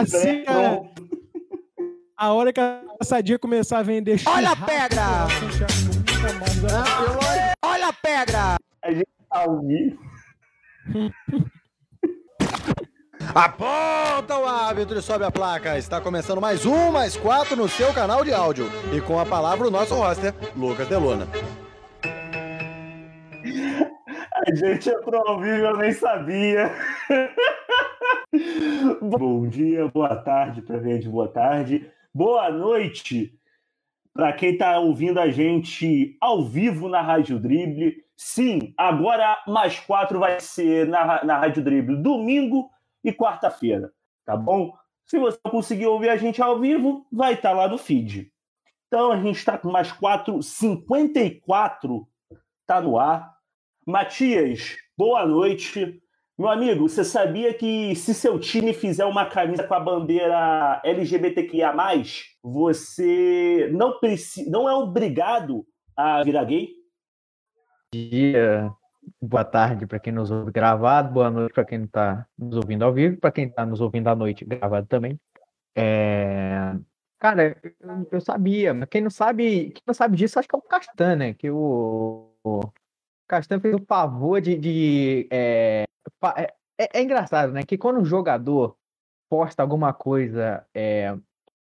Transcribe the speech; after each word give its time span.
assim, 0.00 0.44
cara, 0.44 0.82
a 2.16 2.32
hora 2.32 2.52
que 2.52 2.60
a 2.60 2.82
Sadia 3.02 3.38
começar 3.38 3.78
a 3.78 3.82
vender 3.82 4.20
Olha 4.26 4.50
a 4.50 4.56
pedra! 4.56 5.02
Olha 7.64 7.88
a 7.88 7.92
pedra! 7.92 8.56
A 8.82 8.90
gente 8.92 9.06
tá 9.30 9.40
ao 9.40 9.60
vivo. 9.60 9.98
Aponta 13.34 14.36
o 14.36 14.44
árbitro 14.46 14.98
e 14.98 15.02
sobe 15.02 15.24
a 15.24 15.30
placa. 15.30 15.78
Está 15.78 16.00
começando 16.00 16.40
mais 16.40 16.66
um, 16.66 16.90
mais 16.90 17.16
quatro 17.16 17.56
no 17.56 17.68
seu 17.68 17.92
canal 17.94 18.24
de 18.24 18.32
áudio. 18.32 18.70
E 18.92 19.00
com 19.00 19.18
a 19.18 19.24
palavra 19.24 19.66
o 19.66 19.70
nosso 19.70 19.94
roster, 19.94 20.34
Lucas 20.54 20.86
Delona. 20.88 21.26
A 24.34 24.54
gente 24.54 24.90
entrou 24.90 25.26
ao 25.26 25.40
vivo, 25.40 25.64
eu 25.64 25.76
nem 25.78 25.92
sabia. 25.92 26.70
Bom 29.02 29.46
dia, 29.46 29.88
boa 29.88 30.16
tarde 30.16 30.62
para 30.62 30.80
gente, 30.80 31.06
boa 31.06 31.28
tarde. 31.28 31.90
Boa 32.14 32.50
noite 32.50 33.38
para 34.14 34.32
quem 34.32 34.52
está 34.52 34.78
ouvindo 34.78 35.20
a 35.20 35.28
gente 35.28 36.16
ao 36.18 36.42
vivo 36.42 36.88
na 36.88 37.02
Rádio 37.02 37.38
Drible. 37.38 38.02
Sim, 38.16 38.72
agora 38.78 39.42
mais 39.46 39.78
quatro 39.80 40.18
vai 40.18 40.40
ser 40.40 40.88
na, 40.88 41.22
na 41.22 41.38
Rádio 41.38 41.62
Drible 41.62 41.96
domingo 41.96 42.70
e 43.04 43.12
quarta-feira, 43.12 43.92
tá 44.24 44.34
bom? 44.34 44.72
Se 45.04 45.18
você 45.18 45.38
conseguir 45.50 45.86
ouvir 45.86 46.08
a 46.08 46.16
gente 46.16 46.40
ao 46.40 46.58
vivo, 46.58 47.06
vai 47.12 47.34
estar 47.34 47.50
tá 47.50 47.54
lá 47.54 47.68
no 47.68 47.76
feed. 47.76 48.32
Então 48.86 49.12
a 49.12 49.16
gente 49.20 49.36
está 49.36 49.58
com 49.58 49.70
mais 49.70 49.92
quatro, 49.92 50.42
54 50.42 52.08
tá 52.66 52.80
no 52.80 52.98
ar. 52.98 53.30
Matias, 53.86 54.78
boa 54.96 55.26
noite. 55.26 56.02
Meu 56.38 56.48
amigo, 56.48 56.88
você 56.88 57.04
sabia 57.04 57.52
que 57.52 57.94
se 57.94 58.14
seu 58.14 58.38
time 58.38 58.72
fizer 58.72 59.04
uma 59.04 59.26
camisa 59.26 59.64
com 59.64 59.74
a 59.74 59.80
bandeira 59.80 60.80
LGBTQIA+, 60.82 61.74
você 62.42 63.68
não, 63.70 64.00
precisa, 64.00 64.50
não 64.50 64.66
é 64.68 64.74
obrigado 64.74 65.66
a 65.94 66.24
virar 66.24 66.44
gay? 66.44 66.70
Dia, 67.92 68.72
boa 69.20 69.44
tarde 69.44 69.86
para 69.86 70.00
quem 70.00 70.12
nos 70.12 70.30
ouve 70.30 70.50
gravado, 70.50 71.12
boa 71.12 71.30
noite 71.30 71.52
para 71.52 71.66
quem 71.66 71.84
está 71.84 72.26
nos 72.38 72.56
ouvindo 72.56 72.82
ao 72.82 72.94
vivo, 72.94 73.18
para 73.18 73.30
quem 73.30 73.48
está 73.48 73.66
nos 73.66 73.82
ouvindo 73.82 74.08
à 74.08 74.16
noite 74.16 74.42
gravado 74.42 74.86
também. 74.86 75.20
É... 75.76 76.74
Cara, 77.18 77.60
eu, 77.62 78.08
eu, 78.10 78.20
sabia, 78.22 78.72
mas 78.72 78.88
quem 78.88 79.02
não 79.02 79.10
sabe, 79.10 79.70
quem 79.70 79.82
não 79.86 79.94
sabe 79.94 80.16
disso, 80.16 80.38
acho 80.38 80.48
que 80.48 80.56
é 80.56 80.58
o 80.58 80.62
Castan, 80.62 81.14
né? 81.14 81.34
Que 81.34 81.50
o, 81.50 82.32
o 82.42 82.60
Castan 83.28 83.60
fez 83.60 83.74
o 83.74 83.84
favor 83.86 84.40
de, 84.40 84.56
de 84.56 85.28
é, 85.30 85.84
é, 86.36 86.54
é, 86.78 86.98
é, 86.98 87.02
engraçado, 87.02 87.52
né? 87.52 87.62
Que 87.64 87.78
quando 87.78 88.00
um 88.00 88.04
jogador 88.04 88.76
posta 89.28 89.62
alguma 89.62 89.92
coisa 89.92 90.66
é, 90.74 91.16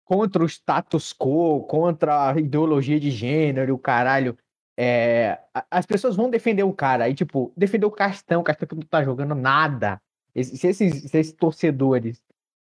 contra 0.05 0.43
o 0.43 0.47
status 0.47 1.13
quo, 1.13 1.65
contra 1.65 2.31
a 2.31 2.39
ideologia 2.39 2.99
de 2.99 3.11
gênero, 3.11 3.75
o 3.75 3.79
caralho, 3.79 4.37
é, 4.79 5.39
as 5.71 5.87
pessoas 5.87 6.17
vão 6.17 6.31
defender 6.31 6.65
o 6.65 6.73
cara. 6.73 7.05
Aí, 7.05 7.15
tipo, 7.15 7.53
defender 7.57 7.87
o 7.87 7.91
Castão, 7.91 8.41
o 8.41 8.45
Castão 8.45 8.67
que 8.67 8.75
não 8.75 8.83
tá 8.83 9.05
jogando 9.05 9.35
nada. 9.35 10.01
Se 10.35 10.67
esses, 10.67 11.05
esses 11.05 11.33
torcedores 11.33 12.23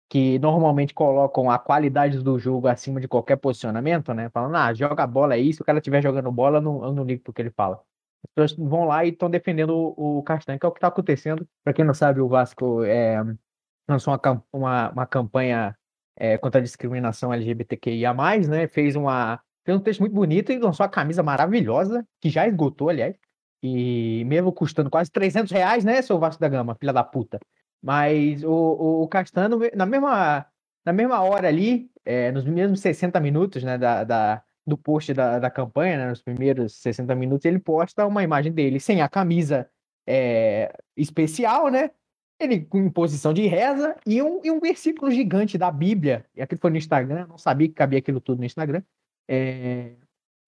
que 0.09 0.37
normalmente 0.39 0.93
colocam 0.93 1.49
a 1.49 1.57
qualidade 1.57 2.21
do 2.21 2.37
jogo 2.37 2.67
acima 2.67 3.01
de 3.01 3.07
qualquer 3.07 3.37
posicionamento, 3.37 4.13
né? 4.13 4.29
Falando, 4.29 4.55
ah, 4.55 4.73
joga 4.73 5.05
bola 5.07 5.33
aí, 5.33 5.51
se 5.53 5.61
o 5.61 5.65
cara 5.65 5.79
estiver 5.79 6.01
jogando 6.01 6.31
bola, 6.31 6.59
eu 6.59 6.61
não, 6.61 6.83
eu 6.85 6.93
não 6.93 7.03
ligo 7.03 7.23
porque 7.23 7.41
ele 7.41 7.49
fala. 7.49 7.81
As 8.25 8.33
pessoas 8.33 8.69
vão 8.69 8.85
lá 8.85 9.05
e 9.05 9.09
estão 9.09 9.29
defendendo 9.29 9.71
o, 9.71 10.19
o 10.19 10.23
Castanho, 10.23 10.59
que 10.59 10.65
é 10.65 10.69
o 10.69 10.71
que 10.71 10.77
está 10.77 10.87
acontecendo. 10.87 11.47
Para 11.63 11.73
quem 11.73 11.85
não 11.85 11.93
sabe, 11.93 12.19
o 12.19 12.27
Vasco 12.27 12.83
é, 12.83 13.21
lançou 13.87 14.13
uma, 14.13 14.43
uma, 14.51 14.91
uma 14.91 15.05
campanha 15.05 15.77
é, 16.17 16.37
contra 16.37 16.59
a 16.59 16.63
discriminação 16.63 17.33
LGBTQIA+, 17.33 18.13
né? 18.47 18.67
Fez, 18.67 18.95
uma, 18.95 19.39
fez 19.65 19.77
um 19.77 19.81
texto 19.81 19.99
muito 19.99 20.13
bonito 20.13 20.51
e 20.51 20.59
lançou 20.59 20.85
a 20.85 20.89
camisa 20.89 21.21
maravilhosa, 21.21 22.05
que 22.21 22.29
já 22.29 22.47
esgotou, 22.47 22.89
aliás. 22.89 23.15
E 23.61 24.23
mesmo 24.25 24.51
custando 24.51 24.89
quase 24.89 25.11
300 25.11 25.51
reais, 25.51 25.83
né, 25.83 26.01
seu 26.01 26.19
Vasco 26.19 26.39
da 26.39 26.47
Gama, 26.47 26.75
filha 26.75 26.93
da 26.93 27.03
puta. 27.03 27.39
Mas 27.81 28.43
o, 28.43 28.49
o, 28.51 29.03
o 29.03 29.07
Castano, 29.07 29.59
na 29.75 29.85
mesma, 29.85 30.45
na 30.85 30.93
mesma 30.93 31.21
hora 31.21 31.47
ali, 31.47 31.89
é, 32.03 32.31
nos 32.31 32.45
mesmos 32.45 32.79
60 32.79 33.19
minutos 33.19 33.63
né, 33.63 33.77
da, 33.77 34.03
da, 34.03 34.43
do 34.65 34.77
post 34.77 35.13
da, 35.13 35.39
da 35.39 35.49
campanha, 35.49 35.97
né, 35.97 36.09
nos 36.09 36.21
primeiros 36.21 36.75
60 36.77 37.13
minutos, 37.15 37.45
ele 37.45 37.59
posta 37.59 38.05
uma 38.05 38.23
imagem 38.23 38.51
dele 38.51 38.79
sem 38.79 39.01
a 39.01 39.07
camisa 39.07 39.69
é, 40.07 40.75
especial, 40.95 41.69
né? 41.69 41.91
Ele 42.39 42.67
em 42.73 42.89
posição 42.89 43.33
de 43.33 43.47
reza 43.47 43.95
e 44.05 44.21
um, 44.21 44.41
e 44.43 44.51
um 44.51 44.59
versículo 44.59 45.09
gigante 45.09 45.57
da 45.57 45.71
Bíblia. 45.71 46.25
E 46.35 46.41
aquilo 46.41 46.59
foi 46.59 46.71
no 46.71 46.77
Instagram, 46.77 47.27
não 47.27 47.37
sabia 47.37 47.67
que 47.67 47.73
cabia 47.73 47.99
aquilo 47.99 48.19
tudo 48.19 48.39
no 48.39 48.45
Instagram. 48.45 48.83
É, 49.27 49.95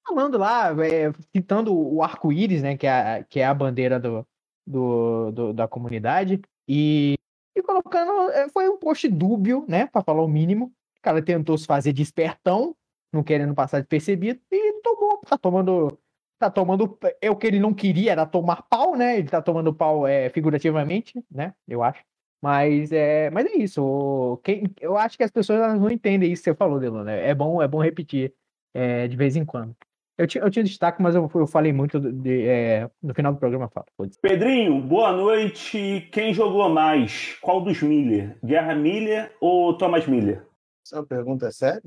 falando 0.08 0.38
lá, 0.38 0.72
é, 0.86 1.12
citando 1.36 1.76
o 1.76 2.04
arco-íris, 2.04 2.62
né? 2.62 2.78
Que 2.78 2.88
é, 2.88 3.24
que 3.24 3.40
é 3.40 3.46
a 3.46 3.54
bandeira 3.54 4.00
do, 4.00 4.28
do, 4.66 5.32
do, 5.32 5.54
da 5.54 5.68
comunidade. 5.68 6.42
E, 6.68 7.16
e 7.56 7.62
colocando. 7.62 8.32
É, 8.32 8.50
foi 8.50 8.68
um 8.70 8.78
post 8.78 9.08
dúbio, 9.08 9.66
né? 9.68 9.88
Para 9.88 10.04
falar 10.04 10.24
o 10.24 10.28
mínimo. 10.28 10.66
O 10.98 11.02
cara 11.02 11.22
tentou 11.22 11.58
se 11.58 11.66
fazer 11.66 11.94
de 11.94 12.02
espertão, 12.02 12.76
não 13.18 13.24
querendo 13.24 13.54
passar 13.54 13.82
de 13.82 13.88
percebido, 13.88 14.40
e 14.52 14.82
tomou, 14.82 15.20
tá 15.28 15.38
tomando. 15.38 15.98
Tá 16.40 16.52
tomando. 16.52 16.98
É 17.20 17.32
o 17.32 17.36
que 17.36 17.48
ele 17.48 17.60
não 17.60 17.74
queria, 17.74 18.12
era 18.12 18.26
tomar 18.26 18.62
pau, 18.70 18.96
né? 18.96 19.18
Ele 19.18 19.28
tá 19.28 19.42
tomando 19.42 19.74
pau 19.74 20.08
é, 20.08 20.30
figurativamente, 20.30 21.24
né? 21.32 21.54
Eu 21.68 21.82
acho. 21.84 22.04
Mas 22.42 22.92
é, 22.92 23.32
mas 23.32 23.48
é 23.48 23.58
isso. 23.58 24.40
Quem, 24.44 24.72
eu 24.80 24.96
acho 24.96 25.18
que 25.18 25.24
as 25.24 25.32
pessoas 25.32 25.60
não 25.80 25.90
entendem 25.90 26.32
isso 26.32 26.44
que 26.44 26.52
você 26.52 26.56
falou, 26.56 26.80
Delano. 26.80 27.10
É 27.10 27.34
bom, 27.34 27.62
é 27.62 27.68
bom 27.68 27.82
repetir 27.82 28.34
é, 28.74 29.08
de 29.08 29.18
vez 29.18 29.36
em 29.36 29.44
quando. 29.44 29.76
Eu 30.18 30.26
tinha, 30.26 30.44
eu 30.44 30.50
tinha 30.50 30.64
destaque, 30.64 31.02
mas 31.02 31.16
eu, 31.16 31.30
eu 31.34 31.48
falei 31.48 31.72
muito 31.72 32.00
de, 32.00 32.48
é, 32.48 32.90
no 33.02 33.14
final 33.14 33.34
do 33.34 33.40
programa. 33.40 33.70
Falo. 33.70 33.86
Pedrinho, 34.22 34.82
boa 34.82 35.12
noite. 35.12 36.08
Quem 36.12 36.34
jogou 36.34 36.70
mais? 36.70 37.36
Qual 37.42 37.62
dos 37.62 37.82
Miller? 37.82 38.38
Guerra 38.44 38.76
Miller 38.76 39.36
ou 39.40 39.76
Thomas 39.76 40.08
Miller? 40.08 40.44
Essa 40.86 41.04
pergunta 41.04 41.48
é 41.48 41.52
séria? 41.52 41.84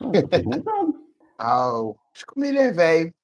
Não, 0.00 0.12
tô 0.12 0.28
perguntando. 0.28 1.06
ah, 1.38 1.70
acho 2.14 2.26
que 2.26 2.32
o 2.36 2.40
Miller 2.40 2.68
é 2.68 2.72
velho. 2.72 3.14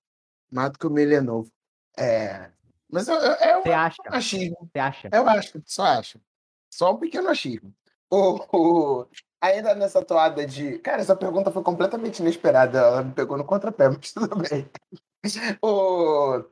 Mato 0.50 0.78
que 0.78 0.86
o 0.86 0.90
Miller 0.90 1.18
é 1.18 1.20
novo. 1.20 1.50
É. 1.98 2.50
Mas 2.90 3.08
eu, 3.08 3.14
eu, 3.16 3.32
eu, 3.32 3.62
Você 3.62 3.72
acha? 3.72 4.02
achismo. 4.06 4.70
Você 4.70 4.78
acha? 4.78 5.08
Eu 5.12 5.28
acho, 5.28 5.62
só 5.64 5.84
acho. 5.84 6.20
Só 6.70 6.92
um 6.92 6.98
pequeno 6.98 7.28
achismo. 7.28 7.74
O, 8.10 8.44
o, 8.52 9.06
ainda 9.40 9.74
nessa 9.74 10.04
toada 10.04 10.46
de. 10.46 10.78
Cara, 10.80 11.00
essa 11.00 11.16
pergunta 11.16 11.50
foi 11.50 11.62
completamente 11.62 12.20
inesperada. 12.20 12.78
Ela 12.78 13.02
me 13.02 13.12
pegou 13.12 13.38
no 13.38 13.44
contrapé, 13.44 13.88
mas 13.90 14.12
tudo 14.12 14.36
bem. 14.36 14.68
o... 15.62 16.44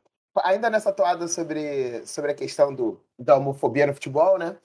Ainda 0.42 0.70
nessa 0.70 0.92
toada 0.92 1.28
sobre, 1.28 2.06
sobre 2.06 2.30
a 2.30 2.34
questão 2.34 2.74
do, 2.74 3.04
da 3.18 3.36
homofobia 3.36 3.86
no 3.86 3.94
futebol, 3.94 4.38
né? 4.38 4.56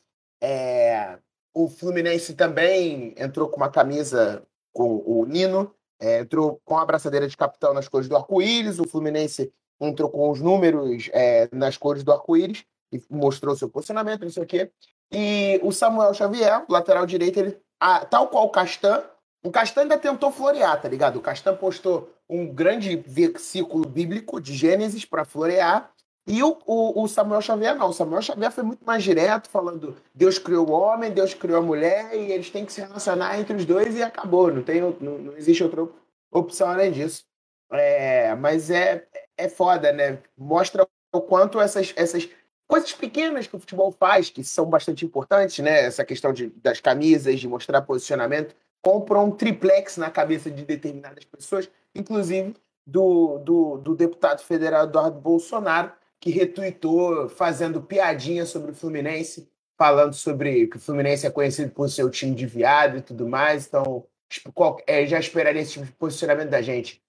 É... 0.41 1.19
O 1.53 1.69
Fluminense 1.69 2.35
também 2.35 3.13
entrou 3.17 3.49
com 3.49 3.57
uma 3.57 3.71
camisa 3.71 4.45
com 4.75 5.02
o 5.06 5.25
Nino, 5.25 5.74
é, 6.00 6.19
entrou 6.19 6.59
com 6.66 6.78
a 6.78 6.81
abraçadeira 6.81 7.25
de 7.25 7.38
capitão 7.38 7.74
nas 7.74 7.88
cores 7.88 8.09
do 8.09 8.18
arco-íris. 8.18 8.78
O 8.78 8.88
Fluminense 8.88 9.52
entrou 9.80 10.09
com 10.09 10.30
os 10.30 10.41
números 10.41 11.09
é, 11.13 11.47
nas 11.53 11.78
cores 11.78 12.03
do 12.03 12.12
arco-íris 12.12 12.66
e 12.91 13.02
mostrou 13.09 13.56
seu 13.56 13.69
posicionamento, 13.69 14.24
não 14.24 14.30
sei 14.30 14.44
o 14.44 14.46
quê. 14.46 14.69
E 15.09 15.62
o 15.63 15.72
Samuel 15.72 16.13
Xavier, 16.13 16.66
lateral 16.68 17.06
direito, 17.06 17.40
ele 17.40 17.58
a, 17.80 18.06
tal 18.06 18.28
qual 18.28 18.46
o 18.46 18.50
Castan, 18.50 19.02
o 19.44 19.50
Castan 19.50 19.81
ainda 19.81 19.97
tentou 19.97 20.30
florear, 20.31 20.81
tá 20.81 20.90
ligado? 20.90 21.18
O 21.18 21.22
Castan 21.22 21.56
postou 21.56 22.13
um 22.30 22.46
grande 22.46 22.97
versículo 22.97 23.88
bíblico 23.88 24.42
de 24.42 24.53
Gênesis 24.53 25.06
para 25.06 25.24
florear. 25.24 25.90
E 26.28 26.41
o, 26.41 26.58
o, 26.66 27.03
o, 27.03 27.08
Samuel 27.08 27.41
Xavier 27.41 27.75
não. 27.75 27.90
O 27.90 27.94
Samuel 27.94 28.22
Xavier 28.22 28.52
foi 28.52 28.63
muito 28.63 28.84
mais 28.84 29.03
direto, 29.03 29.47
falando 29.47 29.96
Deus 30.13 30.40
criou 30.40 30.68
o 30.68 30.72
homem, 30.72 31.12
Deus 31.12 31.34
criou 31.34 31.59
a 31.59 31.62
mulher, 31.62 32.16
e 32.16 32.31
eles 32.31 32.50
têm 32.50 32.66
que 32.66 32.74
se 32.74 32.81
relacionar 32.81 33.40
entre 33.40 33.56
os 33.56 33.66
dois 33.66 33.95
e 33.95 34.01
acabou. 34.01 34.51
Não, 34.51 34.63
tem, 34.63 34.81
não, 34.81 34.92
não 35.00 35.38
existe 35.38 35.63
outra 35.63 35.88
opção 36.31 36.69
além 36.69 36.92
disso. 36.92 37.24
É, 37.72 38.33
mas 38.36 38.72
é, 38.72 39.06
é 39.38 39.48
foda, 39.48 39.92
né? 39.92 40.19
Mostra 40.38 40.88
o 41.13 41.22
quanto 41.22 41.62
essas, 41.62 41.94
essas 41.95 42.28
coisas 42.68 42.92
pequenas 42.94 43.45
que 43.45 43.56
o 43.56 43.60
futebol 43.60 43.92
faz, 43.92 44.30
que 44.30 44.44
são 44.44 44.66
bastante 44.66 45.06
importantes, 45.06 45.60
né? 45.60 45.81
Essa 45.86 46.04
questão 46.04 46.33
de, 46.33 46.48
das 46.48 46.80
camisas, 46.80 47.39
de 47.39 47.48
mostrar 47.48 47.81
posicionamento, 47.83 48.56
compram 48.81 49.25
um 49.25 49.31
triplex 49.31 49.98
na 49.98 50.10
cabeça 50.10 50.50
de 50.50 50.63
determinadas 50.63 51.24
pessoas, 51.25 51.69
inclusive 51.94 52.56
do, 52.86 53.39
do, 53.39 53.78
do 53.78 53.95
deputado 53.95 54.42
federal 54.44 54.86
Eduardo 54.86 55.19
Bolsonaro, 55.19 55.92
que 56.25 56.31
retuitou 56.31 57.30
fazendo 57.30 57.83
piadinha 57.83 58.48
sobre 58.48 58.72
o 58.72 58.75
Fluminense, 58.75 59.48
falando 59.77 60.16
sobre 60.16 60.66
que 60.66 60.77
o 60.77 60.80
Fluminense 60.80 61.27
é 61.27 61.30
conhecido 61.30 61.72
por 61.72 61.88
seu 61.88 62.10
time 62.10 62.33
de 62.33 62.48
viado 62.48 62.98
e 62.98 63.01
tudo 63.01 63.30
mais. 63.30 63.68
Então, 63.68 64.04
tipo, 64.27 64.51
qual, 64.51 64.81
é, 64.88 65.06
já 65.06 65.19
esperaria 65.19 65.62
esse 65.62 65.74
tipo 65.74 65.86
de 65.86 65.92
posicionamento 65.92 66.50
da 66.50 66.63
gente. 66.63 67.00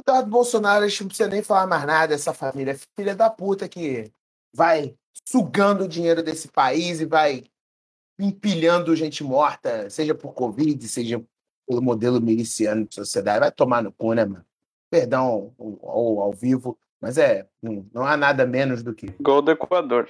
Eduardo 0.00 0.30
Bolsonaro, 0.30 0.86
a 0.86 0.88
gente 0.88 1.02
não 1.02 1.08
precisa 1.08 1.28
nem 1.28 1.42
falar 1.42 1.66
mais 1.66 1.84
nada, 1.84 2.14
essa 2.14 2.32
família 2.32 2.74
filha 2.96 3.14
da 3.14 3.28
puta 3.28 3.68
que 3.68 4.10
vai 4.54 4.96
sugando 5.28 5.84
o 5.84 5.88
dinheiro 5.88 6.22
desse 6.22 6.48
país 6.48 6.98
e 6.98 7.04
vai 7.04 7.44
empilhando 8.18 8.96
gente 8.96 9.22
morta, 9.22 9.90
seja 9.90 10.14
por 10.14 10.32
Covid, 10.32 10.88
seja 10.88 11.22
pelo 11.68 11.82
modelo 11.82 12.22
miliciano 12.22 12.86
de 12.86 12.94
sociedade. 12.94 13.40
Vai 13.40 13.52
tomar 13.52 13.82
no 13.82 13.92
cu, 13.92 14.14
né, 14.14 14.24
mano? 14.24 14.46
Perdão 14.88 15.54
ao, 15.58 16.20
ao 16.20 16.32
vivo, 16.32 16.78
mas 17.02 17.18
é, 17.18 17.48
não, 17.60 17.84
não 17.92 18.06
há 18.06 18.16
nada 18.16 18.46
menos 18.46 18.80
do 18.84 18.94
que. 18.94 19.08
Gol 19.20 19.42
do 19.42 19.50
Equador. 19.50 20.08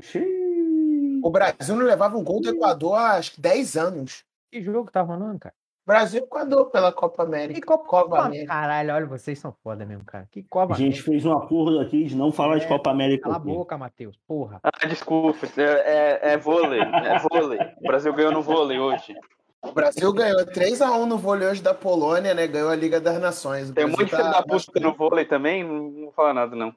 Xiii. 0.00 1.20
O 1.22 1.30
Brasil 1.30 1.76
não 1.76 1.84
levava 1.84 2.16
um 2.16 2.24
gol 2.24 2.40
do 2.40 2.48
Equador 2.48 2.94
há 2.94 3.12
acho 3.12 3.32
que 3.32 3.40
10 3.42 3.76
anos. 3.76 4.24
Que 4.50 4.62
jogo 4.62 4.90
tá 4.90 5.02
rolando, 5.02 5.38
cara? 5.38 5.54
Brasil 5.86 6.22
e 6.22 6.24
Equador 6.24 6.70
pela 6.70 6.90
Copa 6.92 7.22
América. 7.22 7.60
Que 7.60 7.66
Copa, 7.66 7.84
Copa 7.84 8.20
América. 8.20 8.48
Caralho, 8.48 8.94
olha, 8.94 9.06
vocês 9.06 9.38
são 9.38 9.52
foda 9.62 9.84
mesmo, 9.84 10.04
cara. 10.04 10.26
Que 10.32 10.42
Copa 10.42 10.74
A 10.74 10.76
gente 10.76 11.02
fez 11.02 11.24
um 11.26 11.32
acordo 11.32 11.78
aqui 11.78 12.04
de 12.04 12.16
não 12.16 12.32
falar 12.32 12.58
de 12.58 12.64
É, 12.64 12.68
Copa 12.68 12.90
América. 12.90 13.24
Cala 13.24 13.36
a 13.36 13.38
boca, 13.38 13.76
Matheus. 13.76 14.18
Porra. 14.26 14.60
Ah, 14.64 14.86
desculpa. 14.88 15.46
É, 15.58 15.62
é, 15.62 16.32
é 16.32 16.36
vôlei. 16.38 16.80
É 16.80 17.18
vôlei. 17.18 17.58
O 17.78 17.86
Brasil 17.86 18.12
ganhou 18.14 18.32
no 18.32 18.42
vôlei 18.42 18.78
hoje. 18.78 19.14
O 19.62 19.72
Brasil 19.72 20.12
ganhou 20.12 20.44
3x1 20.46 21.06
no 21.06 21.18
vôlei 21.18 21.48
hoje 21.48 21.62
da 21.62 21.74
Polônia, 21.74 22.34
né? 22.34 22.46
Ganhou 22.46 22.70
a 22.70 22.76
Liga 22.76 23.00
das 23.00 23.20
Nações. 23.20 23.70
O 23.70 23.74
Tem 23.74 23.84
Brasil 23.84 23.98
monte 23.98 24.10
de 24.10 24.16
filho 24.16 24.32
tá 24.32 24.40
da 24.40 24.42
puta 24.42 24.80
no 24.80 24.94
vôlei 24.94 25.24
também. 25.24 25.64
Não 25.64 25.92
vou 25.92 26.12
falar 26.12 26.34
nada, 26.34 26.54
não. 26.54 26.74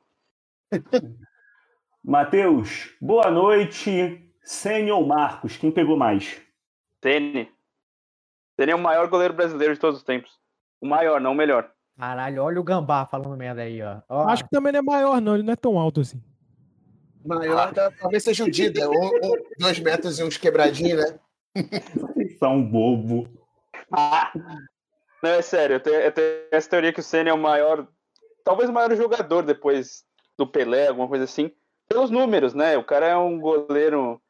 Matheus, 2.04 2.96
boa 3.00 3.30
noite. 3.30 4.26
Sênior 4.44 5.00
ou 5.00 5.06
Marcos, 5.06 5.58
quem 5.58 5.72
pegou 5.72 5.96
mais? 5.96 6.42
Tene. 7.00 7.52
Tene 8.58 8.72
é 8.72 8.76
o 8.76 8.80
maior 8.80 9.08
goleiro 9.08 9.34
brasileiro 9.34 9.74
de 9.74 9.80
todos 9.80 10.00
os 10.00 10.04
tempos. 10.04 10.32
O 10.82 10.88
maior, 10.88 11.22
não 11.22 11.34
o 11.34 11.36
melhor. 11.36 11.72
Caralho, 11.98 12.44
olha 12.44 12.60
o 12.60 12.64
Gambá 12.64 13.06
falando 13.06 13.36
merda 13.38 13.62
aí, 13.62 13.82
ó. 13.82 14.00
Ó, 14.10 14.28
Acho 14.28 14.46
que 14.46 14.50
também 14.50 14.72
não 14.72 14.80
é 14.80 14.82
maior, 14.82 15.22
não. 15.22 15.36
Ele 15.36 15.44
não 15.44 15.54
é 15.54 15.56
tão 15.56 15.78
alto 15.78 16.02
assim. 16.02 16.22
Maior 17.26 17.74
da, 17.74 17.92
talvez 17.92 18.24
seja 18.24 18.46
o 18.46 18.50
Dida. 18.50 18.90
Um, 18.90 18.94
um, 18.94 19.36
dois 19.60 19.80
metros 19.80 20.18
e 20.18 20.24
uns 20.24 20.38
quebradinhos, 20.38 21.04
né? 21.04 21.20
Vocês 22.40 22.52
são 22.52 22.64
bobo. 22.64 23.28
Não, 25.22 25.30
é 25.32 25.42
sério. 25.42 25.76
Eu 25.76 25.80
tenho, 25.80 25.96
eu 25.98 26.12
tenho 26.12 26.28
essa 26.52 26.70
teoria 26.70 26.94
que 26.94 27.02
o 27.02 27.04
Senna 27.04 27.30
é 27.30 27.34
o 27.34 27.38
maior. 27.38 27.86
Talvez 28.44 28.70
o 28.70 28.74
maior 28.74 28.96
jogador 28.96 29.44
depois 29.44 30.06
do 30.38 30.48
Pelé, 30.48 30.88
alguma 30.88 31.08
coisa 31.08 31.26
assim. 31.26 31.52
Pelos 31.88 32.10
números, 32.10 32.54
né? 32.54 32.78
O 32.78 32.84
cara 32.84 33.08
é 33.08 33.18
um 33.18 33.40
goleiro. 33.40 34.22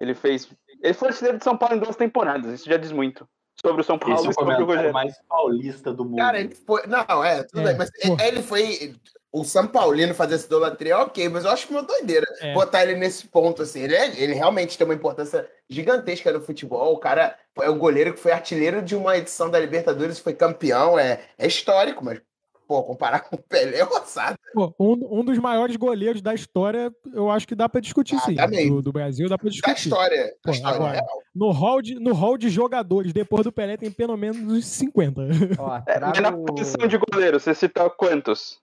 Ele 0.00 0.14
fez. 0.14 0.50
Ele 0.82 0.94
foi 0.94 1.08
artilheiro 1.08 1.38
de 1.38 1.44
São 1.44 1.56
Paulo 1.56 1.76
em 1.76 1.78
duas 1.80 1.96
temporadas. 1.96 2.52
Isso 2.52 2.68
já 2.68 2.76
diz 2.76 2.90
muito. 2.90 3.28
Sobre 3.60 3.82
o 3.82 3.84
São 3.84 3.98
Paulo 3.98 4.14
Esse 4.14 4.26
é 4.26 4.30
o 4.30 4.32
sobre 4.32 4.54
o 4.54 4.56
comentário 4.56 4.66
Rogério. 4.66 4.92
mais 4.92 5.20
paulista 5.28 5.92
do 5.92 6.04
mundo. 6.04 6.16
Cara, 6.16 6.40
ele 6.40 6.54
foi. 6.54 6.86
Não, 6.86 7.22
é, 7.22 7.42
tudo 7.44 7.60
É, 7.60 7.64
bem, 7.64 7.76
mas 7.76 7.90
pô. 7.90 8.16
ele 8.22 8.42
foi. 8.42 8.96
O 9.32 9.44
São 9.44 9.66
Paulino 9.66 10.14
fazer 10.14 10.34
essa 10.34 10.44
idolatria, 10.46 10.98
ok, 10.98 11.26
mas 11.30 11.44
eu 11.44 11.50
acho 11.50 11.66
uma 11.70 11.82
doideira 11.82 12.26
É. 12.42 12.52
botar 12.52 12.82
ele 12.82 12.96
nesse 12.96 13.26
ponto, 13.26 13.62
assim. 13.62 13.80
Ele, 13.80 13.94
é- 13.96 14.20
ele 14.22 14.34
realmente 14.34 14.76
tem 14.76 14.84
uma 14.86 14.92
importância 14.94 15.48
gigantesca 15.70 16.30
no 16.30 16.40
futebol. 16.42 16.92
O 16.92 16.98
cara 16.98 17.34
é 17.60 17.70
o 17.70 17.76
goleiro 17.78 18.12
que 18.12 18.20
foi 18.20 18.30
artilheiro 18.32 18.82
de 18.82 18.94
uma 18.94 19.16
edição 19.16 19.50
da 19.50 19.58
Libertadores, 19.58 20.18
foi 20.18 20.34
campeão, 20.34 20.98
é, 20.98 21.20
é 21.38 21.46
histórico, 21.46 22.04
mas, 22.04 22.20
pô, 22.68 22.82
comparar 22.82 23.20
com 23.20 23.36
o 23.36 23.42
Pelé 23.42 23.78
é 23.78 23.82
roçado. 23.82 24.36
Pô, 24.52 24.74
um, 24.78 25.20
um 25.20 25.24
dos 25.24 25.38
maiores 25.38 25.76
goleiros 25.76 26.20
da 26.20 26.34
história, 26.34 26.92
eu 27.14 27.30
acho 27.30 27.48
que 27.48 27.54
dá 27.54 27.66
pra 27.70 27.80
discutir, 27.80 28.16
Ah, 28.16 28.20
sim. 28.20 28.34
dá 28.34 28.46
mesmo. 28.46 28.76
Do, 28.76 28.82
do 28.82 28.92
Brasil 28.92 29.30
dá 29.30 29.38
pra 29.38 29.46
Da 29.46 29.50
discutir. 29.50 29.88
história. 29.88 30.24
Da 30.26 30.32
Pô, 30.44 30.50
história 30.50 30.76
agora. 30.76 30.92
real. 30.92 31.22
No 31.34 31.50
hall, 31.52 31.80
de, 31.80 31.94
no 31.94 32.12
hall 32.12 32.36
de 32.36 32.50
jogadores, 32.50 33.14
depois 33.14 33.44
do 33.44 33.50
Pelé, 33.52 33.78
tem 33.78 33.90
pelo 33.90 34.14
menos 34.14 34.36
uns 34.52 34.66
50. 34.66 35.22
ó, 35.58 35.80
É, 35.86 35.98
na 36.20 36.32
posição 36.32 36.86
de 36.86 36.98
goleiro, 36.98 37.40
você 37.40 37.54
cita 37.54 37.88
quantos? 37.88 38.60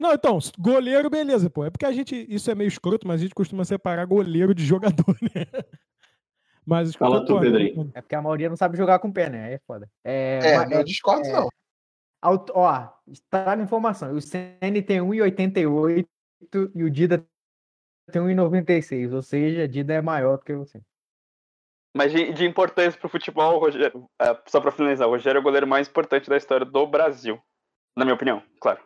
Não, 0.00 0.14
então, 0.14 0.38
goleiro, 0.58 1.10
beleza, 1.10 1.50
pô. 1.50 1.62
É 1.62 1.70
porque 1.70 1.84
a 1.84 1.92
gente. 1.92 2.26
Isso 2.26 2.50
é 2.50 2.54
meio 2.54 2.68
escroto, 2.68 3.06
mas 3.06 3.20
a 3.20 3.22
gente 3.24 3.34
costuma 3.34 3.66
separar 3.66 4.06
goleiro 4.06 4.54
de 4.54 4.64
jogador, 4.64 5.04
né? 5.20 5.44
Mas 6.64 6.94
Fala 6.94 7.22
tu, 7.24 7.38
Pedrinho. 7.38 7.90
É 7.94 8.00
porque 8.00 8.14
a 8.14 8.22
maioria 8.22 8.48
não 8.48 8.56
sabe 8.56 8.78
jogar 8.78 8.98
com 8.98 9.08
o 9.08 9.12
pé, 9.12 9.28
né? 9.28 9.44
Aí 9.44 9.52
é 9.54 9.58
foda. 9.66 9.90
É, 10.02 10.38
É, 10.42 10.56
mas- 10.58 10.70
não 10.70 10.84
discordo, 10.84 11.26
é, 11.26 11.32
não. 11.32 11.48
Aut- 12.22 12.50
Ó, 12.54 12.88
trago 13.30 13.62
informação. 13.62 14.12
O 14.14 14.20
Senna 14.22 14.82
tem 14.82 15.00
1,88 15.00 16.06
e 16.74 16.82
o 16.82 16.90
Dida 16.90 17.26
tem 18.10 18.22
1,96. 18.22 19.12
Ou 19.12 19.20
seja, 19.22 19.68
Dida 19.68 19.92
é 19.94 20.00
maior 20.00 20.38
do 20.38 20.44
que 20.44 20.54
você. 20.54 20.80
Mas 21.94 22.12
de, 22.12 22.32
de 22.32 22.46
importância 22.46 22.98
pro 22.98 23.08
futebol, 23.08 23.56
o 23.56 23.58
Rogério, 23.58 24.08
é, 24.20 24.38
só 24.46 24.60
pra 24.60 24.70
finalizar, 24.70 25.08
o 25.08 25.10
Rogério 25.10 25.38
é 25.38 25.40
o 25.40 25.44
goleiro 25.44 25.66
mais 25.66 25.88
importante 25.88 26.28
da 26.30 26.36
história 26.36 26.64
do 26.64 26.86
Brasil. 26.86 27.38
Na 27.96 28.04
minha 28.04 28.14
opinião, 28.14 28.42
claro. 28.60 28.80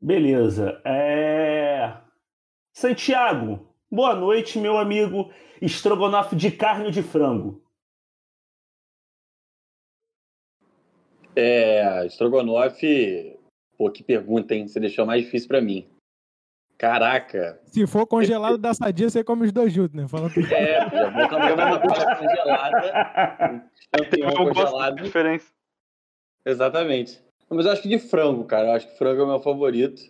Beleza. 0.00 0.80
É... 0.84 1.94
Santiago, 2.72 3.68
boa 3.90 4.14
noite, 4.14 4.58
meu 4.58 4.78
amigo. 4.78 5.30
Estrogonofe 5.60 6.34
de 6.34 6.50
carne 6.50 6.86
ou 6.86 6.90
de 6.90 7.02
frango? 7.02 7.62
É, 11.36 12.06
Strogonoff, 12.06 12.80
pô, 13.76 13.90
que 13.90 14.02
pergunta, 14.02 14.54
hein? 14.54 14.66
Você 14.66 14.80
deixou 14.80 15.04
mais 15.04 15.22
difícil 15.22 15.48
pra 15.48 15.60
mim. 15.60 15.86
Caraca. 16.78 17.60
Se 17.66 17.86
for 17.86 18.06
congelado 18.06 18.56
da 18.58 18.72
sadia, 18.72 19.10
você 19.10 19.22
come 19.22 19.44
os 19.46 19.52
dois 19.52 19.70
juntos, 19.70 19.94
né? 19.94 20.08
Fala 20.08 20.30
tudo. 20.30 20.46
É, 20.52 20.80
vou 20.88 21.28
tomar 21.28 21.54
uma 21.54 21.78
coisa 21.78 22.16
congelada. 22.16 23.70
Tem 24.10 24.22
uma 24.22 24.32
um 24.32 24.44
gosto 24.46 24.64
congelada. 24.64 24.96
de 24.96 25.02
diferença. 25.02 25.52
Exatamente. 26.44 27.22
Mas 27.50 27.66
eu 27.66 27.72
acho 27.72 27.82
que 27.82 27.88
de 27.88 27.98
frango, 27.98 28.44
cara. 28.44 28.68
Eu 28.68 28.72
acho 28.72 28.88
que 28.88 28.96
frango 28.96 29.22
é 29.22 29.24
o 29.24 29.28
meu 29.28 29.40
favorito. 29.40 30.02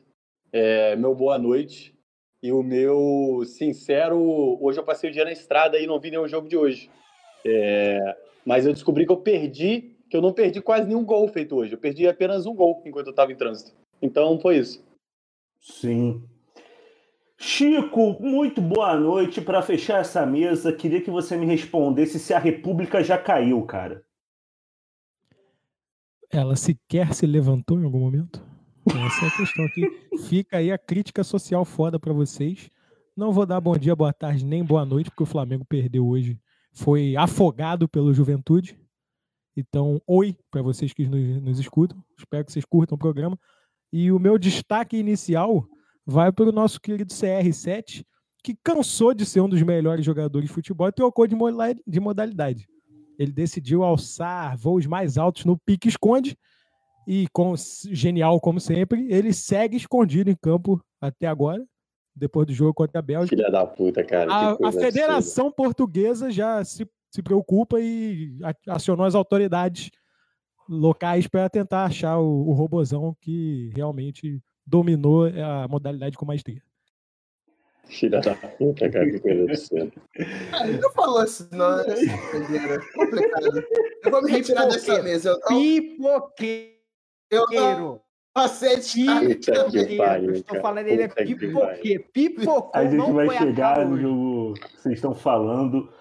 É 0.52 0.94
meu 0.96 1.14
boa 1.14 1.38
noite. 1.38 1.98
E 2.42 2.52
o 2.52 2.62
meu 2.62 3.42
sincero, 3.44 4.58
hoje 4.60 4.78
eu 4.78 4.84
passei 4.84 5.10
o 5.10 5.12
dia 5.12 5.24
na 5.24 5.32
estrada 5.32 5.78
e 5.78 5.86
não 5.86 6.00
vi 6.00 6.10
nenhum 6.10 6.26
jogo 6.26 6.48
de 6.48 6.56
hoje. 6.56 6.90
É, 7.44 8.16
mas 8.46 8.64
eu 8.64 8.72
descobri 8.72 9.04
que 9.04 9.12
eu 9.12 9.18
perdi, 9.18 9.96
que 10.08 10.16
eu 10.16 10.22
não 10.22 10.32
perdi 10.32 10.60
quase 10.62 10.86
nenhum 10.86 11.04
gol 11.04 11.28
feito 11.28 11.54
hoje. 11.54 11.74
Eu 11.74 11.78
perdi 11.78 12.06
apenas 12.08 12.46
um 12.46 12.54
gol 12.54 12.82
enquanto 12.86 13.08
eu 13.08 13.10
estava 13.10 13.30
em 13.30 13.36
trânsito. 13.36 13.72
Então 14.00 14.38
foi 14.40 14.56
isso. 14.56 14.82
Sim. 15.60 16.22
Chico, 17.38 18.16
muito 18.20 18.62
boa 18.62 18.96
noite. 18.96 19.40
Para 19.42 19.60
fechar 19.60 20.00
essa 20.00 20.24
mesa, 20.24 20.72
queria 20.72 21.02
que 21.02 21.10
você 21.10 21.36
me 21.36 21.46
respondesse 21.46 22.18
se 22.18 22.32
a 22.32 22.38
República 22.38 23.04
já 23.04 23.18
caiu, 23.18 23.62
cara. 23.66 24.02
Ela 26.32 26.54
sequer 26.54 27.12
se 27.12 27.26
levantou 27.26 27.80
em 27.80 27.84
algum 27.84 27.98
momento? 27.98 28.40
Essa 28.86 29.24
é 29.24 29.28
a 29.28 29.36
questão 29.36 29.64
aqui. 29.64 29.82
Fica 30.28 30.58
aí 30.58 30.70
a 30.70 30.78
crítica 30.78 31.24
social 31.24 31.64
foda 31.64 31.98
pra 31.98 32.12
vocês. 32.12 32.70
Não 33.16 33.32
vou 33.32 33.44
dar 33.44 33.60
bom 33.60 33.76
dia, 33.76 33.96
boa 33.96 34.12
tarde, 34.12 34.44
nem 34.44 34.64
boa 34.64 34.84
noite, 34.84 35.10
porque 35.10 35.24
o 35.24 35.26
Flamengo 35.26 35.64
perdeu 35.64 36.06
hoje. 36.06 36.38
Foi 36.72 37.16
afogado 37.16 37.88
pelo 37.88 38.14
Juventude. 38.14 38.78
Então, 39.56 40.00
oi 40.06 40.36
pra 40.50 40.62
vocês 40.62 40.92
que 40.92 41.06
nos, 41.06 41.42
nos 41.42 41.58
escutam. 41.58 42.02
Espero 42.16 42.44
que 42.44 42.52
vocês 42.52 42.64
curtam 42.64 42.94
o 42.94 42.98
programa. 42.98 43.36
E 43.92 44.12
o 44.12 44.18
meu 44.20 44.38
destaque 44.38 44.96
inicial 44.96 45.66
vai 46.06 46.30
para 46.30 46.48
o 46.48 46.52
nosso 46.52 46.80
querido 46.80 47.12
CR7, 47.12 48.04
que 48.42 48.56
cansou 48.62 49.12
de 49.12 49.26
ser 49.26 49.40
um 49.40 49.48
dos 49.48 49.62
melhores 49.62 50.04
jogadores 50.04 50.48
de 50.48 50.54
futebol 50.54 50.86
e 50.86 50.92
trocou 50.92 51.26
de 51.26 52.00
modalidade. 52.00 52.68
Ele 53.20 53.32
decidiu 53.32 53.84
alçar 53.84 54.56
voos 54.56 54.86
mais 54.86 55.18
altos 55.18 55.44
no 55.44 55.58
pique 55.58 55.88
esconde 55.88 56.38
e 57.06 57.26
com 57.34 57.54
genial 57.90 58.40
como 58.40 58.58
sempre, 58.58 59.06
ele 59.12 59.34
segue 59.34 59.76
escondido 59.76 60.30
em 60.30 60.34
campo 60.34 60.82
até 60.98 61.26
agora, 61.26 61.62
depois 62.16 62.46
do 62.46 62.54
jogo 62.54 62.72
contra 62.72 62.98
a 62.98 63.02
Bélgica. 63.02 63.36
Filha 63.36 63.50
da 63.50 63.66
puta, 63.66 64.02
cara. 64.02 64.32
A, 64.32 64.68
a 64.68 64.72
Federação 64.72 65.52
Portuguesa 65.52 66.30
já 66.30 66.64
se, 66.64 66.88
se 67.10 67.22
preocupa 67.22 67.78
e 67.78 68.32
acionou 68.66 69.04
as 69.04 69.14
autoridades 69.14 69.90
locais 70.66 71.26
para 71.26 71.50
tentar 71.50 71.84
achar 71.84 72.18
o, 72.18 72.48
o 72.48 72.52
robozão 72.52 73.14
que 73.20 73.70
realmente 73.74 74.40
dominou 74.66 75.26
a 75.26 75.68
modalidade 75.68 76.16
com 76.16 76.24
maestria. 76.24 76.62
Filha 77.90 78.20
da 78.20 78.34
puta, 78.34 78.88
cara. 78.88 79.10
Que 79.10 79.18
coisa 79.18 79.46
do 79.46 79.56
céu. 79.56 79.90
Ah, 80.52 80.66
ele 80.66 80.78
não 80.78 80.90
falou 80.92 81.24
isso, 81.24 81.48
não. 81.52 81.76
Doideira. 81.84 82.80
Complicado. 82.94 83.64
Eu 84.04 84.10
vou 84.10 84.22
me 84.22 84.30
retirar 84.30 84.66
dessa 84.66 85.02
mesa. 85.02 85.30
Eu 85.30 85.38
não, 85.40 85.58
Pipoqueiro! 85.58 86.80
eu 87.30 87.46
não 87.78 88.00
Puta 88.34 89.86
que 89.86 89.96
pariu, 89.96 90.32
estou 90.32 90.60
falando, 90.60 90.86
ele 90.86 91.02
é 91.02 91.08
pipoqueiro. 91.08 92.04
Pipocou, 92.12 92.70
A 92.72 92.84
gente 92.84 92.96
não 92.96 93.12
vai 93.12 93.28
chegar 93.36 93.84
no 93.84 93.98
jogo 93.98 94.54
que 94.54 94.80
vocês 94.80 94.94
estão 94.94 95.14
falando, 95.14 95.92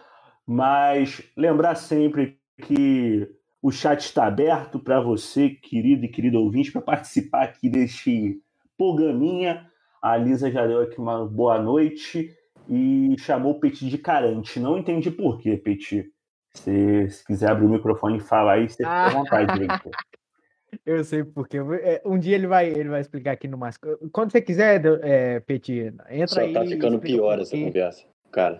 mas 0.46 1.24
lembrar 1.36 1.76
sempre 1.76 2.38
que 2.62 3.28
o 3.62 3.72
chat 3.72 4.02
está 4.02 4.28
aberto 4.28 4.80
para 4.80 5.02
você, 5.02 5.50
querido 5.50 6.06
e 6.06 6.10
querido 6.10 6.40
ouvinte, 6.40 6.72
para 6.72 6.82
participar 6.82 7.44
aqui 7.44 7.68
deste 7.68 8.40
programinha. 8.78 9.69
A 10.02 10.16
Lisa 10.18 10.50
já 10.52 10.66
deu 10.66 10.82
aqui 10.82 10.98
uma 11.00 11.26
boa 11.26 11.60
noite 11.62 12.34
e 12.70 13.16
chamou 13.20 13.54
o 13.54 13.60
Petit 13.60 13.90
de 13.90 13.98
carante. 13.98 14.60
Não 14.60 14.78
entendi 14.78 15.12
por 15.12 15.40
quê, 15.40 15.58
Petit. 15.58 16.10
Se, 16.54 17.10
se 17.10 17.26
quiser 17.26 17.50
abrir 17.52 17.66
o 17.66 17.70
microfone 17.70 18.18
e 18.18 18.22
falar 18.22 18.54
aí, 18.54 18.70
você 18.70 18.78
fica 18.78 18.90
à 18.90 19.10
vontade. 19.10 19.60
Victor. 19.60 19.92
Eu 20.86 21.04
sei 21.04 21.24
porque. 21.24 21.58
é, 21.82 22.02
Um 22.06 22.18
dia 22.20 22.36
ele 22.36 22.46
vai, 22.48 22.68
ele 22.70 22.90
vai 22.90 23.02
explicar 23.02 23.32
aqui 23.32 23.48
no 23.48 23.58
mais. 23.58 23.76
Quando 24.12 24.32
você 24.32 24.40
quiser, 24.42 24.82
é, 25.02 25.40
Petit, 25.40 25.92
entra 26.10 26.28
Só 26.28 26.40
aí. 26.42 26.54
tá 26.54 26.64
e 26.64 26.70
ficando 26.70 27.00
pior 27.00 27.40
essa 27.40 27.58
conversa, 27.58 28.06
cara. 28.32 28.60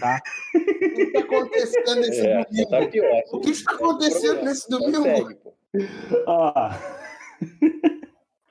tá? 0.00 0.20
O 0.54 0.94
que 0.94 1.00
está 1.02 1.20
acontecendo 1.20 2.00
nesse 2.00 2.26
É, 2.26 2.44
domingo? 2.44 2.70
tá 2.70 2.86
pior. 2.88 3.22
O 3.32 3.40
que 3.40 3.50
está 3.50 3.72
acontecendo 3.72 4.42
nesse 4.44 4.68
domingo? 4.68 4.98
Consegue, 5.02 5.34
pô. 5.36 5.54
Ó. 6.26 6.70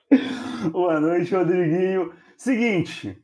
Boa 0.72 1.00
noite, 1.00 1.36
Rodriguinho. 1.36 2.14
Seguinte, 2.36 3.24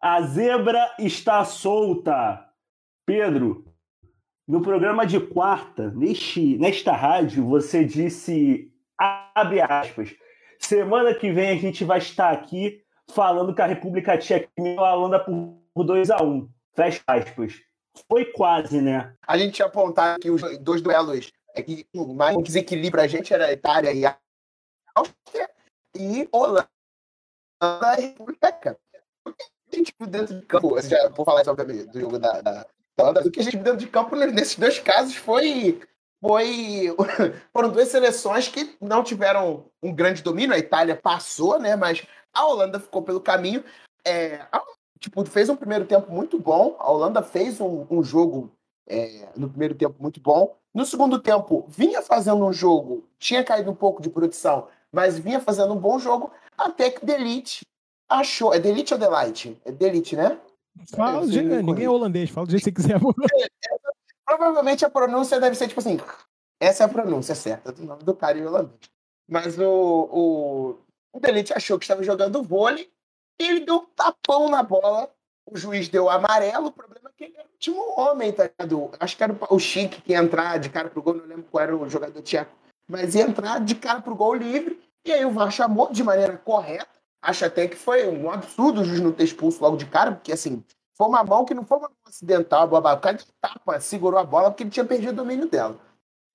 a 0.00 0.22
zebra 0.22 0.92
está 0.98 1.44
solta. 1.44 2.44
Pedro, 3.06 3.64
no 4.48 4.60
programa 4.60 5.06
de 5.06 5.20
quarta, 5.20 5.90
neste, 5.90 6.56
nesta 6.58 6.92
rádio, 6.92 7.46
você 7.46 7.84
disse, 7.84 8.72
abre 8.98 9.60
aspas, 9.60 10.14
semana 10.58 11.14
que 11.14 11.30
vem 11.30 11.50
a 11.50 11.56
gente 11.56 11.84
vai 11.84 11.98
estar 11.98 12.30
aqui 12.30 12.82
falando 13.10 13.54
que 13.54 13.62
a 13.62 13.66
República 13.66 14.18
Tcheca 14.18 14.48
ganhou 14.58 14.84
a 14.84 14.96
Holanda 14.96 15.20
por 15.20 15.84
2 15.84 16.10
a 16.10 16.22
1 16.22 16.48
Fecha 16.74 17.02
aspas. 17.06 17.60
Foi 18.08 18.24
quase, 18.24 18.80
né? 18.80 19.14
A 19.24 19.38
gente 19.38 19.52
tinha 19.52 19.66
apontado 19.66 20.18
que 20.18 20.30
os 20.30 20.42
dois 20.58 20.82
duelos 20.82 21.30
é 21.54 21.62
que 21.62 21.86
mais 22.16 22.36
desequilíbrio 22.42 23.04
a 23.04 23.06
gente 23.06 23.32
era 23.32 23.46
a 23.46 23.52
Itália 23.52 23.92
e 23.92 24.04
a 24.04 24.16
Áustria 24.96 25.48
e 25.94 26.28
Holanda 26.32 26.68
e 27.98 28.00
República 28.00 28.52
Tcheca. 28.52 28.78
O 29.24 29.32
que 29.32 29.44
a 29.72 29.76
gente 29.76 29.94
viu 29.98 30.08
dentro 30.08 30.40
de 30.40 30.46
campo, 30.46 30.80
já 30.82 31.08
vou 31.08 31.24
falar 31.24 31.48
obviamente 31.48 31.86
do 31.86 32.00
jogo 32.00 32.18
da, 32.18 32.40
da, 32.40 32.66
da 32.96 33.02
Holanda, 33.04 33.26
o 33.26 33.30
que 33.30 33.40
a 33.40 33.42
gente 33.42 33.56
viu 33.56 33.64
dentro 33.64 33.80
de 33.80 33.88
campo 33.88 34.14
nesses 34.16 34.56
dois 34.56 34.78
casos 34.78 35.16
foi 35.16 35.80
foi 36.20 36.94
foram 37.52 37.70
duas 37.70 37.88
seleções 37.88 38.48
que 38.48 38.76
não 38.80 39.04
tiveram 39.04 39.66
um 39.82 39.92
grande 39.92 40.22
domínio. 40.22 40.54
A 40.54 40.58
Itália 40.58 40.96
passou, 40.96 41.58
né? 41.58 41.76
Mas 41.76 42.06
a 42.32 42.46
Holanda 42.46 42.80
ficou 42.80 43.02
pelo 43.02 43.20
caminho. 43.20 43.62
É, 44.04 44.46
a- 44.50 44.64
tipo, 44.98 45.24
fez 45.26 45.48
um 45.48 45.56
primeiro 45.56 45.84
tempo 45.84 46.10
muito 46.10 46.38
bom. 46.38 46.76
A 46.78 46.90
Holanda 46.90 47.22
fez 47.22 47.60
um, 47.60 47.86
um 47.90 48.02
jogo 48.02 48.50
é, 48.86 49.28
no 49.36 49.48
primeiro 49.48 49.74
tempo 49.74 49.96
muito 50.00 50.20
bom. 50.20 50.56
No 50.72 50.84
segundo 50.84 51.20
tempo, 51.20 51.64
vinha 51.68 52.02
fazendo 52.02 52.44
um 52.44 52.52
jogo, 52.52 53.06
tinha 53.18 53.44
caído 53.44 53.70
um 53.70 53.74
pouco 53.74 54.02
de 54.02 54.10
produção, 54.10 54.66
mas 54.94 55.18
vinha 55.18 55.40
fazendo 55.40 55.74
um 55.74 55.78
bom 55.78 55.98
jogo, 55.98 56.30
até 56.56 56.90
que 56.90 57.04
Delite 57.04 57.66
achou. 58.08 58.54
É 58.54 58.58
Delite 58.60 58.94
ou 58.94 59.00
Delight? 59.00 59.60
É 59.64 59.72
Delite, 59.72 60.16
né? 60.16 60.38
Fala, 60.94 61.26
jeito- 61.26 61.48
ninguém 61.62 61.84
é 61.84 61.90
holandês, 61.90 62.30
fala 62.30 62.46
do 62.46 62.50
jeito 62.50 62.64
que 62.72 62.80
você 62.82 62.94
quiser. 62.94 63.00
Provavelmente 64.24 64.84
a 64.84 64.90
pronúncia 64.90 65.38
deve 65.40 65.54
ser 65.56 65.68
tipo 65.68 65.80
assim. 65.80 65.98
Essa 66.60 66.84
é 66.84 66.86
a 66.86 66.88
pronúncia 66.88 67.34
certa 67.34 67.72
do 67.72 67.82
nome 67.84 68.02
do 68.02 68.14
cara 68.14 68.38
em 68.38 68.46
holandês. 68.46 68.78
Mas 69.28 69.58
o, 69.58 69.64
o, 69.64 70.78
o 71.12 71.20
Delite 71.20 71.52
achou 71.52 71.78
que 71.78 71.84
estava 71.84 72.02
jogando 72.02 72.42
vôlei 72.42 72.90
e 73.40 73.44
ele 73.46 73.60
deu 73.60 73.76
um 73.76 73.86
tapão 73.94 74.48
na 74.48 74.62
bola. 74.62 75.10
O 75.46 75.56
juiz 75.58 75.88
deu 75.88 76.08
amarelo. 76.08 76.68
O 76.68 76.72
problema 76.72 77.10
é 77.10 77.12
que 77.16 77.24
ele 77.24 77.34
era 77.36 77.46
o 77.46 77.52
último 77.52 78.00
homem, 78.00 78.32
tá 78.32 78.44
ligado? 78.44 78.90
Acho 78.98 79.16
que 79.16 79.22
era 79.24 79.36
o 79.50 79.58
Chique 79.58 80.00
que 80.00 80.12
ia 80.12 80.18
entrar 80.18 80.58
de 80.58 80.70
cara 80.70 80.88
pro 80.88 81.02
gol, 81.02 81.14
não 81.14 81.26
lembro 81.26 81.44
qual 81.50 81.62
era 81.64 81.76
o 81.76 81.88
jogador 81.88 82.22
tcheco. 82.22 82.52
Mas 82.88 83.14
ia 83.14 83.22
entrar 83.22 83.60
de 83.60 83.74
cara 83.74 84.00
pro 84.00 84.14
gol 84.14 84.34
livre. 84.34 84.80
E 85.04 85.12
aí 85.12 85.24
o 85.24 85.30
VAR 85.30 85.50
chamou 85.50 85.92
de 85.92 86.02
maneira 86.02 86.36
correta. 86.38 86.88
Acho 87.22 87.44
até 87.46 87.66
que 87.68 87.76
foi 87.76 88.06
um 88.06 88.30
absurdo 88.30 88.80
o 88.80 88.84
juiz 88.84 89.00
não 89.00 89.12
ter 89.12 89.24
expulso 89.24 89.62
logo 89.62 89.76
de 89.76 89.86
cara, 89.86 90.12
porque 90.12 90.32
assim, 90.32 90.62
foi 90.96 91.06
uma 91.08 91.24
mão 91.24 91.44
que 91.44 91.54
não 91.54 91.64
foi 91.64 91.78
uma 91.78 91.88
mão 91.88 91.96
acidental, 92.06 92.68
blá, 92.68 92.80
blá, 92.80 92.94
o 92.94 93.00
cara 93.00 93.16
de 93.16 93.26
tapa 93.40 93.80
segurou 93.80 94.18
a 94.20 94.24
bola 94.24 94.50
porque 94.50 94.62
ele 94.62 94.70
tinha 94.70 94.84
perdido 94.84 95.12
o 95.12 95.16
domínio 95.16 95.48
dela. 95.48 95.78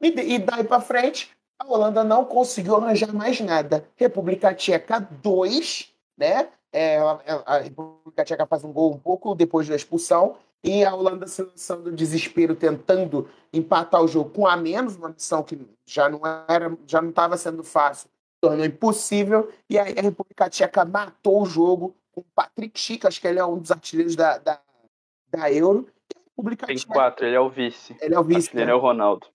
E, 0.01 0.07
e 0.07 0.39
daí 0.39 0.63
pra 0.63 0.79
frente, 0.81 1.29
a 1.59 1.67
Holanda 1.67 2.03
não 2.03 2.25
conseguiu 2.25 2.75
arranjar 2.77 3.13
mais 3.13 3.39
nada. 3.39 3.85
República 3.95 4.53
Tcheca 4.53 4.99
2, 4.99 5.93
né? 6.17 6.49
É, 6.71 6.95
ela- 6.95 7.21
a 7.45 7.57
República 7.59 8.23
Tcheca 8.23 8.45
faz 8.47 8.63
um 8.63 8.71
gol 8.73 8.91
um 8.93 8.99
pouco 8.99 9.35
depois 9.35 9.67
da 9.67 9.75
expulsão. 9.75 10.37
E 10.63 10.83
a 10.83 10.93
Holanda 10.93 11.25
se 11.25 11.41
lançando 11.41 11.89
no 11.89 11.95
desespero, 11.95 12.55
tentando 12.55 13.29
empatar 13.53 14.01
o 14.01 14.07
jogo 14.07 14.29
com 14.29 14.45
a 14.45 14.57
menos, 14.57 14.95
uma 14.95 15.09
missão 15.09 15.41
que 15.41 15.59
já 15.85 16.09
não 16.09 16.21
era, 16.47 16.77
já 16.85 17.01
não 17.01 17.09
estava 17.09 17.37
sendo 17.37 17.63
fácil, 17.63 18.09
tornou 18.41 18.65
impossível. 18.65 19.51
E 19.69 19.79
aí 19.79 19.95
a 19.97 20.01
República 20.01 20.49
Tcheca 20.49 20.83
matou 20.83 21.43
o 21.43 21.45
jogo 21.45 21.95
com 22.11 22.21
o 22.21 22.25
Patrick 22.35 22.77
Schick, 22.77 23.07
acho 23.07 23.21
que 23.21 23.27
ele 23.27 23.39
é 23.39 23.45
um 23.45 23.57
dos 23.57 23.71
artilheiros 23.71 24.15
da, 24.15 24.37
da, 24.37 24.61
da 25.29 25.51
Euro. 25.51 25.87
E 26.13 26.17
a 26.17 26.21
República 26.29 26.67
Tem 26.67 26.75
Tcheca, 26.75 26.93
quatro, 26.93 27.25
ele 27.25 27.35
é 27.35 27.39
o 27.39 27.49
vice. 27.49 27.95
ele 28.01 28.15
é 28.15 28.19
o 28.19 28.23
vice. 28.23 28.49
Ele 28.53 28.65
né? 28.65 28.71
é 28.71 28.75
o 28.75 28.79
Ronaldo. 28.79 29.27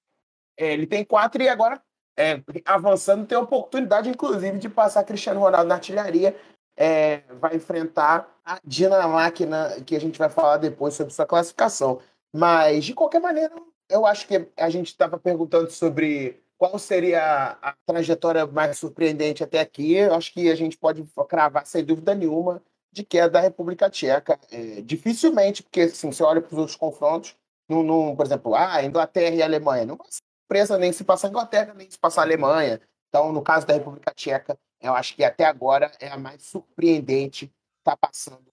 É, 0.59 0.73
ele 0.73 0.87
tem 0.87 1.05
quatro 1.05 1.43
e 1.43 1.49
agora, 1.49 1.83
é, 2.17 2.41
avançando, 2.65 3.27
tem 3.27 3.37
a 3.37 3.41
oportunidade, 3.41 4.09
inclusive, 4.09 4.59
de 4.59 4.69
passar 4.69 5.05
Cristiano 5.05 5.41
Ronaldo 5.41 5.69
na 5.69 5.77
artilharia. 5.77 6.37
É, 6.77 7.23
vai 7.41 7.57
enfrentar 7.57 8.29
a 8.45 8.59
Dinamarca, 8.65 9.47
na- 9.47 9.81
que 9.81 9.95
a 9.97 10.01
gente 10.01 10.19
vai 10.19 10.29
falar 10.29 10.57
depois 10.57 10.95
sobre 10.95 11.13
sua 11.13 11.27
classificação. 11.27 12.01
Mas, 12.33 12.85
de 12.85 12.95
qualquer 12.95 13.21
maneira, 13.21 13.55
eu 13.89 14.05
acho 14.07 14.27
que 14.27 14.49
a 14.57 14.69
gente 14.71 14.89
estava 14.89 15.19
perguntando 15.19 15.71
sobre 15.71 16.43
qual 16.59 16.79
seria 16.79 17.57
a 17.63 17.75
trajetória 17.87 18.47
mais 18.47 18.79
surpreendente 18.79 19.45
até 19.45 19.61
aqui. 19.61 19.95
Eu 19.95 20.15
acho 20.15 20.33
que 20.33 20.51
a 20.51 20.55
gente 20.55 20.77
pode 20.77 21.05
cravar, 21.29 21.67
sem 21.67 21.85
dúvida 21.85 22.15
nenhuma, 22.15 22.63
de 22.93 23.05
que 23.05 23.19
é 23.19 23.29
da 23.29 23.41
República 23.41 23.91
Tcheca. 23.91 24.39
É, 24.51 24.81
dificilmente, 24.83 25.63
porque 25.63 25.83
assim, 25.83 26.11
você 26.11 26.23
olha 26.23 26.41
para 26.41 26.53
os 26.53 26.59
outros 26.59 26.77
confrontos, 26.77 27.37
num, 27.69 27.83
num, 27.83 28.17
por 28.17 28.27
exemplo, 28.27 28.55
ah, 28.55 28.83
Inglaterra 28.85 29.35
e 29.35 29.43
Alemanha. 29.43 29.85
Não 29.87 29.97
vai 29.97 30.07
ser 30.11 30.21
surpresa 30.43 30.79
nem 30.79 30.93
se 30.93 31.05
passar 31.05 31.29
a 31.29 31.31
Inglaterra, 31.31 31.75
nem 31.75 31.91
se 31.91 31.99
passar 31.99 32.23
a 32.23 32.25
Alemanha. 32.25 32.81
Então, 33.09 33.33
no 33.33 33.43
caso 33.43 33.67
da 33.67 33.75
República 33.75 34.13
Tcheca, 34.15 34.59
eu 34.85 34.95
acho 34.95 35.15
que 35.15 35.25
até 35.25 35.45
agora 35.45 35.91
é 36.01 36.09
a 36.09 36.17
mais 36.17 36.43
surpreendente 36.43 37.53
está 37.79 37.97
passando. 37.97 38.45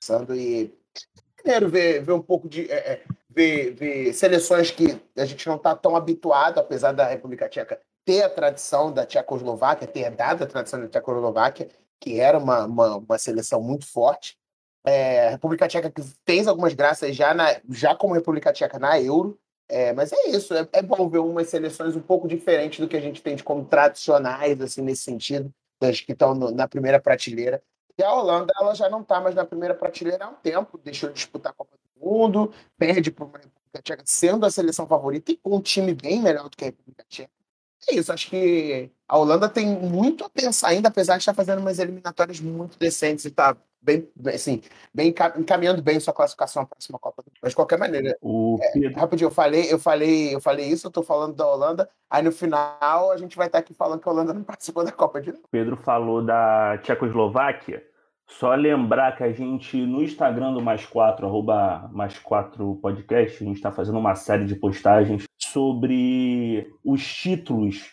passando 0.00 0.34
e 0.34 0.72
primeiro 1.36 1.68
ver, 1.68 2.02
ver 2.02 2.12
um 2.12 2.22
pouco 2.22 2.48
de. 2.48 2.70
é, 2.70 2.92
é, 2.92 3.04
ver, 3.28 3.72
ver 3.72 4.12
seleções 4.12 4.70
que 4.70 5.00
a 5.16 5.24
gente 5.24 5.46
não 5.46 5.56
está 5.56 5.74
tão 5.74 5.96
habituado, 5.96 6.58
apesar 6.58 6.92
da 6.92 7.06
República 7.06 7.48
Tcheca 7.48 7.80
ter 8.04 8.22
a 8.22 8.30
tradição 8.30 8.92
da 8.92 9.06
Tchecoslováquia, 9.06 9.86
ter 9.86 10.10
dado 10.10 10.42
a 10.42 10.46
tradição 10.46 10.80
da 10.80 10.88
Tchecoslováquia, 10.88 11.68
que 12.00 12.18
era 12.18 12.38
uma, 12.38 12.64
uma, 12.64 12.96
uma 12.96 13.18
seleção 13.18 13.62
muito 13.62 13.86
forte. 13.86 14.36
É, 14.84 15.28
a 15.28 15.30
República 15.30 15.68
Tcheca 15.68 15.90
que 15.90 16.02
fez 16.26 16.48
algumas 16.48 16.72
graças 16.72 17.14
já, 17.14 17.34
na, 17.34 17.60
já 17.68 17.94
como 17.94 18.14
República 18.14 18.52
Tcheca 18.52 18.78
na 18.78 19.00
Euro. 19.00 19.38
É, 19.68 19.92
mas 19.92 20.12
é 20.12 20.30
isso, 20.30 20.52
é, 20.52 20.66
é 20.72 20.82
bom 20.82 21.08
ver 21.08 21.18
umas 21.18 21.48
seleções 21.48 21.94
um 21.94 22.00
pouco 22.00 22.26
diferentes 22.26 22.80
do 22.80 22.88
que 22.88 22.96
a 22.96 23.00
gente 23.00 23.22
tem 23.22 23.36
de 23.36 23.44
como 23.44 23.64
tradicionais, 23.64 24.60
assim, 24.60 24.82
nesse 24.82 25.02
sentido, 25.02 25.54
que 25.80 26.12
estão 26.12 26.34
na 26.34 26.68
primeira 26.68 27.00
prateleira. 27.00 27.62
E 27.98 28.02
a 28.02 28.12
Holanda, 28.12 28.52
ela 28.58 28.74
já 28.74 28.88
não 28.88 29.02
está 29.02 29.20
mais 29.20 29.34
na 29.34 29.44
primeira 29.44 29.74
prateleira 29.74 30.24
há 30.24 30.28
um 30.28 30.34
tempo, 30.34 30.78
deixou 30.78 31.08
de 31.10 31.16
disputar 31.16 31.52
a 31.52 31.54
Copa 31.54 31.76
do 31.76 32.06
Mundo, 32.06 32.52
perde 32.78 33.10
para 33.10 33.24
uma 33.24 33.38
República 33.38 33.82
Tcheca 33.82 34.02
sendo 34.06 34.46
a 34.46 34.50
seleção 34.50 34.86
favorita 34.86 35.32
e 35.32 35.36
com 35.36 35.56
um 35.56 35.60
time 35.60 35.94
bem 35.94 36.20
melhor 36.20 36.48
do 36.48 36.56
que 36.56 36.64
a 36.64 36.68
República 36.68 37.04
Tcheca. 37.08 37.30
É 37.88 37.94
isso, 37.94 38.12
acho 38.12 38.28
que 38.28 38.90
a 39.08 39.16
Holanda 39.18 39.48
tem 39.48 39.66
muito 39.66 40.24
a 40.24 40.30
pensar 40.30 40.68
ainda, 40.68 40.88
apesar 40.88 41.14
de 41.14 41.22
estar 41.22 41.34
fazendo 41.34 41.60
umas 41.60 41.78
eliminatórias 41.78 42.38
muito 42.38 42.78
decentes 42.78 43.24
e 43.24 43.28
estar 43.28 43.56
bem, 43.82 44.08
bem, 44.14 44.34
assim, 44.34 44.62
bem 44.92 45.08
enca- 45.08 45.34
encaminhando 45.36 45.82
bem 45.82 45.98
sua 46.00 46.12
classificação 46.12 46.62
à 46.62 46.66
próxima 46.66 46.98
Copa. 46.98 47.24
Mas 47.42 47.52
de 47.52 47.56
qualquer 47.56 47.78
maneira, 47.78 48.16
O 48.20 48.58
Pedro, 48.72 48.98
rapidinho, 48.98 49.26
eu 49.28 49.30
falei, 49.30 49.72
eu 49.72 49.78
falei, 49.78 50.34
eu 50.34 50.40
falei 50.40 50.66
isso, 50.66 50.86
eu 50.86 50.90
tô 50.90 51.02
falando 51.02 51.34
da 51.34 51.46
Holanda, 51.46 51.88
aí 52.08 52.22
no 52.22 52.32
final 52.32 53.10
a 53.10 53.16
gente 53.16 53.36
vai 53.36 53.46
estar 53.46 53.58
aqui 53.58 53.74
falando 53.74 54.00
que 54.00 54.08
a 54.08 54.12
Holanda 54.12 54.34
não 54.34 54.42
participou 54.44 54.84
da 54.84 54.92
Copa 54.92 55.20
de 55.20 55.32
novo. 55.32 55.44
Pedro 55.50 55.76
falou 55.76 56.24
da 56.24 56.78
Tchecoslováquia. 56.82 57.82
Só 58.26 58.54
lembrar 58.54 59.16
que 59.16 59.24
a 59.24 59.32
gente, 59.32 59.76
no 59.76 60.04
Instagram 60.04 60.52
do 60.52 60.60
Mais 60.62 60.86
Quatro, 60.86 61.26
arroba 61.26 61.90
Mais 61.92 62.16
Quatro 62.16 62.76
Podcast, 62.76 63.42
a 63.42 63.46
gente 63.46 63.56
está 63.56 63.72
fazendo 63.72 63.98
uma 63.98 64.14
série 64.14 64.44
de 64.44 64.54
postagens 64.54 65.24
sobre 65.36 66.70
os 66.84 67.04
títulos 67.04 67.90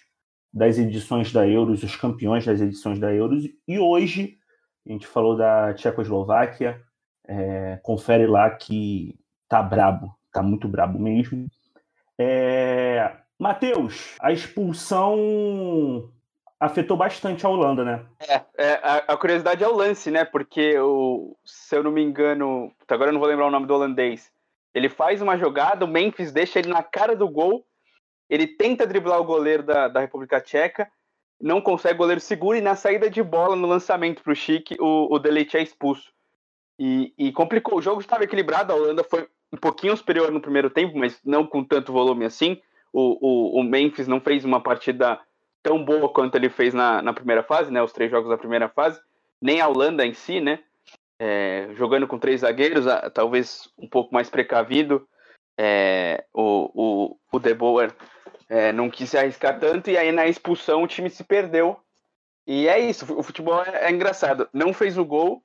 das 0.54 0.78
edições 0.78 1.34
da 1.34 1.48
Euros, 1.48 1.82
os 1.82 1.96
campeões 1.96 2.46
das 2.46 2.62
edições 2.62 3.00
da 3.00 3.12
Euros. 3.12 3.46
E 3.68 3.80
hoje 3.80 4.38
a 4.88 4.92
gente 4.92 5.08
falou 5.08 5.36
da 5.36 5.74
Tchecoslováquia. 5.74 6.82
É, 7.28 7.80
confere 7.84 8.26
lá 8.26 8.50
que 8.50 9.20
tá 9.50 9.62
brabo, 9.62 10.16
tá 10.32 10.42
muito 10.42 10.68
brabo 10.68 10.98
mesmo. 10.98 11.48
É, 12.18 13.16
Matheus, 13.38 14.16
a 14.20 14.32
expulsão 14.32 16.10
afetou 16.60 16.98
bastante 16.98 17.46
a 17.46 17.50
Holanda, 17.50 17.84
né? 17.84 18.06
É, 18.28 18.42
é, 18.58 18.74
a, 18.82 18.96
a 19.10 19.18
curiosidade 19.18 19.64
é 19.64 19.68
o 19.68 19.76
lance, 19.76 20.10
né? 20.10 20.26
Porque, 20.26 20.78
o, 20.80 21.38
se 21.46 21.76
eu 21.76 21.84
não 21.84 21.92
me 21.92 22.02
engano, 22.02 22.72
agora 22.88 23.10
eu 23.10 23.14
não 23.14 23.20
vou 23.20 23.30
lembrar 23.30 23.48
o 23.48 23.52
nome 23.52 23.68
do 23.68 23.74
holandês. 23.74 24.32
Ele 24.74 24.90
faz 24.90 25.22
uma 25.22 25.38
jogada, 25.38 25.86
o 25.86 25.88
Memphis 25.88 26.32
deixa 26.32 26.60
ele 26.60 26.70
na 26.70 26.82
cara 26.82 27.16
do 27.16 27.28
gol, 27.30 27.66
ele 28.30 28.48
tenta 28.48 28.88
driblar 28.88 29.20
o 29.20 29.26
goleiro 29.26 29.64
da, 29.64 29.88
da 29.88 30.00
República 30.00 30.42
Tcheca, 30.42 30.90
não 31.40 31.62
consegue, 31.62 31.98
goleiro 31.98 32.22
segura 32.22 32.58
e 32.58 32.62
na 32.62 32.76
saída 32.76 33.10
de 33.10 33.22
bola, 33.22 33.56
no 33.56 33.68
lançamento 33.68 34.24
para 34.24 34.34
o 34.34 34.36
Chique, 34.36 34.76
o, 34.80 35.20
Delete 35.20 35.58
é 35.58 35.62
expulso. 35.62 36.12
E, 36.80 37.14
e 37.18 37.32
complicou, 37.32 37.78
o 37.78 37.82
jogo 37.82 38.02
estava 38.02 38.24
equilibrado, 38.24 38.72
a 38.72 38.76
Holanda 38.76 39.04
foi 39.04 39.28
um 39.52 39.58
pouquinho 39.58 39.96
superior 39.96 40.32
no 40.32 40.42
primeiro 40.42 40.70
tempo, 40.70 40.98
mas 40.98 41.20
não 41.24 41.46
com 41.46 41.64
tanto 41.64 41.94
volume 41.94 42.26
assim. 42.26 42.62
O, 42.94 43.18
o, 43.22 43.60
o 43.60 43.64
Memphis 43.64 44.08
não 44.08 44.20
fez 44.20 44.46
uma 44.46 44.62
partida 44.62 45.20
tão 45.64 45.84
boa 45.84 46.10
quanto 46.10 46.36
ele 46.36 46.50
fez 46.50 46.74
na, 46.74 47.02
na 47.02 47.14
primeira 47.14 47.44
fase, 47.44 47.72
né? 47.72 47.82
Os 47.82 47.92
três 47.92 48.12
jogos 48.12 48.30
da 48.30 48.38
primeira 48.38 48.70
fase, 48.70 49.00
nem 49.42 49.62
a 49.62 49.68
Holanda 49.68 50.06
em 50.06 50.14
si, 50.14 50.40
né? 50.40 50.60
é, 51.20 51.70
jogando 51.74 52.08
com 52.08 52.20
três 52.20 52.42
zagueiros, 52.42 52.86
talvez 53.14 53.70
um 53.78 53.88
pouco 53.88 54.14
mais 54.14 54.30
precavido. 54.30 55.08
É, 55.60 56.24
o, 56.34 56.70
o, 56.74 57.18
o 57.32 57.40
De 57.40 57.54
Boer 57.54 57.92
é, 58.50 58.72
não 58.72 58.90
quis 58.90 59.10
se 59.10 59.18
arriscar 59.18 59.60
tanto, 59.60 59.90
e 59.90 59.98
aí 59.98 60.12
na 60.12 60.28
expulsão 60.28 60.84
o 60.84 60.88
time 60.88 61.10
se 61.10 61.24
perdeu. 61.24 61.80
E 62.46 62.68
é 62.68 62.80
isso, 62.80 63.06
o 63.18 63.24
futebol 63.24 63.62
é, 63.64 63.86
é 63.86 63.92
engraçado. 63.92 64.50
Não 64.54 64.74
fez 64.74 64.98
o 64.98 65.06
gol, 65.06 65.44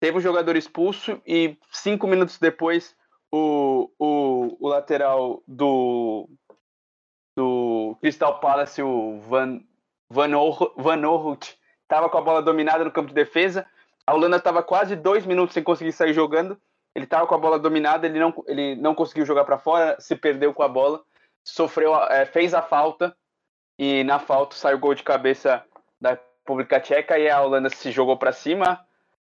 teve 0.00 0.18
o 0.18 0.20
jogador 0.20 0.56
expulso, 0.56 1.20
e 1.26 1.56
cinco 1.72 2.06
minutos 2.06 2.38
depois 2.38 2.96
o, 3.30 3.90
o, 3.98 4.56
o 4.60 4.68
lateral 4.68 5.42
do, 5.46 6.28
do 7.36 7.96
Crystal 8.00 8.40
Palace, 8.40 8.82
o 8.82 9.20
Van, 9.20 9.60
Van, 10.08 10.36
Or, 10.36 11.38
estava 11.82 12.08
com 12.08 12.18
a 12.18 12.22
bola 12.22 12.42
dominada 12.42 12.84
no 12.84 12.92
campo 12.92 13.08
de 13.08 13.14
defesa. 13.14 13.66
A 14.06 14.14
Holanda 14.14 14.36
estava 14.36 14.62
quase 14.62 14.96
dois 14.96 15.26
minutos 15.26 15.54
sem 15.54 15.62
conseguir 15.62 15.92
sair 15.92 16.14
jogando. 16.14 16.58
Ele 16.94 17.04
estava 17.04 17.26
com 17.26 17.34
a 17.34 17.38
bola 17.38 17.58
dominada, 17.58 18.06
ele 18.06 18.18
não, 18.18 18.32
ele 18.46 18.74
não 18.76 18.94
conseguiu 18.94 19.26
jogar 19.26 19.44
para 19.44 19.58
fora, 19.58 19.96
se 20.00 20.16
perdeu 20.16 20.52
com 20.54 20.62
a 20.62 20.68
bola, 20.68 21.02
sofreu, 21.52 21.94
é, 22.04 22.24
fez 22.26 22.54
a 22.54 22.62
falta 22.62 23.16
e 23.78 24.04
na 24.04 24.18
falta 24.18 24.54
saiu 24.54 24.78
gol 24.78 24.94
de 24.94 25.02
cabeça 25.02 25.64
da 26.00 26.10
República 26.10 26.80
Tcheca 26.80 27.18
e 27.18 27.28
a 27.28 27.40
Holanda 27.40 27.70
se 27.70 27.90
jogou 27.90 28.16
para 28.16 28.32
cima, 28.32 28.84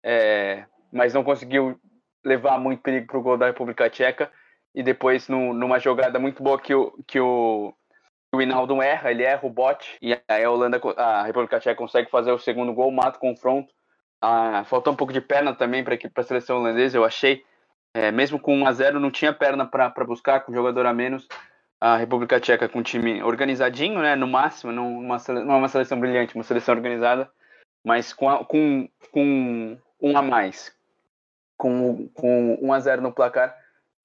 é, 0.03 0.65
mas 0.93 1.13
não 1.13 1.25
conseguiu 1.25 1.79
levar 2.25 2.59
muito 2.59 2.83
perigo 2.83 3.07
para 3.07 3.19
o 3.19 3.23
gol 3.23 3.37
da 3.37 3.47
República 3.47 3.91
Tcheca. 3.91 4.31
E 4.75 4.83
depois, 4.83 5.29
no, 5.29 5.55
numa 5.55 5.79
jogada 5.79 6.19
muito 6.19 6.43
boa 6.43 6.61
que 6.61 6.75
o, 6.75 6.93
que 7.07 7.19
o, 7.19 7.73
o 8.33 8.83
erra, 8.83 9.11
ele 9.11 9.23
erra 9.23 9.47
o 9.47 9.51
bote, 9.51 9.97
e 10.03 10.13
aí 10.29 10.45
a 10.45 10.51
Holanda, 10.51 10.79
a 10.97 11.23
República 11.23 11.59
Tcheca 11.59 11.77
consegue 11.77 12.11
fazer 12.11 12.31
o 12.31 12.39
segundo 12.39 12.75
gol, 12.75 12.91
mata 12.91 13.17
o 13.17 13.21
confronto. 13.21 13.73
Ah, 14.21 14.65
faltou 14.65 14.93
um 14.93 14.97
pouco 14.97 15.13
de 15.13 15.21
perna 15.21 15.55
também 15.55 15.83
para 15.83 15.97
a 16.15 16.23
seleção 16.23 16.59
holandesa, 16.59 16.97
eu 16.97 17.05
achei. 17.05 17.45
É, 17.95 18.11
mesmo 18.13 18.39
com 18.39 18.55
1 18.55 18.67
a 18.67 18.73
0 18.73 19.01
não 19.01 19.11
tinha 19.11 19.33
perna 19.33 19.65
para 19.65 20.05
buscar, 20.05 20.41
com 20.41 20.53
jogador 20.53 20.85
a 20.85 20.93
menos. 20.93 21.27
A 21.81 21.97
República 21.97 22.41
Tcheca 22.41 22.69
com 22.69 22.79
um 22.79 22.83
time 22.83 23.23
organizadinho, 23.23 24.01
né, 24.01 24.17
no 24.17 24.27
máximo, 24.27 24.73
não 24.73 24.99
uma, 24.99 25.19
não 25.29 25.55
é 25.55 25.57
uma 25.57 25.69
seleção 25.69 26.01
brilhante, 26.01 26.35
uma 26.35 26.45
seleção 26.45 26.75
organizada, 26.75 27.31
mas 27.85 28.13
com, 28.13 28.29
a, 28.29 28.45
com, 28.45 28.89
com 29.13 29.79
um 30.01 30.17
a 30.17 30.23
mais, 30.23 30.75
com, 31.57 32.09
com 32.09 32.59
1 32.63 32.73
a 32.73 32.81
0 32.81 33.03
no 33.03 33.13
placar, 33.13 33.57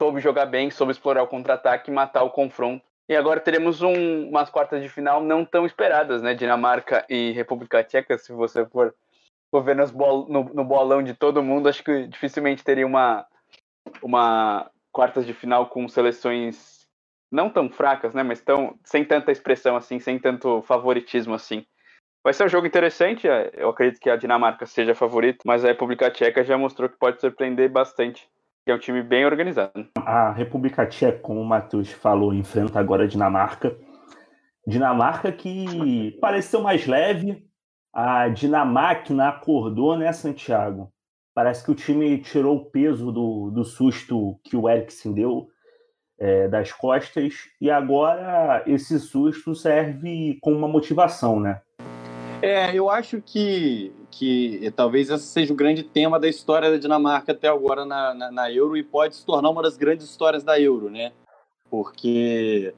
soube 0.01 0.19
jogar 0.19 0.45
bem, 0.45 0.69
soube 0.69 0.91
explorar 0.91 1.23
o 1.23 1.27
contra-ataque 1.27 1.91
matar 1.91 2.23
o 2.23 2.29
confronto. 2.29 2.83
E 3.07 3.15
agora 3.15 3.39
teremos 3.39 3.81
um, 3.81 4.29
umas 4.29 4.49
quartas 4.49 4.81
de 4.81 4.89
final 4.89 5.21
não 5.21 5.43
tão 5.43 5.65
esperadas, 5.65 6.21
né? 6.21 6.33
Dinamarca 6.33 7.05
e 7.09 7.31
República 7.31 7.83
Tcheca, 7.83 8.17
se 8.17 8.31
você 8.31 8.65
for, 8.65 8.95
for 9.49 9.63
ver 9.63 9.75
bol, 9.91 10.27
no, 10.29 10.43
no 10.45 10.63
bolão 10.63 11.03
de 11.03 11.13
todo 11.13 11.43
mundo, 11.43 11.67
acho 11.67 11.83
que 11.83 12.07
dificilmente 12.07 12.63
teria 12.63 12.87
uma, 12.87 13.25
uma 14.01 14.71
quartas 14.91 15.25
de 15.25 15.33
final 15.33 15.67
com 15.67 15.87
seleções 15.87 16.80
não 17.31 17.49
tão 17.49 17.69
fracas, 17.69 18.13
né? 18.13 18.23
Mas 18.23 18.41
tão, 18.41 18.75
sem 18.83 19.05
tanta 19.05 19.31
expressão 19.31 19.75
assim, 19.75 19.99
sem 19.99 20.19
tanto 20.19 20.61
favoritismo 20.63 21.33
assim. 21.33 21.65
Vai 22.23 22.33
ser 22.33 22.45
um 22.45 22.49
jogo 22.49 22.67
interessante. 22.67 23.27
É, 23.27 23.51
eu 23.55 23.69
acredito 23.69 23.99
que 23.99 24.09
a 24.09 24.15
Dinamarca 24.15 24.65
seja 24.65 24.91
a 24.91 24.95
favorita, 24.95 25.39
mas 25.45 25.63
a 25.63 25.69
República 25.69 26.11
Tcheca 26.11 26.43
já 26.43 26.57
mostrou 26.57 26.89
que 26.89 26.99
pode 26.99 27.19
surpreender 27.21 27.69
bastante. 27.71 28.27
É 28.67 28.75
um 28.75 28.79
time 28.79 29.01
bem 29.01 29.25
organizado. 29.25 29.87
A 29.97 30.31
República 30.31 30.85
Tcheca, 30.85 31.19
como 31.19 31.41
o 31.41 31.45
Matheus 31.45 31.91
falou, 31.91 32.33
enfrenta 32.33 32.79
agora 32.79 33.05
a 33.05 33.07
Dinamarca. 33.07 33.75
Dinamarca 34.67 35.31
que 35.31 36.17
pareceu 36.21 36.61
mais 36.61 36.85
leve. 36.85 37.43
A 37.91 38.29
Dinamáquina 38.29 39.29
acordou, 39.29 39.97
né, 39.97 40.13
Santiago? 40.13 40.93
Parece 41.33 41.63
que 41.63 41.71
o 41.71 41.75
time 41.75 42.19
tirou 42.19 42.57
o 42.57 42.65
peso 42.65 43.11
do, 43.11 43.49
do 43.49 43.63
susto 43.63 44.39
que 44.43 44.55
o 44.55 44.69
Eriksen 44.69 45.13
deu 45.13 45.47
é, 46.21 46.47
das 46.47 46.71
costas. 46.71 47.49
E 47.59 47.71
agora 47.71 48.63
esse 48.67 48.99
susto 48.99 49.55
serve 49.55 50.37
como 50.39 50.55
uma 50.55 50.67
motivação, 50.67 51.39
né? 51.39 51.59
É, 52.43 52.75
eu 52.75 52.89
acho 52.89 53.21
que, 53.21 53.91
que 54.11 54.71
talvez 54.75 55.09
esse 55.09 55.25
seja 55.25 55.51
o 55.51 55.55
grande 55.55 55.83
tema 55.83 56.19
da 56.19 56.27
história 56.27 56.69
da 56.69 56.77
Dinamarca 56.77 57.31
até 57.31 57.47
agora 57.47 57.85
na, 57.85 58.13
na, 58.13 58.31
na, 58.31 58.51
Euro 58.51 58.77
e 58.77 58.83
pode 58.83 59.15
se 59.15 59.25
tornar 59.25 59.49
uma 59.49 59.61
das 59.63 59.77
grandes 59.77 60.07
histórias 60.07 60.43
da 60.43 60.59
Euro, 60.59 60.89
né? 60.89 61.11
Porque 61.69 62.73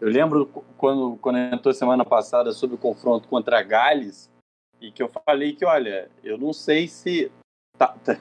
eu 0.00 0.08
lembro 0.08 0.46
quando, 0.76 1.16
quando 1.20 1.38
entrou 1.38 1.74
semana 1.74 2.04
passada 2.04 2.52
sobre 2.52 2.76
o 2.76 2.78
confronto 2.78 3.28
contra 3.28 3.58
a 3.58 3.62
Gales 3.62 4.30
e 4.80 4.92
que 4.92 5.02
eu 5.02 5.10
falei 5.26 5.54
que, 5.54 5.64
olha, 5.64 6.08
eu 6.22 6.38
não 6.38 6.52
sei 6.52 6.86
se. 6.86 7.30
Tá, 7.76 7.88
tá. 8.04 8.16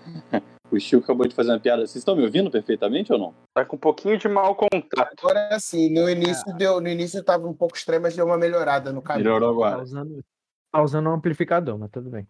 O 0.77 0.79
Chico 0.79 1.03
acabou 1.03 1.27
de 1.27 1.35
fazer 1.35 1.51
uma 1.51 1.59
piada. 1.59 1.81
Vocês 1.81 1.97
estão 1.97 2.15
me 2.15 2.23
ouvindo 2.23 2.51
perfeitamente 2.51 3.11
ou 3.11 3.19
não? 3.19 3.33
Tá 3.53 3.65
com 3.65 3.75
um 3.75 3.79
pouquinho 3.79 4.17
de 4.17 4.27
mau 4.27 4.55
contato. 4.55 5.15
Agora 5.19 5.59
sim, 5.59 5.91
no 5.91 6.09
início 6.09 6.49
é. 6.51 6.53
deu, 6.53 6.79
no 6.79 6.87
início 6.87 7.19
estava 7.19 7.47
um 7.47 7.53
pouco 7.53 7.75
estranho, 7.75 8.01
mas 8.01 8.15
deu 8.15 8.25
uma 8.25 8.37
melhorada 8.37 8.93
no 8.93 9.01
caminho. 9.01 9.25
Melhorou 9.25 9.49
agora. 9.49 9.77
Tá 9.77 9.83
usando, 9.83 10.23
Tá 10.71 10.83
usando 10.83 11.09
um 11.09 11.13
amplificador, 11.13 11.77
mas 11.77 11.89
tudo 11.89 12.09
bem. 12.09 12.27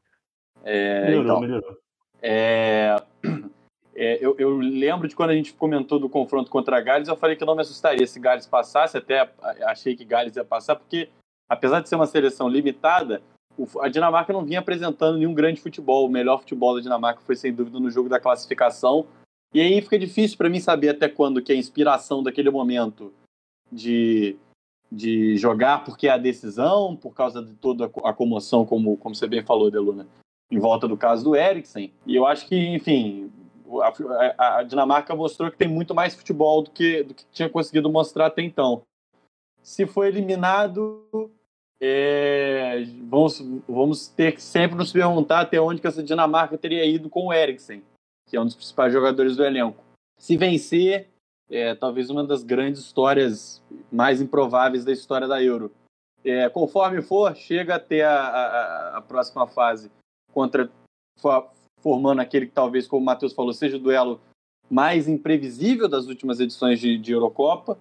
É, 0.64 1.06
melhorou, 1.06 1.26
então, 1.26 1.40
melhorou. 1.42 1.78
É, 2.22 2.96
é, 3.96 4.26
eu, 4.26 4.36
eu, 4.38 4.58
lembro 4.58 5.08
de 5.08 5.16
quando 5.16 5.32
a 5.32 5.36
gente 5.36 5.54
comentou 5.54 6.00
do 6.00 6.10
confronto 6.10 6.50
contra 6.50 6.78
a 6.78 6.82
Gales, 6.82 7.08
eu 7.08 7.18
falei 7.18 7.36
que 7.36 7.46
não 7.46 7.56
me 7.56 7.62
assustaria 7.62 8.06
se 8.08 8.20
Gales 8.20 8.46
passasse, 8.46 8.98
até 8.98 9.30
achei 9.66 9.96
que 9.96 10.06
Gales 10.06 10.36
ia 10.36 10.46
passar, 10.46 10.76
porque 10.76 11.10
apesar 11.50 11.82
de 11.82 11.90
ser 11.90 11.96
uma 11.96 12.08
seleção 12.08 12.48
limitada, 12.48 13.22
a 13.82 13.88
Dinamarca 13.88 14.34
não 14.34 14.46
vinha 14.46 14.60
apresentando 14.60 15.18
nenhum 15.18 15.34
grande 15.34 15.62
futebol. 15.62 16.06
O 16.06 16.12
melhor 16.12 16.40
futebol 16.40 16.76
da 16.76 16.82
Dinamarca 16.82 17.22
foi 17.22 17.36
sem 17.36 17.54
dúvida 17.54 17.80
no 17.80 17.90
jogo 17.90 18.10
da 18.10 18.20
classificação. 18.20 19.06
E 19.54 19.62
aí 19.62 19.82
fica 19.82 19.98
difícil 19.98 20.38
para 20.38 20.50
mim 20.50 20.60
saber 20.60 20.90
até 20.90 21.08
quando 21.08 21.42
que 21.42 21.52
a 21.52 21.56
inspiração 21.56 22.22
daquele 22.22 22.50
momento 22.50 23.14
de 23.72 24.38
de 24.92 25.38
jogar 25.38 25.84
porque 25.84 26.08
é 26.08 26.12
a 26.12 26.18
decisão, 26.18 26.96
por 26.96 27.14
causa 27.14 27.44
de 27.44 27.54
toda 27.56 27.86
a 28.04 28.14
comoção, 28.14 28.66
como, 28.66 28.98
como 28.98 29.14
você 29.14 29.28
bem 29.28 29.44
falou, 29.44 29.70
Deluna, 29.70 30.08
em 30.50 30.60
volta 30.60 30.88
do 30.88 30.98
caso 30.98 31.24
do 31.24 31.36
Eriksen. 31.36 31.94
E 32.06 32.16
eu 32.16 32.26
acho 32.26 32.48
que, 32.48 32.56
enfim, 32.56 33.30
a, 34.38 34.60
a, 34.60 34.64
Dinamarca 34.64 35.16
mostrou 35.16 35.52
que 35.52 35.58
tem 35.58 35.68
muito 35.68 35.94
mais 35.94 36.16
futebol 36.16 36.64
do 36.64 36.72
que, 36.72 37.04
do 37.04 37.14
que 37.14 37.26
tinha 37.32 37.50
conseguido 37.50 37.90
mostrar 37.90 38.28
até 38.28 38.42
então. 38.42 38.82
Se 39.62 39.86
for 39.86 40.06
eliminado, 40.06 41.04
é, 41.80 42.84
vamos, 43.08 43.40
vamos 43.68 44.08
ter 44.08 44.34
que 44.34 44.42
sempre 44.42 44.76
nos 44.78 44.92
perguntar 44.92 45.42
até 45.42 45.60
onde 45.62 45.80
que 45.80 45.88
essa 45.88 46.04
Dinamarca 46.04 46.58
teria 46.58 46.86
ido 46.86 47.10
com 47.10 47.28
o 47.28 47.34
Eriksen, 47.34 47.84
que 48.28 48.36
é 48.36 48.42
um 48.42 48.46
dos 48.46 48.56
principais 48.56 48.92
jogadores 48.92 49.36
do 49.36 49.44
elenco. 49.44 49.84
Se 50.18 50.36
vencer, 50.36 51.08
é, 51.50 51.76
talvez 51.76 52.10
uma 52.10 52.24
das 52.24 52.44
grandes 52.44 52.82
histórias 52.82 53.62
mais 53.92 54.20
improváveis 54.22 54.84
da 54.84 54.92
história 54.92 55.28
da 55.28 55.42
Euro. 55.42 55.72
É, 56.24 56.50
conforme 56.50 57.02
for, 57.02 57.36
chega 57.36 57.76
até 57.76 58.04
a, 58.04 58.20
a, 58.20 58.98
a, 58.98 59.02
próxima 59.02 59.48
fase 59.48 59.90
contra 60.34 60.70
formando 61.80 62.20
aquele 62.20 62.48
que 62.48 62.52
talvez, 62.52 62.88
como 62.88 63.04
o 63.04 63.06
Matheus 63.06 63.34
falou, 63.34 63.54
seja 63.54 63.78
o 63.78 63.80
duelo 63.80 64.20
mais 64.70 65.08
imprevisível 65.08 65.88
das 65.88 66.08
últimas 66.08 66.40
edições 66.40 66.80
de, 66.80 66.98
de 66.98 67.12
Eurocopa. 67.14 67.78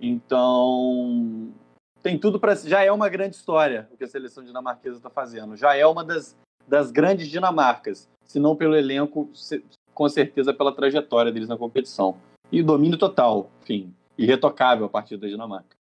Então, 0.00 1.54
tem 2.04 2.18
tudo 2.18 2.38
para. 2.38 2.54
Já 2.54 2.84
é 2.84 2.92
uma 2.92 3.08
grande 3.08 3.34
história 3.34 3.88
o 3.90 3.96
que 3.96 4.04
a 4.04 4.06
seleção 4.06 4.44
dinamarquesa 4.44 4.98
está 4.98 5.08
fazendo. 5.08 5.56
Já 5.56 5.74
é 5.74 5.86
uma 5.86 6.04
das, 6.04 6.36
das 6.68 6.92
grandes 6.92 7.28
Dinamarcas, 7.28 8.08
se 8.26 8.38
não 8.38 8.54
pelo 8.54 8.76
elenco, 8.76 9.30
com 9.94 10.08
certeza 10.08 10.52
pela 10.52 10.74
trajetória 10.74 11.32
deles 11.32 11.48
na 11.48 11.56
competição 11.56 12.18
e 12.52 12.62
domínio 12.62 12.98
total, 12.98 13.50
enfim, 13.62 13.92
irretocável 14.18 14.84
a 14.84 14.88
partir 14.88 15.16
da 15.16 15.26
Dinamarca. 15.26 15.74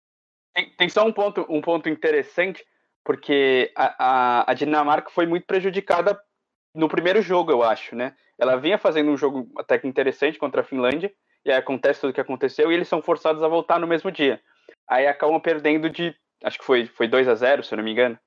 Tem, 0.54 0.70
tem 0.70 0.90
só 0.90 1.04
um 1.04 1.12
ponto, 1.12 1.44
um 1.50 1.60
ponto 1.60 1.90
interessante, 1.90 2.64
porque 3.04 3.72
a, 3.76 3.96
a, 3.98 4.52
a, 4.52 4.54
Dinamarca 4.54 5.10
foi 5.10 5.26
muito 5.26 5.48
prejudicada 5.48 6.22
no 6.76 6.88
primeiro 6.88 7.22
jogo, 7.22 7.52
eu 7.52 7.64
acho, 7.64 7.96
né? 7.96 8.16
Ela 8.38 8.58
vinha 8.58 8.78
fazendo 8.78 9.10
um 9.10 9.18
jogo 9.18 9.50
até 9.58 9.80
que 9.80 9.88
interessante 9.88 10.38
contra 10.38 10.62
a 10.62 10.64
Finlândia, 10.64 11.12
e 11.44 11.52
aí 11.52 11.58
acontece 11.58 12.02
tudo 12.02 12.12
o 12.12 12.14
que 12.14 12.22
aconteceu, 12.22 12.72
e 12.72 12.76
eles 12.76 12.88
são 12.88 13.02
forçados 13.02 13.42
a 13.42 13.48
voltar 13.48 13.80
no 13.80 13.88
mesmo 13.88 14.12
dia. 14.12 14.40
Aí 14.92 15.08
acabam 15.08 15.40
perdendo 15.40 15.90
de, 15.90 16.14
acho 16.44 16.60
que 16.60 16.66
foi, 16.66 16.86
foi 16.86 17.08
2 17.08 17.26
a 17.30 17.34
0 17.34 17.64
se 17.64 17.74
eu 17.74 17.78
não 17.78 17.84
me 17.86 17.94
engano. 17.94 18.20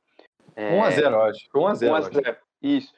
É... 0.56 0.72
1 0.72 0.82
a 0.82 0.90
0 0.90 1.22
acho. 1.24 1.48
1 1.54 1.66
a 1.66 1.74
0 1.74 1.92
1 1.92 1.94
a 1.94 2.00
0 2.00 2.36
Isso. 2.62 2.94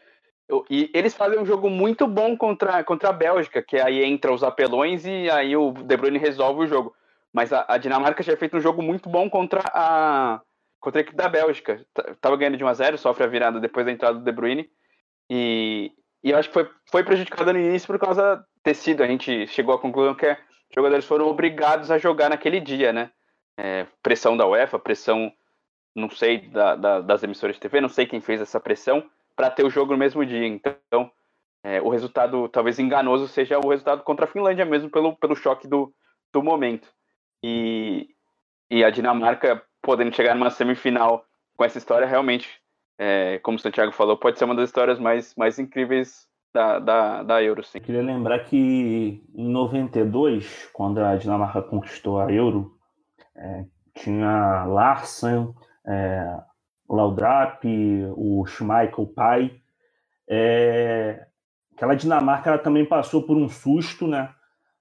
E 0.71 0.89
eles 0.95 1.15
fazem 1.15 1.41
um 1.41 1.45
jogo 1.45 1.69
muito 1.69 2.07
bom 2.07 2.37
contra, 2.37 2.85
contra 2.85 3.09
a 3.09 3.13
Bélgica, 3.13 3.61
que 3.61 3.77
aí 3.77 4.05
entra 4.05 4.33
os 4.33 4.45
apelões 4.45 5.05
e 5.05 5.29
aí 5.29 5.57
o 5.57 5.73
De 5.73 5.97
Bruyne 5.97 6.17
resolve 6.17 6.63
o 6.63 6.67
jogo. 6.69 6.95
Mas 7.33 7.53
a, 7.53 7.65
a 7.67 7.77
Dinamarca 7.77 8.23
já 8.23 8.37
feito 8.37 8.57
um 8.57 8.61
jogo 8.61 8.81
muito 8.81 9.09
bom 9.09 9.29
contra 9.29 9.61
a, 9.75 10.41
contra 10.79 11.01
a 11.01 11.03
equipe 11.03 11.17
da 11.17 11.29
Bélgica. 11.29 11.85
Tava 12.21 12.37
ganhando 12.37 12.57
de 12.57 12.63
1 12.63 12.69
a 12.69 12.75
0 12.75 12.99
sofre 12.99 13.25
a 13.25 13.27
virada 13.27 13.59
depois 13.59 13.85
da 13.85 13.91
entrada 13.91 14.17
do 14.17 14.25
De 14.25 14.31
Bruyne. 14.31 14.71
E, 15.29 15.91
e 16.23 16.31
eu 16.31 16.39
acho 16.39 16.51
que 16.51 16.55
foi, 16.55 16.71
foi 16.89 17.03
prejudicada 17.03 17.53
no 17.53 17.59
início 17.59 17.89
por 17.89 17.99
causa 17.99 18.47
ter 18.63 18.75
sido. 18.75 19.03
A 19.03 19.09
gente 19.09 19.49
chegou 19.49 19.75
à 19.75 19.81
conclusão 19.81 20.15
que 20.15 20.31
os 20.31 20.39
jogadores 20.73 21.05
foram 21.05 21.27
obrigados 21.27 21.91
a 21.91 21.99
jogar 21.99 22.31
naquele 22.31 22.61
dia, 22.61 22.93
né? 22.93 23.11
É, 23.59 23.87
pressão 24.03 24.37
da 24.37 24.47
UEFA, 24.47 24.79
pressão, 24.79 25.33
não 25.95 26.11
sei, 26.11 26.49
da, 26.49 26.77
da, 26.77 27.01
das 27.01 27.23
emissoras 27.23 27.57
de 27.57 27.61
TV, 27.61 27.81
não 27.81 27.89
sei 27.89 28.07
quem 28.07 28.21
fez 28.21 28.41
essa 28.41 28.61
pressão 28.61 29.09
para 29.35 29.51
ter 29.51 29.65
o 29.65 29.71
jogo 29.71 29.93
no 29.93 29.99
mesmo 29.99 30.25
dia. 30.25 30.47
Então, 30.47 31.11
é, 31.63 31.81
o 31.81 31.89
resultado 31.89 32.49
talvez 32.49 32.79
enganoso 32.79 33.29
seja 33.29 33.59
o 33.59 33.69
resultado 33.69 34.03
contra 34.03 34.25
a 34.25 34.29
Finlândia 34.29 34.65
mesmo, 34.65 34.91
pelo, 34.91 35.17
pelo 35.17 35.35
choque 35.35 35.67
do, 35.67 35.93
do 36.33 36.43
momento. 36.43 36.89
E, 37.43 38.09
e 38.71 38.85
a 38.85 38.91
Dinamarca 38.91 39.63
podendo 39.83 40.15
chegar 40.15 40.35
numa 40.35 40.51
semifinal 40.51 41.25
com 41.57 41.65
essa 41.65 41.79
história, 41.79 42.07
realmente, 42.07 42.49
é, 42.99 43.39
como 43.39 43.57
o 43.57 43.61
Santiago 43.61 43.93
falou, 43.93 44.17
pode 44.17 44.39
ser 44.39 44.45
uma 44.45 44.55
das 44.55 44.69
histórias 44.69 44.99
mais, 44.99 45.35
mais 45.37 45.59
incríveis 45.59 46.27
da, 46.53 46.79
da, 46.79 47.23
da 47.23 47.43
Euro, 47.43 47.63
sim. 47.63 47.79
Eu 47.79 47.85
queria 47.85 48.03
lembrar 48.03 48.41
que 48.41 49.23
em 49.35 49.49
92, 49.49 50.69
quando 50.73 50.99
a 50.99 51.15
Dinamarca 51.17 51.63
conquistou 51.63 52.19
a 52.19 52.33
Euro, 52.33 52.76
é, 53.37 53.65
tinha 53.95 54.65
Larsen, 54.65 55.55
é, 55.87 56.39
Laudrap, 56.89 57.65
o 58.17 58.45
Schmeichel 58.47 59.07
pai. 59.07 59.61
É, 60.29 61.27
aquela 61.75 61.95
Dinamarca 61.95 62.51
ela 62.51 62.59
também 62.59 62.85
passou 62.85 63.23
por 63.23 63.37
um 63.37 63.49
susto, 63.49 64.07
né? 64.07 64.31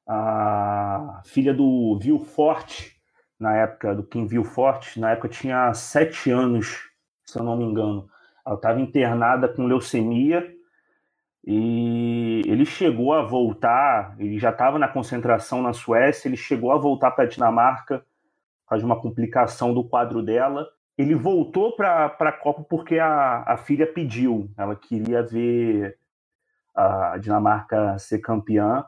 A 0.08 1.22
filha 1.26 1.54
do 1.54 1.98
Vilfort, 2.00 2.92
na 3.40 3.56
época, 3.56 3.96
do 3.96 4.04
Kim 4.04 4.28
Vilfort, 4.28 4.98
na 4.98 5.12
época 5.12 5.30
tinha 5.30 5.74
sete 5.74 6.32
anos, 6.32 6.90
se 7.26 7.40
eu 7.40 7.44
não 7.44 7.58
me 7.58 7.64
engano. 7.64 8.08
Ela 8.46 8.56
estava 8.56 8.80
internada 8.80 9.48
com 9.48 9.66
leucemia 9.66 10.48
e 11.44 12.44
ele 12.46 12.66
chegou 12.66 13.14
a 13.14 13.24
voltar, 13.24 14.16
ele 14.20 14.38
já 14.38 14.52
estava 14.52 14.78
na 14.78 14.88
concentração 14.88 15.62
na 15.62 15.74
Suécia, 15.74 16.28
ele 16.28 16.38
chegou 16.38 16.72
a 16.72 16.78
voltar 16.78 17.12
para 17.12 17.24
a 17.24 17.28
Dinamarca 17.28 18.06
causa 18.68 18.82
de 18.82 18.86
uma 18.86 19.00
complicação 19.00 19.74
do 19.74 19.84
quadro 19.84 20.22
dela. 20.22 20.68
Ele 20.98 21.16
voltou 21.16 21.76
para 21.76 22.06
a 22.06 22.32
Copa 22.32 22.64
porque 22.64 22.98
a, 23.00 23.44
a 23.46 23.58
filha 23.58 23.86
pediu, 23.86 24.50
ela 24.58 24.76
queria 24.76 25.22
ver 25.22 25.98
a 26.74 27.18
Dinamarca 27.18 27.98
ser 27.98 28.20
campeã. 28.20 28.86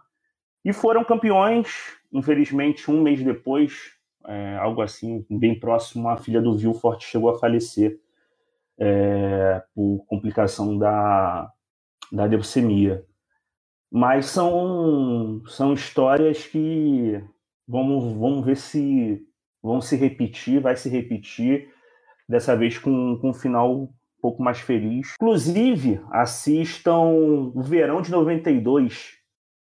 E 0.63 0.73
foram 0.73 1.03
campeões, 1.03 1.97
infelizmente, 2.11 2.91
um 2.91 3.01
mês 3.01 3.23
depois, 3.23 3.93
é, 4.25 4.57
algo 4.57 4.81
assim, 4.81 5.25
bem 5.29 5.57
próximo, 5.57 6.09
a 6.09 6.17
filha 6.17 6.41
do 6.41 6.57
Vilfort 6.57 7.01
chegou 7.03 7.29
a 7.29 7.39
falecer 7.39 7.99
é, 8.77 9.63
por 9.73 10.05
complicação 10.07 10.77
da, 10.77 11.51
da 12.11 12.25
leucemia. 12.25 13.05
Mas 13.89 14.25
são, 14.25 15.41
são 15.47 15.73
histórias 15.73 16.45
que 16.45 17.23
vamos, 17.67 18.13
vamos 18.17 18.45
ver 18.45 18.57
se 18.57 19.25
vão 19.61 19.81
se 19.81 19.95
repetir, 19.95 20.61
vai 20.61 20.75
se 20.75 20.89
repetir, 20.89 21.69
dessa 22.27 22.55
vez 22.55 22.77
com, 22.77 23.17
com 23.19 23.29
um 23.29 23.33
final 23.33 23.73
um 23.73 23.89
pouco 24.21 24.41
mais 24.41 24.59
feliz. 24.59 25.13
Inclusive, 25.15 26.01
assistam 26.11 26.99
o 27.53 27.61
Verão 27.61 28.01
de 28.01 28.11
92, 28.11 29.17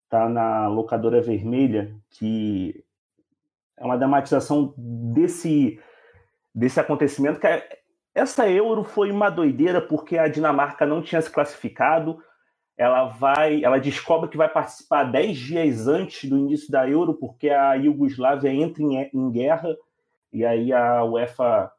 tá 0.09 0.27
na 0.27 0.67
Locadora 0.67 1.21
Vermelha, 1.21 1.95
que 2.09 2.83
é 3.77 3.85
uma 3.85 3.97
dramatização 3.97 4.73
desse, 4.77 5.79
desse 6.53 6.79
acontecimento, 6.79 7.39
que 7.39 7.47
é, 7.47 7.67
essa 8.13 8.49
Euro 8.49 8.83
foi 8.83 9.09
uma 9.09 9.29
doideira 9.29 9.81
porque 9.81 10.17
a 10.17 10.27
Dinamarca 10.27 10.85
não 10.85 11.01
tinha 11.01 11.21
se 11.21 11.29
classificado, 11.29 12.21
ela 12.81 13.03
vai, 13.03 13.63
ela 13.63 13.79
descobre 13.79 14.27
que 14.27 14.35
vai 14.35 14.49
participar 14.49 15.03
dez 15.03 15.37
dias 15.37 15.87
antes 15.87 16.27
do 16.27 16.35
início 16.35 16.71
da 16.71 16.89
Euro, 16.89 17.13
porque 17.13 17.47
a 17.47 17.75
Iugoslávia 17.75 18.51
entra 18.51 18.81
em, 18.81 19.07
em 19.13 19.31
guerra 19.31 19.77
e 20.33 20.43
aí 20.43 20.73
a 20.73 21.03
UEFA 21.03 21.71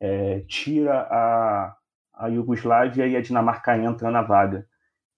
é, 0.00 0.40
tira 0.48 1.02
a, 1.02 1.76
a 2.12 2.26
Iugoslávia 2.26 3.06
e 3.06 3.14
a 3.14 3.20
Dinamarca 3.20 3.78
entra 3.78 4.10
na 4.10 4.20
vaga. 4.20 4.66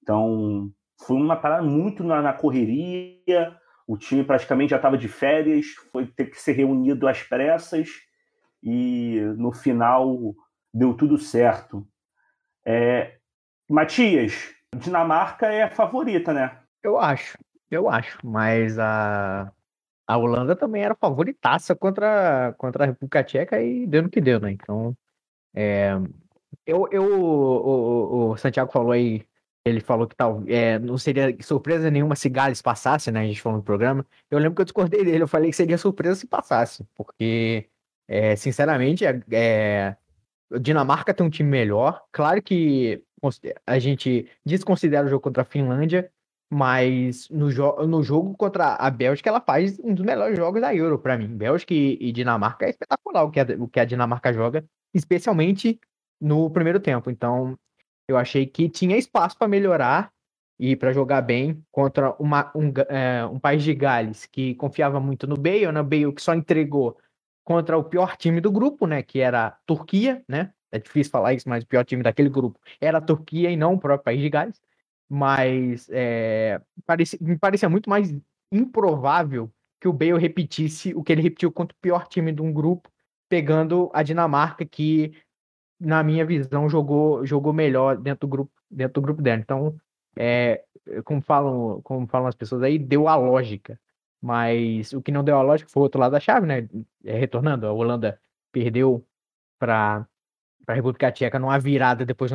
Então 0.03 0.71
foi 1.07 1.17
uma 1.17 1.37
parada 1.37 1.63
muito 1.63 2.05
na, 2.05 2.21
na 2.21 2.35
correria. 2.35 3.57
O 3.87 3.97
time 3.97 4.23
praticamente 4.23 4.73
já 4.73 4.77
estava 4.77 4.99
de 4.99 5.09
férias, 5.09 5.69
foi 5.91 6.07
ter 6.07 6.27
que 6.27 6.39
ser 6.39 6.53
reunido 6.53 7.09
às 7.09 7.23
pressas 7.23 7.89
e 8.63 9.19
no 9.39 9.53
final 9.53 10.35
deu 10.71 10.93
tudo 10.93 11.17
certo. 11.17 11.89
É, 12.63 13.15
Matias, 13.67 14.60
Dinamarca 14.77 15.47
é 15.47 15.65
a 15.65 15.71
favorita, 15.71 16.33
né? 16.33 16.59
Eu 16.83 16.99
acho, 16.99 17.37
eu 17.71 17.89
acho, 17.89 18.19
mas 18.25 18.79
a, 18.79 19.53
a 20.07 20.17
Holanda 20.17 20.57
também 20.57 20.83
era 20.83 20.95
favoritaça 20.95 21.75
contra, 21.75 22.55
contra 22.57 22.85
a 22.85 22.87
República 22.87 23.23
Tcheca 23.23 23.61
e 23.61 23.87
deu 23.87 24.03
no 24.03 24.11
que 24.11 24.21
deu, 24.21 24.41
né? 24.41 24.53
Então, 24.53 24.97
é, 25.55 25.93
eu, 26.67 26.89
eu 26.91 27.03
o, 27.03 28.29
o, 28.29 28.31
o, 28.31 28.37
Santiago 28.37 28.73
falou 28.73 28.93
aí, 28.93 29.27
ele 29.65 29.81
falou 29.81 30.07
que 30.07 30.17
tal, 30.17 30.43
é, 30.47 30.79
não 30.79 30.97
seria 30.97 31.37
surpresa 31.43 31.91
nenhuma 31.91 32.17
se 32.17 32.29
Gales 32.29 32.63
passasse, 32.63 33.11
né? 33.11 33.21
A 33.21 33.27
gente 33.27 33.43
falou 33.43 33.59
no 33.59 33.65
programa. 33.65 34.07
Eu 34.31 34.39
lembro 34.39 34.55
que 34.55 34.63
eu 34.63 34.67
discordei 34.67 35.05
dele, 35.05 35.23
eu 35.23 35.29
falei 35.29 35.51
que 35.51 35.57
seria 35.57 35.79
surpresa 35.79 36.15
se 36.15 36.27
passasse, 36.27 36.87
porque, 36.95 37.69
é, 38.09 38.37
sinceramente, 38.37 39.05
é, 39.05 39.21
é 39.33 39.97
Dinamarca 40.61 41.15
tem 41.15 41.25
um 41.27 41.31
time 41.31 41.49
melhor. 41.49 42.03
Claro 42.11 42.43
que 42.43 43.03
a 43.67 43.79
gente 43.79 44.29
desconsidera 44.45 45.07
o 45.07 45.11
jogo 45.11 45.23
contra 45.23 45.43
a 45.43 45.47
Finlândia, 45.47 46.11
mas 46.53 47.29
no, 47.31 47.51
jo 47.51 47.77
no 47.87 48.03
jogo 48.03 48.37
contra 48.37 48.75
a 48.75 48.91
Bélgica, 48.91 49.31
ela 49.31 49.41
faz 49.41 49.79
um 49.79 49.95
dos 49.95 50.05
melhores 50.05 50.37
jogos 50.37 50.61
da 50.61 50.75
Euro 50.75 50.99
para 50.99 51.17
mim. 51.17 51.29
Bélgica 51.29 51.73
e, 51.73 51.97
e, 52.01 52.13
Dinamarca 52.13 52.67
é 52.67 52.71
espetacular 52.71 53.23
o 53.23 53.31
que 53.31 53.39
a, 53.39 53.47
o 53.59 53.69
que 53.69 53.79
a 53.79 53.85
Dinamarca 53.85 54.33
joga, 54.33 54.65
especialmente 54.93 55.79
no 56.21 56.51
primeiro 56.51 56.81
tempo. 56.81 57.11
Então, 57.11 57.57
eu 58.09 58.17
achei 58.17 58.47
que 58.47 58.69
tinha 58.69 58.97
espaço 58.97 59.39
para 59.39 59.47
melhorar 59.47 60.13
e 60.59 60.77
para 60.77 60.93
jogar 60.93 61.23
bem 61.23 61.65
contra 61.71 62.15
uma, 62.19 62.53
um, 62.55 62.73
é, 62.89 63.25
um 63.25 63.39
país 63.39 63.63
de 63.63 63.73
Gales 63.73 64.27
que 64.27 64.55
confiava 64.57 65.01
muito 65.01 65.27
no 65.27 65.37
Bale, 65.37 65.73
né? 65.73 65.83
Bale 65.83 66.13
que 66.13 66.21
só 66.21 66.35
entregou 66.35 66.99
contra 67.45 67.79
o 67.79 67.85
pior 67.85 68.17
time 68.17 68.41
do 68.41 68.51
grupo, 68.51 68.87
né? 68.87 69.03
Que 69.03 69.21
era 69.21 69.47
a 69.47 69.51
Turquia, 69.65 70.23
né? 70.29 70.53
É 70.73 70.79
difícil 70.79 71.11
falar 71.11 71.35
isso, 71.35 71.49
mas 71.49 71.65
o 71.65 71.67
pior 71.67 71.85
time 71.85 72.03
daquele 72.03 72.29
grupo 72.29 72.59
era 72.81 72.99
a 72.99 73.01
Turquia 73.01 73.51
e 73.51 73.57
não 73.57 73.75
o 73.75 73.79
próprio 73.81 74.05
país 74.05 74.21
de 74.21 74.29
Gales. 74.31 74.61
Mas 75.09 75.89
é, 75.91 76.61
parecia, 76.87 77.19
me 77.21 77.37
parecia 77.37 77.69
muito 77.69 77.91
mais 77.91 78.15
improvável 78.53 79.51
que 79.81 79.89
o 79.89 79.93
Bale 79.93 80.19
repetisse 80.19 80.95
o 80.95 81.03
que 81.03 81.13
ele 81.13 81.23
repetiu 81.23 81.51
contra 81.51 81.75
o 81.77 81.81
pior 81.81 82.07
time 82.07 82.33
de 82.33 82.43
um 82.43 82.53
grupo, 82.53 82.91
pegando 83.29 83.91
a 83.95 84.03
Dinamarca, 84.03 84.65
que, 84.65 85.13
na 85.81 86.03
minha 86.03 86.25
visão, 86.25 86.69
jogou, 86.69 87.25
jogou 87.27 87.53
melhor 87.53 87.97
dentro 87.97 88.29
do 88.29 88.31
grupo, 88.31 88.53
dentro 88.71 88.95
do 88.95 89.03
grupo 89.03 89.23
dela. 89.23 89.41
Então, 89.41 89.75
é, 90.17 90.65
como, 91.05 91.23
falam, 91.23 91.81
como 91.83 92.07
falam 92.07 92.29
as 92.29 92.35
pessoas 92.35 92.63
aí, 92.63 92.79
deu 92.79 93.09
a 93.09 93.17
lógica. 93.17 93.81
Mas 94.21 94.93
o 94.93 95.01
que 95.01 95.11
não 95.11 95.25
deu 95.25 95.37
a 95.37 95.43
lógica 95.43 95.71
foi 95.71 95.81
o 95.81 95.85
outro 95.85 96.01
lado 96.01 96.13
da 96.13 96.21
chave, 96.21 96.47
né? 96.47 96.69
É, 97.05 97.19
retornando, 97.19 97.67
a 97.67 97.73
Holanda 97.73 98.21
perdeu 98.53 99.07
para 99.59 100.07
a 100.67 100.75
República 100.75 101.11
Tcheca 101.11 101.39
numa 101.39 101.59
virada 101.59 102.05
depois 102.05 102.31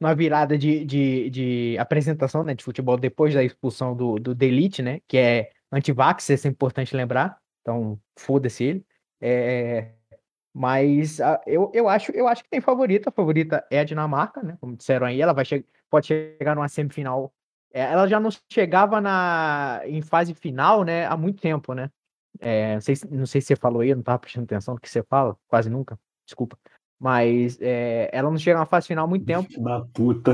numa 0.00 0.14
virada 0.14 0.58
de, 0.58 0.84
de, 0.84 1.30
de, 1.30 1.78
apresentação 1.78 2.42
né, 2.42 2.54
de 2.54 2.64
futebol 2.64 2.96
depois 2.96 3.34
da 3.34 3.42
expulsão 3.42 3.94
do, 3.94 4.18
do 4.18 4.34
Delite, 4.34 4.82
né? 4.82 5.00
Que 5.06 5.18
é 5.18 5.50
anti-vax, 5.70 6.28
isso 6.28 6.46
é 6.46 6.50
importante 6.50 6.96
lembrar. 6.96 7.38
Então, 7.62 8.00
foda-se 8.16 8.64
ele. 8.64 8.86
É, 9.20 9.92
mas 10.54 11.20
a, 11.20 11.40
eu, 11.46 11.70
eu, 11.74 11.88
acho, 11.88 12.12
eu 12.12 12.26
acho 12.26 12.42
que 12.42 12.50
tem 12.50 12.60
favorita. 12.60 13.10
A 13.10 13.12
favorita 13.12 13.64
é 13.70 13.80
a 13.80 13.84
Dinamarca, 13.84 14.42
né? 14.42 14.56
Como 14.60 14.76
disseram 14.76 15.06
aí, 15.06 15.20
ela 15.20 15.32
vai 15.32 15.44
che 15.44 15.64
pode 15.90 16.06
chegar 16.06 16.54
numa 16.54 16.68
semifinal 16.68 17.32
é, 17.72 17.82
ela 17.82 18.06
já 18.06 18.18
não 18.18 18.30
chegava 18.50 19.00
na, 19.00 19.82
em 19.84 20.00
fase 20.00 20.34
final, 20.34 20.84
né, 20.84 21.06
há 21.06 21.16
muito 21.16 21.40
tempo, 21.40 21.74
né? 21.74 21.90
É, 22.40 22.74
não, 22.74 22.80
sei, 22.80 22.94
não 23.10 23.26
sei 23.26 23.40
se 23.40 23.48
você 23.48 23.56
falou 23.56 23.80
aí, 23.82 23.90
eu 23.90 23.96
não 23.96 24.00
estava 24.00 24.18
prestando 24.18 24.44
atenção 24.44 24.74
no 24.74 24.80
que 24.80 24.88
você 24.88 25.02
fala, 25.02 25.36
quase 25.48 25.68
nunca, 25.68 25.98
desculpa. 26.24 26.58
Mas 27.00 27.58
é, 27.60 28.10
ela 28.12 28.30
não 28.30 28.38
chega 28.38 28.58
na 28.58 28.66
fase 28.66 28.88
final 28.88 29.04
há 29.04 29.08
muito 29.08 29.24
tempo. 29.24 29.48
Da 29.62 29.80
puta. 29.94 30.32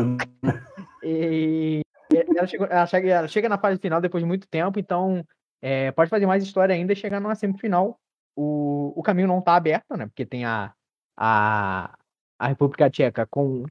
E 1.03 1.83
ela, 2.11 2.47
chegou, 2.47 2.67
ela, 2.67 2.87
chega, 2.87 3.09
ela 3.11 3.29
chega 3.29 3.49
na 3.49 3.59
fase 3.59 3.79
final 3.79 4.01
depois 4.01 4.23
de 4.23 4.29
muito 4.29 4.49
tempo, 4.49 4.79
então 4.79 5.23
é, 5.61 5.91
pode 5.93 6.09
fazer 6.09 6.27
mais 6.27 6.43
história 6.43 6.75
ainda 6.75 6.93
e 6.93 6.97
chegar 6.97 7.21
numa 7.21 7.35
semifinal. 7.35 7.99
O, 8.37 8.93
o 8.97 9.03
caminho 9.03 9.29
não 9.29 9.39
está 9.39 9.55
aberto, 9.55 9.97
né? 9.97 10.07
Porque 10.07 10.25
tem 10.25 10.45
a, 10.45 10.73
a, 11.17 11.95
a 12.39 12.49
República 12.49 12.91
Tcheca 12.91 13.27
com 13.27 13.65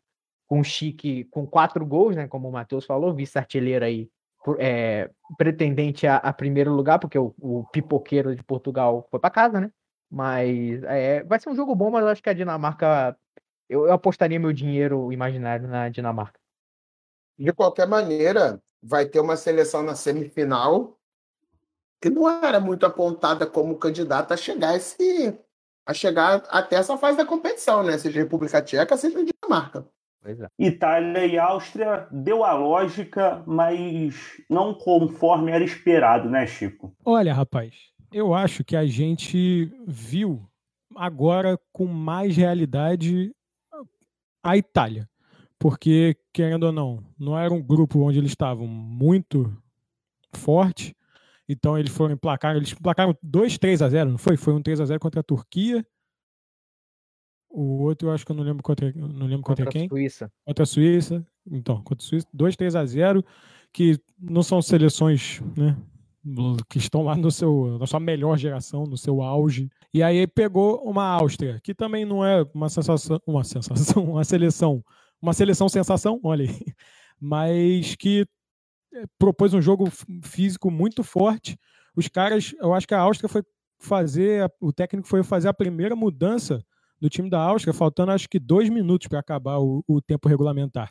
com 0.53 0.63
Chique 0.63 1.23
com 1.25 1.47
quatro 1.47 1.83
gols, 1.85 2.15
né? 2.15 2.27
Como 2.27 2.47
o 2.47 2.51
Matheus 2.51 2.85
falou, 2.85 3.13
vice-artilheiro 3.13 3.83
aí, 3.83 4.07
é, 4.59 5.09
pretendente 5.37 6.05
a, 6.05 6.17
a, 6.17 6.31
primeiro 6.31 6.71
lugar, 6.71 6.99
porque 6.99 7.17
o, 7.17 7.33
o 7.39 7.65
pipoqueiro 7.71 8.35
de 8.35 8.43
Portugal 8.43 9.07
foi 9.09 9.19
para 9.19 9.31
casa, 9.31 9.59
né? 9.59 9.71
Mas 10.13 10.83
é, 10.83 11.23
vai 11.23 11.39
ser 11.39 11.49
um 11.49 11.55
jogo 11.55 11.73
bom, 11.73 11.89
mas 11.89 12.03
eu 12.03 12.09
acho 12.09 12.21
que 12.21 12.29
a 12.29 12.33
Dinamarca. 12.33 13.17
Eu, 13.67 13.87
eu 13.87 13.93
apostaria 13.93 14.39
meu 14.39 14.53
dinheiro 14.53 15.11
imaginário 15.11 15.67
na 15.67 15.89
Dinamarca. 15.89 16.39
De 17.35 17.51
qualquer 17.51 17.87
maneira, 17.87 18.61
vai 18.79 19.07
ter 19.07 19.19
uma 19.19 19.35
seleção 19.35 19.81
na 19.81 19.95
semifinal 19.95 20.99
que 21.99 22.11
não 22.11 22.29
era 22.29 22.59
muito 22.59 22.85
apontada 22.85 23.47
como 23.47 23.79
candidata 23.79 24.35
a 24.35 24.37
chegar 24.37 24.75
esse, 24.75 25.35
a 25.83 25.95
chegar 25.95 26.43
até 26.49 26.75
essa 26.75 26.95
fase 26.95 27.17
da 27.17 27.25
competição, 27.25 27.81
né? 27.81 27.97
Seja 27.97 28.19
República 28.19 28.61
Tcheca, 28.61 28.95
seja 28.95 29.17
Dinamarca. 29.17 29.87
Pois 30.21 30.39
é. 30.39 30.47
Itália 30.59 31.25
e 31.25 31.39
Áustria 31.39 32.07
deu 32.11 32.43
a 32.43 32.53
lógica, 32.53 33.41
mas 33.47 34.15
não 34.47 34.75
conforme 34.75 35.51
era 35.51 35.63
esperado, 35.63 36.29
né, 36.29 36.45
Chico? 36.45 36.95
Olha, 37.03 37.33
rapaz, 37.33 37.92
eu 38.13 38.33
acho 38.33 38.63
que 38.63 38.75
a 38.75 38.85
gente 38.85 39.71
viu 39.87 40.47
agora 40.95 41.59
com 41.71 41.85
mais 41.85 42.37
realidade 42.37 43.33
a 44.43 44.55
Itália. 44.55 45.09
Porque, 45.57 46.17
querendo 46.33 46.63
ou 46.63 46.71
não, 46.71 47.03
não 47.17 47.37
era 47.37 47.53
um 47.53 47.61
grupo 47.61 48.01
onde 48.01 48.19
eles 48.19 48.31
estavam 48.31 48.67
muito 48.67 49.55
forte. 50.33 50.95
Então 51.47 51.77
eles 51.77 51.91
foram 51.91 52.13
emplacar, 52.13 52.55
eles 52.55 52.71
emplacaram 52.71 53.15
2 53.21 53.57
3 53.57 53.81
a 53.81 53.89
0, 53.89 54.11
não 54.11 54.17
foi? 54.17 54.37
Foi 54.37 54.53
um 54.53 54.61
3 54.61 54.81
a 54.81 54.85
0 54.85 54.99
contra 54.99 55.21
a 55.21 55.23
Turquia. 55.23 55.85
O 57.49 57.83
outro 57.83 58.07
eu 58.07 58.13
acho 58.13 58.25
que 58.25 58.31
eu 58.31 58.35
não 58.35 58.43
lembro 58.43 58.63
contra, 58.63 58.91
não 58.93 59.27
lembro 59.27 59.43
contra, 59.43 59.65
Contra 59.65 59.69
a 59.69 59.71
quem. 59.71 59.87
Suíça. 59.87 60.31
Contra 60.45 60.63
a 60.63 60.65
Suíça. 60.65 61.25
Então, 61.49 61.81
contra 61.83 62.03
a 62.03 62.07
Suíça, 62.07 62.27
2 62.33 62.55
3 62.55 62.75
a 62.75 62.85
0, 62.85 63.23
que 63.71 63.99
não 64.19 64.41
são 64.41 64.61
seleções, 64.61 65.41
né, 65.55 65.77
que 66.69 66.77
estão 66.77 67.03
lá 67.03 67.15
no 67.15 67.29
seu, 67.29 67.77
na 67.77 67.85
sua 67.85 67.99
melhor 67.99 68.37
geração, 68.37 68.85
no 68.85 68.97
seu 68.97 69.21
auge. 69.21 69.69
E 69.93 70.01
aí 70.01 70.25
pegou 70.25 70.81
uma 70.83 71.05
Áustria, 71.05 71.59
que 71.61 71.73
também 71.73 72.05
não 72.05 72.25
é 72.25 72.45
uma 72.53 72.69
sensação, 72.69 73.19
uma 73.27 73.43
sensação, 73.43 74.03
uma 74.11 74.23
seleção, 74.23 74.83
uma 75.21 75.33
seleção 75.33 75.67
sensação, 75.67 76.19
olha 76.23 76.49
aí, 76.49 76.65
mas 77.19 77.95
que 77.95 78.25
eh, 78.93 79.03
propôs 79.19 79.53
um 79.53 79.61
jogo 79.61 79.89
físico 80.23 80.71
muito 80.71 81.03
forte. 81.03 81.57
Os 81.95 82.07
caras, 82.07 82.55
eu 82.59 82.73
acho 82.73 82.87
que 82.87 82.93
a 82.93 82.99
Áustria 82.99 83.29
foi 83.29 83.43
fazer, 83.79 84.49
o 84.61 84.71
técnico 84.71 85.07
foi 85.07 85.23
fazer 85.23 85.49
a 85.49 85.53
primeira 85.53 85.95
mudança 85.95 86.63
do 86.99 87.09
time 87.09 87.29
da 87.29 87.39
Áustria, 87.39 87.73
faltando 87.73 88.13
acho 88.13 88.29
que 88.29 88.39
dois 88.39 88.69
minutos 88.69 89.07
para 89.07 89.19
acabar 89.19 89.59
o, 89.59 89.83
o 89.85 90.01
tempo 90.01 90.29
regulamentar. 90.29 90.89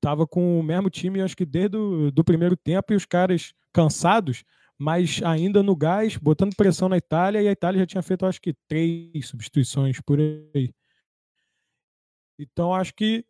Tava 0.00 0.26
com 0.26 0.58
o 0.58 0.62
mesmo 0.62 0.90
time, 0.90 1.20
acho 1.20 1.36
que 1.36 1.44
desde 1.44 1.76
o 1.76 2.10
do 2.10 2.24
primeiro 2.24 2.56
tempo, 2.56 2.92
e 2.92 2.96
os 2.96 3.06
caras 3.06 3.54
cansados, 3.72 4.42
mas 4.76 5.20
ainda 5.22 5.62
no 5.62 5.76
gás, 5.76 6.16
botando 6.16 6.56
pressão 6.56 6.88
na 6.88 6.96
Itália, 6.96 7.42
e 7.42 7.48
a 7.48 7.52
Itália 7.52 7.80
já 7.80 7.86
tinha 7.86 8.02
feito, 8.02 8.26
acho 8.26 8.40
que, 8.40 8.54
três 8.66 9.28
substituições 9.28 10.00
por 10.00 10.18
aí. 10.18 10.74
Então, 12.38 12.74
acho 12.74 12.94
que 12.94 13.24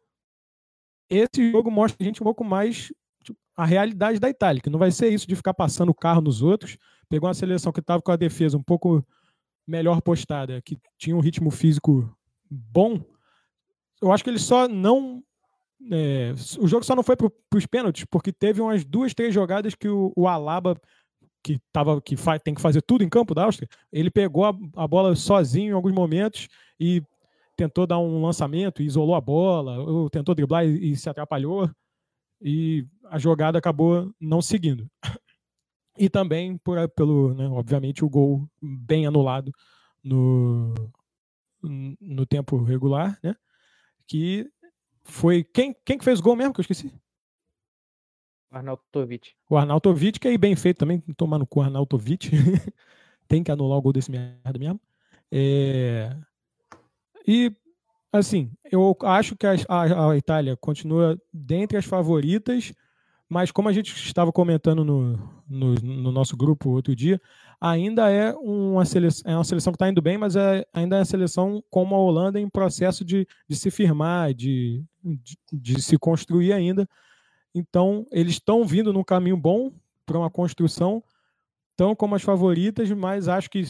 esse 1.11 1.50
jogo 1.50 1.70
mostra 1.70 1.96
a 2.00 2.05
gente 2.05 2.22
um 2.22 2.24
pouco 2.24 2.44
mais 2.44 2.92
tipo, 3.24 3.38
a 3.57 3.66
realidade 3.66 4.20
da 4.20 4.31
Itália, 4.31 4.62
que 4.62 4.70
não 4.70 4.79
vai 4.79 4.92
ser 4.92 5.12
isso 5.12 5.26
de 5.26 5.35
ficar 5.35 5.53
passando 5.53 5.88
o 5.88 5.94
carro 5.94 6.20
nos 6.20 6.40
outros. 6.40 6.79
Pegou 7.09 7.29
uma 7.29 7.35
seleção 7.35 7.72
que 7.72 7.81
estava 7.81 8.00
com 8.00 8.12
a 8.12 8.16
defesa 8.16 8.57
um 8.57 8.62
pouco 8.62 9.05
melhor 9.66 10.00
postada, 10.00 10.62
que 10.62 10.79
tinha 10.96 11.16
um 11.16 11.20
ritmo 11.20 11.50
físico 11.50 12.16
bom. 12.48 13.05
Eu 14.00 14.12
acho 14.12 14.22
que 14.22 14.31
eles 14.31 14.42
só 14.42 14.68
não 14.68 15.22
é, 15.90 16.34
o 16.58 16.66
jogo 16.66 16.84
só 16.84 16.94
não 16.94 17.02
foi 17.02 17.16
para 17.16 17.28
os 17.54 17.66
pênaltis, 17.66 18.04
porque 18.04 18.32
teve 18.32 18.60
umas 18.60 18.84
duas, 18.84 19.14
três 19.14 19.32
jogadas 19.32 19.74
que 19.74 19.88
o, 19.88 20.12
o 20.16 20.28
Alaba, 20.28 20.78
que, 21.42 21.58
tava, 21.72 22.00
que 22.00 22.16
tem 22.42 22.54
que 22.54 22.60
fazer 22.60 22.82
tudo 22.82 23.02
em 23.02 23.08
campo 23.08 23.34
da 23.34 23.44
Áustria, 23.44 23.68
ele 23.92 24.10
pegou 24.10 24.44
a, 24.44 24.52
a 24.76 24.86
bola 24.86 25.14
sozinho 25.16 25.70
em 25.70 25.74
alguns 25.74 25.92
momentos 25.92 26.48
e 26.78 27.02
tentou 27.56 27.86
dar 27.86 27.98
um 27.98 28.22
lançamento, 28.22 28.82
isolou 28.82 29.14
a 29.14 29.20
bola, 29.20 29.78
ou 29.78 30.10
tentou 30.10 30.34
driblar 30.34 30.66
e, 30.66 30.92
e 30.92 30.96
se 30.96 31.08
atrapalhou, 31.08 31.70
e 32.40 32.86
a 33.04 33.18
jogada 33.18 33.58
acabou 33.58 34.12
não 34.20 34.40
seguindo. 34.40 34.88
E 35.98 36.08
também, 36.08 36.56
por, 36.56 36.88
pelo, 36.90 37.34
né, 37.34 37.46
obviamente, 37.48 38.04
o 38.04 38.08
gol 38.08 38.48
bem 38.62 39.06
anulado 39.06 39.52
no, 40.02 40.72
no 41.62 42.24
tempo 42.24 42.62
regular, 42.62 43.18
né? 43.22 43.34
Que 44.06 44.50
foi. 45.04 45.44
Quem, 45.44 45.74
quem 45.84 45.98
que 45.98 46.04
fez 46.04 46.18
o 46.20 46.22
gol 46.22 46.36
mesmo? 46.36 46.52
Que 46.54 46.60
eu 46.60 46.62
esqueci. 46.62 46.92
Arnautovic. 48.50 49.32
O 49.48 49.56
Arnautovic, 49.56 50.18
que 50.18 50.28
aí 50.28 50.36
bem 50.36 50.56
feito 50.56 50.78
também, 50.78 51.00
tomar 51.16 51.38
no 51.38 51.46
cu 51.46 51.60
Arnautovic. 51.60 52.30
Tem 53.28 53.44
que 53.44 53.50
anular 53.52 53.78
o 53.78 53.82
gol 53.82 53.92
desse 53.92 54.10
merda 54.10 54.58
mesmo. 54.58 54.80
É... 55.30 56.16
E, 57.26 57.54
assim, 58.12 58.50
eu 58.72 58.96
acho 59.02 59.36
que 59.36 59.46
a, 59.46 59.54
a- 59.68 60.10
a 60.10 60.16
Itália 60.16 60.56
continua 60.56 61.20
dentre 61.32 61.78
as 61.78 61.84
favoritas, 61.84 62.72
mas 63.28 63.52
como 63.52 63.68
a 63.68 63.72
gente 63.72 63.94
estava 63.94 64.32
comentando 64.32 64.84
no, 64.84 65.16
no, 65.48 65.74
no 65.74 66.10
nosso 66.10 66.36
grupo 66.36 66.70
outro 66.70 66.96
dia, 66.96 67.20
ainda 67.60 68.10
é 68.10 68.34
uma 68.34 68.84
seleção, 68.84 69.30
é 69.30 69.36
uma 69.36 69.44
seleção 69.44 69.72
que 69.72 69.76
está 69.76 69.88
indo 69.88 70.02
bem, 70.02 70.18
mas 70.18 70.34
é, 70.34 70.66
ainda 70.74 70.96
é 70.96 70.98
uma 70.98 71.04
seleção 71.04 71.62
como 71.70 71.94
a 71.94 71.98
Holanda 71.98 72.40
em 72.40 72.48
processo 72.48 73.04
de, 73.04 73.28
de 73.48 73.54
se 73.54 73.70
firmar, 73.70 74.34
de, 74.34 74.84
de, 75.52 75.80
se 75.82 75.98
construir 75.98 76.52
ainda. 76.52 76.88
Então, 77.54 78.06
eles 78.12 78.34
estão 78.34 78.64
vindo 78.64 78.92
num 78.92 79.04
caminho 79.04 79.36
bom 79.36 79.72
para 80.06 80.18
uma 80.18 80.30
construção, 80.30 81.02
tão 81.76 81.94
como 81.94 82.14
as 82.14 82.22
favoritas, 82.22 82.90
mas 82.90 83.28
acho 83.28 83.50
que 83.50 83.62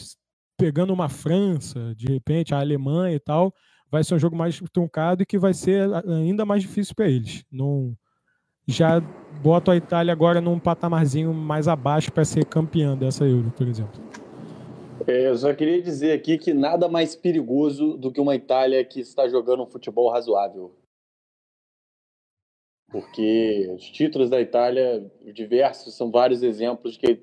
pegando 0.57 0.93
uma 0.93 1.09
França, 1.09 1.93
de 1.95 2.07
repente, 2.07 2.53
a 2.53 2.59
Alemanha 2.59 3.15
e 3.15 3.19
tal, 3.19 3.53
vai 3.89 4.03
ser 4.03 4.15
um 4.15 4.19
jogo 4.19 4.35
mais 4.35 4.61
truncado 4.71 5.23
e 5.23 5.25
que 5.25 5.37
vai 5.37 5.53
ser 5.53 5.89
ainda 6.07 6.45
mais 6.45 6.61
difícil 6.61 6.95
para 6.95 7.09
eles. 7.09 7.43
Não, 7.51 7.95
já 8.67 8.99
boto 9.41 9.71
a 9.71 9.75
Itália 9.75 10.13
agora 10.13 10.39
num 10.39 10.59
patamarzinho 10.59 11.33
mais 11.33 11.67
abaixo 11.67 12.11
para 12.11 12.23
ser 12.23 12.45
campeã 12.45 12.95
dessa 12.95 13.25
Euro, 13.25 13.51
por 13.51 13.67
exemplo. 13.67 14.01
É, 15.07 15.27
eu 15.27 15.35
só 15.35 15.53
queria 15.53 15.81
dizer 15.81 16.11
aqui 16.11 16.37
que 16.37 16.53
nada 16.53 16.87
mais 16.87 17.15
perigoso 17.15 17.97
do 17.97 18.11
que 18.11 18.21
uma 18.21 18.35
Itália 18.35 18.85
que 18.85 18.99
está 18.99 19.27
jogando 19.27 19.63
um 19.63 19.67
futebol 19.67 20.11
razoável. 20.11 20.71
Porque 22.91 23.71
os 23.73 23.89
títulos 23.89 24.29
da 24.29 24.41
Itália, 24.41 25.09
diversos, 25.33 25.95
são 25.95 26.11
vários 26.11 26.43
exemplos 26.43 26.97
que 26.97 27.21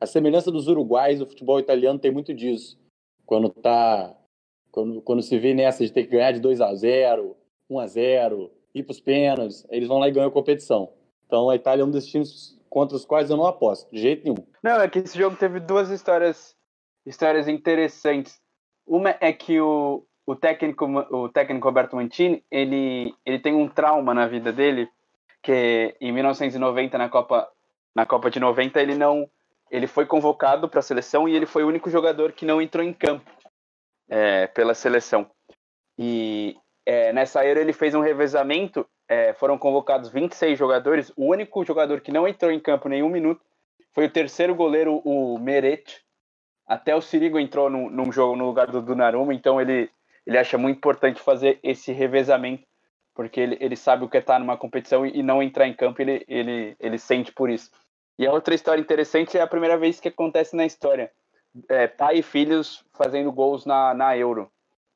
a 0.00 0.06
semelhança 0.06 0.50
dos 0.50 0.66
uruguais, 0.66 1.20
o 1.20 1.26
futebol 1.26 1.60
italiano 1.60 1.98
tem 1.98 2.10
muito 2.10 2.32
disso. 2.32 2.78
Quando 3.26 3.50
tá 3.50 4.16
quando, 4.70 5.02
quando 5.02 5.22
se 5.22 5.38
vê 5.38 5.52
nessa 5.52 5.84
de 5.84 5.92
ter 5.92 6.04
que 6.04 6.10
ganhar 6.10 6.32
de 6.32 6.40
2 6.40 6.60
a 6.60 6.74
0, 6.74 7.36
1 7.68 7.78
a 7.78 7.86
0, 7.86 8.50
ir 8.74 8.82
para 8.82 8.92
os 8.92 9.00
pênaltis, 9.00 9.66
eles 9.70 9.88
vão 9.88 9.98
lá 9.98 10.08
e 10.08 10.12
ganham 10.12 10.28
a 10.28 10.32
competição. 10.32 10.92
Então 11.26 11.50
a 11.50 11.56
Itália 11.56 11.82
é 11.82 11.84
um 11.84 11.90
desses 11.90 12.10
times 12.10 12.58
contra 12.68 12.96
os 12.96 13.04
quais 13.04 13.28
eu 13.28 13.36
não 13.36 13.46
aposto, 13.46 13.90
de 13.92 14.00
jeito 14.00 14.24
nenhum. 14.24 14.46
Não, 14.62 14.80
é 14.80 14.88
que 14.88 15.00
esse 15.00 15.18
jogo 15.18 15.36
teve 15.36 15.58
duas 15.60 15.90
histórias, 15.90 16.56
histórias 17.04 17.48
interessantes. 17.48 18.40
Uma 18.86 19.16
é 19.20 19.32
que 19.32 19.60
o, 19.60 20.04
o 20.24 20.36
técnico, 20.36 20.86
o 20.86 21.28
técnico 21.28 21.66
Roberto 21.66 21.96
Mantini, 21.96 22.44
ele, 22.50 23.12
ele 23.26 23.38
tem 23.40 23.54
um 23.54 23.68
trauma 23.68 24.14
na 24.14 24.26
vida 24.26 24.52
dele, 24.52 24.88
que 25.42 25.96
em 26.00 26.12
1990 26.12 26.98
na 26.98 27.08
Copa 27.08 27.48
na 27.94 28.06
Copa 28.06 28.30
de 28.30 28.38
90 28.38 28.80
ele 28.80 28.94
não 28.94 29.28
ele 29.70 29.86
foi 29.86 30.04
convocado 30.04 30.68
para 30.68 30.80
a 30.80 30.82
seleção 30.82 31.28
e 31.28 31.36
ele 31.36 31.46
foi 31.46 31.62
o 31.62 31.68
único 31.68 31.88
jogador 31.88 32.32
que 32.32 32.44
não 32.44 32.60
entrou 32.60 32.84
em 32.84 32.92
campo 32.92 33.30
é, 34.08 34.48
pela 34.48 34.74
seleção. 34.74 35.30
E 35.96 36.56
é, 36.84 37.12
nessa 37.12 37.44
era 37.44 37.60
ele 37.60 37.72
fez 37.72 37.94
um 37.94 38.00
revezamento, 38.00 38.84
é, 39.08 39.32
foram 39.32 39.56
convocados 39.56 40.08
26 40.08 40.58
jogadores, 40.58 41.12
o 41.16 41.26
único 41.26 41.64
jogador 41.64 42.00
que 42.00 42.10
não 42.10 42.26
entrou 42.26 42.50
em 42.50 42.58
campo 42.58 42.88
nenhum 42.88 43.08
minuto 43.08 43.40
foi 43.92 44.06
o 44.06 44.10
terceiro 44.10 44.54
goleiro, 44.54 45.00
o 45.04 45.38
Meret. 45.38 46.02
Até 46.66 46.94
o 46.94 47.00
Sirigo 47.00 47.38
entrou 47.38 47.68
num, 47.68 48.12
jogo 48.12 48.36
no 48.36 48.46
lugar 48.46 48.68
do 48.68 48.80
Donnarumma, 48.80 49.34
então 49.34 49.60
ele, 49.60 49.90
ele 50.24 50.38
acha 50.38 50.56
muito 50.56 50.76
importante 50.76 51.20
fazer 51.20 51.58
esse 51.62 51.90
revezamento, 51.90 52.64
porque 53.14 53.40
ele, 53.40 53.56
ele 53.60 53.76
sabe 53.76 54.04
o 54.04 54.08
que 54.08 54.16
é 54.16 54.20
estar 54.20 54.38
numa 54.38 54.56
competição 54.56 55.04
e, 55.04 55.18
e 55.18 55.22
não 55.22 55.42
entrar 55.42 55.66
em 55.66 55.74
campo, 55.74 56.00
ele, 56.00 56.24
ele, 56.28 56.76
ele 56.78 56.98
sente 56.98 57.32
por 57.32 57.50
isso. 57.50 57.70
E 58.18 58.26
a 58.26 58.32
outra 58.32 58.54
história 58.54 58.80
interessante 58.80 59.36
é 59.38 59.40
a 59.40 59.46
primeira 59.46 59.78
vez 59.78 59.98
que 59.98 60.08
acontece 60.08 60.54
na 60.54 60.66
história. 60.66 61.10
É, 61.68 61.86
pai 61.86 62.18
e 62.18 62.22
filhos 62.22 62.84
fazendo 62.92 63.32
gols 63.32 63.64
na, 63.64 63.94
na 63.94 64.16
Euro. 64.16 64.50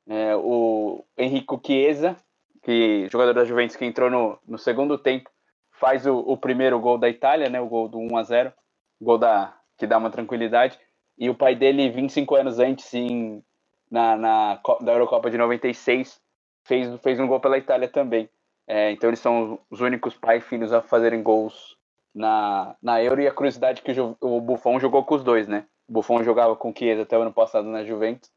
É, 0.07 0.35
o 0.35 1.03
Henrico 1.17 1.59
Chiesa, 1.65 2.15
que 2.61 3.07
jogador 3.11 3.33
da 3.33 3.43
Juventus 3.43 3.75
que 3.75 3.85
entrou 3.85 4.09
no, 4.09 4.37
no 4.47 4.57
segundo 4.57 4.97
tempo, 4.97 5.29
faz 5.71 6.05
o, 6.05 6.17
o 6.19 6.37
primeiro 6.37 6.79
gol 6.79 6.97
da 6.97 7.09
Itália, 7.09 7.49
né, 7.49 7.59
o 7.59 7.67
gol 7.67 7.87
do 7.87 7.97
1 7.97 8.17
a 8.17 8.23
0 8.23 8.53
gol 9.01 9.17
da, 9.17 9.53
que 9.77 9.85
dá 9.85 9.97
uma 9.97 10.09
tranquilidade. 10.09 10.79
E 11.17 11.29
o 11.29 11.35
pai 11.35 11.55
dele, 11.55 11.89
25 11.89 12.35
anos 12.35 12.59
antes, 12.59 12.93
em, 12.93 13.43
na, 13.89 14.15
na, 14.15 14.59
da 14.81 14.93
Eurocopa 14.93 15.29
de 15.29 15.37
96, 15.37 16.19
fez, 16.65 16.99
fez 17.01 17.19
um 17.19 17.27
gol 17.27 17.39
pela 17.39 17.57
Itália 17.57 17.87
também. 17.87 18.29
É, 18.67 18.91
então 18.91 19.09
eles 19.09 19.19
são 19.19 19.59
os 19.69 19.79
únicos 19.79 20.15
pai 20.15 20.39
e 20.39 20.41
filhos 20.41 20.73
a 20.73 20.81
fazerem 20.81 21.23
gols 21.23 21.77
na, 22.13 22.75
na 22.81 23.01
Euro. 23.01 23.21
E 23.21 23.27
a 23.27 23.33
curiosidade 23.33 23.81
é 23.81 23.93
que 23.93 23.99
o, 24.01 24.17
o 24.19 24.41
Buffon 24.41 24.79
jogou 24.79 25.03
com 25.03 25.15
os 25.15 25.23
dois, 25.23 25.47
né? 25.47 25.65
O 25.87 25.93
Buffon 25.93 26.23
jogava 26.23 26.55
com 26.55 26.71
o 26.71 26.73
Chiesa 26.75 27.03
até 27.03 27.17
o 27.17 27.21
ano 27.21 27.33
passado 27.33 27.67
na 27.67 27.85
Juventus 27.85 28.29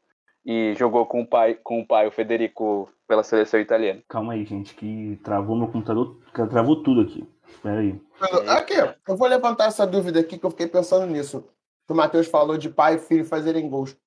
e 0.45 0.73
jogou 0.75 1.05
com 1.05 1.21
o 1.21 1.27
pai, 1.27 1.55
com 1.55 1.81
o 1.81 1.85
pai, 1.85 2.07
o 2.07 2.11
Federico, 2.11 2.89
pela 3.07 3.23
seleção 3.23 3.59
italiana. 3.59 4.01
Calma 4.07 4.33
aí, 4.33 4.45
gente, 4.45 4.75
que 4.75 5.19
travou 5.23 5.57
meu 5.57 5.67
computador, 5.67 6.17
travou 6.31 6.83
tudo 6.83 7.01
aqui. 7.01 7.27
Espera 7.47 7.79
aí. 7.79 7.99
Aqui, 8.47 8.75
eu 9.07 9.17
vou 9.17 9.27
levantar 9.27 9.65
essa 9.65 9.85
dúvida 9.85 10.19
aqui 10.19 10.37
que 10.37 10.45
eu 10.45 10.51
fiquei 10.51 10.67
pensando 10.67 11.07
nisso. 11.07 11.43
Que 11.87 11.93
o 11.93 11.95
Matheus 11.95 12.27
falou 12.27 12.57
de 12.57 12.69
pai 12.69 12.95
e 12.95 12.99
filho 12.99 13.25
fazerem 13.25 13.67
gols. 13.67 13.97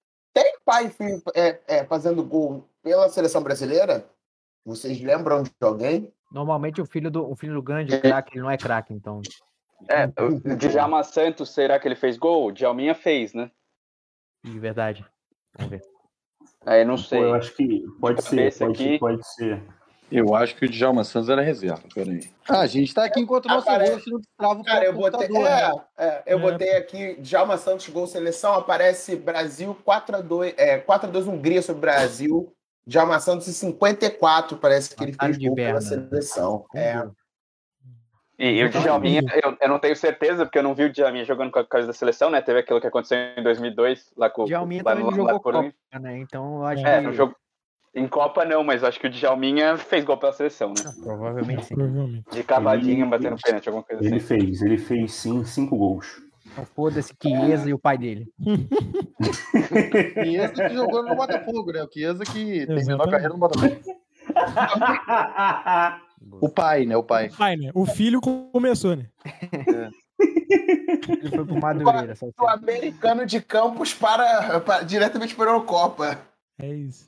Pai 0.65 0.87
e 0.87 0.91
filho 0.91 1.23
é, 1.35 1.61
é, 1.67 1.85
fazendo 1.85 2.23
gol 2.23 2.69
pela 2.83 3.09
seleção 3.09 3.43
brasileira? 3.43 4.09
Vocês 4.65 5.01
lembram 5.01 5.43
de 5.43 5.51
alguém? 5.61 6.13
Normalmente 6.31 6.81
o 6.81 6.87
filho 6.87 7.11
do, 7.11 7.29
o 7.29 7.37
filho 7.37 7.55
do 7.55 7.63
grande 7.63 7.95
é 7.95 8.01
craque, 8.01 8.33
ele 8.35 8.43
não 8.43 8.51
é 8.51 8.57
craque, 8.57 8.95
então. 8.95 9.21
É, 9.89 10.05
o 10.23 10.57
Djalma 10.57 11.03
Santos, 11.03 11.51
será 11.51 11.79
que 11.79 11.89
ele 11.89 11.97
fez 11.97 12.17
gol? 12.17 12.47
O 12.47 12.53
Djalminha 12.53 12.95
fez, 12.95 13.35
né? 13.35 13.51
De 14.45 14.59
verdade. 14.59 15.05
Vamos 15.57 15.71
ver. 15.71 15.83
Aí 16.65 16.85
não 16.85 16.97
sei. 16.97 17.19
Pô, 17.19 17.25
eu 17.27 17.35
acho 17.35 17.55
que 17.55 17.85
pode 18.01 18.23
De 18.23 18.29
ser, 18.29 18.59
pode, 18.59 18.85
aqui. 18.85 18.99
pode 18.99 19.35
ser. 19.35 19.63
Eu 20.13 20.35
acho 20.35 20.55
que 20.57 20.67
o 20.67 20.69
Djalma 20.69 21.05
Santos 21.05 21.31
era 21.31 21.41
reserva, 21.41 21.83
peraí. 21.95 22.31
Ah, 22.49 22.61
a 22.61 22.67
gente 22.67 22.93
tá 22.93 23.05
aqui 23.05 23.19
enquanto 23.21 23.47
o 23.47 23.49
nosso 23.49 23.69
Aparece- 23.69 24.11
não 24.11 24.21
trava 24.37 24.61
o 24.61 24.65
Cara, 24.65 24.85
eu 24.85 24.93
botei, 24.93 25.27
computador, 25.29 25.43
né? 25.45 25.83
é, 25.97 26.07
é, 26.07 26.23
eu 26.27 26.39
É. 26.39 26.41
botei 26.41 26.77
aqui 26.77 27.15
Djalma 27.21 27.57
Santos 27.57 27.89
gol 27.89 28.07
seleção, 28.07 28.53
aparece 28.55 29.17
Brasil 29.17 29.75
4x2, 29.85 30.55
é, 30.59 30.79
4x2 30.79 31.27
Hungria 31.27 31.63
sobre 31.63 31.81
Brasil. 31.81 32.53
Djalma 32.87 33.19
Santos 33.21 33.49
em 33.49 33.53
54, 33.53 34.57
parece 34.59 34.95
que 34.95 35.03
ele 35.03 35.13
Batalha 35.13 35.35
fez 35.35 35.47
gol 35.47 35.55
pela 35.55 35.81
seleção. 35.81 36.67
É. 36.75 37.03
E, 38.39 38.49
e 38.59 38.65
o 38.65 38.69
Djalminha, 38.69 39.23
eu, 39.43 39.57
eu 39.61 39.69
não 39.69 39.79
tenho 39.79 39.95
certeza, 39.95 40.45
porque 40.45 40.59
eu 40.59 40.63
não 40.65 40.75
vi 40.75 40.85
o 40.85 40.93
Djalminha 40.93 41.25
jogando 41.25 41.53
com 41.53 41.61
a 41.61 41.65
camisa 41.67 41.87
da 41.89 41.93
seleção, 41.95 42.29
né? 42.29 42.41
Teve 42.43 42.59
aquilo 42.59 42.81
que 42.81 42.87
aconteceu 42.89 43.17
em 43.37 43.43
2002, 43.43 44.11
lá 44.17 44.29
com 44.29 44.45
Djalminha 44.47 44.83
lá 44.85 44.91
também 44.93 45.05
lá 45.09 45.17
jogou 45.17 45.41
por 45.41 45.53
Copa, 45.55 45.73
né? 46.01 46.19
Então 46.19 46.57
eu 46.57 46.65
acho 46.67 46.85
É, 46.85 46.99
que 47.01 47.07
no 47.07 47.13
jogo. 47.13 47.37
Em 47.95 48.09
Copa 48.09 48.45
não, 48.45 48.65
mas 48.65 48.83
eu 48.83 48.89
acho 48.89 48.99
que 48.99 49.07
o 49.07 49.11
Djalminha 49.11 49.77
fez 49.77 50.03
gol 50.05 50.17
pela 50.17 50.33
seleção, 50.33 50.71
né? 50.71 50.93
provavelmente 51.03 51.67
sim. 51.67 51.75
Provavelmente. 51.75 52.25
De 52.31 52.43
cavadinha, 52.43 53.03
Ele- 53.03 53.11
batendo 53.11 53.37
pênalti, 53.43 53.69
alguma 53.69 53.85
coisa 53.85 54.03
Ele 54.03 54.17
assim. 54.17 54.27
fez, 54.27 54.63
ele 54.63 54.79
fez 54.79 55.13
sim 55.13 55.45
cinco 55.45 55.77
gols. 55.77 56.07
Então 56.47 56.65
foda-se 56.75 57.15
Chiesa 57.23 57.69
e 57.69 57.75
o 57.75 57.79
pai 57.79 57.99
dele. 57.99 58.29
Chiesa 60.25 60.53
que 60.69 60.75
jogou 60.75 61.03
no 61.03 61.15
Botafogo, 61.15 61.71
né? 61.73 61.83
O 61.83 61.89
Chiesa 61.93 62.25
que 62.25 62.67
terminou 62.67 63.03
a 63.03 63.11
carreira 63.11 63.33
no 63.35 63.39
Botafogo. 63.39 63.77
O 66.41 66.49
pai, 66.49 66.85
né? 66.87 66.97
O 66.97 67.03
pai. 67.03 67.31
Pai, 67.37 67.57
né? 67.57 67.71
O 67.75 67.85
filho 67.87 68.21
começou, 68.21 68.97
né? 68.97 69.07
Ele 70.19 71.31
foi 71.31 71.45
pro 71.45 71.61
Madureira. 71.61 72.15
só 72.15 72.27
O 72.41 72.47
americano 72.49 73.27
de 73.27 73.41
Campos 73.41 73.93
para, 73.93 74.61
para- 74.61 74.83
diretamente 74.83 75.35
para 75.35 75.51
a 75.51 75.55
Eurocopa. 75.55 76.19
É 76.61 76.69
isso. 76.69 77.07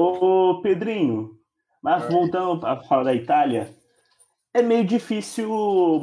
Ô, 0.00 0.60
Pedrinho, 0.62 1.36
mas 1.82 2.04
voltando 2.08 2.64
a 2.64 2.76
falar 2.84 3.02
da 3.02 3.14
Itália, 3.16 3.68
é 4.54 4.62
meio 4.62 4.84
difícil 4.84 5.50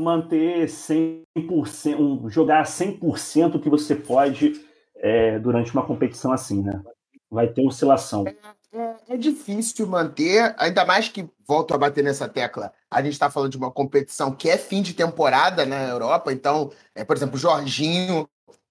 manter 0.01 0.67
100%, 0.67 2.01
um- 2.01 2.29
jogar 2.29 2.65
100% 2.65 3.58
que 3.58 3.69
você 3.69 3.95
pode 3.95 4.62
é, 4.97 5.39
durante 5.39 5.71
uma 5.71 5.86
competição 5.86 6.34
assim, 6.34 6.62
né? 6.62 6.84
Vai 7.31 7.47
ter 7.47 7.65
oscilação. 7.65 8.25
É, 8.73 8.95
é 9.13 9.17
difícil 9.17 9.88
manter, 9.88 10.53
ainda 10.58 10.84
mais 10.84 11.08
que, 11.08 11.29
volto 11.47 11.73
a 11.73 11.77
bater 11.77 12.03
nessa 12.03 12.27
tecla, 12.27 12.73
a 12.91 13.01
gente 13.01 13.13
está 13.13 13.29
falando 13.29 13.51
de 13.51 13.58
uma 13.58 13.71
competição 13.71 14.36
que 14.36 14.49
é 14.49 14.58
fim 14.58 14.81
de 14.81 14.93
temporada 14.93 15.65
na 15.65 15.88
Europa, 15.88 16.34
então, 16.34 16.69
é, 16.93 17.05
por 17.05 17.15
exemplo, 17.15 17.38
Jorginho, 17.38 18.27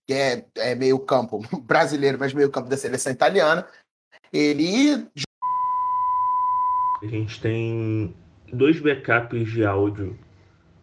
que 0.06 0.12
é, 0.12 0.44
é 0.56 0.74
meio 0.74 0.98
campo 0.98 1.40
brasileiro, 1.64 2.18
mas 2.18 2.34
meio 2.34 2.50
campo 2.50 2.68
da 2.68 2.76
seleção 2.76 3.10
italiana, 3.10 3.66
ele 4.34 5.08
A 7.00 7.06
gente 7.06 7.40
tem 7.40 8.12
dois 8.52 8.80
backups 8.80 9.48
de 9.52 9.64
áudio. 9.64 10.18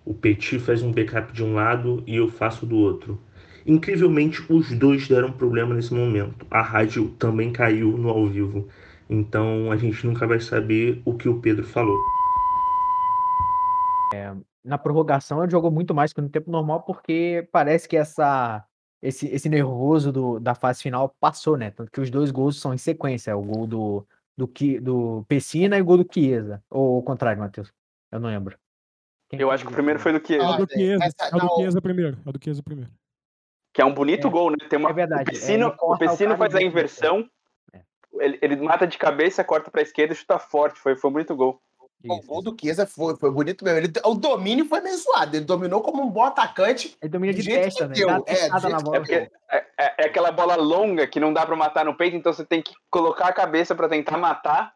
O 0.06 0.14
Petit 0.14 0.58
faz 0.58 0.82
um 0.82 0.92
backup 0.92 1.34
de 1.34 1.44
um 1.44 1.54
lado 1.54 2.02
e 2.08 2.16
eu 2.16 2.30
faço 2.30 2.66
do 2.66 2.78
outro. 2.78 3.20
Incrivelmente, 3.66 4.42
os 4.52 4.72
dois 4.72 5.08
deram 5.08 5.32
problema 5.32 5.76
nesse 5.76 5.94
momento. 5.94 6.48
A 6.50 6.62
rádio 6.62 7.10
também 7.20 7.52
caiu 7.52 7.98
no 7.98 8.10
ao 8.10 8.26
vivo. 8.26 8.68
Então 9.10 9.72
a 9.72 9.76
gente 9.76 10.08
nunca 10.08 10.26
vai 10.26 10.40
saber 10.40 11.02
o 11.04 11.14
que 11.14 11.28
o 11.28 11.40
Pedro 11.40 11.66
falou. 11.66 11.98
na 14.64 14.78
prorrogação 14.78 15.44
ele 15.44 15.52
jogou 15.52 15.72
muito 15.72 15.94
mais 15.94 16.14
que 16.14 16.22
no 16.22 16.30
tempo 16.30 16.50
normal, 16.50 16.84
porque 16.84 17.48
parece 17.52 17.88
que 17.88 17.98
essa, 17.98 18.64
esse, 19.02 19.28
esse 19.28 19.50
nervoso 19.50 20.12
do, 20.12 20.40
da 20.40 20.54
fase 20.56 20.82
final 20.82 21.16
passou, 21.20 21.58
né? 21.58 21.72
Tanto 21.72 21.92
que 21.92 22.00
os 22.02 22.10
dois 22.10 22.30
gols 22.32 22.60
são 22.60 22.74
em 22.74 22.78
sequência, 22.78 23.36
o 23.36 23.42
gol 23.42 23.66
do, 23.68 24.08
do, 24.38 24.50
do 24.82 25.26
Pessina 25.28 25.78
e 25.78 25.82
o 25.82 25.86
gol 25.86 25.98
do 25.98 26.08
Chiesa. 26.14 26.64
Ou 26.70 27.00
o 27.00 27.04
contrário, 27.04 27.40
Matheus? 27.42 27.74
Eu 28.12 28.20
não 28.20 28.30
lembro. 28.30 28.58
Quem 29.30 29.40
Eu 29.40 29.50
acho 29.50 29.64
que 29.66 29.72
o 29.72 29.74
primeiro 29.74 30.00
foi 30.00 30.12
do 30.12 30.18
É 30.20 30.26
Chiesa, 30.28 30.50
o 30.50 30.58
do 30.58 30.64
Ah, 30.64 30.74
Chiesa. 30.74 31.04
essa- 31.06 31.30
É 31.34 31.36
o 31.36 31.40
do. 31.40 31.56
Chiesa 31.56 31.82
primeiro. 31.82 32.18
É 32.26 32.30
o 32.30 32.34
do 32.34 32.40
Chiesa 32.44 32.62
primeiro. 32.64 32.92
que 33.74 33.82
é 33.82 33.86
um 33.86 33.94
bonito 33.94 34.28
É. 34.28 34.30
gol, 34.30 34.52
né? 34.52 34.58
Tem 34.70 34.78
uma... 34.78 34.90
É 34.90 34.94
verdade, 34.94 35.22
O 35.22 35.24
é, 35.24 35.32
Pessino, 35.32 35.74
o 35.80 35.98
Pessino 35.98 36.36
faz 36.38 36.54
a 36.54 36.60
no 36.60 36.66
inversão, 36.66 37.30
É. 37.74 37.82
ele, 38.20 38.38
ele 38.42 38.56
mata 38.58 38.86
de 38.86 38.98
cabeça, 38.98 39.44
corta 39.46 39.72
pra 39.72 39.82
esquerda 39.82 40.14
e 40.14 40.16
chuta 40.18 40.38
forte. 40.38 40.78
Foi, 40.78 40.96
foi 40.98 41.10
um 41.10 41.14
bonito 41.14 41.34
gol. 41.36 41.62
O 42.04 42.16
Isso, 42.18 42.28
gol 42.28 42.40
isso. 42.42 42.52
do 42.52 42.58
Chiesa 42.60 42.86
foi, 42.88 43.16
foi 43.16 43.30
bonito 43.32 43.64
mesmo. 43.64 43.80
Ele- 43.80 43.92
o 44.06 44.14
domínio 44.16 44.66
foi 44.66 44.82
bem 44.82 44.96
zoado. 44.96 45.36
Ele 45.36 45.46
dominou 45.46 45.82
como 45.82 46.02
um 46.02 46.10
bom 46.10 46.24
atacante. 46.24 46.98
Ele 47.02 47.10
domina 47.10 47.34
do 47.34 47.42
de 47.42 47.50
testa, 47.50 47.88
né? 47.88 47.94
é. 48.28 48.50
É 49.16 49.32
é, 49.50 49.66
é- 49.78 49.96
é 50.00 50.06
aquela 50.06 50.32
bola 50.32 50.56
longa 50.56 51.06
que 51.08 51.20
não 51.20 51.32
dá 51.34 51.46
pra 51.46 51.56
matar 51.56 51.86
no 51.86 51.96
peito, 51.96 52.16
então 52.16 52.34
você 52.34 52.46
tem 52.46 52.62
que 52.62 52.74
colocar 52.90 53.28
a 53.28 53.34
cabeça 53.34 53.76
pra 53.76 53.90
tentar 53.90 54.18
matar. 54.18 54.74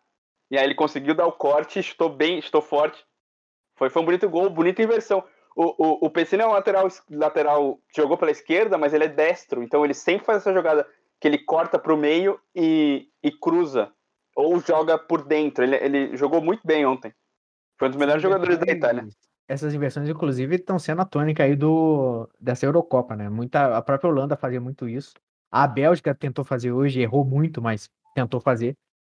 E 0.51 0.57
aí 0.57 0.63
ele 0.63 0.75
conseguiu 0.75 1.15
dar 1.15 1.25
o 1.25 1.31
corte, 1.31 1.81
chutou 1.81 2.09
bem, 2.09 2.41
chutou 2.41 2.61
forte. 2.61 3.03
Foi, 3.75 3.89
foi 3.89 4.01
um 4.01 4.05
bonito 4.05 4.29
gol, 4.29 4.49
bonita 4.49 4.81
inversão. 4.83 5.23
O, 5.55 5.63
o, 5.83 6.05
o 6.07 6.09
Pessino 6.09 6.43
é 6.43 6.47
um 6.47 6.51
lateral, 6.51 6.87
lateral 7.09 7.79
que 7.89 8.01
jogou 8.01 8.17
pela 8.17 8.31
esquerda, 8.31 8.77
mas 8.77 8.93
ele 8.93 9.05
é 9.05 9.07
destro, 9.07 9.63
então 9.63 9.83
ele 9.85 9.93
sempre 9.93 10.25
faz 10.25 10.39
essa 10.39 10.53
jogada 10.53 10.85
que 11.19 11.27
ele 11.27 11.37
corta 11.39 11.79
pro 11.79 11.95
meio 11.97 12.39
e, 12.53 13.07
e 13.23 13.31
cruza. 13.31 13.89
Ou 14.35 14.59
joga 14.59 14.97
por 14.97 15.23
dentro. 15.23 15.63
Ele, 15.63 15.75
ele 15.77 16.17
jogou 16.17 16.41
muito 16.41 16.61
bem 16.65 16.85
ontem. 16.85 17.13
Foi 17.79 17.87
um 17.87 17.91
dos 17.91 17.99
melhores 17.99 18.21
jogadores 18.21 18.57
da 18.57 18.71
Itália. 18.71 19.07
Essas 19.47 19.73
inversões, 19.73 20.09
inclusive, 20.09 20.55
estão 20.55 20.79
sendo 20.79 21.01
a 21.01 21.05
tônica 21.05 21.43
aí 21.43 21.55
do, 21.55 22.27
dessa 22.39 22.65
Eurocopa, 22.65 23.15
né? 23.15 23.29
Muita, 23.29 23.77
a 23.77 23.81
própria 23.81 24.09
Holanda 24.09 24.35
fazia 24.35 24.59
muito 24.59 24.89
isso. 24.89 25.13
A 25.51 25.67
Bélgica 25.67 26.15
tentou 26.15 26.43
fazer 26.43 26.71
hoje, 26.71 26.99
errou 26.99 27.23
muito, 27.23 27.61
mas 27.61 27.89
tentou 28.15 28.39
fazer. 28.39 28.75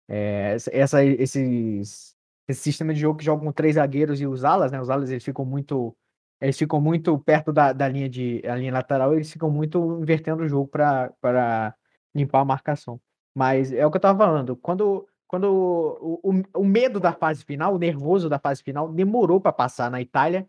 É, 0.07 0.57
essa, 0.71 1.03
esses, 1.03 2.15
esse 2.47 2.61
sistema 2.61 2.93
de 2.93 2.99
jogo 2.99 3.19
que 3.19 3.25
jogam 3.25 3.45
com 3.45 3.51
três 3.51 3.75
zagueiros 3.75 4.19
e 4.19 4.25
os 4.25 4.43
alas, 4.43 4.71
né? 4.71 4.81
Os 4.81 4.89
alas 4.89 5.11
eles 5.11 5.23
ficam 5.23 5.45
muito, 5.45 5.95
eles 6.41 6.57
ficam 6.57 6.81
muito 6.81 7.17
perto 7.19 7.53
da, 7.53 7.71
da 7.71 7.87
linha 7.87 8.09
de 8.09 8.41
a 8.47 8.55
linha 8.55 8.73
lateral, 8.73 9.13
eles 9.13 9.31
ficam 9.31 9.49
muito 9.49 9.99
invertendo 10.01 10.43
o 10.43 10.47
jogo 10.47 10.67
para 10.67 11.75
limpar 12.13 12.41
a 12.41 12.45
marcação. 12.45 12.99
Mas 13.35 13.71
é 13.73 13.85
o 13.85 13.91
que 13.91 13.97
eu 13.97 14.01
tava 14.01 14.17
falando. 14.17 14.55
Quando, 14.55 15.07
quando 15.27 15.45
o, 15.45 16.19
o, 16.23 16.61
o 16.61 16.65
medo 16.65 16.99
da 16.99 17.11
fase 17.13 17.43
final, 17.43 17.75
o 17.75 17.79
nervoso 17.79 18.29
da 18.29 18.39
fase 18.39 18.63
final, 18.63 18.87
demorou 18.87 19.41
para 19.41 19.51
passar 19.51 19.91
na 19.91 20.01
Itália. 20.01 20.47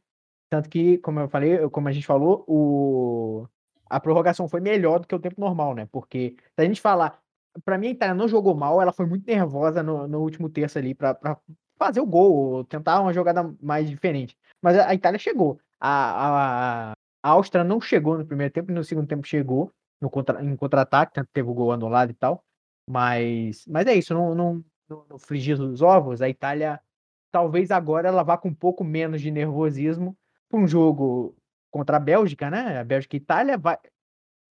Tanto 0.48 0.68
que, 0.68 0.98
como 0.98 1.18
eu 1.20 1.28
falei, 1.28 1.68
como 1.70 1.88
a 1.88 1.92
gente 1.92 2.06
falou, 2.06 2.44
o, 2.46 3.48
a 3.90 3.98
prorrogação 3.98 4.48
foi 4.48 4.60
melhor 4.60 5.00
do 5.00 5.06
que 5.06 5.14
o 5.14 5.18
tempo 5.18 5.40
normal, 5.40 5.74
né? 5.74 5.86
Porque 5.90 6.36
se 6.54 6.62
a 6.62 6.64
gente 6.64 6.80
falar, 6.80 7.20
para 7.64 7.76
mim 7.76 7.88
a 7.88 7.90
Itália 7.90 8.14
não 8.14 8.28
jogou 8.28 8.54
mal, 8.54 8.80
ela 8.80 8.92
foi 8.92 9.06
muito 9.06 9.26
nervosa 9.26 9.82
no, 9.82 10.06
no 10.06 10.20
último 10.20 10.48
terço 10.48 10.78
ali 10.78 10.94
para 10.94 11.18
fazer 11.76 12.00
o 12.00 12.06
gol, 12.06 12.64
tentar 12.64 13.00
uma 13.00 13.12
jogada 13.12 13.52
mais 13.60 13.90
diferente. 13.90 14.36
Mas 14.62 14.78
a, 14.78 14.88
a 14.88 14.94
Itália 14.94 15.18
chegou. 15.18 15.58
A, 15.80 16.90
a, 16.90 16.92
a 17.22 17.30
Áustria 17.30 17.64
não 17.64 17.80
chegou 17.80 18.16
no 18.16 18.24
primeiro 18.24 18.52
tempo, 18.52 18.70
no 18.70 18.84
segundo 18.84 19.08
tempo 19.08 19.26
chegou 19.26 19.72
no 20.00 20.08
contra, 20.10 20.42
em 20.44 20.56
contra-ataque, 20.56 21.14
tanto 21.14 21.28
teve 21.32 21.48
o 21.48 21.54
gol 21.54 21.72
anulado 21.72 22.10
e 22.10 22.14
tal. 22.14 22.44
Mas, 22.88 23.66
mas 23.66 23.86
é 23.86 23.94
isso, 23.94 24.14
não, 24.14 24.34
não, 24.34 24.64
no, 24.88 25.06
no 25.10 25.18
frigir 25.18 25.56
dos 25.56 25.82
ovos, 25.82 26.22
a 26.22 26.28
Itália 26.28 26.80
talvez 27.30 27.70
agora 27.70 28.08
ela 28.08 28.22
vá 28.22 28.38
com 28.38 28.48
um 28.48 28.54
pouco 28.54 28.82
menos 28.84 29.20
de 29.20 29.30
nervosismo 29.30 30.16
para 30.48 30.58
um 30.58 30.66
jogo 30.66 31.36
contra 31.70 31.96
a 31.96 32.00
Bélgica, 32.00 32.50
né? 32.50 32.78
A 32.78 32.84
Bélgica 32.84 33.16
e 33.16 33.18
Itália 33.18 33.58
vai, 33.58 33.76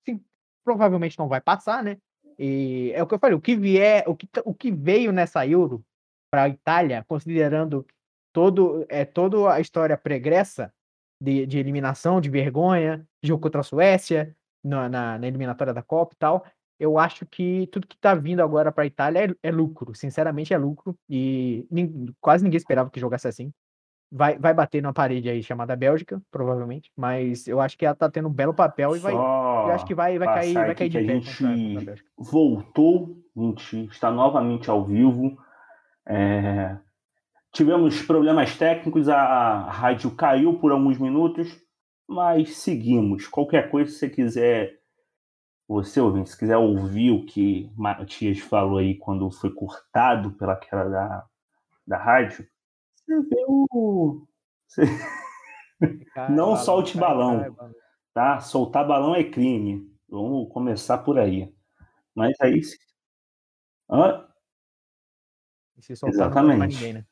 sim, 0.05 0.23
provavelmente 0.63 1.17
não 1.17 1.27
vai 1.27 1.41
passar, 1.41 1.83
né? 1.83 1.97
E 2.37 2.91
é 2.93 3.01
o 3.01 3.07
que 3.07 3.15
eu 3.15 3.19
falei, 3.19 3.35
o 3.35 3.41
que 3.41 3.55
vier, 3.55 4.03
o 4.07 4.15
que, 4.15 4.27
o 4.43 4.53
que 4.53 4.71
veio 4.71 5.11
nessa 5.11 5.47
Euro 5.47 5.83
para 6.29 6.43
a 6.43 6.49
Itália, 6.49 7.03
considerando 7.07 7.85
todo, 8.33 8.85
é, 8.89 9.05
toda 9.05 9.53
a 9.53 9.59
história 9.61 9.97
pregressa 9.97 10.73
de, 11.19 11.45
de 11.45 11.57
eliminação, 11.57 12.19
de 12.19 12.29
vergonha, 12.29 13.07
jogo 13.23 13.41
contra 13.41 13.61
a 13.61 13.63
Suécia, 13.63 14.35
na, 14.63 14.89
na, 14.89 15.17
na 15.17 15.27
eliminatória 15.27 15.73
da 15.73 15.81
Copa 15.81 16.13
e 16.13 16.17
tal, 16.17 16.45
eu 16.79 16.97
acho 16.97 17.25
que 17.25 17.67
tudo 17.71 17.87
que 17.87 17.95
está 17.95 18.13
vindo 18.13 18.41
agora 18.41 18.71
para 18.71 18.83
a 18.83 18.87
Itália 18.87 19.25
é, 19.25 19.49
é, 19.49 19.51
lucro, 19.51 19.95
sinceramente 19.95 20.53
é 20.53 20.57
lucro, 20.57 20.97
e 21.09 21.65
nin, 21.71 22.07
quase 22.19 22.43
ninguém 22.43 22.57
esperava 22.57 22.89
que 22.89 22.99
jogasse 22.99 23.27
assim. 23.27 23.51
Vai, 24.11 24.37
vai 24.37 24.53
bater 24.53 24.81
numa 24.81 24.93
parede 24.93 25.29
aí 25.29 25.41
chamada 25.41 25.75
Bélgica, 25.75 26.21
provavelmente, 26.29 26.91
mas 26.95 27.47
eu 27.47 27.59
acho 27.59 27.77
que 27.77 27.85
ela 27.85 27.93
está 27.93 28.09
tendo 28.09 28.29
um 28.29 28.33
belo 28.33 28.53
papel 28.53 28.95
e 28.95 28.99
vai. 28.99 29.13
Eu 29.13 29.71
acho 29.71 29.85
que 29.85 29.95
vai, 29.95 30.17
vai 30.17 30.27
cair, 30.27 30.53
vai 30.53 30.75
cair 30.75 30.89
de 30.89 30.99
que 30.99 31.05
pé 31.05 31.13
a 31.13 31.19
gente 31.19 32.03
voltou, 32.15 33.17
a 33.35 33.41
gente 33.41 33.87
está 33.87 34.11
novamente 34.11 34.69
ao 34.69 34.85
vivo. 34.85 35.37
É... 36.07 36.77
Tivemos 37.51 38.01
problemas 38.03 38.55
técnicos, 38.57 39.09
a 39.09 39.69
rádio 39.69 40.11
caiu 40.11 40.59
por 40.59 40.71
alguns 40.71 40.99
minutos, 40.99 41.57
mas 42.07 42.57
seguimos. 42.57 43.27
Qualquer 43.27 43.71
coisa, 43.71 43.91
se 43.91 43.97
você 43.97 44.09
quiser, 44.09 44.79
você 45.67 45.99
ouvinte, 45.99 46.29
se 46.29 46.37
quiser 46.37 46.57
ouvir 46.57 47.11
o 47.11 47.25
que 47.25 47.71
Matias 47.75 48.39
falou 48.39 48.77
aí 48.77 48.95
quando 48.95 49.29
foi 49.31 49.51
cortado 49.53 50.31
pela 50.33 50.55
queda 50.55 50.89
da, 50.89 51.25
da 51.87 51.97
rádio, 51.97 52.47
você 52.93 53.21
vê 53.21 53.43
o. 53.47 54.27
você- 54.67 54.85
Cara, 56.13 56.29
Não 56.31 56.45
balão, 56.51 56.55
solte 56.57 56.93
cara, 56.93 57.07
balão. 57.07 57.37
cara, 57.39 57.51
balão. 57.51 57.73
tá? 58.13 58.39
Soltar 58.39 58.87
balão 58.87 59.15
é 59.15 59.23
crime. 59.23 59.91
Vamos 60.07 60.47
começar 60.53 60.99
por 60.99 61.17
aí. 61.19 61.53
Mas 62.13 62.35
aí. 62.39 62.61
Hã? 63.89 64.25
Exatamente. 66.07 66.75
ninguém, 66.75 66.93
né? 66.93 67.05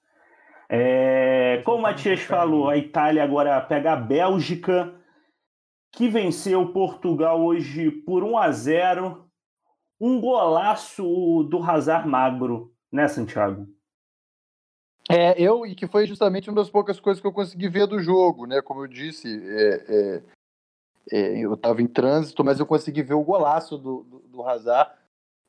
É, 0.69 1.61
como 1.65 1.79
o 1.79 1.81
Matias 1.81 2.21
falou, 2.21 2.69
a. 2.69 2.77
Itália 2.77 3.23
agora 3.23 3.59
pega 3.61 3.93
a 3.93 3.95
Bélgica, 3.97 4.93
que 5.93 6.09
venceu 6.09 6.73
Portugal 6.73 7.41
hoje 7.41 7.91
por 7.91 8.23
1 8.23 8.37
a 8.37 8.51
0 8.51 9.29
Um 10.01 10.19
golaço 10.19 11.43
do 11.43 11.61
Hazard 11.63 12.07
magro, 12.09 12.73
né, 12.91 13.07
Santiago? 13.07 13.67
É, 15.09 15.39
eu, 15.39 15.65
e 15.65 15.75
que 15.75 15.87
foi 15.87 16.07
justamente 16.07 16.49
uma 16.49 16.55
das 16.55 16.69
poucas 16.69 16.99
coisas 16.99 17.21
que 17.21 17.27
eu 17.27 17.31
consegui 17.31 17.69
ver 17.69 17.87
do 17.87 17.99
jogo, 17.99 18.45
né? 18.45 18.61
Como 18.61 18.81
eu 18.81 18.87
disse, 18.87 19.27
é, 19.45 19.85
é, 19.87 20.23
é, 21.11 21.45
eu 21.45 21.53
estava 21.53 21.81
em 21.81 21.87
trânsito, 21.87 22.43
mas 22.43 22.59
eu 22.59 22.65
consegui 22.65 23.03
ver 23.03 23.13
o 23.13 23.23
golaço 23.23 23.77
do, 23.77 24.03
do, 24.03 24.19
do 24.19 24.43
Hazard 24.43 24.91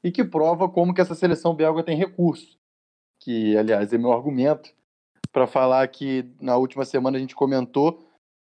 e 0.02 0.12
que 0.12 0.22
prova 0.22 0.68
como 0.68 0.92
que 0.92 1.00
essa 1.00 1.14
seleção 1.14 1.54
belga 1.54 1.82
tem 1.82 1.96
recursos. 1.96 2.58
Que, 3.20 3.56
aliás, 3.56 3.92
é 3.92 3.98
meu 3.98 4.12
argumento 4.12 4.74
para 5.32 5.46
falar 5.46 5.86
que 5.88 6.28
na 6.40 6.56
última 6.56 6.84
semana 6.84 7.16
a 7.16 7.20
gente 7.20 7.34
comentou 7.34 8.04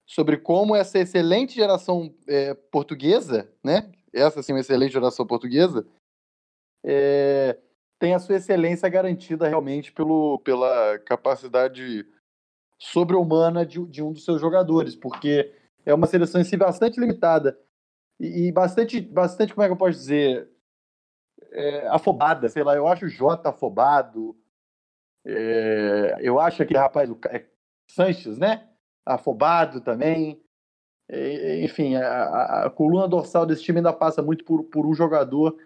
sobre 0.06 0.38
como 0.38 0.76
essa 0.76 1.00
excelente 1.00 1.56
geração 1.56 2.14
é, 2.28 2.54
portuguesa, 2.54 3.52
né? 3.64 3.92
Essa 4.14 4.44
sim, 4.44 4.54
uma 4.54 4.60
excelente 4.60 4.92
geração 4.92 5.26
portuguesa, 5.26 5.88
é, 6.84 7.58
tem 8.00 8.14
a 8.14 8.20
sua 8.20 8.36
excelência 8.36 8.90
garantida 8.90 9.48
realmente 9.48 9.92
pelo, 9.92 10.40
pela 10.40 11.00
capacidade 11.00 12.06
sobre-humana 12.80 13.66
de, 13.66 13.86
de 13.86 14.02
um 14.02 14.12
dos 14.12 14.26
seus 14.26 14.42
jogadores, 14.42 14.96
porque 14.96 15.54
é 15.86 15.94
uma 15.94 16.08
seleção 16.08 16.42
em 16.42 16.44
si 16.44 16.58
bastante 16.58 17.00
limitada 17.00 17.58
e, 18.20 18.48
e 18.48 18.52
bastante, 18.52 19.00
bastante, 19.00 19.54
como 19.54 19.64
é 19.64 19.68
que 19.68 19.74
eu 19.74 19.78
posso 19.78 19.98
dizer, 19.98 20.50
é, 21.52 21.88
afobada, 21.88 22.50
sei 22.50 22.64
lá, 22.64 22.76
eu 22.76 22.88
acho 22.88 23.06
o 23.06 23.10
Jota 23.10 23.50
afobado, 23.50 24.36
é, 25.26 26.18
eu 26.22 26.40
acho 26.40 26.64
aquele 26.64 26.80
rapaz, 26.80 27.10
o 27.10 27.20
é 27.30 27.46
Sanches, 27.88 28.38
né? 28.38 28.68
Afobado 29.06 29.82
também. 29.82 30.42
Enfim, 31.64 31.96
a, 31.96 32.66
a- 32.66 32.70
coluna 32.70 33.08
dorsal 33.08 33.46
desse 33.46 33.64
time 33.64 33.80
ainda 33.80 33.92
passa 33.92 34.22
muito 34.22 34.46
por, 34.46 34.64
por 34.64 34.86
um 34.86 34.94
jogador, 34.94 35.58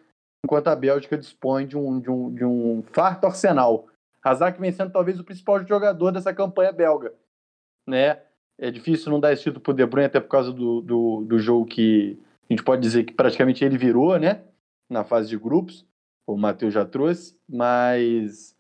enquanto 0.44 0.68
a 0.70 0.76
Bélgica 0.76 1.18
dispõe 1.18 1.68
de 1.68 1.78
um, 1.78 2.00
de 2.00 2.10
um, 2.10 2.34
de 2.34 2.44
um 2.46 2.84
farto 2.92 3.26
arsenal. 3.26 3.88
Que 4.24 4.60
vem 4.60 4.72
sendo 4.72 4.92
talvez 4.92 5.20
o 5.20 5.24
principal 5.24 5.64
jogador 5.68 6.12
dessa 6.12 6.34
campanha 6.34 6.72
belga, 6.72 7.14
né? 7.88 8.22
É 8.58 8.72
difícil 8.72 9.12
não 9.12 9.20
dar 9.20 9.34
esse 9.34 9.44
título 9.44 9.62
pro 9.62 9.74
De 9.74 9.86
Bruyne, 9.86 10.08
até 10.08 10.20
por 10.20 10.30
causa 10.30 10.52
do, 10.52 10.82
do, 10.82 11.26
do 11.26 11.38
jogo 11.38 11.66
que 11.66 12.20
a 12.50 12.54
gente 12.54 12.64
pode 12.64 12.82
dizer 12.82 13.04
que 13.04 13.14
praticamente 13.14 13.64
ele 13.64 13.78
virou, 13.78 14.18
né? 14.18 14.44
Na 14.90 15.04
fase 15.04 15.30
de 15.30 15.38
grupos, 15.38 15.86
o 16.26 16.36
Matheus 16.36 16.74
já 16.74 16.86
trouxe, 16.86 17.38
mas 17.48 18.56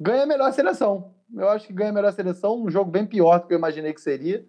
ganha 0.00 0.22
a 0.22 0.26
melhor 0.26 0.50
seleção. 0.52 1.13
Eu 1.32 1.48
acho 1.48 1.66
que 1.66 1.72
ganha 1.72 1.90
a 1.90 1.92
melhor 1.92 2.12
seleção, 2.12 2.62
um 2.62 2.70
jogo 2.70 2.90
bem 2.90 3.06
pior 3.06 3.40
do 3.40 3.46
que 3.46 3.54
eu 3.54 3.58
imaginei 3.58 3.92
que 3.92 4.00
seria. 4.00 4.46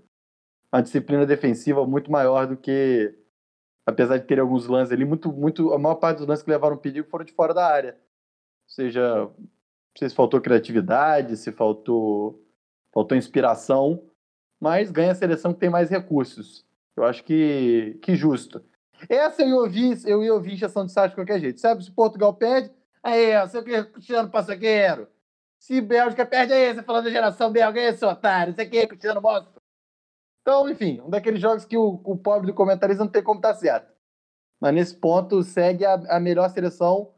Uma 0.71 0.81
disciplina 0.81 1.25
defensiva 1.25 1.85
muito 1.85 2.11
maior 2.11 2.47
do 2.47 2.57
que, 2.57 3.15
apesar 3.85 4.17
de 4.17 4.25
ter 4.25 4.39
alguns 4.39 4.67
lances 4.67 4.91
ali, 4.91 5.05
muito, 5.05 5.31
muito, 5.31 5.73
a 5.73 5.79
maior 5.79 5.95
parte 5.95 6.17
dos 6.17 6.27
lances 6.27 6.43
que 6.43 6.51
levaram 6.51 6.77
perigo 6.77 7.07
foram 7.09 7.25
de 7.25 7.31
fora 7.31 7.53
da 7.53 7.65
área. 7.65 7.91
Ou 7.91 8.69
seja, 8.69 9.25
não 9.25 9.33
sei 9.97 10.09
se 10.09 10.15
faltou 10.15 10.41
criatividade, 10.41 11.37
se 11.37 11.51
faltou, 11.51 12.43
faltou 12.91 13.17
inspiração, 13.17 14.03
mas 14.59 14.91
ganha 14.91 15.11
a 15.11 15.15
seleção 15.15 15.53
que 15.53 15.59
tem 15.59 15.69
mais 15.69 15.89
recursos. 15.89 16.65
Eu 16.95 17.03
acho 17.03 17.23
que, 17.23 17.97
que 18.01 18.15
justo. 18.15 18.63
Essa 19.09 19.43
eu 19.43 19.49
ia 19.49 19.55
ouvir, 19.55 19.99
eu 20.05 20.23
ia 20.23 20.33
ouvir 20.33 20.53
injeção 20.53 20.85
de 20.85 20.91
saco 20.91 21.09
de 21.09 21.15
qualquer 21.15 21.39
jeito. 21.39 21.59
Sabe, 21.59 21.83
se 21.83 21.91
Portugal 21.91 22.33
perde, 22.33 22.71
aí, 23.03 23.35
ó, 23.37 23.47
sei 23.47 23.61
o 23.61 23.63
que, 23.63 23.83
Cristiano 23.83 24.29
Passaqueiro. 24.29 25.07
Se 25.59 25.81
Bélgica 25.81 26.25
perde, 26.25 26.53
aí, 26.53 26.73
você 26.73 26.83
falando 26.83 27.05
da 27.05 27.11
geração 27.11 27.51
belga, 27.51 27.79
aí, 27.79 27.97
seu 27.97 28.09
otário, 28.09 28.51
isso 28.51 28.61
aqui, 28.61 28.85
Cristiano 28.87 29.21
mostra. 29.21 29.51
Então, 30.41 30.69
enfim, 30.69 31.01
um 31.01 31.09
daqueles 31.09 31.41
jogos 31.41 31.65
que 31.65 31.75
o, 31.75 32.01
o 32.03 32.17
pobre 32.17 32.47
do 32.47 32.53
comentarista 32.53 33.03
não 33.03 33.11
tem 33.11 33.23
como 33.23 33.39
estar 33.39 33.55
certo. 33.55 33.91
Mas 34.61 34.73
nesse 34.73 34.95
ponto 34.95 35.41
segue 35.41 35.83
a, 35.83 35.93
a 35.93 36.19
melhor 36.19 36.49
seleção. 36.49 37.11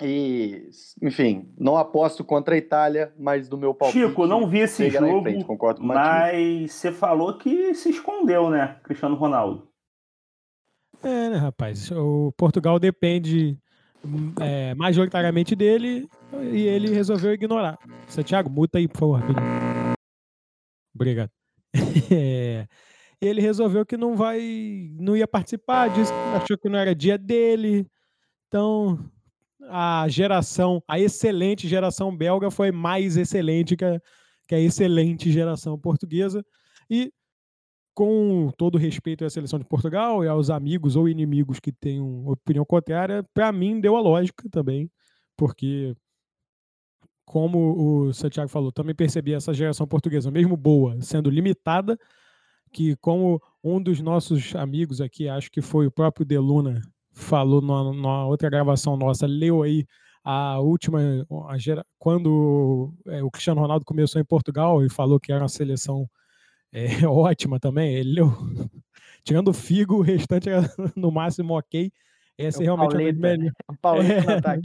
E, 0.00 0.68
enfim, 1.00 1.54
não 1.56 1.76
aposto 1.76 2.24
contra 2.24 2.54
a 2.54 2.58
Itália, 2.58 3.14
mas 3.16 3.48
do 3.48 3.56
meu 3.56 3.72
palpite. 3.72 4.06
Chico, 4.06 4.26
não 4.26 4.48
vi 4.48 4.60
esse 4.60 4.90
jogo, 4.90 5.22
frente, 5.22 5.44
concordo 5.44 5.80
com 5.80 5.86
mas 5.86 6.72
você 6.72 6.90
falou 6.90 7.38
que 7.38 7.72
se 7.74 7.90
escondeu, 7.90 8.50
né, 8.50 8.80
Cristiano 8.82 9.14
Ronaldo? 9.14 9.68
É, 11.02 11.30
né, 11.30 11.36
rapaz? 11.36 11.90
O 11.92 12.32
Portugal 12.36 12.78
depende 12.78 13.58
é, 14.40 14.74
majoritariamente 14.74 15.54
dele 15.54 16.08
e 16.52 16.66
ele 16.66 16.92
resolveu 16.92 17.32
ignorar. 17.32 17.78
Santiago, 18.08 18.50
muta 18.50 18.78
aí, 18.78 18.88
por 18.88 18.98
favor. 18.98 19.22
Obrigado. 20.94 21.30
É, 22.10 22.66
ele 23.20 23.40
resolveu 23.40 23.86
que 23.86 23.96
não 23.96 24.16
vai, 24.16 24.90
não 24.98 25.16
ia 25.16 25.26
participar 25.28 25.88
disso, 25.88 26.12
achou 26.34 26.58
que 26.58 26.68
não 26.68 26.78
era 26.78 26.94
dia 26.94 27.16
dele. 27.16 27.86
Então, 28.48 28.98
a 29.68 30.06
geração, 30.08 30.82
a 30.88 30.98
excelente 30.98 31.68
geração 31.68 32.14
belga 32.14 32.50
foi 32.50 32.72
mais 32.72 33.16
excelente 33.16 33.76
que 33.76 33.84
a, 33.84 34.00
que 34.48 34.54
a 34.54 34.60
excelente 34.60 35.30
geração 35.30 35.78
portuguesa. 35.78 36.44
E 36.90 37.12
com 37.94 38.50
todo 38.56 38.78
respeito 38.78 39.24
à 39.24 39.30
seleção 39.30 39.58
de 39.58 39.64
Portugal 39.64 40.24
e 40.24 40.28
aos 40.28 40.50
amigos 40.50 40.96
ou 40.96 41.08
inimigos 41.08 41.60
que 41.60 41.72
tenham 41.72 42.26
opinião 42.26 42.64
contrária, 42.64 43.24
para 43.34 43.52
mim 43.52 43.80
deu 43.80 43.96
a 43.96 44.00
lógica 44.00 44.48
também, 44.50 44.90
porque 45.36 45.94
como 47.24 48.08
o 48.08 48.12
Santiago 48.12 48.50
falou, 48.50 48.72
também 48.72 48.94
percebi 48.94 49.32
essa 49.32 49.54
geração 49.54 49.86
portuguesa, 49.86 50.30
mesmo 50.30 50.56
boa, 50.56 51.00
sendo 51.00 51.30
limitada, 51.30 51.98
que 52.72 52.96
como 52.96 53.40
um 53.62 53.80
dos 53.82 54.00
nossos 54.00 54.54
amigos 54.56 55.00
aqui, 55.00 55.28
acho 55.28 55.50
que 55.50 55.62
foi 55.62 55.86
o 55.86 55.90
próprio 55.90 56.26
Deluna, 56.26 56.80
falou 57.12 57.60
numa 57.60 58.26
outra 58.26 58.50
gravação 58.50 58.96
nossa, 58.96 59.26
leu 59.26 59.62
aí 59.62 59.86
a 60.24 60.60
última, 60.60 61.00
a 61.48 61.58
gera, 61.58 61.84
quando 61.98 62.92
é, 63.06 63.22
o 63.22 63.30
Cristiano 63.30 63.60
Ronaldo 63.60 63.84
começou 63.84 64.20
em 64.20 64.24
Portugal 64.24 64.84
e 64.84 64.88
falou 64.88 65.18
que 65.18 65.32
era 65.32 65.42
uma 65.42 65.48
seleção 65.48 66.08
é, 66.72 66.86
ótima 67.06 67.60
também. 67.60 67.94
Ele 67.94 68.14
leu, 68.14 68.28
tirando 69.24 69.48
o 69.48 69.52
Figo, 69.54 69.96
o 69.96 70.02
restante 70.02 70.48
era 70.48 70.62
no 70.96 71.10
máximo 71.10 71.54
ok. 71.56 71.90
Essa 72.38 72.62
é, 72.62 72.64
realmente 72.64 72.92
Pauleta, 72.92 73.12
uma 73.12 73.20
das 73.20 73.20
melhores. 73.20 73.52
O 73.68 73.76
Pauleta 73.76 74.60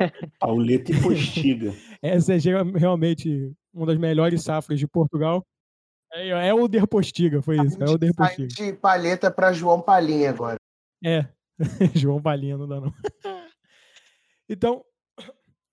É. 0.00 0.12
Pauleta 0.38 0.92
e 0.92 1.00
Postiga. 1.02 1.74
Essa 2.00 2.34
é 2.34 2.38
realmente 2.78 3.52
uma 3.74 3.86
das 3.86 3.98
melhores 3.98 4.42
safras 4.42 4.78
de 4.78 4.86
Portugal. 4.86 5.44
É, 6.12 6.28
é 6.28 6.54
o 6.54 6.68
Der 6.68 6.86
Postiga, 6.86 7.42
foi 7.42 7.56
isso. 7.56 7.82
É 7.82 7.90
o 7.90 7.98
Der 7.98 8.14
Postiga. 8.14 8.48
de 8.48 8.72
palheta 8.74 9.30
para 9.30 9.52
João 9.52 9.80
Palinha 9.80 10.30
agora. 10.30 10.56
É, 11.04 11.26
João 11.94 12.22
Palinha 12.22 12.56
não 12.56 12.68
dá 12.68 12.80
não. 12.80 12.94
Então, 14.48 14.84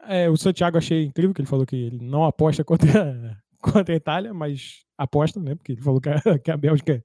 é, 0.01 0.29
o 0.29 0.37
Santiago 0.37 0.77
achei 0.77 1.03
incrível 1.05 1.33
que 1.33 1.41
ele 1.41 1.47
falou 1.47 1.65
que 1.65 1.75
ele 1.75 2.03
não 2.03 2.23
aposta 2.25 2.63
contra, 2.63 3.37
contra 3.61 3.93
a 3.93 3.97
Itália, 3.97 4.33
mas 4.33 4.85
aposta, 4.97 5.39
né? 5.39 5.55
Porque 5.55 5.73
ele 5.73 5.81
falou 5.81 6.01
que 6.01 6.09
a, 6.09 6.19
que 6.39 6.51
a 6.51 6.57
Bélgica 6.57 7.03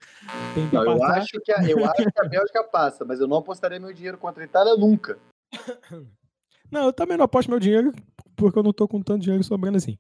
tem 0.55 0.69
que 0.69 0.75
Não, 0.75 0.85
eu, 0.85 0.99
passar. 0.99 1.19
acho 1.19 1.41
que 1.41 1.53
a, 1.53 1.69
eu 1.69 1.85
acho 1.85 2.05
que 2.05 2.21
a 2.21 2.29
Bélgica 2.29 2.65
passa, 2.65 3.05
mas 3.05 3.21
eu 3.21 3.27
não 3.27 3.39
apostaria 3.39 3.79
meu 3.81 3.93
dinheiro 3.93 4.19
contra 4.19 4.43
a 4.43 4.47
Itália 4.47 4.77
nunca. 4.77 5.19
Não, 6.71 6.87
eu 6.87 6.93
também 6.93 7.17
não 7.17 7.27
aposto 7.27 7.51
meu 7.51 7.61
dinheiro, 7.61 7.93
porque 8.35 8.59
eu 8.59 8.63
não 8.63 8.73
tô 8.73 8.89
com 8.89 9.01
tanto 9.01 9.23
dinheiro 9.23 9.45
sobrando 9.45 9.77
assim. 9.77 9.97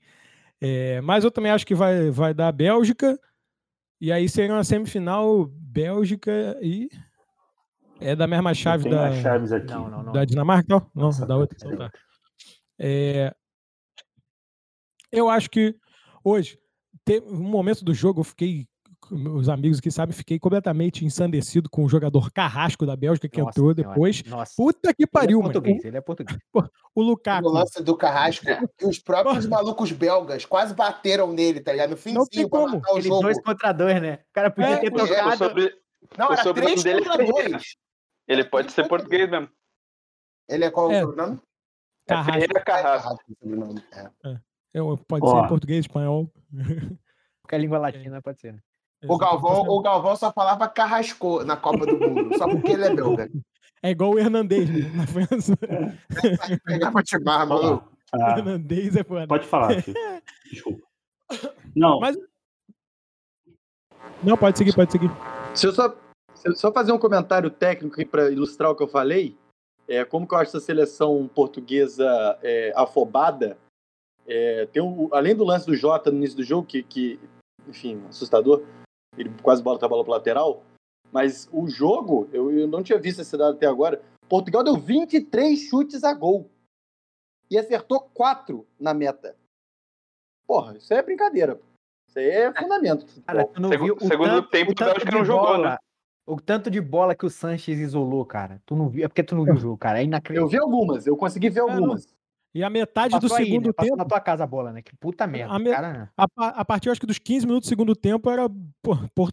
É, 0.60 1.00
mas 1.02 1.22
eu 1.22 1.30
também 1.30 1.52
acho 1.52 1.64
que 1.64 1.74
vai, 1.74 2.10
vai 2.10 2.34
dar 2.34 2.48
a 2.48 2.52
Bélgica, 2.52 3.20
e 4.00 4.10
aí 4.10 4.28
seria 4.28 4.54
uma 4.54 4.64
semifinal 4.64 5.46
Bélgica 5.46 6.58
e. 6.60 6.88
É 8.00 8.16
da 8.16 8.26
mesma 8.26 8.52
chave 8.54 8.90
da. 8.90 9.10
Não, 9.10 9.88
não, 9.88 10.02
não. 10.02 10.12
da 10.12 10.24
Dinamarca? 10.24 10.66
Não, 10.68 10.80
não 10.94 11.02
Nossa, 11.04 11.24
da 11.24 11.36
outra. 11.36 11.56
Então 11.56 11.76
tá. 11.76 11.90
É, 12.78 13.32
eu 15.12 15.30
acho 15.30 15.48
que 15.48 15.76
hoje, 16.24 16.58
teve 17.04 17.26
um 17.28 17.36
momento 17.42 17.84
do 17.84 17.92
jogo, 17.94 18.20
eu 18.20 18.24
fiquei, 18.24 18.66
os 19.10 19.48
amigos 19.50 19.80
que 19.80 19.90
sabem, 19.90 20.14
fiquei 20.16 20.38
completamente 20.38 21.04
ensandecido 21.04 21.68
com 21.68 21.84
o 21.84 21.88
jogador 21.88 22.32
Carrasco 22.32 22.86
da 22.86 22.96
Bélgica 22.96 23.28
que 23.28 23.38
Nossa 23.38 23.50
entrou 23.50 23.74
senhora, 23.74 23.92
depois. 23.94 24.22
Nossa. 24.24 24.52
Puta 24.56 24.94
que 24.94 25.02
Ele 25.02 25.08
é 25.08 25.12
pariu, 25.12 25.38
mano. 25.42 25.52
português, 25.52 25.84
ele 25.84 25.96
é 25.96 26.00
português. 26.00 26.38
O 26.96 27.02
Lukaku. 27.02 27.48
O 27.48 27.50
lance 27.52 27.82
do 27.82 27.96
Carrasco, 27.96 28.44
que 28.78 28.86
os 28.86 29.00
próprios 29.00 29.46
malucos 29.46 29.90
belgas 29.90 30.44
quase 30.46 30.72
bateram 30.74 31.32
nele, 31.32 31.60
tá 31.60 31.72
ligado? 31.72 31.90
No 31.90 31.96
Não 31.96 32.24
tem 32.24 32.24
finzinho 32.30 32.48
pra 32.48 32.60
como. 32.60 32.76
matar 32.76 32.94
o 32.94 33.00
jogo. 33.00 33.20
dois 33.22 33.42
contra 33.42 33.72
dois, 33.72 34.00
né? 34.00 34.14
O 34.30 34.32
cara 34.32 34.50
podia 34.50 34.70
É, 34.70 34.76
ter 34.78 34.86
é, 34.86 34.90
O 34.90 34.94
trocado. 34.94 35.36
sobre- 35.36 35.76
Não, 36.16 36.32
era 36.32 36.54
três 36.54 36.82
dele 36.84 37.00
é 37.00 37.04
contra 37.04 37.26
dois. 37.26 37.76
Ele 38.28 38.44
pode 38.44 38.70
ser 38.72 38.86
português 38.86 39.28
mesmo. 39.28 39.48
Ele 40.48 40.64
é 40.66 40.70
qual 40.70 40.90
É. 40.92 41.02
o 41.04 41.08
sobrenome? 41.08 41.36
É 41.36 42.08
Carrasco. 42.10 42.32
Ferreira 42.32 42.60
Carrasco. 42.64 43.18
Sobrenome. 43.42 43.82
É. 43.92 44.10
É, 44.74 44.78
pode 45.06 45.28
ser 45.28 45.34
Ó. 45.34 45.44
em 45.44 45.48
português, 45.48 45.80
espanhol. 45.80 46.30
Qualquer 47.42 47.60
língua 47.60 47.78
latina 47.78 48.20
pode 48.20 48.40
ser. 48.40 48.54
né? 48.54 48.58
O 49.06 49.18
Galvão, 49.18 49.68
o 49.68 49.80
Galvão 49.82 50.16
só 50.16 50.32
falava 50.32 50.66
carrascou 50.66 51.44
na 51.44 51.56
Copa 51.56 51.84
do 51.86 51.98
Mundo, 51.98 52.36
só 52.38 52.48
porque 52.48 52.72
ele 52.72 52.84
é 52.84 52.94
belga. 52.94 53.30
É 53.82 53.90
igual 53.90 54.12
o 54.12 54.18
Hernandez, 54.18 54.68
né? 54.70 54.90
Na 54.94 55.06
França. 55.06 55.54
Pegava 56.64 57.02
maluco. 57.46 57.92
Ah, 58.14 58.38
Hernandez 58.38 58.96
é 58.96 59.04
foda. 59.04 59.26
pode 59.26 59.46
falar, 59.46 59.74
Chico. 59.82 59.92
Desculpa. 60.50 60.86
Não, 61.76 62.00
Mas- 62.00 62.16
Não, 64.22 64.36
pode 64.38 64.56
seguir, 64.56 64.74
pode 64.74 64.90
seguir. 64.90 65.10
Se 65.54 65.66
eu 65.66 65.72
só, 65.72 65.94
se 66.34 66.48
eu 66.48 66.56
só 66.56 66.72
fazer 66.72 66.92
um 66.92 66.98
comentário 66.98 67.50
técnico 67.50 67.94
aqui 67.94 68.06
para 68.06 68.30
ilustrar 68.30 68.70
o 68.70 68.74
que 68.76 68.82
eu 68.82 68.88
falei, 68.88 69.36
é, 69.86 70.04
como 70.04 70.26
que 70.26 70.34
eu 70.34 70.38
acho 70.38 70.56
essa 70.56 70.64
seleção 70.64 71.28
portuguesa 71.34 72.06
é, 72.42 72.72
afobada, 72.74 73.58
é, 74.26 74.66
tem 74.66 74.82
um, 74.82 75.08
além 75.12 75.34
do 75.34 75.44
lance 75.44 75.66
do 75.66 75.74
Jota 75.74 76.10
no 76.10 76.18
início 76.18 76.36
do 76.36 76.42
jogo, 76.44 76.66
que, 76.66 76.82
que 76.82 77.18
enfim, 77.68 78.02
assustador, 78.08 78.62
ele 79.16 79.30
quase 79.42 79.62
bota 79.62 79.86
a 79.86 79.88
bola 79.88 80.04
para 80.04 80.14
lateral, 80.14 80.62
mas 81.12 81.48
o 81.52 81.68
jogo, 81.68 82.28
eu, 82.32 82.50
eu 82.50 82.66
não 82.66 82.82
tinha 82.82 82.98
visto 82.98 83.20
esse 83.20 83.36
dado 83.36 83.56
até 83.56 83.66
agora, 83.66 84.02
Portugal 84.28 84.64
deu 84.64 84.76
23 84.76 85.58
chutes 85.58 86.02
a 86.04 86.12
gol 86.12 86.50
e 87.50 87.58
acertou 87.58 88.00
4 88.00 88.66
na 88.80 88.92
meta. 88.94 89.36
Porra, 90.46 90.76
isso 90.76 90.92
é 90.92 91.02
brincadeira. 91.02 91.60
Isso 92.08 92.18
aí 92.18 92.28
é 92.28 92.52
fundamento. 92.52 93.06
do 93.06 93.22
Cara, 93.22 93.46
tu 93.46 93.60
não 93.60 93.68
Segu- 93.70 93.84
viu 93.84 93.94
o 93.96 94.00
segundo 94.00 94.28
tanto, 94.28 94.48
tempo, 94.50 94.72
o 94.72 94.74
tanto 94.74 95.04
de 95.06 95.12
não 95.12 95.24
jogou, 95.24 95.46
bola, 95.46 95.70
né? 95.70 95.76
O 96.26 96.40
tanto 96.40 96.70
de 96.70 96.80
bola 96.80 97.14
que 97.14 97.26
o 97.26 97.30
Sanches 97.30 97.78
isolou, 97.78 98.24
cara. 98.24 98.60
Tu 98.64 98.74
não 98.74 98.88
viu, 98.88 99.04
é 99.04 99.08
porque 99.08 99.22
tu 99.22 99.34
não 99.36 99.44
viu 99.44 99.54
o 99.54 99.58
jogo, 99.58 99.76
cara. 99.76 99.98
É 99.98 100.02
Eu 100.02 100.06
inacreditável. 100.06 100.48
vi 100.48 100.58
algumas, 100.58 101.06
eu 101.06 101.16
consegui 101.16 101.50
ver 101.50 101.60
não. 101.60 101.70
algumas. 101.70 102.14
E 102.54 102.62
a 102.62 102.70
metade 102.70 103.14
do 103.18 103.22
Passou 103.22 103.36
aí, 103.36 103.46
segundo 103.46 103.66
né? 103.66 103.72
Passou 103.72 103.90
tempo. 103.90 103.96
na 103.98 104.04
tua 104.08 104.20
casa 104.20 104.44
a 104.44 104.46
bola, 104.46 104.72
né? 104.72 104.80
Que 104.80 104.94
puta 104.96 105.26
merda. 105.26 105.52
A 105.54 105.58
me- 105.58 105.70
Cara, 105.70 106.10
A, 106.16 106.28
pa- 106.28 106.48
a 106.50 106.64
partir, 106.64 106.88
acho 106.90 107.00
que 107.00 107.06
dos 107.06 107.18
15 107.18 107.46
minutos 107.46 107.66
do 107.66 107.70
segundo 107.70 107.96
tempo, 107.96 108.30
era 108.30 108.48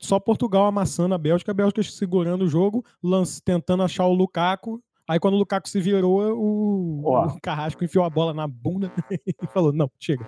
só 0.01 0.19
Portugal 0.19 0.65
amassando 0.65 1.13
a 1.13 1.17
Bélgica, 1.19 1.51
a 1.51 1.53
Bélgica 1.53 1.83
segurando 1.83 2.43
o 2.45 2.47
jogo, 2.47 2.83
lance, 3.03 3.39
tentando 3.43 3.83
achar 3.83 4.05
o 4.07 4.13
Lukaku. 4.13 4.81
Aí 5.07 5.19
quando 5.19 5.33
o 5.33 5.37
Lukaku 5.37 5.67
se 5.69 5.79
virou, 5.81 6.21
o, 6.35 7.01
Ó. 7.05 7.27
o 7.27 7.41
Carrasco 7.41 7.83
enfiou 7.83 8.05
a 8.05 8.09
bola 8.09 8.33
na 8.33 8.47
bunda 8.47 8.91
e 9.11 9.35
falou: 9.53 9.71
não, 9.73 9.89
chega. 9.99 10.25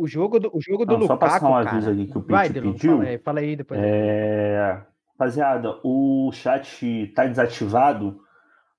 o 0.00 0.06
jogo 0.06 0.38
do, 0.40 0.50
o 0.52 0.60
jogo 0.60 0.84
do 0.84 0.98
Não, 0.98 1.06
só 1.06 1.12
Lukaku, 1.14 1.32
passar 1.32 1.46
um 1.48 1.52
cara. 1.64 1.70
aviso 1.70 1.90
aqui 1.90 2.06
que 2.08 2.18
o 2.18 2.20
Vai, 2.26 2.48
Pete 2.48 2.60
Delon, 2.60 2.72
pediu. 2.72 2.96
fala 2.98 3.08
aí, 3.08 3.18
fala 3.18 3.40
aí 3.40 3.56
depois. 3.56 3.80
É, 3.82 4.82
rapaziada, 5.12 5.78
o 5.84 6.30
chat 6.32 7.12
tá 7.14 7.26
desativado 7.26 8.20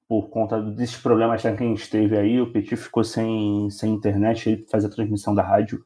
por 0.08 0.30
conta 0.30 0.62
desses 0.62 0.98
problemas 0.98 1.42
que 1.42 1.48
a 1.48 1.56
gente 1.56 1.90
teve 1.90 2.18
aí. 2.18 2.40
O 2.40 2.52
Petit 2.52 2.76
ficou 2.76 3.04
sem, 3.04 3.70
sem 3.70 3.94
internet 3.94 4.58
para 4.58 4.70
fazer 4.72 4.88
a 4.88 4.92
transmissão 4.92 5.34
da 5.34 5.42
rádio. 5.44 5.84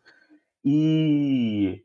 E 0.63 1.83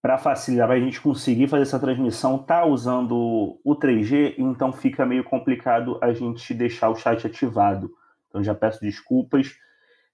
para 0.00 0.16
facilitar, 0.16 0.66
para 0.68 0.76
a 0.76 0.80
gente 0.80 1.00
conseguir 1.00 1.48
fazer 1.48 1.62
essa 1.62 1.78
transmissão, 1.78 2.38
tá 2.38 2.64
usando 2.64 3.60
o 3.62 3.76
3G, 3.76 4.34
então 4.38 4.72
fica 4.72 5.04
meio 5.04 5.24
complicado 5.24 5.98
a 6.00 6.12
gente 6.12 6.54
deixar 6.54 6.88
o 6.88 6.94
chat 6.94 7.26
ativado. 7.26 7.90
Então 8.28 8.42
já 8.42 8.54
peço 8.54 8.80
desculpas. 8.80 9.52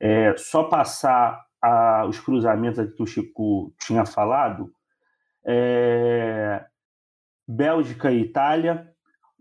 É, 0.00 0.34
só 0.36 0.64
passar 0.64 1.44
a- 1.62 2.04
os 2.08 2.18
cruzamentos 2.18 2.78
aqui 2.78 2.92
que 2.94 3.02
o 3.02 3.06
Chico 3.06 3.72
tinha 3.78 4.04
falado. 4.04 4.72
É, 5.44 6.64
Bélgica 7.46 8.10
e 8.10 8.22
Itália. 8.22 8.90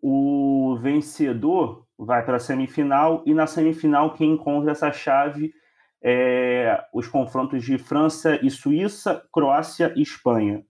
O 0.01 0.77
vencedor 0.81 1.84
vai 1.97 2.23
para 2.25 2.37
a 2.37 2.39
semifinal 2.39 3.23
e 3.25 3.33
na 3.33 3.47
semifinal 3.47 4.13
quem 4.13 4.33
encontra 4.33 4.71
essa 4.71 4.91
chave 4.91 5.53
é 6.03 6.83
os 6.93 7.07
confrontos 7.07 7.63
de 7.63 7.77
França 7.77 8.39
e 8.43 8.51
Suíça, 8.51 9.25
Croácia 9.31 9.93
e 9.95 10.01
Espanha. 10.01 10.63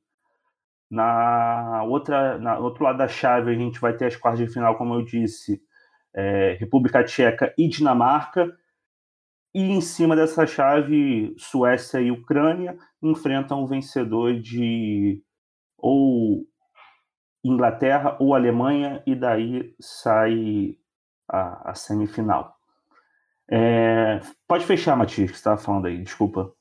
Na 0.89 1.83
outra, 1.83 2.37
na 2.37 2.57
outro 2.57 2.83
lado 2.83 2.97
da 2.97 3.07
chave 3.07 3.51
a 3.51 3.55
gente 3.55 3.79
vai 3.79 3.93
ter 3.97 4.05
as 4.05 4.15
quartas 4.15 4.47
de 4.47 4.53
final, 4.53 4.77
como 4.77 4.93
eu 4.93 5.03
disse, 5.03 5.61
é, 6.13 6.55
República 6.59 7.03
Tcheca 7.03 7.53
e 7.57 7.67
Dinamarca. 7.67 8.55
E 9.53 9.61
em 9.61 9.81
cima 9.81 10.15
dessa 10.15 10.45
chave, 10.45 11.33
Suécia 11.37 11.99
e 11.99 12.11
Ucrânia 12.11 12.77
enfrentam 13.01 13.63
o 13.63 13.67
vencedor 13.67 14.39
de 14.39 15.21
ou 15.77 16.45
Inglaterra 17.43 18.17
ou 18.19 18.33
Alemanha, 18.33 19.03
e 19.05 19.15
daí 19.15 19.75
sai 19.79 20.77
a, 21.27 21.71
a 21.71 21.75
semifinal. 21.75 22.55
É, 23.47 24.21
pode 24.47 24.65
fechar, 24.65 24.95
Matias, 24.95 25.29
que 25.29 25.35
você 25.37 25.39
estava 25.41 25.57
falando 25.57 25.85
aí, 25.85 26.01
desculpa. 26.01 26.51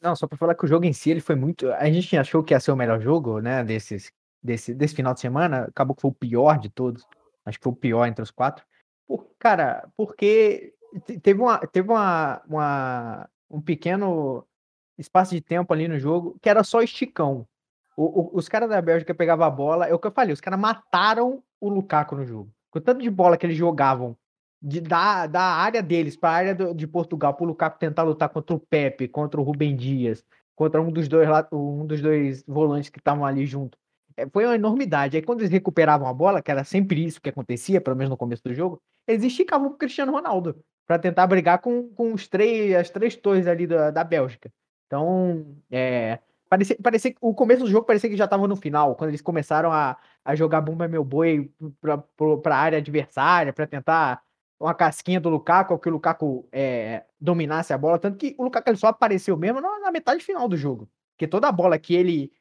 Não, 0.00 0.14
só 0.16 0.26
pra 0.26 0.38
falar 0.38 0.54
que 0.54 0.64
o 0.64 0.68
jogo 0.68 0.84
em 0.86 0.92
si 0.92 1.10
ele 1.10 1.20
foi 1.20 1.34
muito. 1.34 1.70
A 1.72 1.90
gente 1.90 2.16
achou 2.16 2.42
que 2.42 2.54
ia 2.54 2.60
ser 2.60 2.72
o 2.72 2.76
melhor 2.76 3.00
jogo, 3.00 3.40
né? 3.40 3.62
Desses, 3.64 4.12
desse, 4.42 4.72
desse 4.72 4.94
final 4.94 5.12
de 5.12 5.20
semana. 5.20 5.64
Acabou 5.64 5.94
que 5.94 6.02
foi 6.02 6.10
o 6.10 6.14
pior 6.14 6.58
de 6.58 6.70
todos. 6.70 7.06
Acho 7.44 7.58
que 7.58 7.64
foi 7.64 7.72
o 7.72 7.76
pior 7.76 8.06
entre 8.06 8.22
os 8.22 8.30
quatro. 8.30 8.64
Por, 9.06 9.26
cara, 9.38 9.88
porque 9.96 10.72
te- 11.04 11.18
teve, 11.18 11.40
uma, 11.42 11.58
teve 11.58 11.88
uma, 11.90 12.40
uma, 12.48 13.28
um 13.50 13.60
pequeno 13.60 14.46
espaço 14.96 15.34
de 15.34 15.40
tempo 15.40 15.72
ali 15.72 15.88
no 15.88 15.98
jogo 15.98 16.38
que 16.40 16.48
era 16.48 16.62
só 16.64 16.80
esticão. 16.80 17.46
O- 17.96 18.20
o- 18.22 18.30
os 18.38 18.48
caras 18.48 18.70
da 18.70 18.80
Bélgica 18.80 19.14
pegavam 19.14 19.44
a 19.46 19.50
bola, 19.50 19.86
é 19.86 19.92
o 19.92 19.98
que 19.98 20.06
eu 20.06 20.12
falei, 20.12 20.32
os 20.32 20.40
caras 20.40 20.58
mataram 20.60 21.42
o 21.60 21.68
Lukaku 21.68 22.14
no 22.16 22.24
jogo. 22.24 22.50
Com 22.70 22.78
o 22.78 22.82
tanto 22.82 23.02
de 23.02 23.10
bola 23.10 23.36
que 23.36 23.46
eles 23.46 23.56
jogavam 23.56 24.16
de, 24.62 24.80
da, 24.80 25.26
da 25.26 25.42
área 25.42 25.82
deles 25.82 26.16
para 26.16 26.30
a 26.30 26.32
área 26.32 26.54
do- 26.54 26.74
de 26.74 26.86
Portugal, 26.86 27.34
para 27.34 27.44
o 27.44 27.46
Lukaku 27.48 27.78
tentar 27.78 28.02
lutar 28.02 28.28
contra 28.28 28.54
o 28.54 28.60
Pepe, 28.60 29.08
contra 29.08 29.40
o 29.40 29.44
Rubem 29.44 29.74
Dias, 29.74 30.24
contra 30.54 30.80
um 30.80 30.90
dos 30.92 31.08
dois, 31.08 31.28
um 31.52 31.86
dos 31.86 32.00
dois 32.00 32.44
volantes 32.46 32.90
que 32.90 32.98
estavam 32.98 33.24
ali 33.24 33.46
junto. 33.46 33.78
É, 34.16 34.28
foi 34.28 34.44
uma 34.44 34.54
enormidade. 34.54 35.16
Aí 35.16 35.22
quando 35.22 35.40
eles 35.40 35.50
recuperavam 35.50 36.06
a 36.06 36.12
bola, 36.12 36.42
que 36.42 36.50
era 36.50 36.64
sempre 36.64 37.04
isso 37.04 37.20
que 37.20 37.30
acontecia, 37.30 37.80
pelo 37.80 37.96
menos 37.96 38.10
no 38.10 38.16
começo 38.16 38.42
do 38.44 38.54
jogo, 38.54 38.80
eles 39.06 39.24
esticavam 39.24 39.70
pro 39.70 39.78
Cristiano 39.78 40.12
Ronaldo 40.12 40.62
para 40.86 40.98
tentar 40.98 41.26
brigar 41.26 41.60
com, 41.60 41.88
com 41.94 42.12
os 42.12 42.28
três, 42.28 42.74
as 42.74 42.90
três 42.90 43.16
torres 43.16 43.46
ali 43.46 43.66
da, 43.66 43.90
da 43.90 44.04
Bélgica. 44.04 44.50
Então, 44.86 45.56
é, 45.70 46.18
parecia, 46.50 46.76
parecia 46.82 47.12
que 47.12 47.18
o 47.20 47.32
começo 47.32 47.62
do 47.62 47.70
jogo 47.70 47.86
parecia 47.86 48.10
que 48.10 48.16
já 48.16 48.24
estava 48.24 48.46
no 48.48 48.56
final, 48.56 48.96
quando 48.96 49.10
eles 49.10 49.22
começaram 49.22 49.72
a, 49.72 49.96
a 50.24 50.34
jogar 50.34 50.60
Bumba 50.60 50.88
Meu 50.88 51.04
Boi 51.04 51.50
para 51.80 52.56
a 52.56 52.58
área 52.58 52.78
adversária, 52.78 53.52
para 53.52 53.66
tentar 53.68 54.20
uma 54.58 54.74
casquinha 54.74 55.20
do 55.20 55.30
Lukaku, 55.30 55.78
que 55.78 55.88
o 55.88 55.92
Lukaku 55.92 56.46
é, 56.52 57.04
dominasse 57.18 57.72
a 57.72 57.78
bola, 57.78 57.98
tanto 57.98 58.18
que 58.18 58.34
o 58.36 58.42
Lukaku 58.42 58.68
ele 58.68 58.76
só 58.76 58.88
apareceu 58.88 59.36
mesmo 59.36 59.60
na, 59.60 59.78
na 59.78 59.92
metade 59.92 60.22
final 60.22 60.48
do 60.48 60.56
jogo. 60.56 60.90
Porque 61.12 61.26
toda 61.26 61.48
a 61.48 61.52
bola 61.52 61.78
que 61.78 61.94
ele 61.94 62.32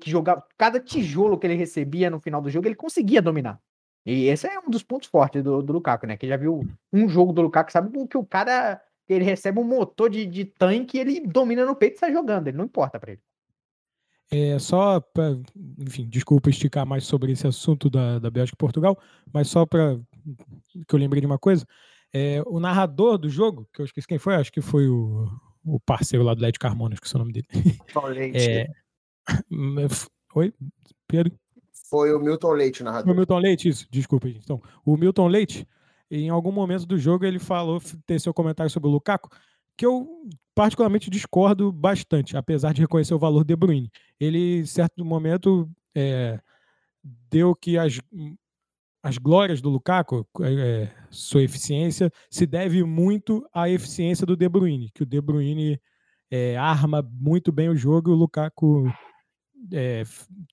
que 0.00 0.10
jogava, 0.10 0.46
cada 0.56 0.78
tijolo 0.78 1.38
que 1.38 1.46
ele 1.46 1.54
recebia 1.54 2.10
no 2.10 2.20
final 2.20 2.42
do 2.42 2.50
jogo, 2.50 2.68
ele 2.68 2.74
conseguia 2.74 3.22
dominar. 3.22 3.58
E 4.04 4.26
esse 4.26 4.46
é 4.46 4.58
um 4.60 4.70
dos 4.70 4.82
pontos 4.82 5.08
fortes 5.08 5.42
do, 5.42 5.62
do 5.62 5.72
Lukaku, 5.72 6.06
né? 6.06 6.16
Quem 6.16 6.28
já 6.28 6.36
viu 6.36 6.62
um 6.92 7.08
jogo 7.08 7.32
do 7.32 7.42
Lukaku 7.42 7.72
sabe 7.72 7.90
que 8.06 8.16
o 8.16 8.24
cara 8.24 8.80
ele 9.08 9.24
recebe 9.24 9.58
um 9.58 9.64
motor 9.64 10.10
de, 10.10 10.26
de 10.26 10.44
tanque, 10.44 10.98
ele 10.98 11.20
domina 11.20 11.64
no 11.64 11.74
peito 11.74 11.96
e 11.96 11.98
sai 11.98 12.12
jogando, 12.12 12.48
ele 12.48 12.56
não 12.58 12.66
importa 12.66 13.00
pra 13.00 13.12
ele. 13.12 13.22
É, 14.30 14.58
só 14.58 15.00
pra, 15.00 15.36
enfim, 15.78 16.06
desculpa 16.06 16.50
esticar 16.50 16.86
mais 16.86 17.04
sobre 17.04 17.32
esse 17.32 17.46
assunto 17.46 17.88
da, 17.88 18.18
da 18.18 18.30
Bélgica 18.30 18.54
e 18.54 18.58
Portugal, 18.58 18.98
mas 19.32 19.48
só 19.48 19.64
para 19.64 19.98
que 20.86 20.94
eu 20.94 20.98
lembrei 20.98 21.20
de 21.20 21.26
uma 21.26 21.38
coisa, 21.38 21.66
é, 22.12 22.42
o 22.46 22.60
narrador 22.60 23.16
do 23.16 23.28
jogo, 23.30 23.66
que 23.72 23.80
eu 23.80 23.86
esqueci 23.86 24.06
quem 24.06 24.18
foi, 24.18 24.34
acho 24.34 24.52
que 24.52 24.60
foi 24.60 24.86
o, 24.86 25.28
o 25.64 25.80
parceiro 25.80 26.24
lá 26.24 26.34
do 26.34 26.42
Led 26.42 26.58
Carmona, 26.58 26.94
esqueci 26.94 27.14
o 27.14 27.18
nome 27.18 27.32
dele. 27.32 27.46
É, 28.34 28.66
oi, 30.34 30.52
Pedro? 31.06 31.32
Foi 31.88 32.12
o 32.12 32.20
Milton 32.20 32.52
Leite, 32.52 32.82
o 32.82 32.84
O 32.84 32.84
narrador. 32.84 33.14
Milton 33.14 33.38
Leite, 33.38 33.68
isso, 33.68 33.86
desculpa, 33.90 34.28
gente. 34.28 34.44
Então, 34.44 34.60
o 34.84 34.94
Milton 34.96 35.26
Leite, 35.26 35.66
em 36.10 36.28
algum 36.28 36.52
momento 36.52 36.84
do 36.84 36.98
jogo, 36.98 37.24
ele 37.24 37.38
falou, 37.38 37.80
ter 38.06 38.20
seu 38.20 38.34
comentário 38.34 38.70
sobre 38.70 38.88
o 38.90 38.92
Lukaku, 38.92 39.30
que 39.78 39.86
eu 39.86 40.28
particularmente 40.56 41.08
discordo 41.08 41.70
bastante, 41.70 42.36
apesar 42.36 42.74
de 42.74 42.80
reconhecer 42.80 43.14
o 43.14 43.18
valor 43.18 43.44
de 43.44 43.54
Bruyne. 43.54 43.88
Ele, 44.18 44.58
em 44.58 44.66
certo 44.66 45.04
momento, 45.04 45.70
é, 45.94 46.40
deu 47.30 47.54
que 47.54 47.78
as, 47.78 48.00
as 49.00 49.18
glórias 49.18 49.60
do 49.60 49.70
Lukaku, 49.70 50.26
é, 50.42 50.90
sua 51.10 51.44
eficiência, 51.44 52.10
se 52.28 52.44
deve 52.44 52.82
muito 52.82 53.48
à 53.54 53.70
eficiência 53.70 54.26
do 54.26 54.36
De 54.36 54.48
Bruyne, 54.48 54.90
que 54.92 55.04
o 55.04 55.06
De 55.06 55.20
Bruyne 55.20 55.80
é, 56.28 56.56
arma 56.56 57.08
muito 57.08 57.52
bem 57.52 57.68
o 57.68 57.76
jogo 57.76 58.10
e 58.10 58.12
o 58.12 58.16
Lukaku 58.16 58.92
é, 59.72 60.02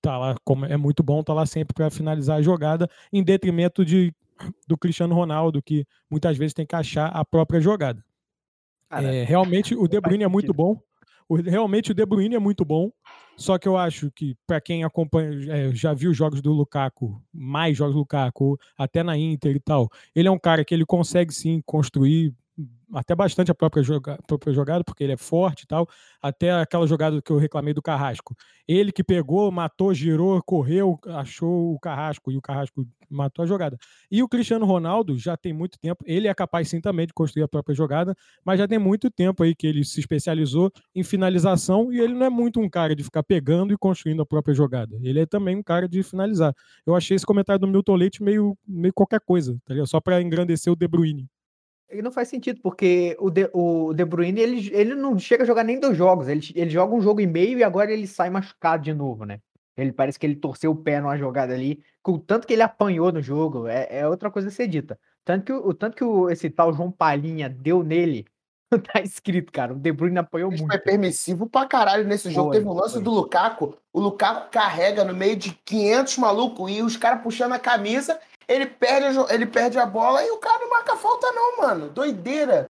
tá 0.04 0.20
lá, 0.20 0.36
como 0.44 0.66
é 0.66 0.78
muito 0.78 1.02
bom, 1.02 1.24
tá 1.24 1.34
lá 1.34 1.48
sempre 1.48 1.74
para 1.74 1.90
finalizar 1.90 2.38
a 2.38 2.42
jogada, 2.44 2.88
em 3.12 3.24
detrimento 3.24 3.84
de, 3.84 4.14
do 4.68 4.78
Cristiano 4.78 5.16
Ronaldo, 5.16 5.64
que 5.64 5.84
muitas 6.12 6.38
vezes 6.38 6.54
tem 6.54 6.66
que 6.66 6.76
achar 6.76 7.08
a 7.08 7.26
própria 7.26 7.60
jogada. 7.60 8.05
É, 8.92 9.24
realmente 9.24 9.76
o 9.76 9.88
De 9.88 10.00
Bruyne 10.00 10.24
é 10.24 10.28
muito 10.28 10.54
bom. 10.54 10.80
O- 11.28 11.36
realmente 11.36 11.92
o 11.92 11.94
De 11.96 12.06
Bruyne 12.06 12.36
é 12.36 12.40
muito 12.40 12.64
bom. 12.64 12.92
Só 13.38 13.58
que 13.58 13.68
eu 13.68 13.76
acho 13.76 14.10
que, 14.12 14.36
para 14.48 14.62
quem 14.62 14.84
acompanha, 14.86 15.30
é, 15.52 15.72
já 15.76 15.94
viu 15.94 16.14
jogos 16.14 16.42
do 16.42 16.54
Lukaku, 16.54 17.22
mais 17.34 17.76
jogos 17.78 17.94
do 17.94 18.00
Lukaku, 18.00 18.58
até 18.78 19.04
na 19.04 19.18
Inter 19.18 19.56
e 19.56 19.60
tal, 19.60 19.90
ele 20.16 20.28
é 20.28 20.32
um 20.32 20.40
cara 20.40 20.64
que 20.64 20.74
ele 20.74 20.86
consegue 20.86 21.34
sim 21.34 21.62
construir 21.66 22.34
até 22.94 23.16
bastante 23.16 23.52
a 23.52 23.56
própria, 23.56 23.84
joga, 23.84 24.18
própria 24.28 24.54
jogada, 24.54 24.84
porque 24.84 25.04
ele 25.04 25.14
é 25.14 25.18
forte 25.18 25.64
e 25.64 25.68
tal. 25.68 25.88
Até 26.22 26.52
aquela 26.52 26.88
jogada 26.88 27.22
que 27.22 27.32
eu 27.32 27.38
reclamei 27.38 27.74
do 27.74 27.82
Carrasco. 27.82 28.36
Ele 28.68 28.92
que 28.92 29.04
pegou, 29.04 29.52
matou, 29.52 29.94
girou, 29.94 30.42
correu, 30.44 31.00
achou 31.08 31.74
o 31.74 31.80
Carrasco 31.80 32.32
e 32.32 32.38
o 32.38 32.42
Carrasco 32.42 32.88
matou 33.10 33.44
a 33.44 33.46
jogada. 33.46 33.78
E 34.10 34.24
o 34.24 34.28
Cristiano 34.28 34.66
Ronaldo 34.66 35.18
já 35.18 35.38
tem 35.38 35.54
muito 35.54 35.78
tempo, 35.80 36.04
ele 36.08 36.28
é 36.28 36.34
capaz 36.34 36.70
sim 36.70 36.82
também 36.82 37.06
de 37.06 37.14
construir 37.14 37.44
a 37.44 37.48
própria 37.48 37.76
jogada, 37.76 38.16
mas 38.44 38.60
já 38.60 38.68
tem 38.68 38.80
muito 38.80 39.12
tempo 39.12 39.44
aí 39.44 39.54
que 39.54 39.68
ele 39.68 39.84
se 39.84 40.00
especializou 40.00 40.72
em 40.96 41.04
finalização 41.04 41.92
e 41.94 42.00
ele 42.00 42.14
não 42.14 42.26
é 42.26 42.30
muito 42.30 42.60
um 42.60 42.70
cara 42.70 42.96
de 42.96 43.04
ficar 43.04 43.24
pegando 43.24 43.74
e 43.74 43.78
construindo 43.78 44.22
a 44.22 44.26
própria 44.26 44.56
jogada. 44.56 44.98
Ele 45.04 45.20
é 45.20 45.26
também 45.26 45.56
um 45.56 45.64
cara 45.64 45.88
de 45.88 46.02
finalizar. 46.02 46.54
Eu 46.86 46.96
achei 46.96 47.16
esse 47.16 47.26
comentário 47.26 47.60
do 47.60 47.68
Milton 47.68 47.96
Leite 47.96 48.24
meio, 48.24 48.58
meio 48.68 48.94
qualquer 48.94 49.20
coisa, 49.20 49.58
tá 49.66 49.74
só 49.86 50.00
para 50.00 50.22
engrandecer 50.22 50.72
o 50.72 50.76
De 50.76 50.88
Bruyne. 50.88 51.28
E 51.92 52.02
não 52.02 52.12
faz 52.12 52.28
sentido, 52.28 52.60
porque 52.62 53.16
o 53.20 53.30
De, 53.30 53.50
o 53.54 53.94
de 53.94 54.04
Bruyne 54.04 54.40
ele, 54.40 54.70
ele 54.74 54.96
não 54.96 55.18
chega 55.20 55.44
a 55.44 55.48
jogar 55.48 55.64
nem 55.64 55.80
dois 55.80 55.96
jogos. 55.96 56.28
Ele, 56.28 56.42
ele 56.56 56.70
joga 56.70 56.96
um 56.96 57.02
jogo 57.02 57.22
e 57.22 57.28
meio 57.28 57.60
e 57.60 57.64
agora 57.64 57.92
ele 57.92 58.08
sai 58.08 58.30
machucado 58.30 58.84
de 58.84 58.94
novo, 58.94 59.26
né? 59.26 59.40
Ele 59.78 59.92
parece 59.92 60.18
que 60.18 60.26
ele 60.26 60.36
torceu 60.36 60.72
o 60.72 60.76
pé 60.76 61.02
numa 61.02 61.18
jogada 61.18 61.54
ali, 61.54 61.84
com 62.02 62.14
o 62.14 62.20
tanto 62.20 62.48
que 62.48 62.54
ele 62.54 62.62
apanhou 62.62 63.12
no 63.12 63.22
jogo, 63.22 63.68
é, 63.68 63.88
é 63.90 64.08
outra 64.08 64.32
coisa 64.32 64.48
a 64.48 64.52
ser 64.52 64.68
dita. 64.68 64.98
Tanto 65.24 65.46
que, 65.46 65.54
o 65.54 65.74
tanto 65.74 65.98
que 65.98 66.04
o, 66.04 66.30
esse 66.30 66.50
tal 66.50 66.72
João 66.74 66.92
Palhinha 66.92 67.50
deu 67.50 67.84
nele, 67.84 68.26
tá 68.94 69.02
escrito, 69.02 69.52
cara. 69.52 69.74
O 69.74 69.76
De 69.76 69.92
Bruyne 69.92 70.18
apanhou 70.18 70.50
muito. 70.50 70.66
Foi 70.66 70.78
permissivo 70.78 71.48
pra 71.48 71.66
caralho 71.66 72.06
nesse 72.06 72.32
jogo. 72.32 72.50
Foi, 72.50 72.58
Teve 72.58 72.70
um 72.70 72.74
lance 72.74 72.94
foi. 72.96 73.04
do 73.04 73.12
Lukaku. 73.12 73.78
O 73.92 74.00
Lukaku 74.00 74.52
carrega 74.52 75.04
no 75.04 75.14
meio 75.14 75.36
de 75.36 75.52
500 75.66 76.18
malucos 76.18 76.72
e 76.72 76.82
os 76.82 76.96
caras 76.96 77.22
puxando 77.22 77.54
a 77.54 77.60
camisa. 77.60 78.20
Ele 78.48 78.66
perde, 78.68 79.18
a 79.20 79.34
ele 79.34 79.46
perde 79.46 79.78
a 79.78 79.86
bola 79.86 80.24
e 80.24 80.30
o 80.32 80.38
cara 80.38 80.60
não 80.60 80.70
marca 80.70 80.96
falta, 80.98 81.32
não, 81.32 81.58
mano. 81.58 81.90
Doideira. 81.90 82.68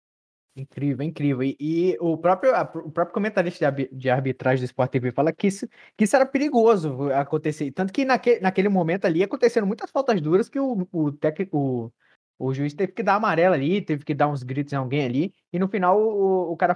Incrível, 0.55 1.07
incrível. 1.07 1.43
E, 1.43 1.57
e 1.59 1.97
o, 1.99 2.17
próprio, 2.19 2.55
a- 2.55 2.63
o 2.63 2.91
próprio 2.91 3.15
comentarista 3.15 3.71
de, 3.73 3.89
de 3.91 4.11
arbitragem 4.11 4.61
do 4.63 4.67
Sport 4.67 4.91
TV 4.91 5.11
fala 5.11 5.33
que 5.33 5.47
isso, 5.47 5.67
que 5.97 6.05
isso 6.05 6.15
era 6.15 6.27
perigoso 6.27 7.11
acontecer. 7.13 7.71
Tanto 7.73 7.93
que 7.93 8.05
naque, 8.05 8.39
naquele 8.41 8.69
momento 8.69 9.07
ali 9.07 9.23
aconteceram 9.23 9.67
muitas 9.67 9.91
faltas 9.91 10.21
duras 10.21 10.49
que 10.49 10.61
o, 10.61 10.87
o 10.93 11.13
técnico. 11.13 11.57
O, 11.59 11.93
o 12.39 12.53
juiz 12.53 12.75
teve 12.75 12.93
que 12.93 13.03
dar 13.05 13.15
amarela 13.15 13.55
ali, 13.55 13.81
teve 13.81 14.05
que 14.05 14.15
dar 14.15 14.29
uns 14.29 14.43
gritos 14.43 14.73
em 14.73 14.77
alguém 14.77 15.05
ali, 15.05 15.35
e 15.53 15.59
no 15.61 15.69
final 15.69 16.01
o, 16.01 16.53
o 16.53 16.57
cara 16.57 16.75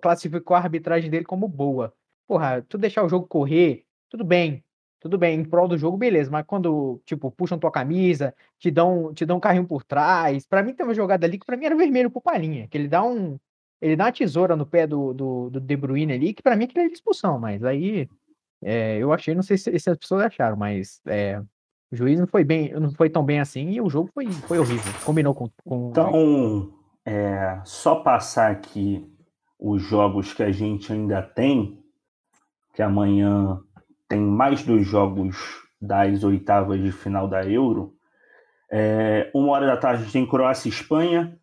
classificou 0.00 0.56
a 0.56 0.60
arbitragem 0.60 1.10
dele 1.10 1.24
como 1.24 1.48
boa. 1.48 1.92
Porra, 2.26 2.62
tu 2.62 2.78
deixar 2.78 3.02
o 3.04 3.08
jogo 3.08 3.26
correr, 3.26 3.84
tudo 4.08 4.24
bem, 4.24 4.64
tudo 5.00 5.16
bem, 5.16 5.40
em 5.40 5.44
prol 5.44 5.68
do 5.68 5.78
jogo, 5.78 5.96
beleza, 5.96 6.30
mas 6.30 6.44
quando, 6.46 7.00
tipo, 7.04 7.30
puxam 7.30 7.58
tua 7.58 7.70
camisa, 7.70 8.34
te 8.58 8.70
dão, 8.70 9.12
te 9.14 9.24
dão 9.24 9.36
um 9.36 9.40
carrinho 9.40 9.66
por 9.66 9.84
trás, 9.84 10.46
pra 10.46 10.62
mim 10.62 10.74
tem 10.74 10.84
uma 10.84 10.94
jogada 10.94 11.26
ali 11.26 11.38
que 11.38 11.46
pra 11.46 11.56
mim 11.56 11.66
era 11.66 11.76
vermelho 11.76 12.10
pro 12.10 12.20
Palhinha, 12.20 12.66
que 12.68 12.76
ele 12.76 12.88
dá 12.88 13.02
um, 13.02 13.38
ele 13.80 13.96
dá 13.96 14.04
uma 14.04 14.12
tesoura 14.12 14.56
no 14.56 14.66
pé 14.66 14.86
do, 14.86 15.12
do, 15.14 15.50
do 15.50 15.60
De 15.60 15.76
Bruyne 15.76 16.12
ali, 16.12 16.34
que 16.34 16.42
pra 16.42 16.56
mim 16.56 16.64
aquilo 16.64 16.84
é 16.84 16.86
expulsão, 16.86 17.38
mas 17.38 17.62
aí 17.64 18.08
é, 18.62 18.98
eu 18.98 19.12
achei, 19.12 19.34
não 19.34 19.42
sei 19.42 19.56
se, 19.56 19.78
se 19.78 19.90
as 19.90 19.96
pessoas 19.96 20.22
acharam, 20.22 20.56
mas 20.56 21.00
é, 21.06 21.40
o 21.90 21.96
juiz 21.96 22.18
não 22.18 22.26
foi 22.26 22.44
bem, 22.44 22.72
não 22.72 22.90
foi 22.92 23.08
tão 23.08 23.24
bem 23.24 23.40
assim 23.40 23.70
e 23.70 23.80
o 23.80 23.88
jogo 23.88 24.10
foi, 24.12 24.26
foi 24.30 24.58
horrível. 24.58 24.92
Combinou 25.04 25.34
com, 25.34 25.48
com 25.64 25.90
Então, 25.90 26.72
é, 27.04 27.60
só 27.64 27.96
passar 27.96 28.50
aqui 28.50 29.08
os 29.58 29.82
jogos 29.82 30.34
que 30.34 30.42
a 30.42 30.52
gente 30.52 30.92
ainda 30.92 31.22
tem, 31.22 31.82
que 32.74 32.82
amanhã 32.82 33.60
tem 34.08 34.20
mais 34.20 34.64
dois 34.64 34.86
jogos 34.86 35.36
das 35.80 36.24
oitavas 36.24 36.82
de 36.82 36.90
final 36.90 37.28
da 37.28 37.44
Euro. 37.44 37.94
É, 38.70 39.30
uma 39.34 39.52
hora 39.52 39.66
da 39.66 39.76
tarde 39.76 40.10
tem 40.10 40.26
Croácia 40.26 40.68
e 40.68 40.72
Espanha, 40.72 41.38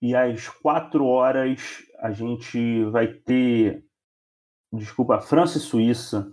e 0.00 0.14
às 0.14 0.48
quatro 0.48 1.04
horas 1.06 1.84
a 2.00 2.10
gente 2.10 2.84
vai 2.84 3.08
ter, 3.08 3.84
desculpa, 4.72 5.20
França 5.20 5.58
e 5.58 5.60
Suíça. 5.60 6.30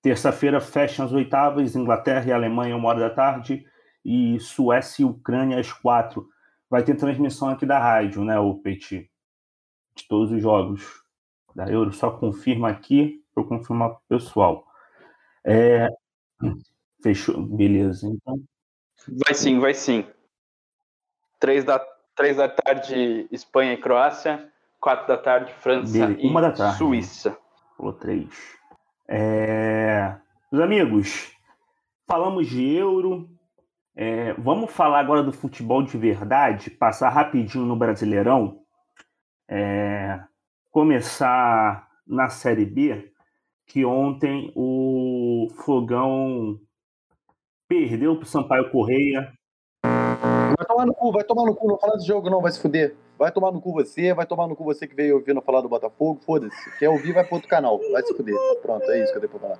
Terça-feira 0.00 0.60
fecham 0.60 1.04
as 1.04 1.12
oitavas, 1.12 1.76
Inglaterra 1.76 2.26
e 2.26 2.32
Alemanha, 2.32 2.76
uma 2.76 2.88
hora 2.88 3.00
da 3.00 3.10
tarde, 3.10 3.64
e 4.04 4.38
Suécia 4.40 5.02
e 5.02 5.06
Ucrânia 5.06 5.58
às 5.58 5.72
quatro 5.72 6.28
vai 6.68 6.82
ter 6.82 6.96
transmissão 6.96 7.50
aqui 7.50 7.66
da 7.66 7.78
rádio, 7.78 8.24
né, 8.24 8.38
o 8.38 8.54
Petit? 8.54 9.10
De 9.94 10.08
todos 10.08 10.32
os 10.32 10.40
jogos 10.40 11.02
da 11.54 11.70
Euro. 11.70 11.92
Só 11.92 12.10
confirma 12.10 12.68
aqui 12.70 13.22
para 13.34 13.44
confirmar 13.44 13.90
pro 13.90 14.00
pessoal. 14.08 14.66
É... 15.44 15.88
Fechou. 17.02 17.42
Beleza. 17.42 18.06
Então, 18.06 18.40
Vai 19.24 19.34
sim, 19.34 19.58
vai 19.58 19.74
sim. 19.74 20.06
Três 21.40 21.64
da, 21.64 21.78
três 22.14 22.36
da 22.36 22.48
tarde, 22.48 23.26
Espanha 23.32 23.72
e 23.72 23.76
Croácia. 23.76 24.48
Quatro 24.80 25.06
da 25.06 25.16
tarde, 25.16 25.52
França 25.54 25.92
Beleza. 25.92 26.20
e 26.20 26.28
Uma 26.28 26.40
da 26.40 26.52
tarde. 26.52 26.78
Suíça. 26.78 27.36
falou 27.76 27.92
três. 27.92 28.28
É... 29.08 30.16
Meus 30.50 30.64
amigos, 30.64 31.32
falamos 32.06 32.48
de 32.48 32.74
Euro. 32.74 33.28
É, 33.94 34.32
vamos 34.34 34.72
falar 34.72 35.00
agora 35.00 35.22
do 35.22 35.32
futebol 35.32 35.82
de 35.82 35.98
verdade, 35.98 36.70
passar 36.70 37.10
rapidinho 37.10 37.64
no 37.66 37.76
Brasileirão. 37.76 38.60
É, 39.48 40.18
começar 40.70 41.88
na 42.06 42.28
Série 42.30 42.64
B, 42.64 43.12
que 43.66 43.84
ontem 43.84 44.50
o 44.56 45.11
Fogão 45.50 46.60
perdeu 47.68 48.16
para 48.16 48.24
o 48.24 48.26
Sampaio 48.26 48.70
Correia. 48.70 49.32
Vai 49.82 50.66
tomar 50.66 50.86
no 50.86 50.94
cu, 50.94 51.12
vai 51.12 51.24
tomar 51.24 51.44
no 51.44 51.54
cu, 51.54 51.68
não 51.68 51.78
fala 51.78 51.94
desse 51.94 52.06
jogo 52.06 52.30
não, 52.30 52.40
vai 52.40 52.52
se 52.52 52.60
fuder. 52.60 52.96
Vai 53.18 53.32
tomar 53.32 53.52
no 53.52 53.60
cu 53.60 53.72
você, 53.72 54.12
vai 54.12 54.26
tomar 54.26 54.46
no 54.46 54.56
cu 54.56 54.64
você 54.64 54.86
que 54.86 54.94
veio 54.94 55.16
ouvindo 55.16 55.40
falar 55.42 55.60
do 55.60 55.68
Botafogo, 55.68 56.20
foda-se. 56.20 56.78
Quer 56.78 56.88
ouvir, 56.88 57.12
vai 57.12 57.24
pro 57.24 57.36
outro 57.36 57.48
canal, 57.48 57.78
vai 57.90 58.02
se 58.02 58.14
fuder. 58.14 58.34
Pronto, 58.60 58.90
é 58.90 59.02
isso 59.02 59.12
que 59.12 59.18
eu 59.18 59.20
tenho 59.20 59.30
pra 59.30 59.40
falar. 59.40 59.58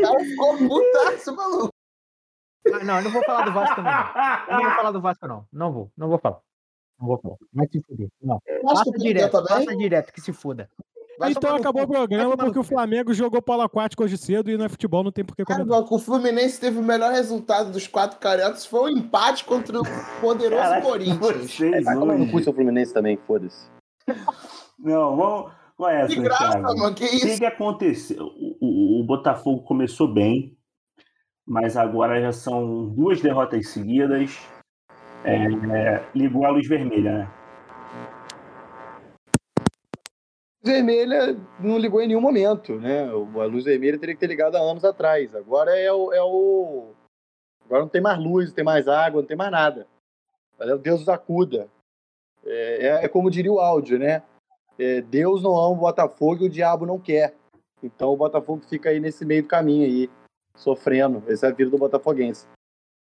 Tá 0.00 0.12
um 0.12 0.68
putaço, 0.68 1.34
maluco. 1.36 1.70
Ah, 2.72 2.84
não, 2.84 2.98
eu 2.98 3.04
não 3.04 3.10
vou 3.10 3.24
falar 3.24 3.44
do 3.44 3.52
Vasco, 3.52 3.82
não. 3.82 3.90
Eu 3.90 4.56
não 4.56 4.62
vou 4.62 4.76
falar 4.76 4.90
do 4.92 5.00
Vasco, 5.00 5.26
não. 5.26 5.46
Não 5.52 5.72
vou, 5.72 5.92
não 5.96 6.08
vou 6.08 6.18
falar. 6.18 6.40
Não 6.98 7.06
vou 7.06 7.18
falar. 7.18 7.36
Vai 7.52 7.66
se 7.68 7.82
fuder. 7.82 8.08
Não. 8.22 8.38
Passa 8.62 8.90
direto, 8.92 9.44
passa 9.44 9.76
direto, 9.76 10.12
que 10.12 10.20
se 10.20 10.32
foda. 10.32 10.70
Vai 11.20 11.30
então 11.32 11.42
tomar 11.42 11.56
acabou 11.60 11.82
o 11.82 11.86
programa 11.88 12.28
Vai 12.28 12.36
tomar 12.36 12.44
porque 12.46 12.58
o. 12.58 12.64
Flamengo 12.64 13.12
jogou 13.12 13.42
polo 13.42 13.62
aquático 13.62 14.02
hoje 14.02 14.16
cedo 14.16 14.50
e 14.50 14.56
não 14.56 14.64
é 14.64 14.68
futebol, 14.68 15.04
não 15.04 15.12
tem 15.12 15.24
por 15.24 15.36
que 15.36 15.44
Cara, 15.44 15.64
comentar. 15.64 15.92
o 15.92 15.98
Fluminense 15.98 16.58
teve 16.58 16.78
o 16.78 16.82
melhor 16.82 17.12
resultado 17.12 17.70
dos 17.70 17.86
quatro 17.86 18.18
cariocas. 18.18 18.64
Foi 18.64 18.90
um 18.92 18.96
empate 18.96 19.44
contra 19.44 19.78
o 19.78 19.84
poderoso 20.20 20.62
Caraca, 20.62 20.82
Corinthians. 20.86 21.50
vocês 21.52 21.84
Vai 21.84 21.94
tomar 21.94 22.14
no 22.16 22.22
hoje- 22.22 22.32
cu 22.32 22.42
seu 22.42 22.52
Fluminense 22.54 22.94
também, 22.94 23.18
foda-se. 23.26 23.66
Não, 24.78 25.16
vamos. 25.16 25.52
Qual 25.76 25.90
é 25.90 26.00
essa, 26.02 26.14
Que 26.14 26.20
graça, 26.20 26.50
Thiago? 26.58 26.78
mano. 26.78 26.94
Que 26.94 27.04
O 27.04 27.08
que, 27.08 27.16
isso? 27.16 27.38
que 27.38 27.46
aconteceu? 27.46 28.24
O, 28.24 28.56
o- 28.60 29.00
o 29.00 29.04
Botafogo 29.04 29.62
começou 29.62 30.12
bem, 30.12 30.56
mas 31.46 31.76
agora 31.76 32.20
já 32.20 32.32
são 32.32 32.86
duas 32.88 33.20
derrotas 33.20 33.68
seguidas. 33.68 34.38
É, 35.24 36.02
ligou 36.14 36.46
a 36.46 36.50
luz 36.50 36.66
vermelha, 36.66 37.12
né? 37.18 37.30
Vermelha 40.62 41.36
não 41.58 41.78
ligou 41.78 42.02
em 42.02 42.06
nenhum 42.08 42.20
momento, 42.20 42.74
né? 42.78 43.04
A 43.08 43.44
luz 43.44 43.64
vermelha 43.64 43.98
teria 43.98 44.14
que 44.14 44.20
ter 44.20 44.26
ligado 44.26 44.56
há 44.56 44.60
anos 44.60 44.84
atrás. 44.84 45.34
Agora 45.34 45.74
é 45.78 45.90
o. 45.92 46.12
É 46.12 46.22
o... 46.22 46.90
Agora 47.64 47.82
não 47.82 47.88
tem 47.88 48.00
mais 48.00 48.18
luz, 48.18 48.48
não 48.48 48.54
tem 48.54 48.64
mais 48.64 48.86
água, 48.86 49.22
não 49.22 49.26
tem 49.28 49.36
mais 49.36 49.50
nada. 49.50 49.86
É 50.58 50.74
o 50.74 50.78
Deus 50.78 51.00
nos 51.00 51.08
acuda. 51.08 51.68
É, 52.44 52.86
é- 52.86 53.04
é 53.04 53.08
como 53.08 53.30
diria 53.30 53.52
o 53.52 53.58
áudio, 53.60 53.98
né? 53.98 54.22
É, 54.78 55.00
Deus 55.00 55.42
não 55.42 55.56
ama 55.56 55.72
o 55.72 55.76
Botafogo 55.76 56.44
e 56.44 56.46
o 56.46 56.50
diabo 56.50 56.84
não 56.84 56.98
quer. 56.98 57.34
Então 57.82 58.12
o 58.12 58.16
Botafogo 58.16 58.62
fica 58.68 58.90
aí 58.90 59.00
nesse 59.00 59.24
meio 59.24 59.42
do 59.42 59.48
caminho 59.48 59.86
aí, 59.86 60.10
sofrendo. 60.54 61.22
Essa 61.26 61.46
é 61.46 61.50
a 61.50 61.54
vida 61.54 61.70
do 61.70 61.78
botafoguense. 61.78 62.46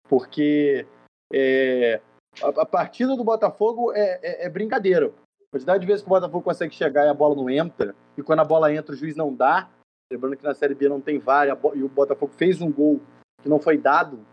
Porque 0.09 0.86
é, 1.32 2.00
a, 2.40 2.62
a 2.62 2.66
partida 2.66 3.16
do 3.16 3.24
Botafogo 3.24 3.92
é, 3.92 4.20
é- 4.22 4.46
é 4.46 4.48
brincadeira. 4.48 5.12
Quantidade 5.51 5.80
de 5.80 5.86
vezes 5.86 6.03
que 6.03 6.09
o 6.09 6.11
Botafogo 6.11 6.42
consegue 6.42 6.74
chegar 6.74 7.07
e 7.07 7.09
a 7.09 7.14
bola 7.14 7.34
não 7.34 7.49
entra, 7.49 7.94
e 8.16 8.22
quando 8.22 8.40
a 8.40 8.44
bola 8.44 8.72
entra, 8.72 8.94
o 8.94 8.96
juiz 8.96 9.16
não 9.16 9.34
dá. 9.34 9.68
Lembrando 10.12 10.36
que 10.36 10.44
na 10.44 10.55
Série 10.55 10.74
B 10.74 10.88
não 10.88 11.01
tem 11.01 11.16
e 11.16 11.55
bo- 11.55 11.74
e 11.74 11.82
o 11.82 11.88
Botafogo 11.88 12.32
fez 12.34 12.61
um 12.61 12.70
gol 12.70 13.01
que 13.42 13.49
não 13.49 13.59
foi 13.59 13.76
dado, 13.76 14.24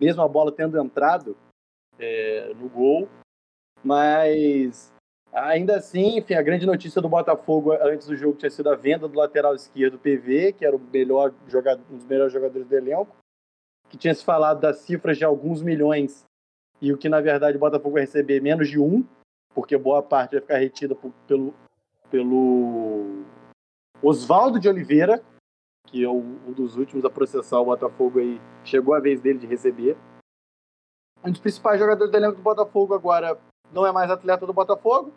mesmo 0.00 0.22
a 0.22 0.28
bola 0.28 0.50
tendo 0.52 0.78
entrado 0.80 1.36
é, 1.98 2.52
no 2.54 2.68
gol. 2.68 3.08
Mas 3.82 4.92
ainda 5.32 5.76
assim, 5.76 6.18
enfim, 6.18 6.34
a 6.34 6.42
grande 6.42 6.66
notícia 6.66 7.02
do 7.02 7.08
Botafogo 7.08 7.72
antes 7.72 8.06
do 8.06 8.16
jogo 8.16 8.36
tinha 8.36 8.50
sido 8.50 8.70
a 8.70 8.74
venda 8.74 9.06
do 9.06 9.18
lateral 9.18 9.54
esquerdo 9.54 9.98
PV, 9.98 10.52
que 10.52 10.64
era 10.64 10.74
o 10.74 10.80
melhor 10.80 11.32
jogador, 11.46 11.82
um 11.90 11.96
dos 11.96 12.06
melhores 12.06 12.32
jogadores 12.32 12.66
do 12.66 12.76
elenco, 12.76 13.14
que 13.88 13.96
tinha 13.96 14.14
se 14.14 14.24
falado 14.24 14.60
das 14.60 14.78
cifras 14.78 15.18
de 15.18 15.24
alguns 15.24 15.62
milhões 15.62 16.24
e 16.80 16.92
o 16.92 16.98
que 16.98 17.08
na 17.08 17.20
verdade 17.20 17.56
o 17.56 17.60
Botafogo 17.60 17.94
vai 17.94 18.02
receber 18.02 18.40
menos 18.40 18.68
de 18.68 18.80
um, 18.80 19.04
porque 19.54 19.78
boa 19.78 20.02
parte 20.02 20.32
vai 20.32 20.40
ficar 20.40 20.56
retida 20.58 20.94
por- 20.94 21.12
pelo, 21.26 21.54
pelo 22.10 23.22
Oswaldo 24.02 24.58
de 24.58 24.68
Oliveira, 24.68 25.22
que 25.86 26.04
é 26.04 26.08
um, 26.08 26.52
dos 26.52 26.76
últimos 26.76 27.04
a 27.04 27.10
processar 27.10 27.60
o 27.60 27.66
Botafogo 27.66 28.18
aí, 28.18 28.40
chegou 28.64 28.94
a 28.94 29.00
vez 29.00 29.20
dele 29.20 29.38
de 29.38 29.46
receber. 29.46 29.96
Um 31.24 31.30
dos 31.30 31.40
principais 31.40 31.78
jogadores 31.78 32.10
do 32.10 32.16
elenco 32.16 32.36
do 32.36 32.42
Botafogo 32.42 32.94
agora 32.94 33.38
não 33.72 33.86
é 33.86 33.92
mais 33.92 34.10
atleta 34.10 34.46
do 34.46 34.52
Botafogo. 34.52 35.12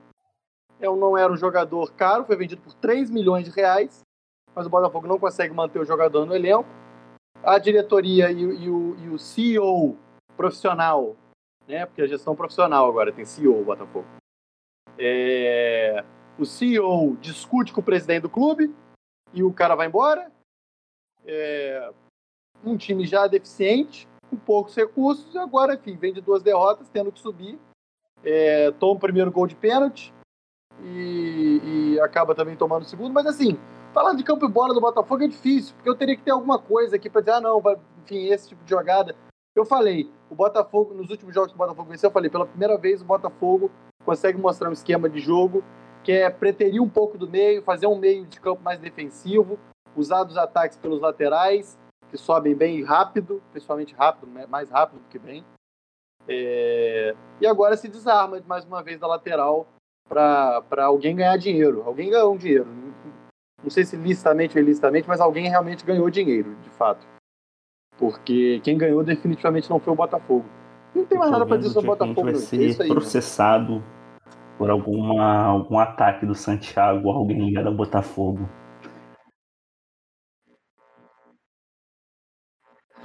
Eu 0.79 0.95
não 0.95 1.17
era 1.17 1.31
um 1.31 1.37
jogador 1.37 1.91
caro, 1.93 2.25
foi 2.25 2.35
vendido 2.35 2.61
por 2.61 2.73
3 2.75 3.09
milhões 3.09 3.45
de 3.45 3.51
reais, 3.51 4.01
mas 4.53 4.65
o 4.67 4.69
Botafogo 4.69 5.07
não 5.07 5.17
consegue 5.19 5.53
manter 5.53 5.79
o 5.79 5.85
jogador 5.85 6.25
no 6.25 6.35
elenco. 6.35 6.69
A 7.43 7.57
diretoria 7.57 8.31
e, 8.31 8.41
e 8.41 8.69
o, 8.69 8.95
e 8.97 9.09
o 9.09 9.17
CEO 9.17 9.97
profissional, 10.35 11.15
né? 11.67 11.85
Porque 11.85 12.01
a 12.01 12.07
gestão 12.07 12.35
profissional 12.35 12.87
agora 12.87 13.11
tem 13.11 13.25
CEO 13.25 13.59
o 13.59 13.65
Botafogo. 13.65 14.05
É, 14.99 16.03
o 16.37 16.45
CEO 16.45 17.15
discute 17.21 17.71
com 17.71 17.81
o 17.81 17.83
presidente 17.83 18.23
do 18.23 18.29
clube 18.29 18.73
e 19.33 19.43
o 19.43 19.53
cara 19.53 19.75
vai 19.75 19.87
embora. 19.87 20.31
É, 21.25 21.91
um 22.63 22.77
time 22.77 23.05
já 23.05 23.27
deficiente, 23.27 24.07
com 24.29 24.37
poucos 24.37 24.75
recursos, 24.75 25.33
e 25.33 25.37
agora, 25.37 25.75
enfim, 25.75 25.95
vem 25.95 26.13
de 26.13 26.21
duas 26.21 26.41
derrotas, 26.41 26.89
tendo 26.89 27.11
que 27.11 27.19
subir. 27.19 27.59
É, 28.23 28.71
toma 28.71 28.93
o 28.93 28.99
primeiro 28.99 29.31
gol 29.31 29.45
de 29.45 29.55
pênalti 29.55 30.13
e, 30.81 31.61
e 31.93 31.99
acaba 31.99 32.33
também 32.33 32.55
tomando 32.55 32.83
o 32.83 32.87
segundo. 32.87 33.13
Mas 33.13 33.25
assim, 33.27 33.57
falar 33.93 34.13
de 34.13 34.23
campo 34.23 34.45
e 34.45 34.49
bola 34.49 34.73
do 34.73 34.81
Botafogo 34.81 35.23
é 35.23 35.27
difícil, 35.27 35.75
porque 35.75 35.89
eu 35.89 35.95
teria 35.95 36.15
que 36.15 36.23
ter 36.23 36.31
alguma 36.31 36.59
coisa 36.59 36.95
aqui 36.95 37.09
para 37.09 37.21
dizer, 37.21 37.33
ah, 37.33 37.41
não, 37.41 37.61
enfim, 38.03 38.27
esse 38.27 38.49
tipo 38.49 38.63
de 38.63 38.69
jogada. 38.69 39.15
Eu 39.55 39.65
falei, 39.65 40.09
o 40.29 40.35
Botafogo, 40.35 40.93
nos 40.93 41.09
últimos 41.09 41.33
jogos 41.33 41.51
que 41.51 41.55
o 41.55 41.57
Botafogo 41.57 41.89
venceu, 41.89 42.09
eu 42.09 42.13
falei, 42.13 42.29
pela 42.29 42.45
primeira 42.45 42.77
vez 42.77 43.01
o 43.01 43.05
Botafogo 43.05 43.71
consegue 44.07 44.37
mostrar 44.39 44.69
um 44.69 44.73
esquema 44.73 45.09
de 45.09 45.19
jogo 45.19 45.61
que 46.01 46.13
é 46.13 46.29
preterir 46.29 46.81
um 46.81 46.87
pouco 46.87 47.17
do 47.17 47.29
meio, 47.29 47.61
fazer 47.61 47.87
um 47.87 47.97
meio 47.97 48.25
de 48.25 48.39
campo 48.39 48.63
mais 48.63 48.79
defensivo, 48.79 49.59
usar 49.97 50.23
dos 50.23 50.37
ataques 50.37 50.77
pelos 50.77 51.01
laterais, 51.01 51.77
que 52.09 52.17
sobem 52.17 52.55
bem 52.55 52.81
rápido, 52.85 53.43
principalmente 53.51 53.93
rápido, 53.93 54.31
né, 54.31 54.45
mais 54.47 54.69
rápido 54.69 54.99
do 54.99 55.09
que 55.09 55.19
bem. 55.19 55.43
É, 56.25 57.13
E 57.41 57.45
agora 57.45 57.75
se 57.75 57.89
desarma 57.89 58.41
mais 58.47 58.63
uma 58.63 58.81
vez 58.81 58.97
da 58.97 59.07
lateral 59.07 59.67
para 60.07 60.85
alguém 60.85 61.13
ganhar 61.13 61.35
dinheiro. 61.35 61.83
Alguém 61.85 62.09
ganhou 62.09 62.33
um 62.33 62.37
dinheiro. 62.37 62.67
Não 63.61 63.69
sei 63.69 63.83
se 63.83 63.97
licitamente 63.97 64.57
ou 64.57 64.63
ilicitamente, 64.63 65.05
mas 65.05 65.19
alguém 65.19 65.49
realmente 65.49 65.85
ganhou 65.85 66.09
dinheiro, 66.09 66.55
de 66.63 66.69
fato. 66.69 67.05
Porque 67.97 68.61
quem 68.63 68.77
ganhou 68.77 69.03
definitivamente 69.03 69.69
não 69.69 69.79
foi 69.79 69.91
o 69.91 69.95
Botafogo. 69.97 70.45
Não 70.95 71.05
tem 71.05 71.17
mais 71.17 71.31
nada 71.31 71.45
para 71.45 71.57
dizer 71.57 71.71
sobre 71.71 71.89
o 71.89 71.93
Botafogo. 71.95 72.23
vai 72.23 72.35
ser 72.35 72.61
É 72.61 72.63
isso 72.63 72.81
aí. 72.81 72.87
né? 72.87 72.95
Por 74.57 74.69
alguma, 74.69 75.43
algum 75.45 75.77
ataque 75.79 76.25
do 76.25 76.33
Santiago, 76.35 77.09
alguém 77.09 77.45
ligado 77.45 77.67
a 77.67 77.71
Botafogo. 77.71 78.47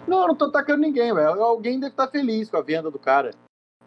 Não, 0.07 0.23
eu 0.23 0.29
não 0.29 0.37
tô 0.37 0.47
atacando 0.47 0.81
ninguém, 0.81 1.15
velho. 1.15 1.43
Alguém 1.43 1.79
deve 1.79 1.93
estar 1.93 2.09
feliz 2.09 2.51
com 2.51 2.57
a 2.57 2.63
venda 2.63 2.91
do 2.91 2.99
cara. 2.99 3.31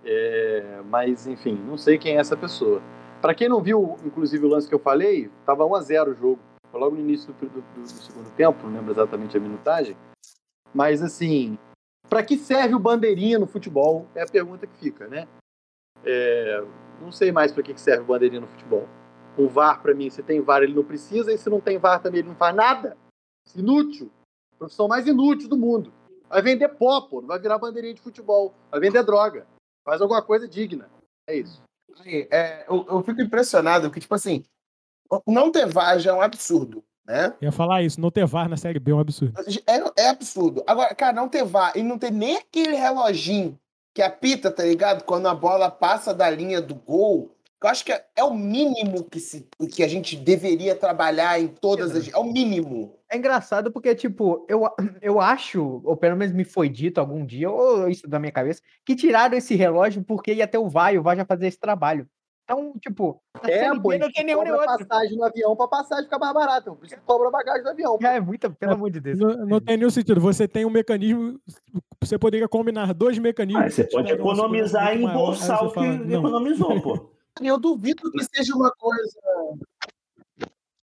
É, 0.03 0.81
mas, 0.85 1.27
enfim, 1.27 1.55
não 1.55 1.77
sei 1.77 1.97
quem 1.97 2.15
é 2.15 2.19
essa 2.19 2.37
pessoa. 2.37 2.81
Pra 3.21 3.33
quem 3.33 3.49
não 3.49 3.61
viu, 3.61 3.97
inclusive, 4.05 4.45
o 4.45 4.49
lance 4.49 4.67
que 4.69 4.75
eu 4.75 4.79
falei, 4.79 5.29
tava 5.45 5.65
1x0 5.65 6.11
o 6.11 6.13
jogo. 6.13 6.39
Foi 6.71 6.79
logo 6.79 6.95
no 6.95 7.01
início 7.01 7.33
do, 7.33 7.47
do- 7.49 7.61
do- 7.61 7.81
do 7.81 7.87
segundo 7.87 8.29
tempo, 8.31 8.65
não 8.67 8.73
lembro 8.73 8.91
exatamente 8.91 9.35
a 9.35 9.39
minutagem. 9.39 9.97
Mas, 10.73 11.01
assim, 11.01 11.57
pra 12.09 12.23
que 12.23 12.37
serve 12.37 12.75
o 12.75 12.79
bandeirinha 12.79 13.39
no 13.39 13.47
futebol? 13.47 14.05
É 14.13 14.21
a 14.23 14.27
pergunta 14.27 14.67
que 14.67 14.77
fica, 14.77 15.07
né? 15.07 15.27
É, 16.03 16.63
não 17.01 17.11
sei 17.11 17.31
mais 17.31 17.51
pra 17.51 17.63
que 17.63 17.73
que 17.73 17.81
serve 17.81 18.03
o 18.03 18.07
bandeirinha 18.07 18.41
no 18.41 18.47
futebol. 18.47 18.87
O 19.37 19.47
VAR, 19.47 19.81
pra 19.81 19.93
mim, 19.93 20.09
se 20.09 20.23
tem 20.23 20.41
VAR, 20.41 20.63
ele 20.63 20.73
não 20.73 20.83
precisa, 20.83 21.31
e 21.31 21.37
se 21.37 21.49
não 21.49 21.59
tem 21.59 21.77
VAR 21.77 22.01
também, 22.01 22.19
ele 22.19 22.29
não 22.29 22.35
faz 22.35 22.55
nada. 22.55 22.97
Inútil. 23.55 24.09
Profissão 24.57 24.87
mais 24.87 25.05
inútil 25.05 25.49
do 25.49 25.57
mundo. 25.57 25.91
Vai 26.29 26.41
vender 26.41 26.69
pó, 26.69 27.01
pô. 27.01 27.21
Não 27.21 27.27
vai 27.27 27.39
virar 27.39 27.57
bandeirinha 27.57 27.93
de 27.93 28.01
futebol. 28.01 28.53
Vai 28.71 28.79
vender 28.79 29.03
droga. 29.03 29.45
Faz 29.83 30.01
alguma 30.01 30.21
coisa 30.21 30.47
digna. 30.47 30.89
É 31.27 31.35
isso. 31.35 31.61
É, 32.05 32.65
eu, 32.67 32.85
eu 32.89 33.03
fico 33.03 33.21
impressionado 33.21 33.91
que, 33.91 33.99
tipo 33.99 34.15
assim, 34.15 34.43
não 35.27 35.51
ter 35.51 35.65
VAR 35.65 35.99
já 35.99 36.11
é 36.11 36.13
um 36.13 36.21
absurdo, 36.21 36.83
né? 37.05 37.27
Eu 37.41 37.47
ia 37.47 37.51
falar 37.51 37.83
isso, 37.83 38.01
não 38.01 38.11
ter 38.11 38.25
VAR 38.25 38.49
na 38.49 38.57
Série 38.57 38.79
B 38.79 38.91
é 38.91 38.95
um 38.95 38.99
absurdo. 38.99 39.39
É, 39.67 40.03
é 40.03 40.09
absurdo. 40.09 40.63
Agora, 40.65 40.93
cara, 40.95 41.13
não 41.13 41.29
ter 41.29 41.43
VAR 41.43 41.73
e 41.75 41.83
não 41.83 41.97
ter 41.97 42.11
nem 42.11 42.37
aquele 42.37 42.75
reloginho 42.75 43.57
que 43.95 44.01
apita, 44.01 44.51
tá 44.51 44.61
ligado? 44.61 45.05
Quando 45.05 45.27
a 45.27 45.33
bola 45.33 45.71
passa 45.71 46.13
da 46.13 46.29
linha 46.29 46.61
do 46.61 46.75
gol. 46.75 47.31
Eu 47.63 47.69
acho 47.69 47.83
que 47.83 47.91
é, 47.91 48.05
é 48.15 48.23
o 48.23 48.31
mínimo 48.31 49.05
que, 49.05 49.19
se, 49.19 49.47
que 49.73 49.81
a 49.81 49.87
gente 49.87 50.15
deveria 50.15 50.75
trabalhar 50.75 51.39
em 51.39 51.47
todas 51.47 51.95
as. 51.95 52.13
É 52.13 52.17
o 52.17 52.23
mínimo. 52.23 52.93
É 53.09 53.17
engraçado 53.17 53.71
porque, 53.71 53.95
tipo, 53.95 54.45
eu, 54.47 54.69
eu 55.01 55.19
acho, 55.19 55.81
ou 55.83 55.97
pelo 55.97 56.15
menos 56.15 56.35
me 56.35 56.43
foi 56.43 56.69
dito 56.69 56.99
algum 56.99 57.25
dia, 57.25 57.49
ou 57.49 57.89
isso 57.89 58.07
da 58.07 58.19
minha 58.19 58.31
cabeça, 58.31 58.61
que 58.85 58.95
tiraram 58.95 59.35
esse 59.35 59.55
relógio 59.55 60.03
porque 60.03 60.33
ia 60.33 60.45
ter 60.45 60.59
o 60.59 60.69
VAR 60.69 60.93
o 60.95 61.01
VAR 61.01 61.15
já 61.15 61.25
fazia 61.25 61.47
esse 61.47 61.59
trabalho. 61.59 62.07
Então, 62.45 62.73
tipo, 62.79 63.19
a 63.33 63.49
É, 63.49 63.59
Série 63.65 63.81
pô. 63.81 63.89
B 63.89 63.97
não 63.97 64.11
tem 64.11 64.23
nenhum 64.23 64.43
nem 64.43 64.51
outro. 64.53 64.67
passagem 64.67 65.17
no 65.17 65.23
avião 65.23 65.55
pra 65.55 65.67
passagem 65.67 66.03
ficar 66.05 66.19
mais 66.19 66.31
barato. 66.33 66.75
Por 66.75 66.85
isso 66.85 66.95
que 66.95 67.01
cobra 67.01 67.31
bagagem 67.31 67.63
do 67.63 67.69
avião. 67.69 67.97
É, 68.03 68.19
muita, 68.19 68.51
pelo 68.51 68.73
amor 68.73 68.91
de 68.91 68.99
Deus. 68.99 69.17
Não, 69.17 69.45
não 69.47 69.59
tem 69.59 69.77
nenhum 69.77 69.89
sentido. 69.89 70.21
Você 70.21 70.47
tem 70.47 70.63
um 70.63 70.69
mecanismo. 70.69 71.39
Você 71.99 72.19
poderia 72.19 72.47
combinar 72.47 72.93
dois 72.93 73.17
mecanismos. 73.17 73.65
Ah, 73.65 73.69
você 73.69 73.83
pode 73.85 74.11
economizar 74.11 74.95
e 74.95 75.03
embolsar 75.03 75.57
você 75.57 75.65
o 75.65 75.67
que 75.69 75.73
fala, 75.73 75.87
não. 75.97 76.19
economizou, 76.19 76.81
pô. 76.83 77.09
Eu 77.41 77.57
duvido 77.57 78.11
que 78.11 78.23
seja 78.23 78.55
uma 78.55 78.71
coisa. 78.77 79.19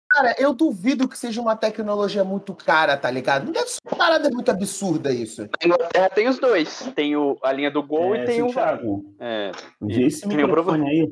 Cara, 0.09 0.35
eu 0.37 0.53
duvido 0.53 1.07
que 1.07 1.17
seja 1.17 1.39
uma 1.41 1.55
tecnologia 1.55 2.23
muito 2.23 2.53
cara, 2.53 2.97
tá 2.97 3.09
ligado? 3.09 3.45
Não 3.45 3.53
deve 3.53 3.67
ser 3.69 3.79
uma 3.89 3.97
parada 3.97 4.29
muito 4.29 4.51
absurda 4.51 5.11
isso. 5.13 5.43
Na 5.43 5.49
Inglaterra 5.65 6.09
tem 6.09 6.27
os 6.27 6.37
dois. 6.37 6.91
Tem 6.95 7.15
o, 7.15 7.37
a 7.41 7.51
linha 7.53 7.71
do 7.71 7.81
gol 7.81 8.13
É, 8.15 8.23
e 8.23 8.25
tem 8.25 8.41
o. 8.43 8.47
Santiago, 8.47 9.15
É, 9.19 9.51
vê 9.81 10.03
esse 10.07 10.27
Tem 10.27 10.35
microfone 10.37 10.89
aí. 10.89 11.11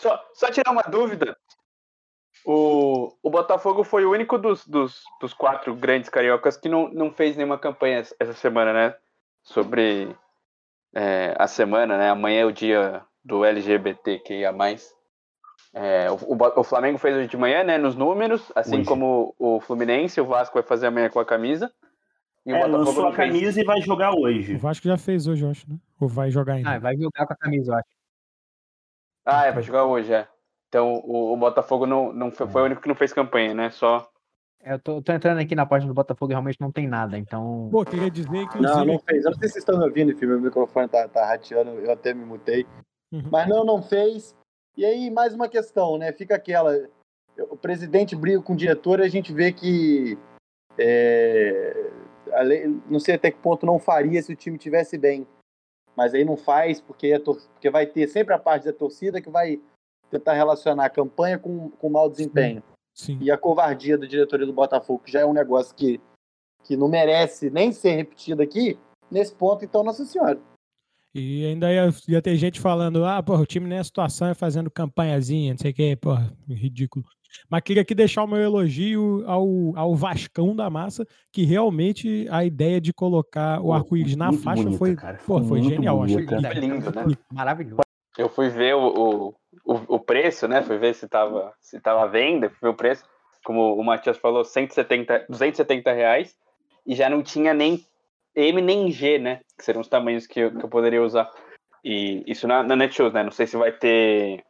Só, 0.00 0.18
só 0.32 0.50
tirar 0.50 0.72
uma 0.72 0.82
dúvida. 0.82 1.36
O, 2.44 3.14
o 3.22 3.28
Botafogo 3.30 3.84
foi 3.84 4.06
o 4.06 4.10
único 4.12 4.38
dos, 4.38 4.66
dos, 4.66 5.02
dos 5.20 5.34
quatro 5.34 5.74
grandes 5.74 6.08
cariocas 6.08 6.56
que 6.56 6.70
não, 6.70 6.88
não 6.88 7.12
fez 7.12 7.36
nenhuma 7.36 7.58
campanha 7.58 7.98
essa- 8.18 8.32
semana, 8.32 8.72
né? 8.72 8.96
Sobre 9.42 10.16
é, 10.94 11.34
a 11.38 11.46
semana, 11.46 11.98
né? 11.98 12.08
Amanhã 12.08 12.40
é 12.40 12.44
o 12.46 12.52
dia 12.52 13.02
do 13.22 13.44
LGBTQIA+. 13.44 14.52
É, 15.74 16.10
o, 16.10 16.14
o 16.14 16.60
o 16.60 16.64
Flamengo 16.64 16.96
fez 16.98 17.14
hoje 17.16 17.28
de 17.28 17.36
manhã, 17.36 17.62
né? 17.62 17.76
Nos 17.76 17.94
números, 17.94 18.50
assim 18.54 18.78
Hoje. 18.78 18.86
como 18.86 19.34
o 19.38 19.60
Fluminense, 19.60 20.18
o 20.20 20.24
Vasco 20.26 20.54
vai 20.54 20.62
fazer 20.62 20.86
amanhã 20.86 21.10
com 21.10 21.20
a 21.20 21.26
camisa. 21.26 21.70
E 22.46 22.54
o 22.54 22.56
É, 22.56 22.60
Botafogo 22.60 22.84
lançou 22.86 23.06
a 23.06 23.12
fez. 23.12 23.16
camisa 23.16 23.60
e 23.60 23.64
vai 23.64 23.82
jogar 23.82 24.12
O 24.14 24.22
hoje. 24.22 24.56
Vasco 24.56 24.88
já 24.88 24.96
fez 24.96 25.26
hoje, 25.26 25.44
eu 25.44 25.50
acho, 25.50 25.68
né? 25.70 25.76
Ou 26.00 26.08
vai 26.08 26.30
jogar 26.30 26.54
ainda? 26.54 26.70
Ah, 26.70 26.78
vai 26.78 26.96
jogar 26.96 27.26
com 27.26 27.34
a 27.34 27.36
camisa, 27.36 27.72
eu 27.72 27.76
acho. 27.76 27.99
Ah, 29.24 29.46
é, 29.46 29.52
vai 29.52 29.62
jogar 29.62 29.84
hoje, 29.84 30.12
é. 30.12 30.26
Então 30.68 31.02
o, 31.04 31.32
o 31.32 31.36
Botafogo 31.36 31.86
não, 31.86 32.12
não 32.12 32.30
foi, 32.30 32.46
foi 32.48 32.62
o 32.62 32.64
único 32.66 32.80
que 32.80 32.88
não 32.88 32.94
fez 32.94 33.12
campanha, 33.12 33.52
né? 33.54 33.70
Só 33.70 34.08
Eu 34.64 34.78
tô, 34.78 35.02
tô 35.02 35.12
entrando 35.12 35.38
aqui 35.40 35.54
na 35.54 35.66
página 35.66 35.90
do 35.92 35.94
Botafogo 35.94 36.32
e 36.32 36.34
realmente 36.34 36.60
não 36.60 36.70
tem 36.70 36.86
nada, 36.86 37.18
então. 37.18 37.68
Pô, 37.70 37.84
queria 37.84 38.10
dizer, 38.10 38.42
inclusive. 38.42 38.62
Não, 38.62 38.84
não 38.84 38.98
fez. 38.98 39.24
Eu 39.24 39.30
não 39.32 39.38
sei 39.38 39.48
se 39.48 39.54
vocês 39.54 39.62
estão 39.62 39.78
me 39.78 39.84
ouvindo, 39.84 40.12
enfim, 40.12 40.26
meu 40.26 40.40
microfone 40.40 40.88
tá, 40.88 41.08
tá 41.08 41.26
rateando, 41.26 41.70
eu 41.70 41.90
até 41.90 42.14
me 42.14 42.24
mutei. 42.24 42.66
Uhum. 43.12 43.28
Mas 43.30 43.48
não, 43.48 43.64
não 43.64 43.82
fez. 43.82 44.34
E 44.76 44.84
aí, 44.84 45.10
mais 45.10 45.34
uma 45.34 45.48
questão, 45.48 45.98
né? 45.98 46.12
Fica 46.12 46.36
aquela. 46.36 46.76
O 47.50 47.56
presidente 47.56 48.14
briga 48.14 48.40
com 48.42 48.52
o 48.52 48.56
diretor 48.56 49.00
e 49.00 49.04
a 49.04 49.08
gente 49.08 49.32
vê 49.32 49.52
que. 49.52 50.16
é, 50.78 51.90
a 52.32 52.42
lei- 52.42 52.80
não 52.88 53.00
sei 53.00 53.14
até 53.16 53.30
que 53.30 53.38
ponto 53.38 53.66
não 53.66 53.78
faria 53.78 54.22
se 54.22 54.32
o 54.32 54.36
time 54.36 54.56
tivesse 54.58 54.96
bem. 54.96 55.26
Mas 56.00 56.14
aí 56.14 56.24
não 56.24 56.34
faz, 56.34 56.80
porque, 56.80 57.12
a 57.12 57.20
tor- 57.20 57.42
porque 57.52 57.68
vai 57.68 57.84
ter 57.84 58.08
sempre 58.08 58.32
a 58.32 58.38
parte 58.38 58.64
da 58.64 58.72
torcida 58.72 59.20
que 59.20 59.28
vai 59.28 59.60
tentar 60.08 60.32
relacionar 60.32 60.86
a 60.86 60.90
campanha 60.90 61.38
com, 61.38 61.68
com 61.68 61.90
mau 61.90 62.08
desempenho. 62.08 62.62
Sim. 62.96 63.18
E 63.20 63.30
a 63.30 63.36
covardia 63.36 63.98
do 63.98 64.08
diretoria 64.08 64.46
do 64.46 64.52
Botafogo, 64.54 65.02
que 65.04 65.12
já 65.12 65.20
é 65.20 65.26
um 65.26 65.34
negócio 65.34 65.74
que, 65.74 66.00
que 66.64 66.74
não 66.74 66.88
merece 66.88 67.50
nem 67.50 67.70
ser 67.70 67.96
repetido 67.96 68.40
aqui, 68.40 68.78
nesse 69.10 69.34
ponto, 69.34 69.62
então, 69.62 69.84
Nossa 69.84 70.06
Senhora. 70.06 70.40
E 71.14 71.44
ainda 71.44 71.72
ia, 71.72 71.90
ia 72.08 72.22
ter 72.22 72.36
gente 72.36 72.60
falando, 72.60 73.04
ah, 73.04 73.22
porra, 73.22 73.42
o 73.42 73.46
time 73.46 73.66
nessa 73.66 73.84
situação 73.84 74.28
é 74.28 74.34
fazendo 74.34 74.70
campanhazinha, 74.70 75.52
não 75.52 75.58
sei 75.58 75.72
o 75.72 75.74
que, 75.74 75.96
porra, 75.96 76.32
ridículo. 76.48 77.04
Mas 77.48 77.62
queria 77.62 77.82
aqui 77.82 77.94
deixar 77.94 78.24
o 78.24 78.26
meu 78.26 78.38
elogio 78.38 79.24
ao, 79.26 79.46
ao 79.76 79.94
Vascão 79.94 80.54
da 80.54 80.68
Massa, 80.68 81.06
que 81.32 81.44
realmente 81.44 82.26
a 82.30 82.44
ideia 82.44 82.80
de 82.80 82.92
colocar 82.92 83.60
o 83.60 83.72
arco-íris 83.72 84.16
na 84.16 84.32
faixa 84.32 84.62
bonita, 84.62 84.78
foi, 84.78 84.96
cara, 84.96 85.18
pô, 85.26 85.42
foi 85.42 85.60
muito 85.60 85.74
genial. 85.74 86.02
Achei 86.02 86.24
bonita. 86.24 86.52
lindo. 86.54 86.82
Foi 86.82 86.92
lindo, 86.92 87.10
né? 87.10 87.16
Maravilhoso. 87.32 87.80
Eu 88.18 88.28
fui 88.28 88.48
ver 88.48 88.74
o, 88.74 88.80
o, 88.84 89.28
o, 89.64 89.94
o 89.94 90.00
preço, 90.00 90.46
né? 90.48 90.62
Fui 90.62 90.78
ver 90.78 90.94
se 90.94 91.08
tava, 91.08 91.52
se 91.60 91.80
tava 91.80 92.04
à 92.04 92.06
venda, 92.06 92.50
fui 92.50 92.58
ver 92.62 92.68
o 92.68 92.76
preço. 92.76 93.04
Como 93.44 93.74
o 93.74 93.84
Matias 93.84 94.18
falou, 94.18 94.44
170, 94.44 95.26
270 95.28 95.92
reais. 95.92 96.36
E 96.86 96.94
já 96.94 97.08
não 97.08 97.22
tinha 97.22 97.54
nem 97.54 97.84
M 98.48 98.60
nem 98.60 98.90
G, 98.90 99.18
né? 99.18 99.40
Que 99.56 99.64
seriam 99.64 99.80
os 99.80 99.88
tamanhos 99.88 100.26
que 100.26 100.40
eu, 100.40 100.56
que 100.56 100.64
eu 100.64 100.68
poderia 100.68 101.02
usar. 101.02 101.30
E 101.84 102.22
isso 102.26 102.46
na, 102.46 102.62
na 102.62 102.76
Netshoes, 102.76 103.12
né? 103.12 103.22
Não 103.22 103.30
sei 103.30 103.46
se 103.46 103.56
vai 103.56 103.72
ter 103.72 104.44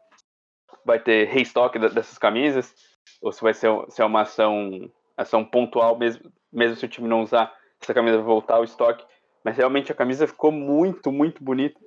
vai 0.85 0.99
ter 0.99 1.29
restock 1.29 1.79
dessas 1.79 2.17
camisas 2.19 2.75
ou 3.21 3.33
se 3.33 3.43
vai 3.43 3.53
ser, 3.53 3.71
se 3.89 4.01
é 4.01 4.05
uma 4.05 4.23
ação, 4.23 4.91
ação 5.17 5.45
pontual 5.45 5.99
mesmo, 5.99 6.33
mesmo 6.53 6.77
se 6.77 6.85
o 6.85 6.89
time 6.89 7.07
não 7.07 7.23
usar 7.23 7.55
essa 7.81 7.95
camisa 7.95 8.19
voltar 8.19 8.57
ao 8.57 8.65
estoque. 8.65 9.05
Mas 9.45 9.57
realmente 9.57 9.91
a 9.93 9.95
camisa 9.95 10.27
ficou 10.27 10.53
muito, 10.53 11.11
muito 11.11 11.43
bonita. 11.43 11.81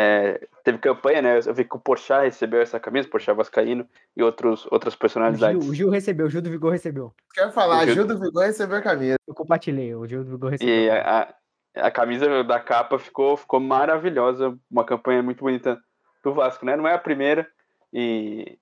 É, 0.00 0.46
teve 0.62 0.78
campanha, 0.78 1.20
né? 1.20 1.40
Eu 1.44 1.52
vi 1.52 1.64
que 1.64 1.74
o 1.74 1.80
Porchat 1.80 2.22
recebeu 2.24 2.60
essa 2.60 2.78
camisa, 2.78 3.08
Porchat 3.08 3.36
Vascaíno 3.36 3.84
e 4.16 4.22
outros, 4.22 4.64
outras 4.70 4.94
O 4.94 4.96
Gil, 4.96 5.00
personalidades. 5.00 5.68
o 5.68 5.74
Gil 5.74 5.90
recebeu, 5.90 6.26
o 6.26 6.30
Gil 6.30 6.40
do 6.40 6.50
Vigor 6.50 6.70
recebeu. 6.70 7.12
Quero 7.34 7.50
falar, 7.50 7.82
O 7.82 7.84
Gil- 7.86 7.94
Gil 7.94 8.06
do 8.06 8.16
Vigor 8.16 8.44
recebeu 8.44 8.76
a 8.76 8.80
camisa. 8.80 9.16
Eu 9.26 9.34
compartilhei, 9.34 9.92
o 9.96 10.06
Gil 10.06 10.22
do 10.22 10.30
Vigor 10.30 10.50
recebeu. 10.52 10.72
E 10.72 10.88
a, 10.88 11.34
a, 11.74 11.90
camisa 11.90 12.44
da 12.44 12.60
capa 12.60 12.96
ficou, 12.96 13.36
ficou 13.36 13.58
maravilhosa, 13.58 14.56
uma 14.70 14.84
campanha 14.84 15.20
muito 15.20 15.40
bonita 15.40 15.76
do 16.22 16.32
Vasco, 16.32 16.64
né? 16.64 16.76
Não 16.76 16.86
é 16.86 16.94
a 16.94 16.98
primeira. 16.98 17.44
E, 17.92 18.56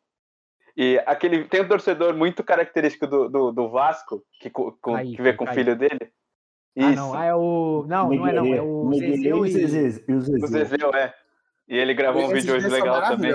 e 0.75 0.99
aquele 1.05 1.45
tem 1.45 1.61
um 1.61 1.69
torcedor 1.69 2.15
muito 2.17 2.43
característico 2.43 3.07
do, 3.07 3.29
do, 3.29 3.53
do 3.53 3.69
Vasco, 3.69 4.25
que, 4.41 4.49
co- 4.49 4.73
com, 4.81 4.97
que 4.97 5.21
vê 5.21 5.35
com 5.35 5.45
o 5.45 5.49
filho 5.49 5.77
dele. 5.77 6.11
Ah, 6.79 6.93
não, 6.93 7.15
ah, 7.15 7.25
é 7.25 7.35
o. 7.35 7.85
Não, 7.87 8.09
não 8.11 8.27
é 8.27 8.33
não, 8.33 8.55
é 8.55 8.63
o 8.63 8.91
Zezeu 8.95 9.47
e. 9.47 9.51
Zezé. 9.51 10.05
O 10.09 10.17
O 10.17 10.21
Zezé. 10.21 10.65
Zezeu, 10.65 10.91
é. 10.95 11.15
E 11.69 11.77
ele 11.77 11.95
gravou 11.95 12.23
um 12.23 12.27
Esses 12.27 12.45
vídeo 12.45 12.57
hoje 12.57 12.69
legal 12.69 13.03
também. 13.03 13.31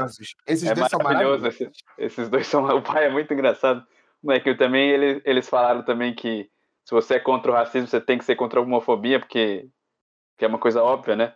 Esses 0.47 0.69
É 0.69 0.73
dois 0.73 0.89
são 0.89 0.99
maravilhoso. 0.99 1.41
maravilhosos. 1.43 1.45
Esses, 1.61 1.83
esses 1.97 2.29
dois 2.29 2.47
são. 2.47 2.63
O 2.77 2.81
pai 2.81 3.05
é 3.05 3.09
muito 3.09 3.33
engraçado. 3.33 3.85
Moleque, 4.23 4.49
eu 4.49 4.57
também, 4.57 4.89
ele, 4.89 5.21
eles 5.25 5.49
falaram 5.49 5.83
também 5.83 6.13
que 6.13 6.49
se 6.85 6.91
você 6.93 7.15
é 7.15 7.19
contra 7.19 7.51
o 7.51 7.53
racismo, 7.55 7.87
você 7.87 7.99
tem 7.99 8.17
que 8.17 8.23
ser 8.25 8.35
contra 8.35 8.59
a 8.59 8.63
homofobia, 8.63 9.19
porque 9.19 9.67
que 10.37 10.45
é 10.45 10.47
uma 10.47 10.57
coisa 10.59 10.81
óbvia, 10.83 11.15
né? 11.15 11.33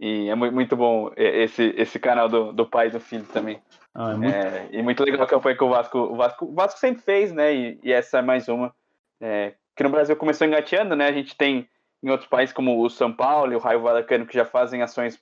E 0.00 0.28
é 0.28 0.34
mu- 0.34 0.50
muito 0.52 0.76
bom 0.76 1.10
esse, 1.16 1.74
esse 1.76 1.98
canal 1.98 2.28
do, 2.28 2.52
do 2.52 2.64
pai 2.66 2.86
e 2.86 2.90
do 2.90 3.00
filho 3.00 3.24
também. 3.24 3.60
Ah, 3.94 4.12
é 4.12 4.14
muito... 4.16 4.34
É, 4.34 4.68
e 4.72 4.82
muito 4.82 5.04
legal 5.04 5.22
a 5.22 5.26
campanha 5.26 5.56
que 5.56 5.64
o 5.64 5.68
Vasco, 5.68 5.98
o 5.98 6.16
Vasco, 6.16 6.44
o 6.46 6.54
Vasco 6.54 6.78
sempre 6.80 7.02
fez, 7.02 7.32
né? 7.32 7.52
E, 7.54 7.80
e 7.82 7.92
essa 7.92 8.18
é 8.18 8.22
mais 8.22 8.48
uma. 8.48 8.72
É, 9.20 9.54
que 9.76 9.82
no 9.82 9.90
Brasil 9.90 10.16
começou 10.16 10.46
engateando, 10.46 10.94
né? 10.96 11.08
A 11.08 11.12
gente 11.12 11.36
tem 11.36 11.68
em 12.02 12.10
outros 12.10 12.28
países 12.28 12.52
como 12.54 12.80
o 12.82 12.88
São 12.88 13.12
Paulo 13.12 13.52
e 13.52 13.56
o 13.56 13.60
Raio 13.60 13.80
Vallecano 13.82 14.24
que 14.26 14.34
já 14.34 14.44
fazem 14.44 14.82
ações 14.82 15.20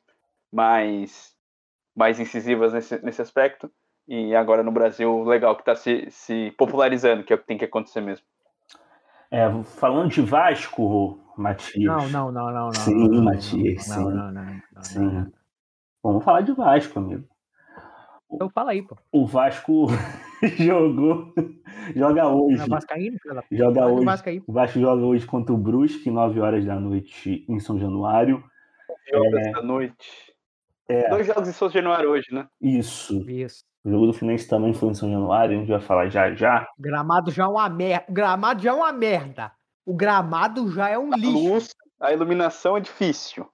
mais, 0.57 1.35
mais 1.95 2.19
incisivas 2.19 2.73
nesse, 2.73 3.05
nesse 3.05 3.21
aspecto. 3.21 3.71
E 4.09 4.35
agora 4.35 4.63
no 4.63 4.73
Brasil, 4.73 5.23
legal 5.25 5.55
que 5.55 5.63
está 5.63 5.75
se, 5.75 6.07
se 6.11 6.55
popularizando, 6.57 7.23
que 7.23 7.33
é 7.33 7.37
o 7.37 7.39
que 7.39 7.47
tem 7.47 7.59
que 7.59 7.65
acontecer 7.65 8.01
mesmo. 8.01 8.25
É, 9.31 9.47
falando 9.65 10.11
de 10.11 10.23
Vasco, 10.23 11.21
Matias. 11.37 11.85
Não, 11.85 12.09
não, 12.09 12.33
não, 12.33 12.47
não, 12.47 12.67
não. 12.67 12.73
Sim, 12.73 13.09
não, 13.09 13.25
Matias, 13.25 13.87
não, 13.89 13.97
sim. 13.97 14.05
Não, 14.05 14.11
não, 14.11 14.33
não, 14.33 14.45
não, 14.73 14.83
Sim. 14.83 15.01
não. 15.01 15.33
Vamos 16.03 16.25
falar 16.25 16.41
de 16.41 16.53
Vasco, 16.53 16.99
amigo. 16.99 17.29
Então 18.33 18.49
fala 18.49 18.71
aí, 18.71 18.83
pô. 18.83 18.97
O 19.13 19.27
Vasco 19.27 19.89
jogou, 20.59 21.35
joga 21.95 22.29
hoje. 22.29 22.63
É 22.63 22.67
Vascaíno, 22.67 23.19
filho 23.21 23.35
da 23.35 23.43
puta? 23.43 23.57
Joga 23.57 23.81
Fala 23.81 23.91
do 23.91 23.97
hoje. 23.97 24.05
Vasco 24.05 24.29
aí. 24.29 24.43
O 24.47 24.53
Vasco 24.53 24.81
joga 24.81 25.03
hoje 25.03 25.27
contra 25.27 25.55
o 25.55 25.59
Brusque, 25.59 26.11
9 26.11 26.41
horas 26.41 26.65
da 26.65 26.79
noite 26.81 27.45
em 27.49 27.59
São 27.59 27.79
Januário. 27.79 28.43
Jogos 29.13 29.53
da 29.53 29.63
noite. 29.63 30.36
É. 30.89 31.09
Dois 31.11 31.27
jogos 31.27 31.49
em 31.49 31.53
São 31.53 31.69
Januário 31.69 32.11
hoje, 32.11 32.27
né? 32.33 32.47
Isso. 32.61 33.29
Isso. 33.29 33.65
O 33.85 33.91
jogo 33.91 34.07
do 34.07 34.13
Fluminense 34.13 34.49
também 34.49 34.73
foi 34.75 34.89
em 34.91 34.95
São 34.95 35.11
Januário, 35.11 35.57
a 35.57 35.61
gente 35.61 35.69
vai 35.71 35.81
falar 35.81 36.09
já 36.09 36.33
já. 36.35 36.69
Gramado 36.79 37.31
já 37.31 37.45
é 37.45 37.47
uma 37.49 37.69
merda. 37.69 38.05
Gramado 38.09 38.63
já 38.63 38.71
é 38.71 38.73
uma 38.75 38.93
merda. 38.93 39.53
O 39.85 39.95
gramado 39.95 40.71
já 40.73 40.89
é 40.89 40.99
um 40.99 41.13
A 41.13 41.17
lixo. 41.17 41.33
luz, 41.33 41.75
a 42.01 42.13
iluminação 42.13 42.77
é 42.77 42.81
difícil. 42.81 43.49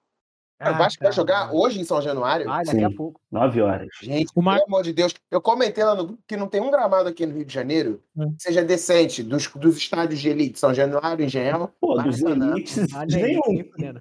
o 0.59 0.73
Vasco 0.77 1.03
vai 1.03 1.11
jogar 1.11 1.51
hoje 1.53 1.79
em 1.79 1.83
São 1.83 2.01
Januário? 2.01 2.45
Vai, 2.47 2.63
daqui 2.65 2.83
a 2.83 2.89
Sim. 2.89 2.95
pouco. 2.95 3.19
9 3.31 3.61
horas. 3.61 3.87
Gente, 4.01 4.31
O 4.35 4.41
Mar- 4.41 4.55
pelo 4.55 4.67
amor 4.67 4.83
de 4.83 4.93
Deus. 4.93 5.13
Eu 5.29 5.41
comentei 5.41 5.83
lá 5.83 5.93
no 5.93 6.05
grupo 6.07 6.23
que 6.27 6.37
não 6.37 6.47
tem 6.47 6.61
um 6.61 6.71
gramado 6.71 7.09
aqui 7.09 7.25
no 7.25 7.33
Rio 7.35 7.45
de 7.45 7.53
Janeiro 7.53 8.01
Hum. 8.15 8.33
que 8.35 8.41
seja 8.43 8.63
decente 8.63 9.21
dos, 9.21 9.47
dos 9.47 9.77
estádios 9.77 10.19
de 10.19 10.29
elite. 10.29 10.57
São 10.59 10.73
Januário, 10.73 11.23
Engenhão. 11.25 11.69
Pô, 11.79 11.95
dos 12.01 12.21
Maracanã. 12.21 12.51
elites, 12.53 12.91
Não 12.91 12.99
é 13.01 13.03
elite 13.03 13.21
nenhum. 13.21 13.93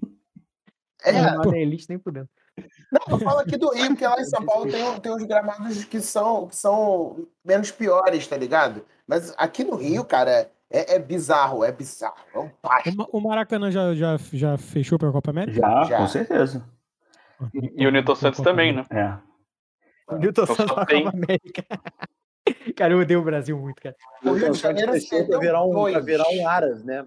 É, 1.04 1.12
Não 1.36 1.52
é 1.52 1.60
elite 1.60 1.86
nem 1.88 1.98
fudendo. 1.98 2.28
Não, 2.92 3.00
eu 3.16 3.18
falo 3.18 3.38
aqui 3.40 3.56
do 3.56 3.70
Rio, 3.70 3.88
porque 3.88 4.06
lá 4.06 4.20
em 4.20 4.24
São 4.24 4.44
Paulo 4.44 4.70
tem, 4.70 5.00
tem 5.00 5.12
uns 5.12 5.24
gramados 5.24 5.84
que 5.84 6.00
são, 6.00 6.46
que 6.46 6.54
são 6.56 7.26
menos 7.44 7.70
piores, 7.70 8.26
tá 8.26 8.36
ligado? 8.36 8.84
Mas 9.06 9.34
aqui 9.38 9.64
no 9.64 9.76
Rio, 9.76 10.04
cara, 10.04 10.50
é, 10.70 10.94
é 10.94 10.98
bizarro, 10.98 11.64
é 11.64 11.72
bizarro. 11.72 12.14
É 12.34 12.38
um 12.38 12.46
O 12.46 12.50
pasto. 12.60 13.08
O 13.12 13.20
Maracanã 13.20 13.70
já, 13.70 13.94
já, 13.94 14.16
já 14.32 14.56
fechou 14.58 14.98
para 14.98 15.08
a 15.08 15.12
Copa 15.12 15.30
América? 15.30 15.58
Já, 15.58 15.84
Já. 15.84 15.96
com 15.98 16.06
certeza. 16.08 16.64
E 17.54 17.86
o 17.86 17.90
Newton 17.90 18.14
Santos 18.14 18.40
também, 18.40 18.72
né? 18.72 18.86
É. 18.90 19.16
O 20.14 20.16
Newton 20.18 20.46
Só 20.46 20.54
Santos 20.54 20.76
na 20.76 20.86
tem- 20.86 21.04
Copa 21.04 21.16
América. 21.16 21.64
Cara, 22.76 22.92
eu 22.92 22.98
odeio 23.00 23.20
o 23.20 23.24
Brasil 23.24 23.56
muito, 23.58 23.80
cara. 23.80 23.94
O 24.24 24.32
Rio 24.32 24.50
de 24.50 24.58
Janeiro 24.58 24.90
pra 24.90 25.00
cedeu 25.00 25.38
virar, 25.38 25.64
um, 25.64 25.72
pra 25.90 26.00
virar 26.00 26.28
um 26.28 26.48
Aras, 26.48 26.84
né? 26.84 27.06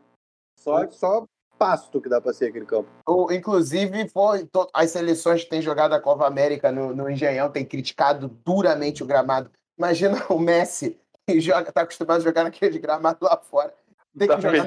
Só, 0.57 0.89
só 0.91 1.25
pasto 1.57 2.01
que 2.01 2.09
dá 2.09 2.19
pra 2.21 2.33
ser 2.33 2.47
aquele 2.49 2.65
campo. 2.65 2.87
O- 3.07 3.31
inclusive, 3.31 4.07
foi, 4.09 4.45
to- 4.45 4.69
as 4.73 4.91
seleções 4.91 5.43
que 5.43 5.49
têm 5.49 5.61
jogado 5.61 5.93
a 5.93 5.99
Copa 5.99 6.25
América 6.27 6.71
no, 6.71 6.95
no 6.95 7.09
Engenhão 7.09 7.49
têm 7.49 7.65
criticado 7.65 8.27
duramente 8.45 9.03
o 9.03 9.05
gramado. 9.05 9.49
Imagina 9.77 10.21
o 10.29 10.39
Messi, 10.39 10.97
que 11.27 11.39
joga, 11.39 11.71
tá 11.71 11.81
acostumado 11.81 12.21
a 12.21 12.23
jogar 12.23 12.43
naquele 12.43 12.77
gramado 12.79 13.19
lá 13.21 13.37
fora. 13.37 13.73
Tem 14.17 14.27
que 14.29 14.33
Tá 14.35 14.39
jogar. 14.39 14.65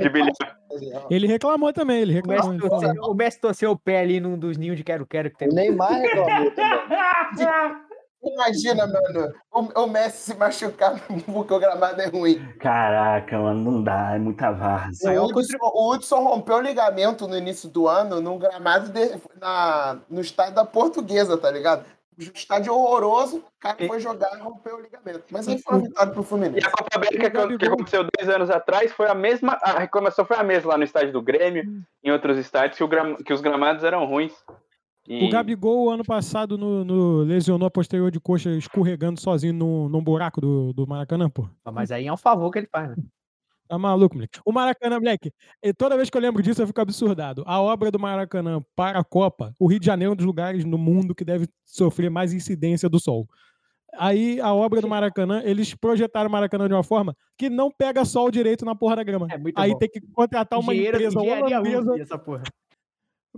Ele 1.11 1.26
reclamou 1.26 1.72
também, 1.72 2.01
ele 2.03 2.12
O 2.12 2.14
reclamou. 2.16 2.36
Messi, 2.53 2.61
ele 2.61 2.68
falou. 2.68 2.80
torceu, 2.84 3.03
o 3.11 3.14
Messi 3.14 3.41
torceu 3.41 3.70
o 3.70 3.78
pé 3.78 4.01
ali 4.01 4.20
num 4.20 4.39
dos 4.39 4.59
ninhos 4.59 4.76
de 4.76 4.84
quero-quero 4.84 5.30
que 5.30 5.39
tem. 5.39 5.49
O 5.49 5.55
Neymar 5.55 5.93
reclamou 5.95 6.51
também. 6.51 7.88
Imagina, 8.22 8.86
mano, 8.86 9.32
o, 9.52 9.82
o 9.82 9.86
Messi 9.86 10.32
se 10.32 10.34
machucar 10.36 11.00
porque 11.26 11.54
o 11.54 11.58
gramado 11.58 12.00
é 12.00 12.06
ruim. 12.06 12.44
Caraca, 12.58 13.38
mano, 13.38 13.70
não 13.70 13.82
dá, 13.82 14.14
é 14.14 14.18
muita 14.18 14.50
O 14.50 14.56
várzea. 14.56 15.08
Maior 15.10 15.26
Hudson, 15.26 15.56
o 15.60 15.92
Hudson 15.94 16.24
rompeu 16.24 16.56
o 16.56 16.60
ligamento 16.60 17.28
no 17.28 17.36
início 17.36 17.68
do 17.68 17.86
ano 17.88 18.20
num 18.20 18.38
gramado 18.38 18.90
de- 18.90 19.20
na, 19.40 19.98
no 20.10 20.20
estádio 20.20 20.54
da 20.54 20.64
Portuguesa, 20.64 21.38
tá 21.38 21.50
ligado? 21.50 21.84
Estádio 22.34 22.74
horroroso, 22.74 23.36
o 23.36 23.60
cara 23.60 23.76
foi 23.86 24.00
jogar 24.00 24.36
e 24.36 24.40
rompeu 24.40 24.74
o 24.76 24.80
ligamento. 24.80 25.22
Mas 25.30 25.46
aí 25.46 25.56
foi 25.62 25.76
uma 25.76 25.86
vitória 25.86 26.12
pro 26.12 26.22
E 26.22 26.24
Fluminense. 26.26 26.66
a 26.66 26.70
Copa 26.72 26.96
América 26.96 27.30
que, 27.46 27.58
que 27.58 27.66
aconteceu 27.66 28.04
dois 28.18 28.28
anos 28.28 28.50
atrás 28.50 28.90
foi 28.90 29.06
a 29.06 29.14
mesma. 29.14 29.56
A 29.62 29.78
reclamação 29.78 30.24
foi 30.24 30.36
a 30.36 30.42
mesma 30.42 30.72
lá 30.72 30.76
no 30.78 30.82
estádio 30.82 31.12
do 31.12 31.22
Grêmio, 31.22 31.62
em 32.02 32.10
outros 32.10 32.36
estádios, 32.36 32.76
que, 32.76 32.82
o 32.82 32.88
gram- 32.88 33.14
que 33.14 33.32
os 33.32 33.40
gramados 33.40 33.84
eram 33.84 34.04
ruins. 34.04 34.32
E 35.11 35.24
O 35.24 35.30
Gabigol, 35.30 35.88
ano 35.90 36.04
passado, 36.04 36.59
no, 36.59 36.84
no- 36.84 37.22
lesionou 37.22 37.66
a 37.66 37.70
posterior 37.70 38.11
de 38.11 38.20
coxa 38.20 38.50
escorregando 38.50 39.18
sozinho 39.18 39.54
num, 39.54 39.88
num 39.88 40.02
buraco 40.02 40.38
do, 40.40 40.72
do 40.74 40.86
Maracanã, 40.86 41.30
pô. 41.30 41.48
Mas 41.72 41.90
aí 41.90 42.06
é 42.06 42.12
um 42.12 42.16
favor 42.16 42.50
que 42.50 42.59
ele 42.59 42.68
faz, 42.70 42.90
né? 42.90 42.96
Tá 43.66 43.78
maluco, 43.78 44.14
moleque. 44.16 44.38
O 44.44 44.52
Maracanã, 44.52 44.98
moleque, 44.98 45.32
e 45.62 45.72
toda 45.72 45.96
vez 45.96 46.09
que 46.11 46.16
eu 46.16 46.20
lembro 46.22 46.42
disso 46.42 46.61
eu 46.62 46.66
fico 46.66 46.80
absurdado. 46.80 47.42
A 47.46 47.61
obra 47.61 47.90
do 47.90 47.98
Maracanã 47.98 48.62
para 48.76 48.98
a 48.98 49.04
Copa, 49.04 49.54
o 49.59 49.66
Rio 49.66 49.78
de 49.80 49.86
Janeiro 49.86 50.11
é 50.11 50.14
um 50.14 50.16
dos 50.16 50.26
lugares 50.26 50.64
no 50.64 50.76
mundo 50.78 51.14
que 51.14 51.24
deve 51.24 51.46
sofrer 51.64 52.11
mais 52.11 52.32
incidência 52.34 52.88
do 52.88 52.98
sol. 53.00 53.26
Aí 53.98 54.38
a 54.40 54.52
obra 54.54 54.80
do 54.82 54.88
Maracanã, 54.88 55.40
eles 55.44 55.74
projetaram 55.74 56.28
o 56.28 56.32
Maracanã 56.32 56.66
de 56.68 56.74
uma 56.74 56.82
forma 56.82 57.14
que 57.36 57.48
não 57.48 57.70
pega 57.70 58.04
sol 58.04 58.30
direito 58.30 58.64
na 58.64 58.74
porra 58.74 58.96
da 58.96 59.02
grama. 59.02 59.26
É 59.30 59.38
Aí 59.56 59.72
bom. 59.72 59.78
tem 59.78 59.88
que 59.88 60.00
contratar 60.12 60.59
uma 60.61 60.72
Engenheiro- 60.74 60.98
empresa 60.98 61.18
holandesa 61.20 62.00
essa 62.02 62.18
porra. 62.18 62.42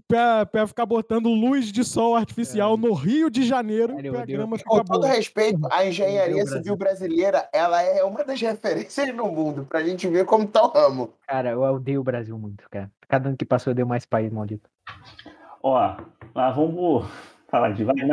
Pra, 0.08 0.46
pra 0.46 0.66
ficar 0.66 0.86
botando 0.86 1.28
luz 1.28 1.70
de 1.72 1.84
sol 1.84 2.16
artificial 2.16 2.76
no 2.76 2.92
Rio 2.92 3.30
de 3.30 3.42
Janeiro 3.44 3.94
pra 4.10 4.24
grama 4.24 4.58
ficar 4.58 4.70
Com 4.70 4.84
todo 4.84 5.00
boa. 5.02 5.12
respeito, 5.12 5.60
a 5.70 5.84
engenharia 5.86 6.44
civil 6.46 6.76
Brasil. 6.76 6.76
brasileira, 6.76 7.48
ela 7.52 7.82
é 7.82 8.02
uma 8.04 8.24
das 8.24 8.40
referências 8.42 9.14
no 9.14 9.26
mundo, 9.30 9.66
pra 9.68 9.82
gente 9.82 10.06
ver 10.08 10.24
como 10.24 10.46
tá 10.46 10.62
o 10.64 10.68
ramo. 10.68 11.12
Cara, 11.26 11.50
eu 11.50 11.60
odeio 11.62 12.00
o 12.00 12.04
Brasil 12.04 12.38
muito, 12.38 12.68
cara. 12.70 12.90
Cada 13.08 13.28
ano 13.28 13.36
que 13.36 13.44
passou 13.44 13.70
eu 13.70 13.72
odeio 13.72 13.86
mais 13.88 14.04
país, 14.06 14.32
maldito. 14.32 14.68
Ó, 15.62 15.96
lá 16.34 16.50
vamos 16.50 17.06
falar 17.48 17.72
de 17.72 17.84
Vasco. 17.84 18.06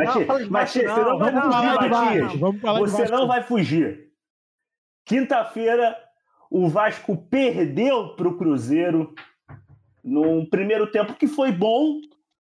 Matias, 0.50 0.82
de 0.82 0.88
você 0.88 1.02
não, 1.02 1.10
não 1.10 1.18
vai 1.18 1.32
Vamos 1.32 1.54
fugir, 1.54 1.78
de 1.78 1.88
Matias. 1.88 2.34
Vamos 2.40 2.60
falar 2.60 2.78
de 2.84 2.90
Você 2.90 3.02
Vasco. 3.02 3.16
não 3.16 3.26
vai 3.28 3.42
fugir. 3.42 4.08
Quinta-feira, 5.04 5.96
o 6.50 6.68
Vasco 6.68 7.16
perdeu 7.16 8.14
para 8.16 8.28
o 8.28 8.36
Cruzeiro 8.36 9.14
num 10.08 10.44
primeiro 10.46 10.90
tempo 10.90 11.14
que 11.14 11.26
foi 11.26 11.52
bom, 11.52 12.00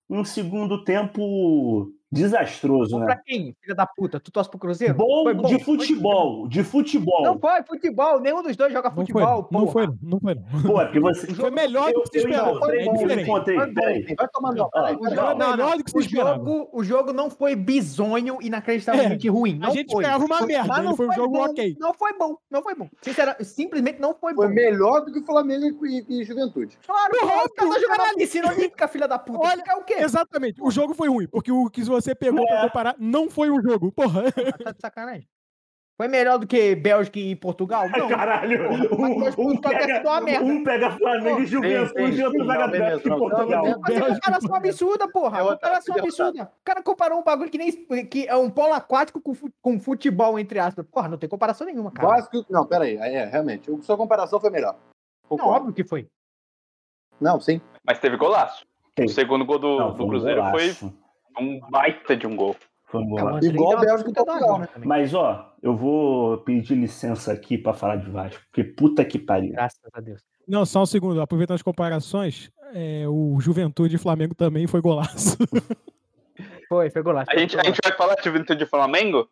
num 0.08 0.24
segundo 0.24 0.84
tempo 0.84 1.92
desastroso, 2.12 2.92
Bom 2.92 2.98
né? 3.00 3.06
pra 3.06 3.16
quem, 3.16 3.56
filha 3.60 3.74
da 3.74 3.86
puta? 3.86 4.20
Tu 4.20 4.30
torce 4.30 4.48
pro 4.50 4.58
Cruzeiro? 4.58 4.94
Bom, 4.94 5.22
Foi 5.24 5.34
de 5.34 5.42
Foi- 5.42 5.76
futebol, 5.78 6.46
de 6.46 6.62
futebol. 6.62 7.22
Não 7.22 7.38
foi 7.38 7.62
futebol, 7.62 8.20
nenhum 8.20 8.42
dos 8.42 8.54
dois 8.56 8.72
joga 8.72 8.88
Não 8.90 8.96
foi, 8.96 9.06
futebol, 9.06 9.48
não 9.50 9.66
foi, 9.68 9.88
não 10.02 10.20
foi. 10.20 10.34
não. 10.34 10.62
Pô, 10.62 10.80
é 10.80 10.84
porque 10.84 11.00
você. 11.00 11.26
Foi 11.34 11.50
melhor 11.50 11.92
do 11.92 12.02
que 12.02 12.08
se 12.10 12.18
esperava. 12.18 12.50
encontrei, 12.50 12.80
É 12.80 12.84
eu 12.88 13.20
encontrei, 13.20 13.56
Vai, 13.56 13.70
peraí. 13.72 14.04
Foi 14.04 15.34
melhor 15.34 15.76
do 15.76 15.84
que 15.84 15.90
se 15.90 15.96
o 15.96 16.00
esperava. 16.00 16.36
jogo, 16.36 16.68
o 16.72 16.84
jogo 16.84 17.12
não 17.12 17.30
foi 17.30 17.56
bizonho 17.56 18.38
e 18.40 18.46
inacreditavelmente 18.46 19.28
ruim. 19.28 19.58
Não 19.58 19.68
A 19.68 19.72
gente 19.72 19.90
foi. 19.92 20.02
esperava 20.04 20.24
uma 20.24 20.46
merda, 20.46 20.68
Mas 20.68 20.84
não 20.84 20.96
foi 20.96 21.08
um 21.08 21.12
jogo 21.12 21.32
bom, 21.32 21.44
ok. 21.50 21.76
Não 21.78 21.94
foi 21.94 22.12
bom, 22.18 22.36
não 22.50 22.62
foi 22.62 22.74
bom. 22.74 22.88
Sinceramente, 23.00 23.44
simplesmente 23.44 24.00
não 24.00 24.14
foi 24.14 24.34
bom. 24.34 24.42
Foi 24.42 24.52
melhor 24.52 25.00
do 25.04 25.12
que 25.12 25.18
o 25.20 25.24
Flamengo 25.24 25.86
e, 25.86 26.04
e 26.08 26.24
Juventude. 26.24 26.78
Claro, 26.86 27.12
o 27.14 27.26
cara 27.28 27.48
tá 27.72 27.80
jogando 27.80 28.14
piscina 28.16 28.48
olímpica, 28.52 28.88
filha 28.88 29.08
da 29.08 29.18
puta. 29.18 29.38
Olha, 29.40 29.56
Fica 29.62 29.78
o 29.78 29.84
quê? 29.84 29.94
Exatamente. 29.98 30.60
O 30.62 30.70
jogo 30.70 30.94
foi 30.94 31.08
ruim, 31.08 31.26
porque 31.28 31.50
o 31.52 31.68
que 31.70 31.80
você 32.02 32.14
pegou 32.14 32.46
pra 32.46 32.62
comparar 32.62 32.96
não 32.98 33.30
foi 33.30 33.50
um 33.50 33.60
jogo. 33.62 33.92
Porra. 33.92 34.24
Tá 34.32 34.72
de 34.72 34.80
sacanagem. 34.80 35.28
Foi 35.96 36.08
melhor 36.08 36.38
do 36.38 36.46
que 36.46 36.74
Bélgica 36.74 37.18
e 37.18 37.36
Portugal? 37.36 37.88
Não. 37.88 38.08
Caralho, 38.08 38.72
um, 38.72 38.74
um, 38.74 39.16
uma 39.16 39.60
pega, 39.60 40.20
merda. 40.20 40.44
um 40.44 40.64
pega 40.64 40.90
Flamengo 40.90 41.40
e 41.40 41.46
Juventude 41.46 42.18
e 42.18 42.24
outro 42.24 42.40
sim, 42.40 42.46
pega 42.48 42.64
Atlético 42.64 43.08
e 43.08 43.18
Portugal. 43.18 43.64
Mas 43.80 43.94
é 43.94 44.00
Bélgica, 44.00 44.14
comparação 44.14 44.54
absurda, 44.54 45.08
porra. 45.12 45.38
É 45.38 45.44
comparação 45.44 45.94
é 45.94 46.00
absurda. 46.00 46.42
O 46.44 46.64
cara 46.64 46.82
comparou 46.82 47.20
um 47.20 47.22
bagulho 47.22 47.50
que 47.50 47.58
nem 47.58 47.70
que 48.06 48.26
é 48.26 48.34
um 48.34 48.50
polo 48.50 48.72
aquático 48.72 49.20
com, 49.20 49.32
com 49.60 49.78
futebol, 49.78 50.38
entre 50.38 50.58
aspas. 50.58 50.84
Porra, 50.86 51.08
não 51.08 51.18
tem 51.18 51.28
comparação 51.28 51.66
nenhuma, 51.66 51.92
cara. 51.92 52.08
Vasco. 52.08 52.44
Não, 52.48 52.66
peraí. 52.66 52.96
É, 52.96 53.26
realmente. 53.26 53.70
A 53.70 53.82
sua 53.82 53.96
comparação 53.96 54.40
foi 54.40 54.50
melhor. 54.50 54.76
Não, 55.30 55.46
óbvio 55.46 55.72
que 55.72 55.84
foi. 55.84 56.08
Não, 57.20 57.40
sim. 57.40 57.60
Mas 57.84 57.98
teve 58.00 58.16
golaço. 58.16 58.66
Teve. 58.94 59.08
O 59.08 59.14
segundo 59.14 59.44
gol 59.44 59.58
do, 59.58 59.78
Não, 59.78 59.90
do 59.90 59.96
foi 59.98 60.06
Cruzeiro 60.08 60.40
foi 60.50 60.72
golaço. 60.72 61.01
Um 61.40 61.60
baita 61.70 62.16
de 62.16 62.26
um 62.26 62.36
gol. 62.36 62.56
Foi 62.84 63.00
um 63.00 63.18
É, 63.18 63.22
o. 63.22 63.28
Andrei 63.28 63.50
Igual 63.50 63.70
uma 63.72 63.80
Bélgica 63.80 64.10
e 64.10 64.14
Portugal, 64.14 64.58
né? 64.58 64.68
Mas, 64.84 65.14
ó, 65.14 65.54
eu 65.62 65.76
vou 65.76 66.38
pedir 66.38 66.74
licença 66.74 67.32
aqui 67.32 67.56
pra 67.56 67.72
falar 67.72 67.96
de 67.96 68.10
Vasco, 68.10 68.42
porque 68.46 68.64
puta 68.64 69.04
que 69.04 69.18
pariu. 69.18 69.52
Graças 69.52 69.80
a 69.92 70.00
Deus. 70.00 70.20
Não, 70.46 70.66
só 70.66 70.82
um 70.82 70.86
segundo. 70.86 71.20
Aproveitando 71.20 71.54
as 71.54 71.62
comparações, 71.62 72.50
é, 72.74 73.04
o 73.08 73.38
Juventude 73.40 73.96
e 73.96 73.98
Flamengo 73.98 74.34
também 74.34 74.66
foi 74.66 74.80
golaço. 74.80 75.36
Foi, 76.68 76.88
foi 76.88 77.02
golaço. 77.02 77.30
A 77.30 77.36
gente, 77.36 77.58
a 77.58 77.62
gente 77.62 77.78
vai 77.84 77.92
falar 77.92 78.14
de 78.14 78.24
Juventude 78.24 78.60
de 78.60 78.64
Flamengo? 78.64 79.28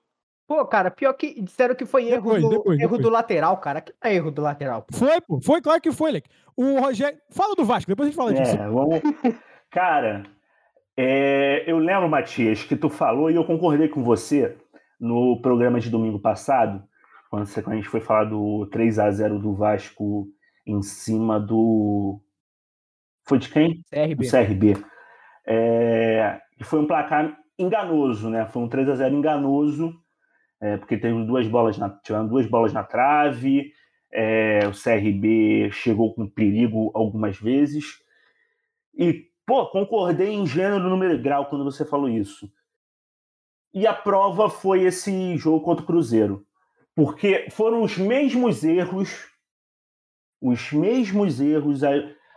Pô, 0.47 0.63
cara, 0.67 0.91
pior 0.91 1.15
que 1.15 1.41
disseram 1.41 1.75
que 1.75 1.87
foi 1.87 2.09
erro, 2.09 2.35
Depois, 2.35 2.43
do, 2.43 2.49
depois, 2.51 2.79
erro 2.79 2.89
depois. 2.91 3.03
do 3.03 3.09
lateral, 3.09 3.57
cara. 3.57 3.81
Que 3.81 3.95
é 4.05 4.15
erro 4.15 4.31
do 4.31 4.43
lateral. 4.43 4.83
pô. 4.83 4.95
Foi, 4.95 5.21
pô. 5.23 5.41
Foi, 5.41 5.63
claro 5.63 5.81
que 5.81 5.91
foi, 5.91 6.13
Leque. 6.13 6.29
O 6.55 6.79
Rogério. 6.81 7.19
Fala 7.31 7.55
do 7.55 7.65
Vasco, 7.65 7.91
depois 7.91 8.09
a 8.09 8.11
gente 8.11 8.17
fala 8.17 8.35
disso. 8.35 8.57
É, 8.57 8.69
vamos. 8.69 9.01
Cara, 9.71 10.25
é, 11.03 11.65
eu 11.67 11.79
lembro, 11.79 12.11
Matias, 12.11 12.63
que 12.63 12.77
tu 12.77 12.91
falou 12.91 13.31
e 13.31 13.35
eu 13.35 13.43
concordei 13.43 13.89
com 13.89 14.05
você 14.05 14.55
no 15.01 15.41
programa 15.41 15.81
de 15.81 15.89
domingo 15.89 16.19
passado, 16.19 16.85
quando 17.31 17.49
a 17.69 17.75
gente 17.75 17.89
foi 17.89 18.03
falar 18.03 18.25
do 18.25 18.67
3 18.67 18.99
a 18.99 19.11
0 19.11 19.39
do 19.39 19.55
Vasco 19.55 20.29
em 20.67 20.83
cima 20.83 21.41
do. 21.41 22.21
Foi 23.27 23.39
de 23.39 23.49
quem? 23.49 23.83
CRB. 23.91 24.15
do 24.15 24.31
CRB. 24.31 24.85
É, 25.47 26.39
e 26.61 26.65
foi 26.65 26.81
um 26.81 26.87
placar 26.87 27.35
enganoso, 27.59 28.29
né? 28.29 28.45
Foi 28.45 28.61
um 28.63 28.69
3 28.69 28.91
a 28.91 28.97
0 28.97 29.15
enganoso, 29.15 29.95
é, 30.61 30.77
porque 30.77 30.99
teve 30.99 31.25
duas 31.25 31.49
bolas 31.49 31.79
na, 31.79 31.89
tiveram 31.89 32.29
duas 32.29 32.47
bolas 32.47 32.75
na 32.75 32.85
trave. 32.85 33.73
é, 34.13 34.69
o 34.69 34.73
CRB 34.73 35.71
chegou 35.73 36.13
com 36.15 36.29
perigo 36.29 36.91
algumas 36.95 37.39
vezes. 37.39 38.01
E, 38.95 39.30
pô, 39.51 39.67
concordei 39.67 40.33
em 40.33 40.47
gênero, 40.47 40.89
número 40.89 41.15
e 41.15 41.19
grau 41.19 41.47
quando 41.47 41.65
você 41.65 41.85
falou 41.85 42.09
isso. 42.09 42.49
E 43.75 43.85
a 43.85 43.93
prova 43.93 44.49
foi 44.49 44.85
esse 44.85 45.37
jogo 45.37 45.65
contra 45.65 45.83
o 45.83 45.87
Cruzeiro. 45.87 46.47
Porque 46.95 47.49
foram 47.51 47.83
os 47.83 47.99
mesmos 47.99 48.63
erros, 48.63 49.29
os 50.41 50.71
mesmos 50.71 51.41
erros, 51.41 51.83
a, 51.83 51.91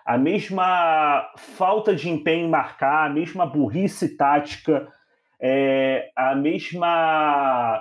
a 0.03 0.17
mesma 0.17 1.31
falta 1.37 1.95
de 1.95 2.09
empenho 2.09 2.47
em 2.47 2.49
marcar, 2.49 3.05
a 3.05 3.13
mesma 3.13 3.45
burrice 3.45 4.17
tática, 4.17 4.91
é, 5.39 6.11
a 6.15 6.33
mesma, 6.33 7.79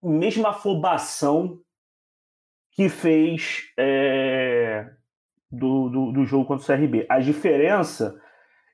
mesma 0.00 0.50
afobação 0.50 1.58
que 2.70 2.88
fez 2.88 3.62
é, 3.76 4.88
do, 5.52 5.90
do, 5.90 6.12
do 6.12 6.24
jogo 6.24 6.46
contra 6.46 6.64
o 6.64 6.78
CRB. 6.78 7.06
A 7.08 7.20
diferença 7.20 8.18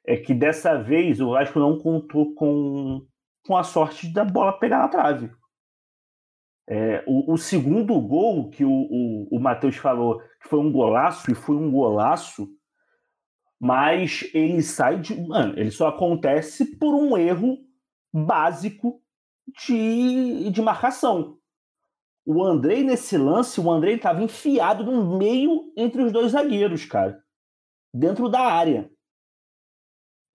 é 0.06 0.16
que 0.16 0.32
dessa 0.32 0.80
vez 0.80 1.20
o 1.20 1.32
Vasco 1.32 1.58
não 1.58 1.76
contou 1.76 2.34
com, 2.34 3.04
com 3.44 3.56
a 3.56 3.64
sorte 3.64 4.12
da 4.12 4.24
bola 4.24 4.58
pegar 4.58 4.78
na 4.78 4.88
trave. 4.88 5.30
É, 6.70 7.02
o, 7.06 7.32
o 7.32 7.36
segundo 7.36 8.00
gol 8.00 8.50
que 8.50 8.64
o, 8.64 8.70
o, 8.70 9.28
o 9.36 9.40
Matheus 9.40 9.76
falou 9.76 10.20
que 10.40 10.48
foi 10.48 10.60
um 10.60 10.70
golaço, 10.70 11.30
e 11.30 11.34
foi 11.34 11.56
um 11.56 11.70
golaço, 11.70 12.48
mas 13.60 14.30
ele 14.32 14.62
sai 14.62 15.00
de. 15.00 15.20
Mano, 15.20 15.58
ele 15.58 15.70
só 15.70 15.88
acontece 15.88 16.78
por 16.78 16.94
um 16.94 17.16
erro 17.16 17.58
básico 18.12 19.00
de, 19.66 20.50
de 20.50 20.62
marcação. 20.62 21.37
O 22.30 22.44
Andrei, 22.44 22.84
nesse 22.84 23.16
lance, 23.16 23.58
o 23.58 23.70
Andrei 23.70 23.94
estava 23.94 24.22
enfiado 24.22 24.84
no 24.84 25.16
meio 25.16 25.72
entre 25.74 26.02
os 26.02 26.12
dois 26.12 26.32
zagueiros, 26.32 26.84
cara. 26.84 27.24
Dentro 27.90 28.28
da 28.28 28.40
área. 28.40 28.90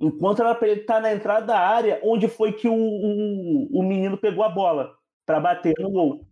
Enquanto 0.01 0.41
era 0.41 0.55
para 0.55 0.69
ele 0.69 0.81
estar 0.81 0.99
na 0.99 1.13
entrada 1.13 1.45
da 1.45 1.59
área, 1.59 2.01
onde 2.03 2.27
foi 2.27 2.51
que 2.51 2.67
o, 2.67 2.73
o, 2.73 3.79
o 3.79 3.83
menino 3.83 4.17
pegou 4.17 4.43
a 4.43 4.49
bola 4.49 4.97
para 5.23 5.39
bater 5.39 5.75
no 5.77 5.91
gol. 5.91 6.27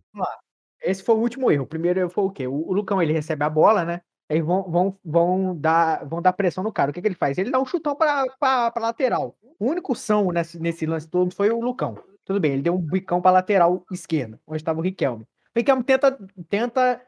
Esse 0.82 1.04
foi 1.04 1.14
o 1.14 1.20
último 1.20 1.48
erro. 1.48 1.62
O 1.62 1.68
primeiro 1.68 2.10
foi 2.10 2.24
o 2.24 2.30
quê? 2.30 2.48
O, 2.48 2.54
o 2.54 2.72
Lucão 2.72 3.00
ele 3.00 3.12
recebe 3.12 3.44
a 3.44 3.48
bola, 3.48 3.84
né? 3.84 4.00
Aí 4.28 4.42
vão, 4.42 4.68
vão, 4.68 4.98
vão, 5.04 5.56
dar, 5.56 6.04
vão 6.08 6.20
dar 6.20 6.32
pressão 6.32 6.64
no 6.64 6.72
cara. 6.72 6.90
O 6.90 6.94
que, 6.94 7.00
que 7.00 7.06
ele 7.06 7.14
faz? 7.14 7.38
Ele 7.38 7.52
dá 7.52 7.60
um 7.60 7.66
chutão 7.66 7.94
pra 7.94 8.72
lateral. 8.80 9.36
O 9.60 9.70
único 9.70 9.94
são 9.94 10.32
nesse, 10.32 10.58
nesse 10.58 10.86
lance 10.86 11.08
todo 11.08 11.32
foi 11.32 11.50
o 11.50 11.60
Lucão. 11.60 11.96
Tudo 12.24 12.40
bem, 12.40 12.54
ele 12.54 12.62
deu 12.62 12.74
um 12.74 12.80
bicão 12.80 13.22
pra 13.22 13.30
lateral 13.30 13.84
esquerda, 13.92 14.40
onde 14.44 14.60
estava 14.60 14.80
o 14.80 14.82
Riquelme. 14.82 15.24
O 15.54 15.58
Riquelme 15.58 15.82
tenta. 15.82 16.18
tenta 16.48 17.00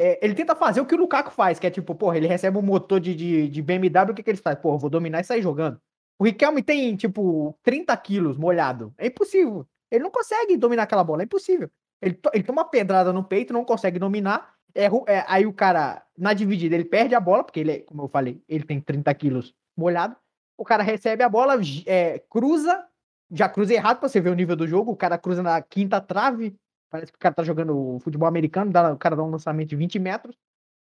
é, 0.00 0.18
ele 0.24 0.34
tenta 0.34 0.56
fazer 0.56 0.80
o 0.80 0.86
que 0.86 0.94
o 0.94 0.98
Lukaku 0.98 1.30
faz, 1.30 1.58
que 1.58 1.66
é 1.66 1.70
tipo, 1.70 1.94
porra, 1.94 2.16
ele 2.16 2.26
recebe 2.26 2.58
um 2.58 2.62
motor 2.62 2.98
de, 2.98 3.14
de, 3.14 3.48
de 3.48 3.62
BMW, 3.62 4.10
o 4.10 4.14
que, 4.14 4.22
que 4.22 4.30
ele 4.30 4.38
faz? 4.38 4.58
Porra, 4.58 4.78
vou 4.78 4.90
dominar 4.90 5.20
e 5.20 5.24
sair 5.24 5.42
jogando. 5.42 5.80
O 6.18 6.24
Riquelme 6.24 6.62
tem, 6.62 6.96
tipo, 6.96 7.56
30 7.62 7.96
quilos 7.98 8.36
molhado. 8.36 8.92
É 8.98 9.06
impossível. 9.06 9.66
Ele 9.90 10.02
não 10.02 10.10
consegue 10.10 10.56
dominar 10.56 10.84
aquela 10.84 11.04
bola, 11.04 11.22
é 11.22 11.24
impossível. 11.24 11.70
Ele, 12.00 12.18
ele 12.32 12.42
toma 12.42 12.62
uma 12.62 12.68
pedrada 12.68 13.12
no 13.12 13.22
peito, 13.22 13.52
não 13.52 13.64
consegue 13.64 13.98
dominar. 13.98 14.54
É, 14.74 14.86
é, 14.86 15.24
aí 15.28 15.46
o 15.46 15.52
cara, 15.52 16.02
na 16.16 16.32
dividida, 16.32 16.74
ele 16.74 16.84
perde 16.84 17.14
a 17.14 17.20
bola, 17.20 17.44
porque 17.44 17.60
ele, 17.60 17.72
é, 17.72 17.78
como 17.80 18.02
eu 18.02 18.08
falei, 18.08 18.42
ele 18.48 18.64
tem 18.64 18.80
30 18.80 19.14
quilos 19.14 19.54
molhado. 19.76 20.16
O 20.56 20.64
cara 20.64 20.82
recebe 20.82 21.22
a 21.22 21.28
bola, 21.28 21.60
é, 21.86 22.18
cruza, 22.30 22.84
já 23.30 23.48
cruza 23.48 23.74
errado 23.74 24.00
pra 24.00 24.08
você 24.08 24.20
ver 24.20 24.30
o 24.30 24.34
nível 24.34 24.56
do 24.56 24.66
jogo. 24.66 24.90
O 24.92 24.96
cara 24.96 25.16
cruza 25.16 25.42
na 25.42 25.60
quinta 25.62 26.00
trave. 26.00 26.56
Parece 26.92 27.10
que 27.10 27.16
o 27.16 27.18
cara 27.18 27.34
tá 27.34 27.42
jogando 27.42 27.98
futebol 28.00 28.28
americano, 28.28 28.70
dá- 28.70 28.92
o 28.92 28.98
cara 28.98 29.16
dá 29.16 29.22
um 29.22 29.30
lançamento 29.30 29.70
de 29.70 29.76
20 29.76 29.98
metros. 29.98 30.36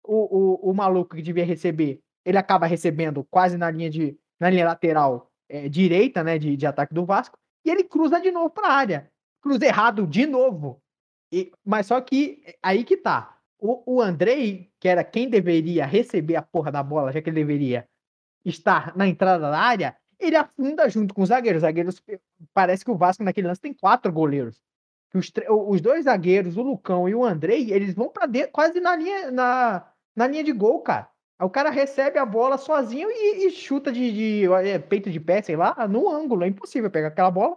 O, 0.02 0.64
o, 0.66 0.70
o 0.70 0.74
maluco 0.74 1.14
que 1.14 1.20
devia 1.20 1.44
receber, 1.44 2.00
ele 2.24 2.38
acaba 2.38 2.66
recebendo 2.66 3.22
quase 3.24 3.58
na 3.58 3.70
linha 3.70 3.90
de 3.90 4.18
na 4.40 4.48
linha 4.48 4.64
lateral 4.64 5.30
é, 5.46 5.68
direita, 5.68 6.24
né, 6.24 6.38
de, 6.38 6.56
de 6.56 6.66
ataque 6.66 6.94
do 6.94 7.04
Vasco, 7.04 7.36
e 7.62 7.70
ele 7.70 7.84
cruza 7.84 8.18
de 8.18 8.30
novo 8.30 8.48
para 8.48 8.68
a 8.68 8.72
área. 8.72 9.12
Cruza 9.42 9.66
errado 9.66 10.06
de 10.06 10.24
novo. 10.24 10.80
E, 11.30 11.52
mas 11.62 11.86
só 11.86 12.00
que 12.00 12.42
é, 12.46 12.56
aí 12.62 12.82
que 12.82 12.96
tá. 12.96 13.36
O, 13.58 13.96
o 13.96 14.00
Andrei, 14.00 14.72
que 14.80 14.88
era 14.88 15.04
quem 15.04 15.28
deveria 15.28 15.84
receber 15.84 16.36
a 16.36 16.42
porra 16.42 16.72
da 16.72 16.82
bola, 16.82 17.12
já 17.12 17.20
que 17.20 17.28
ele 17.28 17.40
deveria 17.40 17.86
estar 18.42 18.96
na 18.96 19.06
entrada 19.06 19.50
da 19.50 19.60
área, 19.60 19.94
ele 20.18 20.36
afunda 20.36 20.88
junto 20.88 21.12
com 21.12 21.20
os 21.20 21.28
zagueiros. 21.28 21.58
Os 21.58 21.66
zagueiros 21.66 22.02
parece 22.54 22.82
que 22.82 22.90
o 22.90 22.96
Vasco 22.96 23.22
naquele 23.22 23.48
lance 23.48 23.60
tem 23.60 23.74
quatro 23.74 24.10
goleiros. 24.10 24.58
Que 25.10 25.18
Os, 25.18 25.32
os 25.48 25.80
dois 25.80 26.04
zagueiros, 26.04 26.56
o 26.56 26.62
Lucão 26.62 27.08
e 27.08 27.14
o 27.14 27.24
Andrei, 27.24 27.72
eles 27.72 27.94
vão 27.94 28.08
para 28.08 28.26
dentro, 28.26 28.52
quase 28.52 28.80
na 28.80 28.94
linha, 28.96 29.30
na, 29.30 29.86
na 30.14 30.26
linha 30.26 30.44
de 30.44 30.52
gol, 30.52 30.80
cara. 30.82 31.08
Aí 31.38 31.46
o 31.46 31.50
cara 31.50 31.70
recebe 31.70 32.18
a 32.18 32.26
bola 32.26 32.56
sozinho 32.58 33.08
e, 33.10 33.46
e 33.46 33.50
chuta 33.50 33.90
de, 33.90 34.12
de 34.44 34.52
é, 34.68 34.78
peito 34.78 35.10
de 35.10 35.18
pé, 35.18 35.42
sei 35.42 35.56
lá, 35.56 35.74
no 35.88 36.08
ângulo. 36.08 36.44
É 36.44 36.48
impossível 36.48 36.90
pegar 36.90 37.08
aquela 37.08 37.30
bola. 37.30 37.56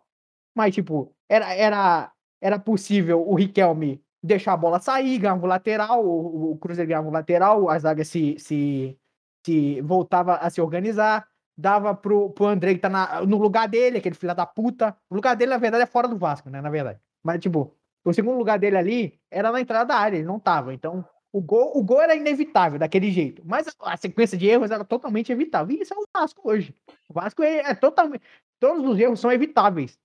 Mas, 0.55 0.73
tipo, 0.75 1.15
era, 1.29 1.53
era, 1.53 2.11
era 2.41 2.59
possível 2.59 3.27
o 3.27 3.35
Riquelme 3.35 4.03
deixar 4.21 4.53
a 4.53 4.57
bola 4.57 4.79
sair, 4.79 5.17
ganhava 5.19 5.43
o 5.43 5.47
lateral, 5.47 6.05
o, 6.05 6.51
o 6.53 6.57
Cruzeiro 6.57 6.87
ganhava 6.87 7.07
o 7.09 7.11
lateral, 7.11 7.69
a 7.69 7.77
zaga 7.77 8.05
se, 8.05 8.37
se, 8.39 8.97
se 9.45 9.81
voltava 9.81 10.35
a 10.37 10.49
se 10.49 10.61
organizar, 10.61 11.27
dava 11.57 11.93
pro, 11.95 12.29
pro 12.31 12.45
André 12.47 12.73
que 12.75 12.79
tá 12.79 12.89
na- 12.89 13.21
no 13.25 13.37
lugar 13.37 13.67
dele, 13.67 13.97
aquele 13.97 14.15
filho 14.15 14.33
da 14.33 14.45
puta. 14.45 14.95
O 15.09 15.15
lugar 15.15 15.35
dele, 15.35 15.51
na 15.51 15.57
verdade, 15.57 15.83
é 15.83 15.87
fora 15.87 16.07
do 16.07 16.17
Vasco, 16.17 16.49
né? 16.49 16.61
Na 16.61 16.69
verdade. 16.69 16.99
Mas, 17.23 17.39
tipo, 17.39 17.75
o 18.03 18.13
segundo 18.13 18.37
lugar 18.37 18.59
dele 18.59 18.77
ali 18.77 19.19
era 19.31 19.51
na 19.51 19.61
entrada 19.61 19.85
da 19.85 19.95
área, 19.95 20.17
ele 20.17 20.27
não 20.27 20.39
tava. 20.39 20.73
Então, 20.73 21.05
o 21.31 21.41
gol, 21.41 21.71
o 21.75 21.83
gol 21.83 22.01
era 22.01 22.15
inevitável 22.15 22.77
daquele 22.77 23.09
jeito. 23.09 23.41
Mas 23.45 23.67
a, 23.79 23.97
sequência 23.97 24.37
de 24.37 24.45
erros 24.47 24.69
era 24.69 24.83
totalmente 24.83 25.31
evitável. 25.31 25.75
E 25.75 25.81
isso 25.81 25.93
é 25.93 25.97
o 25.97 26.05
Vasco 26.15 26.47
hoje. 26.47 26.75
O 27.09 27.13
Vasco 27.13 27.41
é, 27.41 27.71
é 27.71 27.73
totalmente. 27.73 28.21
Todos 28.59 28.85
os 28.85 28.99
erros 28.99 29.19
são 29.19 29.31
evitáveis. 29.31 29.97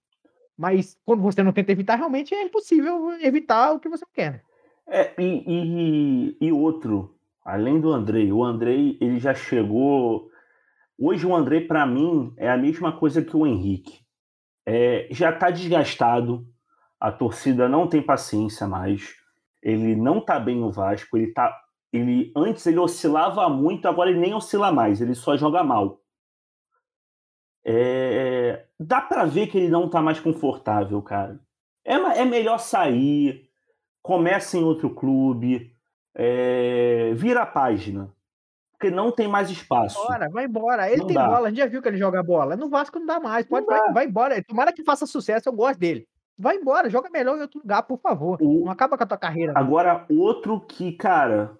Mas 0.57 0.97
quando 1.05 1.23
você 1.23 1.43
não 1.43 1.53
tenta 1.53 1.73
evitar, 1.73 1.97
realmente 1.97 2.35
é 2.35 2.43
impossível 2.43 3.13
evitar 3.21 3.73
o 3.73 3.79
que 3.79 3.89
você 3.89 4.05
quer. 4.13 4.43
É, 4.87 5.13
e, 5.19 5.45
e, 5.47 6.37
e 6.41 6.53
outro, 6.53 7.15
além 7.45 7.79
do 7.79 7.93
Andrei, 7.93 8.33
o 8.33 8.43
Andrei 8.43 8.97
ele 9.01 9.19
já 9.19 9.35
chegou. 9.35 10.31
Hoje 10.99 11.27
o 11.27 11.37
Andrei, 11.37 11.61
para 11.61 11.87
mim, 11.87 12.33
é 12.39 12.51
a 12.51 12.57
mesma 12.57 12.99
coisa 12.99 13.23
que 13.23 13.37
o 13.37 13.47
Henrique. 13.47 14.01
É, 14.67 15.09
já 15.11 15.31
está 15.31 15.51
desgastado, 15.51 16.47
a 17.01 17.13
torcida 17.13 17.69
não 17.69 17.87
tem 17.87 18.03
paciência 18.03 18.67
mais. 18.67 19.15
Ele 19.63 19.95
não 19.97 20.21
tá 20.21 20.39
bem 20.39 20.57
no 20.57 20.71
Vasco, 20.71 21.17
ele 21.17 21.33
tá. 21.33 21.57
Ele, 21.93 22.33
antes 22.37 22.67
ele 22.67 22.79
oscilava 22.79 23.49
muito, 23.49 23.89
agora 23.89 24.11
ele 24.11 24.21
nem 24.21 24.35
oscila 24.35 24.71
mais, 24.71 25.01
ele 25.01 25.15
só 25.15 25.37
joga 25.37 25.63
mal. 25.65 26.01
É, 27.65 28.65
dá 28.79 29.01
para 29.01 29.25
ver 29.25 29.47
que 29.49 29.59
ele 29.59 29.69
não 29.69 29.89
tá 29.89 30.01
mais 30.01 30.21
confortável, 30.21 31.01
cara. 31.03 31.41
É, 31.85 31.95
é 31.95 32.25
melhor 32.25 32.59
sair, 32.59 33.49
começa 34.03 34.57
em 34.57 34.63
outro 34.65 34.91
clube, 34.95 35.75
é, 36.15 37.13
vira 37.15 37.43
a 37.43 37.47
página. 37.47 38.13
Porque 38.73 38.91
não 38.95 39.11
tem 39.11 39.27
mais 39.27 39.51
espaço. 39.51 39.99
Bora, 40.07 40.29
vai 40.31 40.45
embora. 40.45 40.89
Ele 40.89 40.99
Não 41.01 41.07
tem 41.09 41.17
dá. 41.17 41.27
bola, 41.27 41.49
a 41.49 41.51
gente 41.51 41.59
já 41.59 41.67
viu 41.67 41.83
que 41.83 41.89
ele 41.89 41.97
joga 41.97 42.23
bola. 42.23 42.55
No 42.55 42.69
Vasco 42.69 42.97
não 43.01 43.07
dá 43.07 43.19
mais. 43.19 43.45
Pode, 43.45 43.67
Não 43.67 43.77
vai, 43.77 43.87
dá. 43.89 43.93
vai 43.93 44.07
embora. 44.07 44.45
Tomara 44.45 44.73
que 44.73 44.85
faça 44.85 45.05
sucesso, 45.05 45.49
eu 45.49 45.53
gosto 45.53 45.81
dele. 45.81 46.07
Vai 46.39 46.57
embora, 46.57 46.89
joga 46.89 47.11
melhor 47.11 47.37
em 47.37 47.43
outro 47.43 47.59
lugar, 47.61 47.83
por 47.83 47.99
favor. 47.99 48.39
O- 48.41 48.65
Não 48.65 48.71
acaba 48.71 48.97
com 48.97 49.03
a 49.05 49.07
tua 49.07 49.19
carreira. 49.19 49.53
Agora, 49.57 50.07
outro 50.09 50.61
que, 50.61 50.93
cara, 50.93 51.59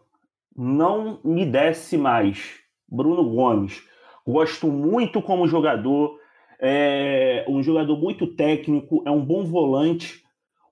não 0.57 1.19
me 1.25 1.45
desce 1.45 1.99
mais. 1.99 2.61
Bruno 2.89 3.29
Gomes. 3.29 3.83
Gosto 4.27 4.69
muito 4.69 5.21
como 5.21 5.49
jogador. 5.49 6.19
É 6.61 7.45
um 7.49 7.63
jogador 7.63 7.97
muito 7.97 8.27
técnico, 8.35 9.03
é 9.07 9.11
um 9.11 9.25
bom 9.25 9.45
volante. 9.45 10.23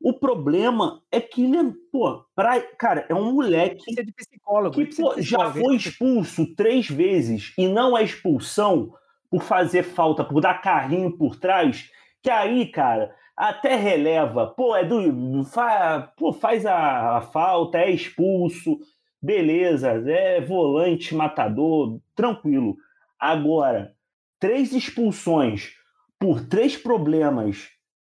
O 0.01 0.13
problema 0.13 1.01
é 1.11 1.21
que 1.21 1.45
ele 1.45 1.57
é, 1.57 1.73
pô, 1.93 2.25
pra, 2.35 2.61
cara, 2.61 3.07
é 3.09 3.15
um 3.15 3.33
moleque 3.33 3.77
Precisa 3.77 4.05
de 4.05 4.13
psicólogo. 4.13 4.75
que 4.75 4.97
pô, 4.97 5.15
de 5.15 5.23
já 5.23 5.39
psicólogo, 5.39 5.61
foi 5.65 5.77
expulso 5.77 6.55
três 6.55 6.89
vezes 6.89 7.55
e 7.57 7.67
não 7.69 7.97
é 7.97 8.03
expulsão 8.05 8.93
por 9.31 9.43
fazer 9.43 9.83
falta, 9.85 10.23
por 10.25 10.41
dar 10.41 10.61
carrinho 10.61 11.17
por 11.17 11.37
trás, 11.37 11.91
que 12.23 12.31
aí, 12.31 12.67
cara, 12.67 13.15
até 13.37 13.76
releva. 13.76 14.47
Pô, 14.47 14.74
é 14.74 14.84
do. 14.84 15.45
Fa, 15.45 16.12
pô, 16.16 16.32
faz 16.32 16.64
a, 16.64 17.18
a 17.18 17.20
falta, 17.20 17.78
é 17.78 17.91
expulso, 17.91 18.78
beleza, 19.20 19.91
é 20.11 20.41
volante, 20.41 21.14
matador, 21.14 22.01
tranquilo. 22.14 22.76
Agora, 23.18 23.95
três 24.39 24.72
expulsões 24.72 25.74
por 26.18 26.47
três 26.49 26.76
problemas 26.76 27.68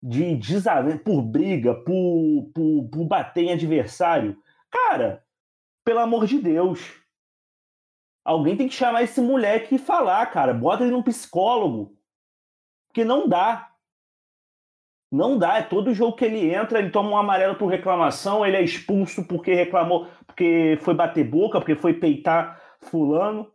de 0.01 0.35
desavença, 0.35 0.99
por 0.99 1.21
briga, 1.21 1.73
por, 1.73 2.51
por, 2.53 2.89
por 2.89 3.05
bater 3.05 3.45
em 3.45 3.53
adversário. 3.53 4.37
Cara, 4.69 5.23
pelo 5.83 5.99
amor 5.99 6.27
de 6.27 6.39
Deus. 6.39 6.79
Alguém 8.23 8.57
tem 8.57 8.67
que 8.67 8.73
chamar 8.73 9.03
esse 9.03 9.21
moleque 9.21 9.75
e 9.75 9.79
falar, 9.79 10.25
cara. 10.27 10.53
Bota 10.53 10.83
ele 10.83 10.91
num 10.91 11.01
psicólogo. 11.01 11.97
Porque 12.87 13.05
não 13.05 13.27
dá. 13.27 13.71
Não 15.11 15.37
dá. 15.37 15.57
É 15.57 15.61
todo 15.61 15.93
jogo 15.93 16.15
que 16.15 16.25
ele 16.25 16.53
entra, 16.53 16.79
ele 16.79 16.89
toma 16.89 17.09
um 17.09 17.17
amarelo 17.17 17.55
por 17.55 17.67
reclamação, 17.67 18.45
ele 18.45 18.57
é 18.57 18.61
expulso 18.61 19.25
porque 19.25 19.53
reclamou, 19.53 20.07
porque 20.25 20.77
foi 20.81 20.93
bater 20.93 21.23
boca, 21.23 21.59
porque 21.59 21.75
foi 21.75 21.93
peitar 21.93 22.61
fulano. 22.81 23.51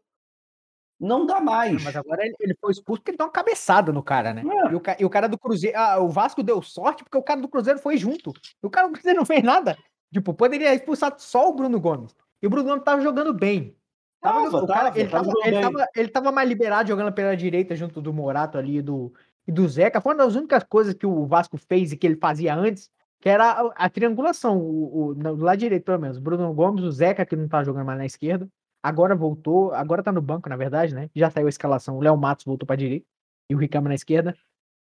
Não 0.99 1.27
dá 1.27 1.41
mais. 1.41 1.83
Mas 1.83 1.97
agora 1.97 2.23
ele, 2.25 2.57
foi 2.61 2.71
expulso 2.71 2.83
porque 2.85 3.11
ele 3.11 3.19
deu 3.19 3.27
uma 3.27 3.33
cabeçada 3.33 3.93
no 3.93 4.03
cara, 4.03 4.33
né? 4.33 4.43
É. 4.43 4.73
E, 4.73 4.77
o, 4.77 4.83
e 5.01 5.05
o 5.05 5.11
cara 5.11 5.29
do 5.29 5.39
Cruzeiro. 5.39 5.77
Ah, 5.77 5.99
o 5.99 6.09
Vasco 6.09 6.43
deu 6.43 6.63
sorte 6.63 7.03
porque 7.03 7.19
o 7.19 7.23
cara 7.23 7.41
do 7.41 7.49
Cruzeiro 7.49 7.81
foi 7.81 7.97
junto. 7.97 8.33
E 8.63 8.67
o 8.67 8.71
cara 8.71 8.87
do 8.87 8.93
Cruzeiro 8.93 9.19
não 9.19 9.27
fez 9.27 9.43
nada. 9.43 9.77
Tipo, 10.13 10.33
poderia 10.33 10.73
expulsar 10.75 11.15
só 11.19 11.49
o 11.49 11.55
Bruno 11.55 11.81
Gomes. 11.81 12.15
E 12.41 12.47
o 12.47 12.51
Bruno 12.51 12.69
Gomes 12.69 12.85
tava 12.85 13.01
jogando 13.01 13.35
bem. 13.35 13.77
Tava, 14.21 14.49
Tava, 14.49 14.67
cara, 14.69 14.85
tava, 14.85 15.01
ele, 15.01 15.09
tava 15.09 15.33
ele, 15.45 15.89
ele 15.97 16.09
tava 16.09 16.31
mais 16.31 16.49
liberado 16.49 16.89
jogando 16.89 17.13
pela 17.13 17.37
direita 17.37 17.75
junto 17.75 18.01
do 18.01 18.13
Morato 18.13 18.57
ali 18.57 18.77
e 18.77 18.83
do, 18.83 19.13
e 19.47 19.53
do 19.53 19.69
Zeca. 19.69 20.01
Foi 20.01 20.13
uma 20.15 20.25
das 20.25 20.35
únicas 20.35 20.65
coisas 20.65 20.95
que 20.95 21.07
o 21.07 21.27
Vasco 21.27 21.57
fez 21.57 21.93
e 21.93 21.97
que 21.97 22.07
ele 22.07 22.17
fazia 22.17 22.55
antes, 22.55 22.91
que 23.21 23.29
era 23.29 23.51
a, 23.53 23.73
a 23.87 23.89
triangulação, 23.91 24.59
o, 24.59 25.11
o, 25.11 25.15
no 25.15 25.37
lado 25.37 25.59
direito, 25.59 25.85
pelo 25.85 26.01
menos. 26.01 26.19
Bruno 26.19 26.53
Gomes, 26.53 26.85
o 26.85 26.91
Zeca, 26.91 27.25
que 27.27 27.37
não 27.37 27.49
tá 27.49 27.63
jogando 27.63 27.87
mais 27.87 27.99
na 27.99 28.07
esquerda. 28.07 28.49
Agora 28.83 29.15
voltou, 29.15 29.73
agora 29.73 30.03
tá 30.03 30.11
no 30.11 30.21
banco, 30.21 30.49
na 30.49 30.57
verdade, 30.57 30.95
né? 30.95 31.09
Já 31.15 31.31
saiu 31.31 31.47
a 31.47 31.51
escalação. 31.51 31.97
O 31.97 32.01
Léo 32.01 32.17
Matos 32.17 32.45
voltou 32.45 32.67
pra 32.67 32.75
direita 32.75 33.07
e 33.49 33.55
o 33.55 33.59
Ricama 33.59 33.89
na 33.89 33.95
esquerda. 33.95 34.35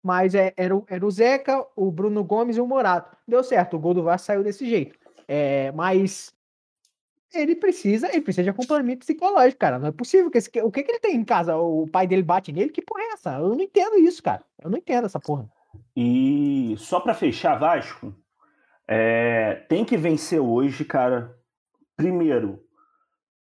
Mas 0.03 0.33
é, 0.33 0.51
era, 0.57 0.75
o- 0.75 0.83
era 0.89 1.05
o 1.05 1.11
Zeca, 1.11 1.63
o 1.75 1.91
Bruno 1.91 2.23
Gomes 2.23 2.57
e 2.57 2.61
o 2.61 2.65
Morato. 2.65 3.15
Deu 3.27 3.43
certo, 3.43 3.77
o 3.77 3.79
gol 3.79 3.93
do 3.93 4.01
Vasco 4.01 4.25
saiu 4.25 4.43
desse 4.43 4.67
jeito. 4.67 4.97
É, 5.27 5.71
mas 5.73 6.33
ele 7.33 7.55
precisa, 7.55 8.07
ele 8.09 8.21
precisa 8.21 8.43
de 8.43 8.49
acompanhamento 8.49 8.99
psicológico, 8.99 9.59
cara. 9.59 9.79
Não 9.79 9.87
é 9.87 9.91
possível 9.91 10.29
que 10.29 10.37
esse, 10.37 10.49
o 10.61 10.71
que, 10.71 10.83
que 10.83 10.91
ele 10.91 10.99
tem 10.99 11.15
em 11.15 11.23
casa? 11.23 11.55
O 11.57 11.87
pai 11.87 12.05
dele 12.07 12.23
bate 12.23 12.51
nele? 12.51 12.69
Que 12.71 12.81
porra 12.81 13.01
é 13.03 13.13
essa? 13.13 13.33
Eu 13.37 13.49
não 13.49 13.61
entendo 13.61 13.97
isso, 13.97 14.21
cara. 14.21 14.43
Eu 14.61 14.69
não 14.69 14.77
entendo 14.77 15.05
essa 15.05 15.19
porra. 15.19 15.47
E 15.95 16.75
só 16.77 16.99
para 16.99 17.13
fechar, 17.13 17.57
Vasco, 17.57 18.13
é, 18.87 19.55
tem 19.69 19.85
que 19.85 19.95
vencer 19.97 20.39
hoje, 20.39 20.83
cara. 20.85 21.35
Primeiro, 21.95 22.63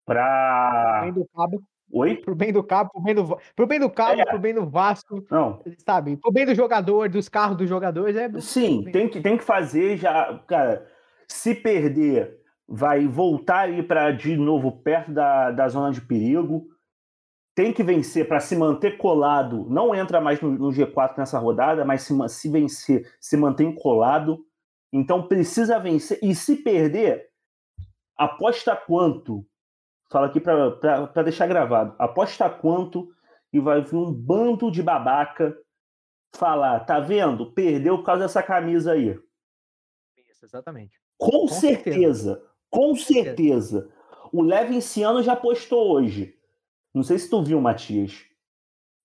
Pro 0.06 0.16
para. 0.16 1.02
bem 1.04 1.14
do 1.14 1.28
cabo, 1.36 1.64
Oi? 1.92 2.16
pro 2.18 2.36
bem 2.36 2.54
do 2.54 2.64
cabo, 2.64 2.92
pro 2.92 3.02
bem 3.02 3.16
do, 3.16 3.38
pro 3.56 3.68
bem 3.68 3.80
do 3.80 3.90
cabo, 3.90 4.22
É. 4.22 4.26
pro 4.26 4.38
bem 4.40 4.54
do 4.54 4.70
Vasco, 4.70 5.26
Não. 5.32 5.62
sabe? 5.86 6.16
Pro 6.18 6.32
bem 6.32 6.46
do 6.46 6.54
jogador, 6.54 7.10
dos 7.10 7.28
carros 7.28 7.58
dos 7.58 7.68
jogadores, 7.68 8.16
é. 8.16 8.30
Sim, 8.40 8.84
tem 8.92 9.10
que, 9.10 9.20
tem 9.20 9.36
que 9.38 9.44
fazer 9.44 9.98
já. 9.98 10.40
Cara, 10.48 10.88
se 11.28 11.56
perder, 11.56 12.38
vai 12.68 13.08
voltar 13.08 13.62
ali 13.62 13.84
para 13.84 14.12
de 14.12 14.36
novo 14.36 14.72
perto 14.72 15.12
da, 15.12 15.52
da 15.52 15.68
zona 15.68 15.92
de 15.92 16.02
perigo. 16.02 16.68
Tem 17.56 17.72
que 17.72 17.84
vencer 17.84 18.28
para 18.28 18.40
se 18.40 18.56
manter 18.56 18.98
colado. 18.98 19.66
Não 19.70 19.96
entra 19.96 20.20
mais 20.20 20.42
no, 20.42 20.52
no 20.52 20.70
G4 20.70 21.18
nessa 21.18 21.40
rodada, 21.40 21.86
mas 21.86 22.02
se, 22.02 22.14
se 22.30 22.50
vencer, 22.50 23.10
se 23.20 23.38
mantém 23.38 23.74
colado. 23.74 24.46
Então 24.92 25.28
precisa 25.28 25.80
vencer. 25.80 26.20
E 26.22 26.36
se 26.36 26.58
perder, 26.58 27.30
aposta 28.18 28.76
quanto? 28.76 29.46
Fala 30.12 30.28
aqui 30.28 30.40
para 30.40 31.24
deixar 31.24 31.48
gravado. 31.48 31.96
Aposta 31.98 32.50
quanto 32.50 33.10
e 33.52 33.60
vai 33.60 33.82
vir 33.82 33.96
um 33.96 34.14
bando 34.14 34.70
de 34.70 34.84
babaca 34.84 35.58
falar, 36.36 36.82
tá 36.82 37.00
vendo? 37.00 37.52
Perdeu 37.54 37.98
por 37.98 38.04
causa 38.04 38.24
dessa 38.24 38.44
camisa 38.44 38.92
aí. 38.92 39.18
Isso, 40.30 40.46
exatamente. 40.46 41.00
Com, 41.18 41.32
Com 41.32 41.48
certeza. 41.48 41.94
certeza. 41.94 42.55
Com 42.70 42.96
certeza. 42.96 43.90
O 44.32 44.42
Levinciano 44.42 45.24
já 45.24 45.36
postou 45.36 45.94
hoje. 45.94 46.36
Não 46.94 47.04
sei 47.04 47.20
se 47.20 47.30
tu 47.30 47.44
viu, 47.44 47.60
Matias. 47.62 48.24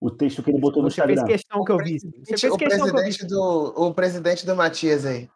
O 0.00 0.10
texto 0.10 0.42
que 0.42 0.50
ele 0.50 0.58
botou 0.58 0.82
no 0.82 0.90
Você 0.90 1.02
fez 1.02 1.18
Instagram. 1.18 1.36
questão 1.36 1.64
que 1.64 1.72
eu 1.72 1.78
vi. 1.78 1.98
Você 1.98 2.38
fez 2.38 2.52
o 2.52 2.56
questão 2.56 2.86
que 2.86 2.96
eu 2.96 2.96
vi. 2.96 3.02
presidente 3.02 3.26
do 3.26 3.74
o 3.76 3.94
presidente 3.94 4.46
do 4.46 4.56
Matias 4.56 5.04
aí. 5.04 5.28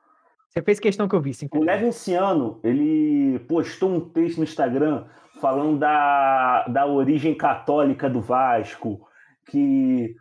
Você 0.49 0.63
fez 0.63 0.79
questão 0.81 1.09
que 1.09 1.15
eu 1.17 1.21
vi, 1.21 1.35
sim. 1.35 1.49
O 1.53 1.65
Levinciano, 1.65 2.61
ele 2.63 3.41
postou 3.41 3.91
um 3.91 4.01
texto 4.01 4.39
no 4.39 4.45
Instagram 4.45 5.05
falando 5.41 5.81
da, 5.81 6.65
da 6.69 6.87
origem 6.87 7.35
católica 7.35 8.09
do 8.09 8.21
Vasco, 8.21 9.07
que 9.51 10.15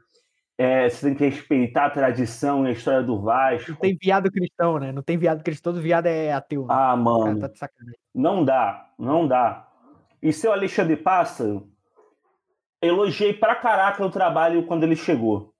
é, 0.57 0.87
você 0.89 1.07
tem 1.07 1.15
que 1.15 1.25
respeitar 1.25 1.85
a 1.85 1.89
tradição 1.89 2.65
e 2.65 2.69
a 2.69 2.71
história 2.71 3.01
do 3.01 3.19
Vasco. 3.19 3.71
Não 3.71 3.77
tem 3.77 3.97
viado 3.99 4.31
cristão, 4.31 4.79
né? 4.79 4.91
Não 4.91 5.01
tem 5.01 5.17
viado 5.17 5.43
cristão, 5.43 5.73
todo 5.73 5.81
viado 5.81 6.05
é 6.05 6.31
ateu. 6.31 6.61
Né? 6.61 6.67
Ah, 6.69 6.95
mano. 6.95 7.39
tá. 7.49 7.69
Não 8.13 8.45
dá, 8.45 8.89
não 8.97 9.27
dá. 9.27 9.67
E 10.21 10.31
seu 10.31 10.51
Alexandre 10.51 10.95
Pássaro, 10.95 11.67
elogiei 12.81 13.33
pra 13.33 13.55
caraca 13.55 14.05
o 14.05 14.11
trabalho 14.11 14.65
quando 14.65 14.83
ele 14.83 14.95
chegou. 14.95 15.53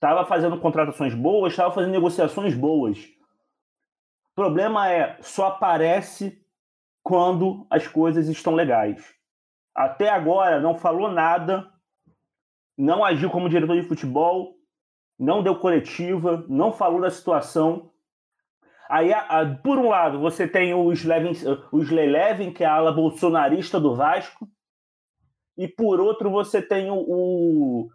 Tava 0.00 0.26
fazendo 0.26 0.58
contratações 0.58 1.14
boas, 1.14 1.54
tava 1.54 1.72
fazendo 1.72 1.92
negociações 1.92 2.54
boas. 2.54 2.98
O 4.32 4.34
problema 4.34 4.90
é, 4.90 5.16
só 5.20 5.48
aparece 5.48 6.44
quando 7.02 7.66
as 7.70 7.86
coisas 7.86 8.28
estão 8.28 8.54
legais. 8.54 9.14
Até 9.74 10.08
agora 10.08 10.60
não 10.60 10.74
falou 10.74 11.10
nada, 11.10 11.70
não 12.80 13.04
agiu 13.04 13.30
como 13.30 13.48
diretor 13.48 13.76
de 13.76 13.86
futebol, 13.86 14.56
não 15.18 15.42
deu 15.42 15.56
coletiva, 15.56 16.44
não 16.48 16.72
falou 16.72 17.00
da 17.00 17.10
situação. 17.10 17.90
Aí, 18.88 19.12
a- 19.12 19.20
a- 19.40 19.46
por 19.62 19.78
um 19.78 19.88
lado, 19.88 20.18
você 20.18 20.48
tem 20.48 20.72
o 20.74 20.90
Slelevin, 20.92 22.52
que 22.52 22.64
é 22.64 22.66
a 22.66 22.74
ala 22.74 22.92
bolsonarista 22.92 23.78
do 23.78 23.94
Vasco, 23.94 24.48
e 25.56 25.68
por 25.68 26.00
outro, 26.00 26.30
você 26.30 26.62
tem 26.62 26.90
o, 26.90 26.96
o, 26.96 27.90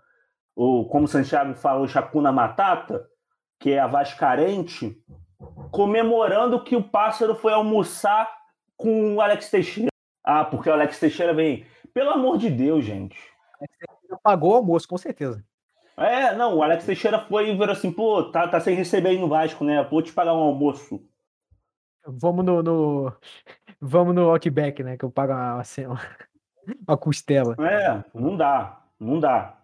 o 0.56 0.86
como 0.86 1.06
o 1.06 1.08
Santiago 1.08 1.56
fala, 1.56 1.82
o 1.82 1.88
Chacuna 1.88 2.32
Matata, 2.32 3.06
que 3.60 3.72
é 3.72 3.80
a 3.80 3.88
Vascarente, 3.88 4.96
comemorando 5.72 6.64
que 6.64 6.76
o 6.76 6.84
pássaro 6.84 7.34
foi 7.36 7.54
almoçar 7.54 8.32
com 8.78 9.16
o 9.16 9.22
Alex 9.22 9.50
Teixeira. 9.50 9.90
Ah, 10.24 10.46
porque 10.46 10.70
o 10.70 10.74
Alex 10.74 11.00
Teixeira 11.00 11.34
vem. 11.34 11.66
Pelo 11.94 12.12
amor 12.12 12.38
de 12.38 12.50
Deus, 12.50 12.86
gente. 12.86 13.18
Pagou 14.24 14.52
o 14.52 14.56
almoço, 14.56 14.88
com 14.88 14.98
certeza. 14.98 15.44
É, 15.98 16.36
não, 16.36 16.58
o 16.58 16.64
Alex 16.64 16.86
Teixeira 16.86 17.20
foi 17.20 17.50
e 17.50 17.54
virou 17.58 17.72
assim, 17.72 17.92
pô, 17.92 18.24
tá, 18.24 18.48
tá 18.48 18.60
sem 18.60 18.76
receber 18.76 19.10
aí 19.10 19.18
no 19.20 19.30
Vasco, 19.30 19.64
né? 19.64 19.82
Vou 19.90 20.02
te 20.02 20.12
pagar 20.12 20.34
um 20.34 20.40
almoço. 20.42 21.02
Vamos 22.06 22.46
no, 22.46 22.62
no- 22.62 23.14
Vamos 23.80 24.14
no 24.14 24.30
Outback, 24.30 24.84
né? 24.84 24.98
Que 24.98 25.06
eu 25.06 25.12
pago 25.12 25.32
uma, 25.34 25.60
assim, 25.62 25.86
uma, 25.86 26.00
uma 26.88 26.98
costela. 26.98 27.56
É, 27.60 28.04
não 28.14 28.36
dá, 28.36 28.82
não 29.00 29.20
dá. 29.20 29.58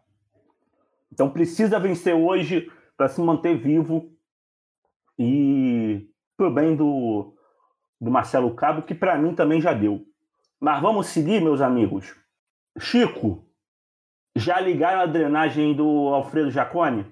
Então 1.11 1.29
precisa 1.29 1.79
vencer 1.79 2.15
hoje 2.15 2.71
para 2.95 3.09
se 3.09 3.19
manter 3.21 3.57
vivo 3.57 4.11
e 5.19 6.07
pro 6.37 6.51
bem 6.53 6.75
do, 6.75 7.35
do 7.99 8.09
Marcelo 8.09 8.53
Cabo, 8.55 8.81
que 8.83 8.95
para 8.95 9.17
mim 9.17 9.35
também 9.35 9.59
já 9.61 9.73
deu. 9.73 10.05
Mas 10.59 10.81
vamos 10.81 11.07
seguir, 11.07 11.41
meus 11.41 11.61
amigos. 11.61 12.15
Chico, 12.79 13.45
já 14.35 14.59
ligaram 14.59 15.01
a 15.01 15.05
drenagem 15.05 15.75
do 15.75 16.09
Alfredo 16.09 16.51
Jacone? 16.51 17.05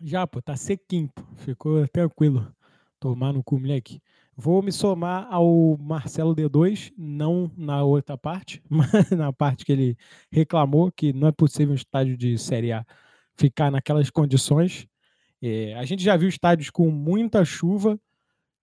Já, 0.00 0.26
pô, 0.26 0.42
tá 0.42 0.56
sequinho. 0.56 1.10
Ficou 1.36 1.86
tranquilo. 1.88 2.54
Tomar 3.00 3.32
no 3.32 3.42
cu, 3.42 3.58
moleque. 3.58 4.00
Vou 4.36 4.62
me 4.62 4.72
somar 4.72 5.28
ao 5.30 5.76
Marcelo 5.78 6.34
D2, 6.34 6.92
não 6.98 7.50
na 7.56 7.84
outra 7.84 8.18
parte, 8.18 8.62
mas 8.68 9.10
na 9.10 9.32
parte 9.32 9.64
que 9.64 9.72
ele 9.72 9.96
reclamou 10.30 10.90
que 10.90 11.12
não 11.12 11.28
é 11.28 11.32
possível 11.32 11.72
um 11.72 11.76
estádio 11.76 12.16
de 12.16 12.36
Série 12.36 12.72
A 12.72 12.84
ficar 13.36 13.70
naquelas 13.70 14.10
condições. 14.10 14.86
É, 15.40 15.74
a 15.74 15.84
gente 15.84 16.02
já 16.02 16.16
viu 16.16 16.28
estádios 16.28 16.70
com 16.70 16.90
muita 16.90 17.44
chuva, 17.44 17.98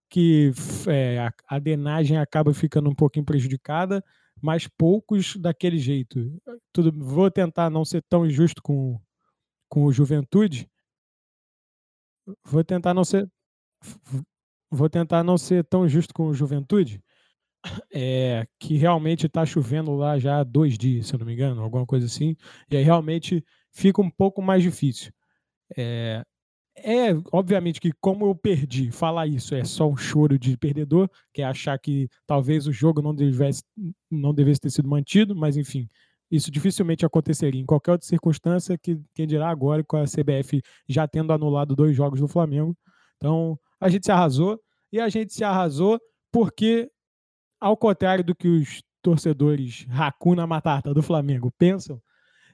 que 0.10 0.52
é, 0.88 1.20
a, 1.20 1.34
a 1.48 1.60
drenagem 1.60 2.18
acaba 2.18 2.54
ficando 2.54 2.90
um 2.90 2.96
pouquinho 2.96 3.26
prejudicada, 3.26 4.04
mas 4.42 4.68
poucos 4.78 5.36
daquele 5.38 5.78
jeito. 5.78 6.20
Tudo, 6.74 6.92
vou 6.92 7.30
tentar 7.30 7.70
não 7.70 7.86
ser 7.86 8.04
tão 8.10 8.26
injusto 8.26 8.62
com, 8.62 9.00
com 9.70 9.86
o 9.86 9.92
Juventude. 9.92 10.70
Vou 12.46 12.64
tentar 12.64 12.94
não 12.94 13.04
ser 13.04 13.30
vou 14.72 14.90
tentar 14.90 15.24
não 15.24 15.38
ser 15.38 15.66
tão 15.66 15.88
justo 15.88 16.14
com 16.14 16.28
o 16.28 16.34
Juventude, 16.34 17.04
é, 17.94 18.46
que 18.60 18.78
realmente 18.78 19.28
está 19.28 19.46
chovendo 19.46 19.94
lá 19.96 20.18
já 20.18 20.40
há 20.40 20.44
dois 20.44 20.78
dias, 20.78 21.08
se 21.08 21.14
eu 21.14 21.20
não 21.20 21.26
me 21.26 21.34
engano, 21.34 21.62
alguma 21.62 21.86
coisa 21.86 22.06
assim, 22.06 22.36
e 22.70 22.78
aí 22.78 22.84
realmente 22.84 23.44
fica 23.72 24.02
um 24.02 24.10
pouco 24.10 24.42
mais 24.42 24.64
difícil. 24.64 25.12
É, 25.78 26.24
é, 26.78 27.10
obviamente 27.32 27.80
que 27.80 27.92
como 28.00 28.26
eu 28.26 28.36
perdi, 28.36 28.92
falar 28.92 29.28
isso 29.28 29.54
é 29.54 29.64
só 29.64 29.90
um 29.90 29.98
choro 29.98 30.40
de 30.40 30.58
perdedor, 30.58 31.10
que 31.34 31.42
é 31.42 31.46
achar 31.46 31.78
que 31.78 32.10
talvez 32.26 32.66
o 32.68 32.72
jogo 32.72 33.02
não 33.02 33.14
devesse, 33.14 33.64
não 34.10 34.34
devesse 34.34 34.62
ter 34.62 34.70
sido 34.70 34.88
mantido, 34.90 35.36
mas 35.36 35.58
enfim, 35.58 35.90
isso 36.30 36.50
dificilmente 36.50 37.06
aconteceria 37.06 37.62
em 37.62 37.66
qualquer 37.66 37.92
outra 37.92 38.08
circunstância, 38.08 38.78
que 38.78 39.00
quem 39.14 39.28
dirá 39.28 39.50
agora 39.50 39.84
com 39.84 39.98
a 39.98 40.06
CBF 40.06 40.62
já 40.88 41.08
tendo 41.08 41.34
anulado 41.34 41.76
dois 41.76 41.96
jogos 41.96 42.20
do 42.20 42.28
Flamengo. 42.28 42.76
Então, 43.18 43.60
a 43.80 43.90
gente 43.90 44.06
se 44.06 44.12
arrasou, 44.12 44.60
e 44.92 45.00
a 45.00 45.10
gente 45.10 45.34
se 45.34 45.44
arrasou 45.44 46.00
porque, 46.32 46.90
ao 47.60 47.76
contrário 47.78 48.24
do 48.24 48.36
que 48.36 48.48
os 48.48 48.82
torcedores 49.02 49.86
Racuna 49.90 50.48
Matata 50.48 50.94
do 50.94 51.02
Flamengo 51.02 51.52
pensam, 51.58 52.02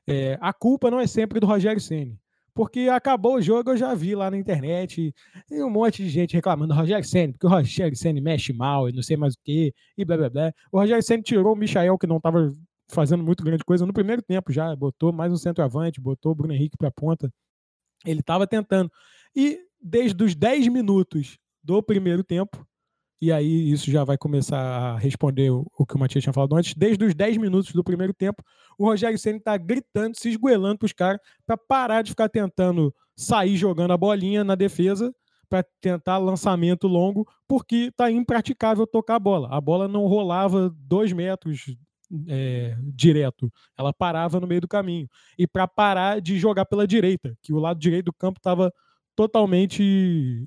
é, 0.08 0.38
a 0.42 0.54
culpa 0.54 0.90
não 0.90 1.00
é 1.00 1.08
sempre 1.08 1.40
do 1.40 1.48
Rogério 1.48 1.82
Ceni 1.82 2.20
porque 2.58 2.90
acabou 2.90 3.36
o 3.36 3.42
jogo, 3.42 3.70
eu 3.70 3.78
já 3.78 3.94
vi 3.94 4.16
lá 4.16 4.32
na 4.32 4.38
internet 4.38 5.14
um 5.52 5.70
monte 5.70 6.04
de 6.04 6.10
gente 6.10 6.34
reclamando 6.34 6.74
do 6.74 6.80
Rogério 6.80 7.06
Senna, 7.08 7.32
porque 7.34 7.46
o 7.46 7.50
Rogério 7.50 7.96
Senna 7.96 8.20
mexe 8.20 8.52
mal 8.52 8.90
e 8.90 8.92
não 8.92 9.04
sei 9.04 9.16
mais 9.16 9.36
o 9.36 9.38
que, 9.44 9.72
e 9.96 10.04
blá 10.04 10.18
blá 10.18 10.28
blá. 10.28 10.52
O 10.72 10.80
Rogério 10.80 11.04
Senna 11.04 11.22
tirou 11.22 11.54
o 11.54 11.56
Michael, 11.56 12.00
que 12.00 12.08
não 12.08 12.18
estava 12.18 12.52
fazendo 12.90 13.24
muito 13.24 13.44
grande 13.44 13.64
coisa 13.64 13.86
no 13.86 13.94
primeiro 13.94 14.24
tempo 14.24 14.52
já, 14.52 14.76
botou 14.76 15.14
mais 15.14 15.32
um 15.32 15.38
centroavante, 15.38 16.02
botou 16.02 16.32
o 16.32 16.36
Bruno 16.36 16.52
Henrique 16.52 16.76
para 16.76 16.90
ponta. 16.90 17.32
Ele 18.04 18.22
estava 18.22 18.48
tentando. 18.48 18.92
E 19.36 19.60
desde 19.80 20.24
os 20.24 20.34
10 20.34 20.68
minutos 20.70 21.38
do 21.62 21.84
primeiro 21.84 22.24
tempo, 22.24 22.66
e 23.22 23.32
aí 23.32 23.72
isso 23.72 23.90
já 23.90 24.04
vai 24.04 24.18
começar 24.18 24.60
a 24.60 24.98
responder 24.98 25.50
o, 25.50 25.86
que 25.88 25.96
o 25.96 26.00
Matias 26.00 26.24
tinha 26.24 26.34
falado 26.34 26.56
antes. 26.56 26.74
Desde 26.76 27.04
os 27.04 27.16
10 27.16 27.38
minutos 27.38 27.72
do 27.74 27.84
primeiro 27.84 28.14
tempo, 28.14 28.44
o 28.78 28.86
Rogério 28.86 29.18
Senna 29.18 29.38
está 29.38 29.58
gritando, 29.58 30.18
se 30.18 30.30
esgoelando 30.30 30.78
para 30.80 30.86
os 30.86 30.94
caras, 30.94 31.20
para 31.46 31.58
parar 31.58 32.04
de 32.04 32.12
ficar 32.12 32.30
tentando 32.30 32.94
sair 33.16 33.58
jogando 33.58 33.92
a 33.92 33.98
bolinha 33.98 34.44
na 34.44 34.54
defesa, 34.54 35.14
para 35.50 35.66
tentar 35.82 36.18
lançamento 36.18 36.88
longo, 36.88 37.28
porque 37.48 37.88
está 37.88 38.12
impraticável 38.12 38.86
tocar 38.86 39.16
a 39.16 39.20
bola. 39.20 39.48
A 39.50 39.60
bola 39.60 39.88
não 39.88 40.06
rolava 40.06 40.70
dois 40.78 41.12
metros 41.14 41.76
é, 42.28 42.76
direto, 42.94 43.52
ela 43.78 43.94
parava 43.94 44.40
no 44.40 44.48
meio 44.48 44.62
do 44.62 44.68
caminho. 44.68 45.08
E 45.38 45.48
para 45.48 45.68
parar 45.68 46.22
de 46.22 46.38
jogar 46.38 46.66
pela 46.66 46.86
direita, 46.86 47.36
que 47.42 47.54
o 47.54 47.60
lado 47.60 47.80
direito 47.80 48.06
do 48.06 48.14
campo 48.14 48.40
estava 48.40 48.72
totalmente 49.16 50.46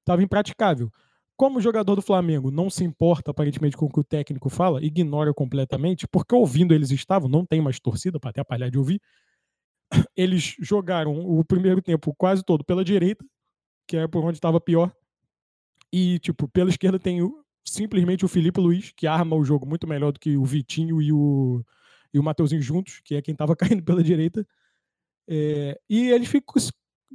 estava 0.00 0.22
impraticável. 0.22 0.90
Como 1.36 1.58
o 1.58 1.62
jogador 1.62 1.96
do 1.96 2.02
Flamengo 2.02 2.50
não 2.50 2.70
se 2.70 2.84
importa 2.84 3.30
aparentemente 3.30 3.76
com 3.76 3.86
o 3.86 3.88
que 3.88 4.00
o 4.00 4.04
técnico 4.04 4.48
fala, 4.48 4.84
ignora 4.84 5.32
completamente, 5.32 6.06
porque 6.06 6.34
ouvindo 6.34 6.74
eles 6.74 6.90
estavam, 6.90 7.28
não 7.28 7.44
tem 7.44 7.60
mais 7.60 7.80
torcida 7.80 8.20
para 8.20 8.30
atrapalhar 8.30 8.70
de 8.70 8.78
ouvir. 8.78 9.00
Eles 10.16 10.56
jogaram 10.60 11.18
o 11.18 11.44
primeiro 11.44 11.82
tempo 11.82 12.14
quase 12.16 12.42
todo 12.44 12.64
pela 12.64 12.84
direita, 12.84 13.24
que 13.86 13.96
é 13.96 14.06
por 14.06 14.24
onde 14.24 14.38
estava 14.38 14.60
pior. 14.60 14.92
E, 15.92 16.18
tipo, 16.20 16.48
pela 16.48 16.70
esquerda 16.70 16.98
tem 16.98 17.22
o, 17.22 17.44
simplesmente 17.64 18.24
o 18.24 18.28
Felipe 18.28 18.60
Luiz, 18.60 18.92
que 18.92 19.06
arma 19.06 19.36
o 19.36 19.44
jogo 19.44 19.66
muito 19.66 19.86
melhor 19.86 20.12
do 20.12 20.20
que 20.20 20.36
o 20.36 20.44
Vitinho 20.44 21.02
e 21.02 21.12
o, 21.12 21.64
e 22.12 22.18
o 22.18 22.22
Mateuzinho 22.22 22.62
juntos, 22.62 23.00
que 23.04 23.14
é 23.14 23.22
quem 23.22 23.32
estava 23.32 23.54
caindo 23.56 23.82
pela 23.82 24.02
direita. 24.02 24.46
É, 25.28 25.78
e 25.88 26.08
eles 26.10 26.28
ficam, 26.28 26.54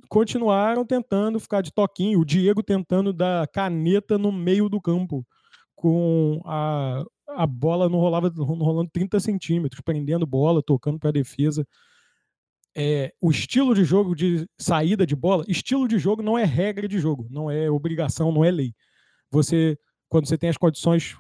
continuaram 0.09 0.85
tentando 0.85 1.39
ficar 1.39 1.61
de 1.61 1.71
toquinho, 1.71 2.19
o 2.19 2.25
Diego 2.25 2.63
tentando 2.63 3.11
dar 3.13 3.47
caneta 3.47 4.17
no 4.17 4.31
meio 4.31 4.69
do 4.69 4.81
campo, 4.81 5.25
com 5.75 6.41
a, 6.45 7.03
a 7.29 7.45
bola 7.45 7.89
não 7.89 7.99
rolava 7.99 8.31
não 8.35 8.45
rolando 8.45 8.89
30 8.91 9.19
centímetros, 9.19 9.81
prendendo 9.81 10.25
bola, 10.25 10.63
tocando 10.63 10.99
para 10.99 11.09
a 11.09 11.13
defesa. 11.13 11.65
É, 12.75 13.11
o 13.19 13.31
estilo 13.31 13.73
de 13.73 13.83
jogo 13.83 14.15
de 14.15 14.47
saída 14.59 15.05
de 15.05 15.15
bola, 15.15 15.43
estilo 15.47 15.87
de 15.87 15.97
jogo 15.97 16.21
não 16.21 16.37
é 16.37 16.43
regra 16.43 16.87
de 16.87 16.99
jogo, 16.99 17.27
não 17.29 17.49
é 17.49 17.69
obrigação, 17.69 18.31
não 18.31 18.43
é 18.45 18.51
lei. 18.51 18.73
Você, 19.31 19.77
quando 20.07 20.27
você 20.27 20.37
tem 20.37 20.49
as 20.49 20.57
condições 20.57 21.17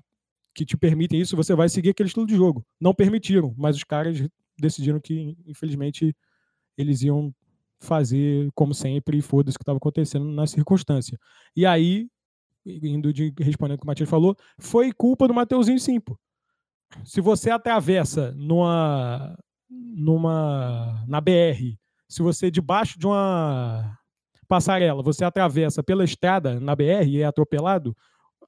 que 0.53 0.65
te 0.65 0.77
permitem 0.77 1.19
isso, 1.19 1.35
você 1.35 1.55
vai 1.55 1.69
seguir 1.69 1.89
aquele 1.89 2.07
estilo 2.07 2.27
de 2.27 2.35
jogo. 2.35 2.65
Não 2.79 2.93
permitiram, 2.93 3.53
mas 3.57 3.75
os 3.75 3.83
caras 3.83 4.17
decidiram 4.57 4.99
que, 4.99 5.35
infelizmente, 5.45 6.15
eles 6.77 7.01
iam 7.01 7.33
fazer 7.79 8.49
como 8.55 8.73
sempre 8.73 9.17
e 9.17 9.21
foda-se 9.21 9.55
o 9.55 9.59
que 9.59 9.63
estava 9.63 9.77
acontecendo 9.77 10.25
na 10.25 10.47
circunstância. 10.47 11.17
E 11.55 11.65
aí, 11.65 12.07
indo 12.65 13.13
de 13.13 13.33
respondendo 13.39 13.77
o 13.77 13.79
que 13.79 13.85
o 13.85 13.87
Matias 13.87 14.09
falou, 14.09 14.35
foi 14.59 14.91
culpa 14.91 15.27
do 15.27 15.33
Mateuzinho 15.33 15.79
sim, 15.79 15.99
pô. 15.99 16.17
Se 17.03 17.21
você 17.21 17.49
atravessa 17.49 18.31
numa 18.33 19.37
numa 19.69 21.03
na 21.07 21.19
BR, 21.19 21.77
se 22.07 22.21
você 22.21 22.49
debaixo 22.49 22.97
de 22.97 23.05
uma 23.05 23.97
passarela, 24.47 25.03
você 25.03 25.25
atravessa 25.25 25.83
pela 25.83 26.05
estrada 26.05 26.59
na 26.59 26.75
BR 26.75 27.05
e 27.05 27.21
é 27.21 27.25
atropelado, 27.25 27.95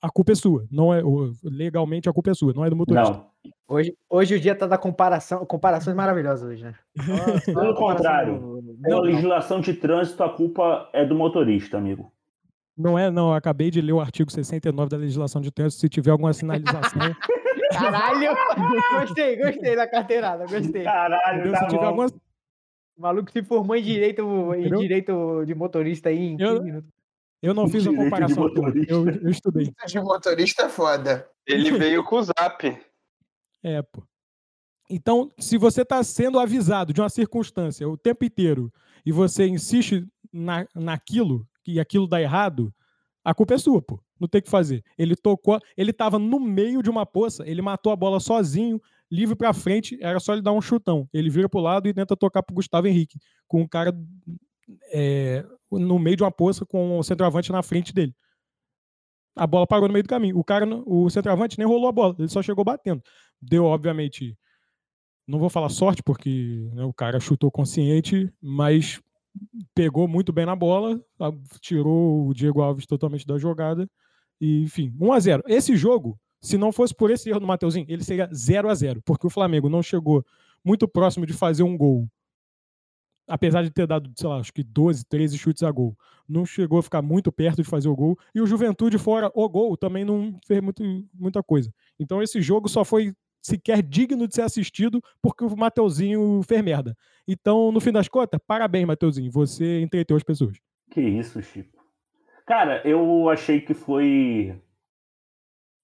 a 0.01 0.09
culpa 0.09 0.31
é 0.31 0.35
sua, 0.35 0.65
não 0.71 0.93
é 0.93 1.01
legalmente 1.43 2.09
a 2.09 2.13
culpa 2.13 2.31
é 2.31 2.33
sua, 2.33 2.53
não 2.53 2.63
é 2.63 2.69
do 2.69 2.75
motorista. 2.75 3.13
Não. 3.13 3.29
Hoje, 3.67 3.93
hoje 4.09 4.35
o 4.35 4.39
dia 4.39 4.55
tá 4.55 4.65
da 4.65 4.77
comparação, 4.77 5.45
comparações 5.45 5.95
maravilhosas 5.95 6.49
hoje, 6.49 6.63
né? 6.63 6.75
Nossa, 6.95 7.53
Pelo 7.53 7.73
contrário, 7.75 8.63
pela 8.81 9.01
legislação 9.01 9.61
de 9.61 9.73
trânsito 9.73 10.23
a 10.23 10.29
culpa 10.29 10.89
é 10.93 11.05
do 11.05 11.15
motorista, 11.15 11.77
amigo. 11.77 12.11
Não 12.75 12.97
é, 12.97 13.11
não. 13.11 13.29
Eu 13.29 13.33
acabei 13.35 13.69
de 13.69 13.81
ler 13.81 13.91
o 13.91 13.99
artigo 13.99 14.31
69 14.31 14.89
da 14.89 14.95
legislação 14.95 15.41
de 15.41 15.51
trânsito. 15.51 15.81
Se 15.81 15.89
tiver 15.89 16.11
alguma 16.11 16.31
sinalização. 16.31 17.01
Caralho! 17.73 18.35
gostei, 19.01 19.35
gostei 19.35 19.75
da 19.75 19.85
carteirada, 19.85 20.45
gostei. 20.47 20.83
Caralho, 20.83 21.51
tá 21.51 21.59
se 21.59 21.67
tiver 21.67 21.85
alguma. 21.85 22.07
O 22.07 23.01
maluco 23.01 23.31
se 23.31 23.43
formou 23.43 23.75
em 23.75 23.83
direito, 23.83 24.21
em 24.55 24.77
direito 24.77 25.43
de 25.45 25.53
motorista 25.53 26.09
aí 26.09 26.17
em 26.17 26.37
15 26.37 26.43
eu, 26.43 26.63
minutos. 26.63 26.98
Eu 27.41 27.53
não 27.53 27.69
fiz 27.69 27.87
a 27.87 27.95
comparação. 27.95 28.49
Eu, 28.87 29.09
eu 29.09 29.29
estudei. 29.29 29.71
De 29.87 29.99
motorista 29.99 30.63
é 30.63 30.69
foda. 30.69 31.27
Ele 31.45 31.71
veio 31.71 32.03
com 32.03 32.17
o 32.17 32.23
zap. 32.23 32.81
É, 33.63 33.81
pô. 33.81 34.03
Então, 34.89 35.31
se 35.37 35.57
você 35.57 35.83
está 35.83 36.03
sendo 36.03 36.39
avisado 36.39 36.91
de 36.91 36.99
uma 36.99 37.09
circunstância 37.09 37.87
o 37.87 37.97
tempo 37.97 38.25
inteiro 38.25 38.73
e 39.05 39.11
você 39.11 39.47
insiste 39.47 40.05
na, 40.33 40.65
naquilo 40.75 41.47
e 41.65 41.79
aquilo 41.79 42.07
dá 42.07 42.19
errado, 42.19 42.73
a 43.23 43.33
culpa 43.33 43.53
é 43.53 43.57
sua, 43.57 43.81
pô. 43.81 44.01
Não 44.19 44.27
tem 44.27 44.39
o 44.39 44.43
que 44.43 44.49
fazer. 44.49 44.83
Ele 44.97 45.15
tocou, 45.15 45.59
ele 45.77 45.91
estava 45.91 46.19
no 46.19 46.39
meio 46.39 46.81
de 46.81 46.89
uma 46.89 47.05
poça, 47.05 47.47
ele 47.47 47.61
matou 47.61 47.91
a 47.93 47.95
bola 47.95 48.19
sozinho, 48.19 48.81
livre 49.09 49.35
para 49.35 49.53
frente, 49.53 49.97
era 50.01 50.19
só 50.19 50.33
ele 50.33 50.41
dar 50.41 50.51
um 50.51 50.61
chutão. 50.61 51.07
Ele 51.13 51.29
vira 51.29 51.47
pro 51.47 51.61
lado 51.61 51.87
e 51.87 51.93
tenta 51.93 52.17
tocar 52.17 52.43
pro 52.43 52.55
Gustavo 52.55 52.87
Henrique, 52.87 53.17
com 53.47 53.61
o 53.61 53.69
cara 53.69 53.93
é, 54.91 55.45
no 55.71 55.99
meio 55.99 56.17
de 56.17 56.23
uma 56.23 56.31
poça 56.31 56.65
com 56.65 56.97
o 56.99 57.03
centroavante 57.03 57.51
na 57.51 57.61
frente 57.61 57.93
dele. 57.93 58.15
A 59.35 59.47
bola 59.47 59.67
parou 59.67 59.87
no 59.87 59.93
meio 59.93 60.03
do 60.03 60.09
caminho. 60.09 60.37
O 60.37 60.43
cara, 60.43 60.65
o 60.85 61.09
centroavante 61.09 61.57
nem 61.57 61.67
rolou 61.67 61.87
a 61.87 61.91
bola, 61.91 62.15
ele 62.19 62.27
só 62.27 62.41
chegou 62.41 62.65
batendo. 62.65 63.01
Deu, 63.41 63.65
obviamente, 63.65 64.37
não 65.27 65.39
vou 65.39 65.49
falar 65.49 65.69
sorte, 65.69 66.03
porque 66.03 66.69
né, 66.73 66.83
o 66.83 66.93
cara 66.93 67.19
chutou 67.19 67.51
consciente, 67.51 68.31
mas 68.41 68.99
pegou 69.73 70.07
muito 70.07 70.33
bem 70.33 70.45
na 70.45 70.55
bola, 70.55 70.99
tirou 71.61 72.27
o 72.27 72.33
Diego 72.33 72.61
Alves 72.61 72.85
totalmente 72.85 73.25
da 73.25 73.37
jogada. 73.37 73.87
E, 74.41 74.63
enfim, 74.63 74.93
1 74.99 75.13
a 75.13 75.19
0 75.19 75.43
Esse 75.47 75.75
jogo, 75.75 76.19
se 76.41 76.57
não 76.57 76.71
fosse 76.71 76.95
por 76.95 77.11
esse 77.11 77.29
erro 77.29 77.39
do 77.39 77.47
Mateuzinho, 77.47 77.85
ele 77.89 78.03
seria 78.03 78.29
0 78.33 78.69
a 78.69 78.75
0 78.75 79.01
porque 79.05 79.27
o 79.27 79.29
Flamengo 79.29 79.69
não 79.69 79.83
chegou 79.83 80.25
muito 80.63 80.87
próximo 80.87 81.25
de 81.25 81.33
fazer 81.33 81.63
um 81.63 81.77
gol 81.77 82.09
apesar 83.29 83.63
de 83.63 83.69
ter 83.69 83.87
dado, 83.87 84.11
sei 84.15 84.27
lá, 84.27 84.37
acho 84.39 84.51
que 84.51 84.63
12, 84.63 85.05
13 85.05 85.37
chutes 85.37 85.63
a 85.63 85.71
gol, 85.71 85.95
não 86.27 86.45
chegou 86.45 86.79
a 86.79 86.83
ficar 86.83 87.01
muito 87.01 87.31
perto 87.31 87.61
de 87.61 87.69
fazer 87.69 87.87
o 87.87 87.95
gol. 87.95 88.17
E 88.33 88.41
o 88.41 88.47
Juventude, 88.47 88.97
fora 88.97 89.31
o 89.33 89.47
gol, 89.47 89.77
também 89.77 90.03
não 90.03 90.37
fez 90.45 90.61
muito, 90.61 90.83
muita 91.13 91.41
coisa. 91.43 91.73
Então 91.99 92.21
esse 92.21 92.41
jogo 92.41 92.67
só 92.67 92.83
foi 92.83 93.13
sequer 93.41 93.81
digno 93.81 94.27
de 94.27 94.35
ser 94.35 94.41
assistido 94.41 95.01
porque 95.21 95.45
o 95.45 95.55
Mateuzinho 95.55 96.41
fez 96.43 96.61
merda. 96.61 96.97
Então, 97.27 97.71
no 97.71 97.79
fim 97.79 97.91
das 97.91 98.07
contas, 98.07 98.39
parabéns, 98.45 98.85
Mateuzinho. 98.85 99.31
Você 99.31 99.81
entreteu 99.81 100.17
as 100.17 100.23
pessoas. 100.23 100.57
Que 100.91 101.01
isso, 101.01 101.41
Chico. 101.41 101.77
Cara, 102.45 102.81
eu 102.83 103.29
achei 103.29 103.61
que 103.61 103.73
foi 103.73 104.59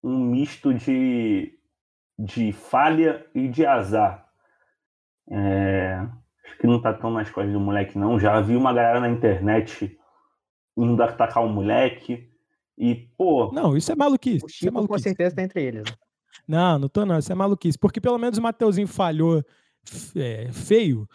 um 0.03 0.19
misto 0.19 0.73
de, 0.73 1.57
de 2.17 2.51
falha 2.51 3.25
e 3.33 3.47
de 3.47 3.65
azar. 3.65 4.27
É, 5.29 6.07
acho 6.45 6.57
que 6.57 6.67
não 6.67 6.81
tá 6.81 6.93
tão 6.93 7.11
nas 7.11 7.29
costas 7.29 7.51
do 7.53 7.59
moleque, 7.59 7.97
não. 7.97 8.19
Já 8.19 8.39
vi 8.41 8.55
uma 8.55 8.73
galera 8.73 8.99
na 8.99 9.09
internet 9.09 9.97
indo 10.77 11.01
atacar 11.03 11.43
o 11.43 11.49
moleque. 11.49 12.31
E, 12.77 12.93
pô. 13.17 13.51
Não, 13.53 13.75
isso 13.77 13.91
é 13.91 13.95
maluquice. 13.95 14.43
O 14.43 14.47
Isso 14.47 14.55
é 14.55 14.59
Chico 14.67 14.71
com 14.73 14.81
maluquice. 14.81 15.03
certeza 15.03 15.35
tá 15.35 15.41
entre 15.41 15.63
eles. 15.63 15.83
né? 15.83 15.95
Não, 16.47 16.79
não 16.79 16.89
tô 16.89 17.05
não. 17.05 17.17
Isso 17.17 17.31
é 17.31 17.35
maluquice. 17.35 17.77
Porque 17.79 18.01
pelo 18.01 18.17
menos 18.17 18.37
o 18.37 18.41
Mateuzinho 18.41 18.87
falhou 18.87 19.41
é, 20.15 20.51
feio 20.51 21.07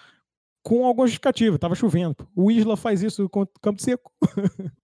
com 0.62 0.86
alguma 0.86 1.06
justificativa. 1.06 1.58
Tava 1.58 1.74
chovendo. 1.74 2.16
O 2.34 2.50
Isla 2.50 2.76
faz 2.76 3.02
isso 3.02 3.28
com 3.28 3.42
o 3.42 3.46
campo 3.60 3.82
seco. 3.82 4.10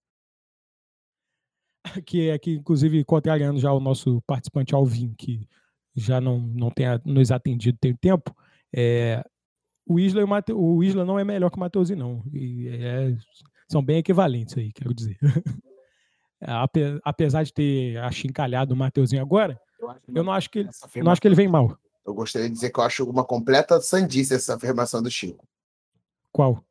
que 2.05 2.29
é 2.29 2.39
que, 2.39 2.53
inclusive, 2.57 3.05
contrariando 3.05 3.59
já 3.59 3.73
o 3.73 3.81
nosso 3.81 4.21
participante 4.27 4.75
Alvin, 4.75 5.15
que 5.17 5.49
já 5.95 6.21
não, 6.21 6.39
não 6.41 6.71
tem 6.71 6.87
a- 6.87 7.01
nos 7.05 7.31
atendido 7.31 7.79
tem 7.81 7.95
tempo, 7.95 8.35
é, 8.75 9.25
o, 9.87 9.99
Isla 9.99 10.25
o, 10.25 10.29
Mate, 10.29 10.53
o 10.53 10.83
Isla 10.83 11.05
não 11.05 11.19
é 11.19 11.25
melhor 11.25 11.51
que 11.51 11.57
o 11.57 11.61
Mateuzinho, 11.61 11.99
não. 11.99 12.23
É- 12.35 13.17
são 13.69 13.83
bem 13.83 13.99
equivalentes 13.99 14.57
aí, 14.57 14.73
quero 14.73 14.93
dizer. 14.95 15.17
Ape- 16.41 17.01
Apesar 17.05 17.43
de 17.45 17.53
ter 17.53 17.97
achincalhado 17.99 18.75
o 18.75 18.77
Mateuzinho 18.77 19.23
agora, 19.23 19.59
eu 20.15 20.23
não 20.23 20.33
acho 20.33 20.51
que 20.51 20.61
ele, 20.61 20.69
não 21.03 21.11
acho 21.11 21.21
que 21.21 21.29
ele 21.29 21.35
vem 21.35 21.49
mal. 21.49 21.77
Eu 22.07 22.15
gostaria 22.15 22.49
de 22.49 22.55
dizer 22.55 22.71
que 22.71 22.79
eu 22.79 22.85
acho 22.85 23.05
uma 23.09 23.25
completa 23.25 23.81
sandice 23.81 24.35
essa 24.35 24.55
afirmação 24.55 25.03
do 25.03 25.11
Chico. 25.11 25.47
Qual? 26.31 26.63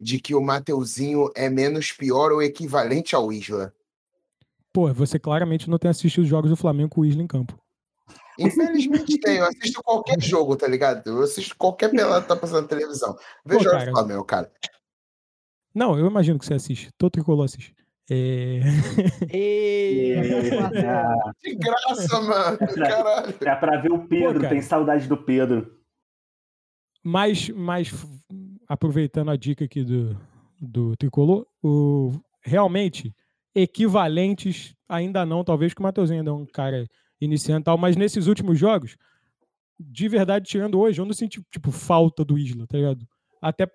De 0.00 0.18
que 0.20 0.34
o 0.34 0.40
Mateuzinho 0.40 1.30
é 1.34 1.50
menos 1.50 1.92
pior 1.92 2.32
ou 2.32 2.42
equivalente 2.42 3.14
ao 3.14 3.32
Isla. 3.32 3.74
Pô, 4.72 4.92
você 4.92 5.18
claramente 5.18 5.68
não 5.68 5.78
tem 5.78 5.90
assistido 5.90 6.22
os 6.24 6.28
jogos 6.28 6.50
do 6.50 6.56
Flamengo 6.56 6.88
com 6.90 7.02
o 7.02 7.04
Isla 7.04 7.22
em 7.22 7.26
campo. 7.26 7.58
Infelizmente 8.38 9.18
tem, 9.20 9.36
eu 9.38 9.44
assisto 9.46 9.82
qualquer 9.82 10.20
jogo, 10.20 10.56
tá 10.56 10.66
ligado? 10.66 11.06
Eu 11.06 11.22
assisto 11.22 11.54
qualquer 11.56 11.90
pelada 11.90 12.22
que 12.22 12.28
tá 12.28 12.36
passando 12.36 12.62
na 12.62 12.68
televisão. 12.68 13.16
Veja 13.44 13.76
o 13.76 13.90
Flamengo, 13.90 14.24
cara. 14.24 14.50
Não, 15.74 15.98
eu 15.98 16.06
imagino 16.06 16.38
que 16.38 16.46
você 16.46 16.54
assiste. 16.54 16.90
Todo 16.98 17.12
tricolor 17.12 17.44
assiste. 17.44 17.74
É... 18.10 18.60
De 21.42 21.54
graça, 21.56 22.20
mano. 22.20 22.58
pra- 22.58 22.74
Caralho. 22.74 23.34
É 23.40 23.54
pra 23.56 23.80
ver 23.80 23.92
o 23.92 24.06
Pedro, 24.06 24.40
cara. 24.40 24.52
tem 24.52 24.62
saudade 24.62 25.08
do 25.08 25.16
Pedro. 25.16 25.78
Mas, 27.02 27.48
mas 27.50 27.90
aproveitando 28.68 29.30
a 29.30 29.36
dica 29.36 29.64
aqui 29.64 29.84
do, 29.84 30.18
do 30.60 30.96
tricolor, 30.96 31.46
o, 31.62 32.12
realmente 32.42 33.14
equivalentes 33.54 34.74
ainda 34.88 35.24
não, 35.26 35.44
talvez 35.44 35.74
que 35.74 35.80
o 35.80 35.82
Matheusinho 35.82 36.20
ainda 36.20 36.30
é 36.30 36.34
um 36.34 36.46
cara 36.46 36.86
iniciante 37.20 37.62
e 37.62 37.64
tal, 37.64 37.78
mas 37.78 37.96
nesses 37.96 38.26
últimos 38.26 38.58
jogos, 38.58 38.96
de 39.78 40.08
verdade, 40.08 40.48
tirando 40.48 40.78
hoje, 40.78 41.00
eu 41.00 41.04
não 41.04 41.12
senti 41.12 41.42
tipo 41.50 41.70
falta 41.70 42.24
do 42.24 42.38
Isla, 42.38 42.66
tá 42.66 42.76
ligado? 42.76 43.06
Até, 43.40 43.70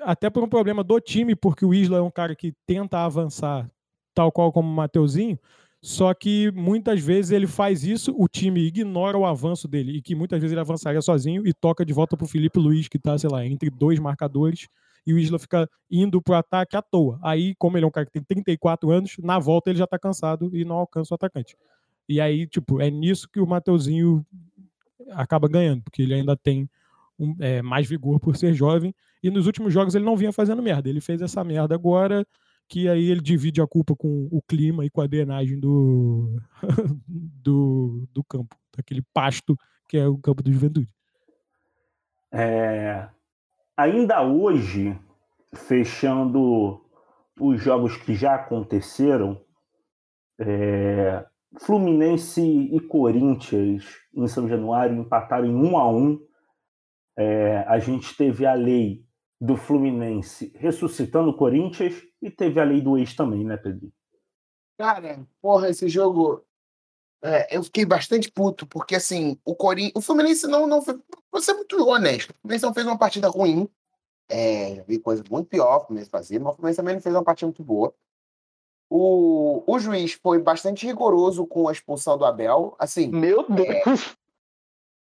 até 0.00 0.30
por 0.30 0.42
um 0.42 0.48
problema 0.48 0.82
do 0.82 0.98
time, 1.00 1.34
porque 1.34 1.64
o 1.64 1.74
Isla 1.74 1.98
é 1.98 2.02
um 2.02 2.10
cara 2.10 2.34
que 2.34 2.54
tenta 2.66 3.04
avançar 3.04 3.70
tal 4.14 4.30
qual 4.30 4.52
como 4.52 4.68
o 4.68 4.74
Mateuzinho, 4.74 5.38
só 5.80 6.14
que 6.14 6.50
muitas 6.52 7.00
vezes 7.00 7.32
ele 7.32 7.46
faz 7.46 7.82
isso, 7.82 8.14
o 8.16 8.28
time 8.28 8.60
ignora 8.60 9.18
o 9.18 9.26
avanço 9.26 9.66
dele, 9.66 9.96
e 9.96 10.02
que 10.02 10.14
muitas 10.14 10.40
vezes 10.40 10.52
ele 10.52 10.60
avançaria 10.60 11.02
sozinho 11.02 11.46
e 11.46 11.52
toca 11.52 11.84
de 11.84 11.92
volta 11.92 12.16
pro 12.16 12.26
Felipe 12.26 12.58
Luiz, 12.58 12.86
que 12.86 12.98
tá, 12.98 13.18
sei 13.18 13.28
lá, 13.28 13.44
entre 13.44 13.68
dois 13.68 13.98
marcadores, 13.98 14.68
e 15.04 15.12
o 15.12 15.18
Isla 15.18 15.40
fica 15.40 15.68
indo 15.90 16.22
pro 16.22 16.34
ataque 16.34 16.76
à 16.76 16.82
toa. 16.82 17.18
Aí, 17.20 17.54
como 17.56 17.76
ele 17.76 17.84
é 17.84 17.88
um 17.88 17.90
cara 17.90 18.06
que 18.06 18.12
tem 18.12 18.22
34 18.22 18.90
anos, 18.92 19.16
na 19.18 19.40
volta 19.40 19.70
ele 19.70 19.78
já 19.78 19.86
tá 19.86 19.98
cansado 19.98 20.50
e 20.56 20.64
não 20.64 20.76
alcança 20.76 21.12
o 21.12 21.16
atacante. 21.16 21.56
E 22.12 22.20
aí, 22.20 22.46
tipo, 22.46 22.80
é 22.80 22.90
nisso 22.90 23.26
que 23.28 23.40
o 23.40 23.46
Mateuzinho 23.46 24.24
acaba 25.10 25.48
ganhando, 25.48 25.82
porque 25.82 26.02
ele 26.02 26.12
ainda 26.14 26.36
tem 26.36 26.68
um- 27.18 27.34
é, 27.40 27.62
mais 27.62 27.88
vigor 27.88 28.20
por 28.20 28.36
ser 28.36 28.52
jovem. 28.52 28.94
E 29.22 29.30
nos 29.30 29.46
últimos 29.46 29.72
jogos 29.72 29.94
ele 29.94 30.04
não 30.04 30.16
vinha 30.16 30.32
fazendo 30.32 30.62
merda. 30.62 30.88
Ele 30.90 31.00
fez 31.00 31.22
essa 31.22 31.42
merda 31.42 31.74
agora, 31.74 32.26
que 32.68 32.88
aí 32.88 33.10
ele 33.10 33.20
divide 33.20 33.60
a 33.62 33.66
culpa 33.66 33.94
com 33.96 34.28
o 34.30 34.42
clima 34.42 34.84
e 34.84 34.90
com 34.90 35.00
a 35.00 35.06
drenagem 35.06 35.58
do, 35.58 36.38
do, 37.08 38.06
do 38.12 38.22
campo, 38.24 38.54
daquele 38.76 39.02
pasto 39.14 39.56
que 39.88 39.96
é 39.96 40.06
o 40.06 40.18
campo 40.18 40.42
do 40.42 40.52
Juventude. 40.52 40.88
É, 42.30 43.08
ainda 43.76 44.22
hoje, 44.22 44.98
fechando 45.54 46.80
os 47.38 47.62
jogos 47.62 47.96
que 47.96 48.14
já 48.14 48.34
aconteceram, 48.34 49.40
é, 50.38 51.24
Fluminense 51.60 52.40
e 52.40 52.80
Corinthians 52.80 53.84
em 54.14 54.26
São 54.26 54.48
Januário 54.48 54.96
empataram 54.96 55.46
em 55.46 55.54
1 55.54 55.76
a 55.76 55.90
1. 55.90 56.26
É, 57.18 57.58
a 57.68 57.78
gente 57.78 58.16
teve 58.16 58.46
a 58.46 58.54
lei 58.54 59.04
do 59.40 59.56
Fluminense 59.56 60.52
ressuscitando 60.56 61.30
o 61.30 61.36
Corinthians 61.36 61.94
e 62.22 62.30
teve 62.30 62.60
a 62.60 62.64
lei 62.64 62.80
do 62.80 62.96
ex 62.96 63.14
também, 63.14 63.44
né, 63.44 63.56
Pedro? 63.56 63.92
Cara, 64.78 65.26
porra, 65.40 65.68
esse 65.68 65.88
jogo. 65.88 66.44
é, 67.22 67.56
eu 67.56 67.62
fiquei 67.62 67.84
bastante 67.84 68.30
puto, 68.30 68.66
porque 68.66 68.94
assim, 68.94 69.38
o 69.44 69.54
Corinthians. 69.54 69.92
O 69.96 70.00
Fluminense 70.00 70.46
não, 70.46 70.66
não 70.66 70.80
foi. 70.80 70.98
Vou 71.30 71.40
ser 71.40 71.54
muito 71.54 71.76
honesto. 71.86 72.30
O 72.30 72.34
Fluminense 72.40 72.64
não 72.64 72.74
fez 72.74 72.86
uma 72.86 72.98
partida 72.98 73.28
ruim. 73.28 73.68
É, 74.28 74.82
vi 74.84 74.98
coisa 74.98 75.22
muito 75.30 75.48
pior 75.48 75.76
o 75.76 75.86
Fluminense 75.86 76.10
fazia, 76.10 76.40
mas 76.40 76.52
o 76.52 76.56
Fluminense 76.56 76.76
também 76.76 76.94
não 76.94 77.02
fez 77.02 77.14
uma 77.14 77.24
partida 77.24 77.48
muito 77.48 77.62
boa. 77.62 77.94
O, 78.94 79.62
o 79.66 79.78
juiz 79.78 80.12
foi 80.12 80.38
bastante 80.38 80.84
rigoroso 80.84 81.46
com 81.46 81.66
a 81.66 81.72
expulsão 81.72 82.18
do 82.18 82.26
Abel. 82.26 82.76
Assim, 82.78 83.08
Meu 83.08 83.46
Deus! 83.48 84.14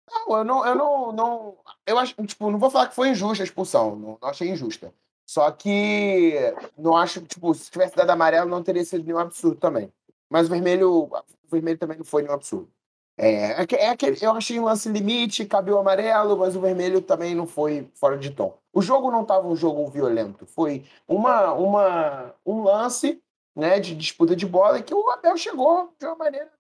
não, 0.07 0.37
eu 0.37 0.43
não, 0.43 0.65
eu 0.67 0.75
não, 0.75 1.11
não. 1.11 1.57
Eu 1.87 1.97
acho, 1.97 2.13
tipo, 2.27 2.51
não 2.51 2.59
vou 2.59 2.69
falar 2.69 2.87
que 2.89 2.93
foi 2.95 3.09
injusta 3.09 3.41
a 3.43 3.45
expulsão, 3.45 3.95
não, 3.95 4.17
não 4.21 4.29
achei 4.29 4.47
injusta. 4.47 4.93
Só 5.25 5.49
que 5.49 6.35
não 6.77 6.95
acho, 6.95 7.21
tipo, 7.21 7.51
se 7.55 7.71
tivesse 7.71 7.95
dado 7.95 8.11
amarelo, 8.11 8.47
não 8.47 8.61
teria 8.61 8.85
sido 8.85 9.03
nenhum 9.05 9.17
absurdo 9.17 9.55
também. 9.55 9.91
Mas 10.29 10.45
o 10.45 10.51
vermelho, 10.51 10.91
o 11.05 11.09
vermelho 11.49 11.79
também 11.79 11.97
não 11.97 12.05
foi 12.05 12.21
nenhum 12.21 12.35
absurdo. 12.35 12.69
É, 13.17 13.61
é, 13.61 13.65
que- 13.65 13.75
é 13.75 13.89
aquele, 13.89 14.17
eu 14.21 14.31
achei 14.33 14.59
um 14.59 14.65
lance 14.65 14.87
limite, 14.89 15.45
cabeu 15.45 15.77
o 15.77 15.79
amarelo, 15.79 16.37
mas 16.37 16.55
o 16.55 16.61
vermelho 16.61 17.01
também 17.01 17.33
não 17.33 17.47
foi 17.47 17.89
fora 17.95 18.19
de 18.19 18.29
tom. 18.29 18.55
O 18.71 18.83
jogo 18.83 19.09
não 19.09 19.23
estava 19.23 19.47
um 19.47 19.55
jogo 19.55 19.87
violento, 19.89 20.45
foi 20.45 20.83
uma, 21.07 21.53
uma, 21.53 22.35
um 22.45 22.63
lance 22.63 23.19
né, 23.55 23.79
de 23.79 23.95
disputa 23.95 24.35
de 24.35 24.45
bola 24.45 24.81
que 24.81 24.93
o 24.93 25.09
Abel 25.09 25.37
chegou 25.37 25.93
de 25.99 26.05
uma 26.05 26.15
maneira 26.15 26.51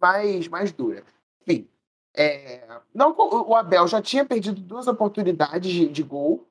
mais, 0.00 0.48
mais 0.48 0.72
dura. 0.72 1.04
Enfim, 1.40 1.68
é, 2.14 2.66
não, 2.94 3.14
o 3.16 3.54
Abel 3.54 3.86
já 3.86 4.02
tinha 4.02 4.24
perdido 4.24 4.60
duas 4.60 4.86
oportunidades 4.86 5.70
de, 5.70 5.88
de 5.88 6.02
gol. 6.02 6.46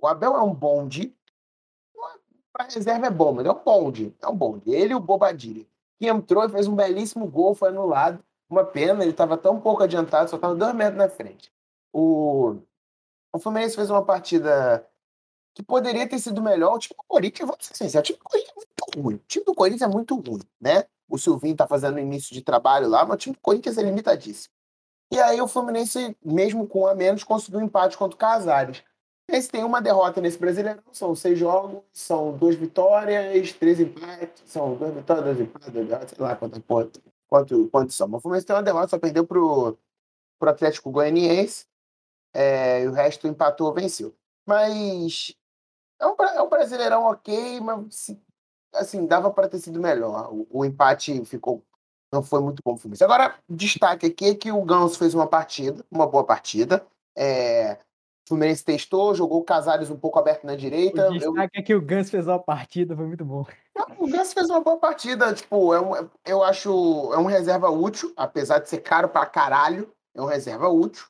O 0.00 0.06
Abel 0.06 0.34
é 0.34 0.42
um 0.42 0.54
bonde. 0.54 1.14
Para 2.52 2.66
reserva 2.66 3.06
é 3.06 3.10
bom, 3.10 3.32
mas 3.32 3.46
é 3.46 3.50
um 3.50 3.62
bonde. 3.62 4.14
É 4.20 4.28
um 4.28 4.36
bonde. 4.36 4.70
Ele 4.70 4.92
e 4.92 4.96
o 4.96 5.00
Bobadilha. 5.00 5.66
Que 5.98 6.08
entrou 6.08 6.44
e 6.44 6.50
fez 6.50 6.66
um 6.66 6.74
belíssimo 6.74 7.26
gol, 7.26 7.54
foi 7.54 7.68
anulado. 7.68 8.22
Uma 8.50 8.64
pena, 8.64 9.02
ele 9.02 9.12
estava 9.12 9.38
tão 9.38 9.60
pouco 9.60 9.82
adiantado, 9.82 10.28
só 10.28 10.36
estava 10.36 10.54
dois 10.54 10.74
metros 10.74 10.98
na 10.98 11.08
frente. 11.08 11.50
O, 11.92 12.56
o 13.32 13.38
Fluminense 13.38 13.76
fez 13.76 13.88
uma 13.88 14.04
partida 14.04 14.86
que 15.54 15.62
poderia 15.62 16.08
ter 16.08 16.18
sido 16.18 16.42
melhor. 16.42 16.74
O 16.74 16.78
time 16.78 16.94
do 16.96 17.04
Corinthians, 17.06 17.48
vamos 17.48 17.66
ser 17.66 17.74
sinceros, 17.74 18.08
o 18.08 18.12
time 18.12 18.18
do 18.18 18.24
Corinthians 18.24 18.52
é 18.52 18.56
muito 18.56 19.00
ruim. 19.00 19.14
O 19.14 19.22
time 19.26 19.44
do 19.44 19.54
Corinthians 19.54 19.82
é 19.82 19.94
muito 19.94 20.14
ruim, 20.16 20.42
né? 20.60 20.84
O 21.08 21.18
Silvinho 21.18 21.56
tá 21.56 21.66
fazendo 21.66 21.98
início 21.98 22.34
de 22.34 22.42
trabalho 22.42 22.88
lá, 22.88 23.04
mas 23.04 23.14
o 23.14 23.18
time 23.18 23.34
do 23.34 23.40
Corinthians 23.40 23.76
é 23.76 23.82
limitadíssimo. 23.82 24.54
E 25.12 25.20
aí 25.20 25.40
o 25.42 25.46
Fluminense, 25.46 26.16
mesmo 26.24 26.66
com 26.66 26.86
a 26.86 26.94
menos, 26.94 27.22
conseguiu 27.22 27.60
um 27.60 27.64
empate 27.64 27.98
contra 27.98 28.14
o 28.14 28.18
Casares. 28.18 28.82
Esse 29.28 29.50
tem 29.50 29.62
uma 29.62 29.80
derrota 29.80 30.20
nesse 30.20 30.38
Brasileirão, 30.38 30.82
são 30.90 31.14
seis 31.14 31.38
jogos, 31.38 31.82
são 31.92 32.36
duas 32.36 32.54
vitórias, 32.54 33.52
três 33.52 33.78
empates, 33.78 34.42
são 34.46 34.74
duas 34.74 34.94
vitórias, 34.94 35.24
dois 35.24 35.40
empates, 35.40 35.70
dois 35.70 35.88
sei 35.88 36.18
lá 36.18 36.34
quanto, 36.34 36.62
quanto, 36.62 37.02
quanto, 37.28 37.68
quanto 37.68 37.92
são. 37.92 38.08
Mas 38.08 38.18
o 38.18 38.22
Fluminense 38.22 38.46
tem 38.46 38.56
uma 38.56 38.62
derrota, 38.62 38.88
só 38.88 38.98
perdeu 38.98 39.26
pro, 39.26 39.78
pro 40.38 40.50
Atlético 40.50 40.90
Goianiense, 40.90 41.66
é, 42.34 42.82
e 42.82 42.88
o 42.88 42.92
resto 42.92 43.28
empatou, 43.28 43.72
venceu. 43.72 44.14
Mas 44.46 45.34
é 46.02 46.06
um, 46.06 46.14
é 46.36 46.42
um 46.42 46.48
Brasileirão 46.48 47.04
ok, 47.04 47.60
mas 47.60 48.10
assim, 48.74 49.06
dava 49.06 49.30
para 49.30 49.48
ter 49.48 49.58
sido 49.58 49.80
melhor. 49.80 50.32
O, 50.32 50.46
o 50.50 50.64
empate 50.64 51.24
ficou 51.24 51.64
não 52.12 52.22
foi 52.22 52.42
muito 52.42 52.60
bom 52.62 52.72
pro 52.72 52.82
Fluminense. 52.82 53.04
Agora, 53.04 53.34
destaque 53.48 54.06
aqui 54.06 54.26
é 54.26 54.34
que 54.34 54.52
o 54.52 54.62
Ganso 54.62 54.98
fez 54.98 55.14
uma 55.14 55.26
partida, 55.26 55.82
uma 55.90 56.06
boa 56.06 56.22
partida. 56.22 56.84
É, 57.16 57.78
o 58.26 58.28
Fluminense 58.28 58.62
testou, 58.62 59.14
jogou 59.14 59.40
o 59.40 59.44
Casares 59.44 59.88
um 59.88 59.96
pouco 59.96 60.18
aberto 60.18 60.44
na 60.44 60.54
direita. 60.54 61.08
O 61.08 61.14
Eu, 61.14 61.32
destaque 61.32 61.58
é 61.58 61.62
que 61.62 61.74
o 61.74 61.80
Gans 61.80 62.10
fez 62.10 62.26
uma 62.26 62.38
partida, 62.38 62.94
foi 62.94 63.06
muito 63.06 63.24
bom. 63.24 63.46
o 63.98 64.06
Ganso 64.06 64.34
fez 64.34 64.50
uma 64.50 64.60
boa 64.60 64.76
partida. 64.76 65.32
Tipo, 65.32 65.72
é 65.72 65.80
um, 65.80 66.08
eu 66.26 66.42
acho 66.42 66.70
é 67.14 67.18
um 67.18 67.24
reserva 67.24 67.70
útil, 67.70 68.12
apesar 68.14 68.58
de 68.58 68.68
ser 68.68 68.78
caro 68.78 69.08
pra 69.08 69.24
caralho. 69.24 69.90
É 70.14 70.20
um 70.20 70.26
reserva 70.26 70.68
útil. 70.68 71.06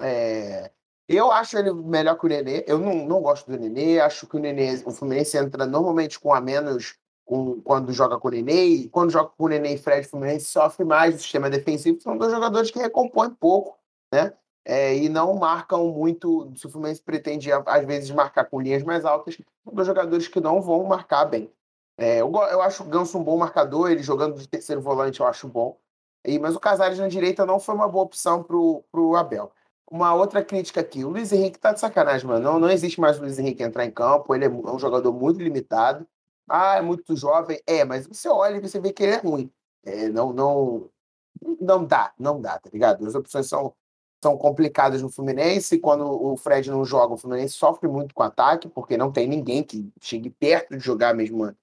É, 0.00 0.72
Eu 1.12 1.32
acho 1.32 1.58
ele 1.58 1.72
melhor 1.72 2.16
que 2.16 2.24
o 2.24 2.28
Nenê. 2.28 2.64
Eu 2.68 2.78
não, 2.78 2.94
não 3.04 3.20
gosto 3.20 3.50
do 3.50 3.58
Nenê. 3.58 3.98
Acho 3.98 4.28
que 4.28 4.36
o 4.36 4.38
Nenê, 4.38 4.80
o 4.86 4.92
Fluminense 4.92 5.36
entra 5.36 5.66
normalmente 5.66 6.20
com 6.20 6.32
a 6.32 6.40
menos 6.40 6.94
com, 7.24 7.60
quando 7.62 7.92
joga 7.92 8.16
com 8.16 8.28
o 8.28 8.30
Nenê. 8.30 8.64
E 8.66 8.88
quando 8.88 9.10
joga 9.10 9.30
com 9.36 9.46
o 9.46 9.48
Nenê 9.48 9.74
e 9.74 9.76
Fred, 9.76 10.06
o 10.06 10.08
Fluminense 10.08 10.44
sofre 10.44 10.84
mais 10.84 11.16
do 11.16 11.20
sistema 11.20 11.50
defensivo. 11.50 12.00
São 12.00 12.16
dois 12.16 12.30
jogadores 12.30 12.70
que 12.70 12.78
recompõem 12.78 13.30
pouco, 13.30 13.76
né? 14.14 14.32
É, 14.64 14.96
e 14.96 15.08
não 15.08 15.34
marcam 15.34 15.88
muito. 15.88 16.52
Se 16.54 16.66
o 16.66 16.70
Fluminense 16.70 17.02
pretende, 17.02 17.50
às 17.52 17.84
vezes, 17.84 18.08
marcar 18.12 18.44
com 18.44 18.60
linhas 18.60 18.84
mais 18.84 19.04
altas, 19.04 19.36
são 19.64 19.74
dois 19.74 19.88
jogadores 19.88 20.28
que 20.28 20.38
não 20.38 20.62
vão 20.62 20.84
marcar 20.84 21.24
bem. 21.24 21.50
É, 21.98 22.20
eu, 22.20 22.30
eu 22.32 22.62
acho 22.62 22.84
o 22.84 22.86
Ganso 22.86 23.18
um 23.18 23.24
bom 23.24 23.36
marcador, 23.36 23.90
ele 23.90 24.02
jogando 24.02 24.38
de 24.38 24.46
terceiro 24.46 24.80
volante 24.80 25.18
eu 25.18 25.26
acho 25.26 25.48
bom. 25.48 25.76
E, 26.24 26.38
mas 26.38 26.54
o 26.54 26.60
Casares 26.60 27.00
na 27.00 27.08
direita 27.08 27.44
não 27.44 27.58
foi 27.58 27.74
uma 27.74 27.88
boa 27.88 28.04
opção 28.04 28.44
para 28.44 28.56
o 28.56 29.16
Abel. 29.16 29.50
Uma 29.90 30.14
outra 30.14 30.44
crítica 30.44 30.80
aqui, 30.80 31.04
o 31.04 31.10
Luiz 31.10 31.32
Henrique 31.32 31.58
tá 31.58 31.72
de 31.72 31.80
sacanagem, 31.80 32.24
mano. 32.24 32.44
Não, 32.44 32.60
não 32.60 32.70
existe 32.70 33.00
mais 33.00 33.18
o 33.18 33.22
Luiz 33.22 33.40
Henrique 33.40 33.62
entrar 33.62 33.84
em 33.84 33.90
campo, 33.90 34.32
ele 34.32 34.44
é 34.44 34.48
um 34.48 34.78
jogador 34.78 35.12
muito 35.12 35.42
limitado. 35.42 36.06
Ah, 36.48 36.76
é 36.76 36.80
muito 36.80 37.16
jovem. 37.16 37.60
É, 37.66 37.84
mas 37.84 38.06
você 38.06 38.28
olha 38.28 38.56
e 38.56 38.60
você 38.60 38.80
vê 38.80 38.92
que 38.92 39.02
ele 39.02 39.14
é 39.14 39.18
ruim. 39.18 39.50
É, 39.84 40.08
não, 40.08 40.32
não, 40.32 40.90
não 41.60 41.84
dá, 41.84 42.12
não 42.18 42.40
dá, 42.40 42.58
tá 42.58 42.70
ligado? 42.72 43.06
As 43.06 43.14
opções 43.16 43.48
são, 43.48 43.74
são 44.22 44.36
complicadas 44.36 45.02
no 45.02 45.10
Fluminense. 45.10 45.78
Quando 45.78 46.04
o 46.04 46.36
Fred 46.36 46.70
não 46.70 46.84
joga, 46.84 47.14
o 47.14 47.18
Fluminense 47.18 47.54
sofre 47.54 47.88
muito 47.88 48.14
com 48.14 48.22
ataque, 48.22 48.68
porque 48.68 48.96
não 48.96 49.10
tem 49.10 49.26
ninguém 49.26 49.62
que 49.62 49.92
chegue 50.00 50.30
perto 50.30 50.76
de 50.76 50.84
jogar 50.84 51.10
a 51.10 51.14
mesma, 51.14 51.56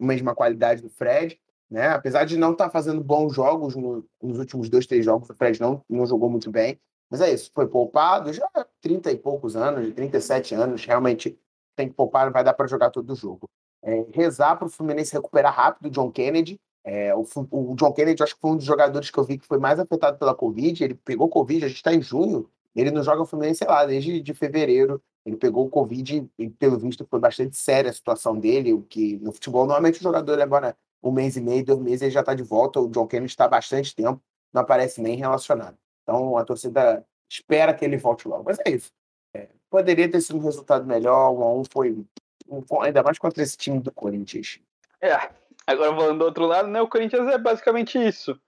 a 0.00 0.04
mesma 0.04 0.34
qualidade 0.34 0.82
do 0.82 0.88
Fred. 0.88 1.40
Né? 1.70 1.88
Apesar 1.88 2.24
de 2.24 2.36
não 2.36 2.52
estar 2.52 2.66
tá 2.66 2.70
fazendo 2.70 3.02
bons 3.02 3.34
jogos 3.34 3.74
no, 3.74 4.04
nos 4.22 4.38
últimos 4.38 4.68
dois, 4.68 4.86
três 4.86 5.04
jogos, 5.04 5.30
o 5.30 5.34
Fred 5.34 5.60
não, 5.60 5.84
não 5.88 6.06
jogou 6.06 6.28
muito 6.28 6.50
bem. 6.50 6.78
Mas 7.12 7.20
é 7.20 7.30
isso, 7.30 7.50
foi 7.52 7.66
poupado 7.68 8.32
já 8.32 8.48
há 8.54 8.66
30 8.80 9.12
e 9.12 9.18
poucos 9.18 9.54
anos, 9.54 9.92
37 9.92 10.54
anos, 10.54 10.82
realmente 10.86 11.38
tem 11.76 11.86
que 11.86 11.94
poupar, 11.94 12.24
não 12.24 12.32
vai 12.32 12.42
dar 12.42 12.54
para 12.54 12.66
jogar 12.66 12.88
todo 12.88 13.12
o 13.12 13.14
jogo. 13.14 13.50
É, 13.82 14.06
rezar 14.14 14.56
para 14.56 14.66
o 14.66 14.70
Fluminense 14.70 15.12
recuperar 15.12 15.54
rápido 15.54 15.88
o 15.88 15.90
John 15.90 16.10
Kennedy. 16.10 16.58
É, 16.82 17.14
o, 17.14 17.26
o, 17.50 17.74
John 17.74 17.92
Kennedy, 17.92 18.22
acho 18.22 18.34
que 18.34 18.40
foi 18.40 18.52
um 18.52 18.56
dos 18.56 18.64
jogadores 18.64 19.10
que 19.10 19.18
eu 19.18 19.24
vi 19.24 19.36
que 19.36 19.46
foi 19.46 19.58
mais 19.58 19.78
afetado 19.78 20.16
pela 20.16 20.34
Covid. 20.34 20.82
Ele 20.82 20.94
pegou 20.94 21.28
Covid, 21.28 21.66
a 21.66 21.68
gente 21.68 21.76
está 21.76 21.92
em 21.92 22.00
junho, 22.00 22.48
ele 22.74 22.90
não 22.90 23.02
joga 23.02 23.20
o 23.20 23.26
Fluminense, 23.26 23.58
sei 23.58 23.68
lá, 23.68 23.84
desde 23.84 24.22
de 24.22 24.32
fevereiro. 24.32 25.02
Ele 25.26 25.36
pegou 25.36 25.66
o 25.66 25.68
Covid 25.68 26.26
e, 26.38 26.48
pelo 26.48 26.78
visto, 26.78 27.06
foi 27.10 27.20
bastante 27.20 27.58
séria 27.58 27.90
a 27.90 27.94
situação 27.94 28.38
dele. 28.38 28.72
O 28.72 28.80
que 28.80 29.18
no 29.18 29.32
futebol, 29.32 29.66
normalmente 29.66 30.00
o 30.00 30.02
jogador 30.02 30.40
agora 30.40 30.74
um 31.02 31.12
mês 31.12 31.36
e 31.36 31.42
meio, 31.42 31.62
dois 31.62 31.78
meses, 31.78 32.00
ele 32.00 32.10
já 32.10 32.20
está 32.20 32.32
de 32.32 32.42
volta. 32.42 32.80
O 32.80 32.88
John 32.88 33.06
Kennedy 33.06 33.30
está 33.30 33.44
há 33.44 33.48
bastante 33.48 33.94
tempo, 33.94 34.18
não 34.50 34.62
aparece 34.62 35.02
nem 35.02 35.14
relacionado. 35.14 35.76
Então 36.02 36.36
a 36.36 36.44
torcida 36.44 37.04
espera 37.30 37.74
que 37.74 37.84
ele 37.84 37.96
volte 37.96 38.28
logo. 38.28 38.44
Mas 38.44 38.58
é 38.66 38.70
isso. 38.70 38.90
É, 39.34 39.48
poderia 39.70 40.10
ter 40.10 40.20
sido 40.20 40.38
um 40.38 40.42
resultado 40.42 40.86
melhor, 40.86 41.30
um 41.32 41.42
a 41.42 41.54
um 41.54 41.62
foi. 41.64 42.04
Um, 42.48 42.82
ainda 42.82 43.02
mais 43.02 43.18
contra 43.18 43.42
esse 43.42 43.56
time 43.56 43.80
do 43.80 43.90
Corinthians. 43.92 44.60
É, 45.00 45.30
agora 45.66 45.94
falando 45.94 46.18
do 46.18 46.24
outro 46.24 46.46
lado, 46.46 46.68
né? 46.68 46.80
O 46.82 46.88
Corinthians 46.88 47.26
é 47.28 47.38
basicamente 47.38 47.98
isso. 47.98 48.38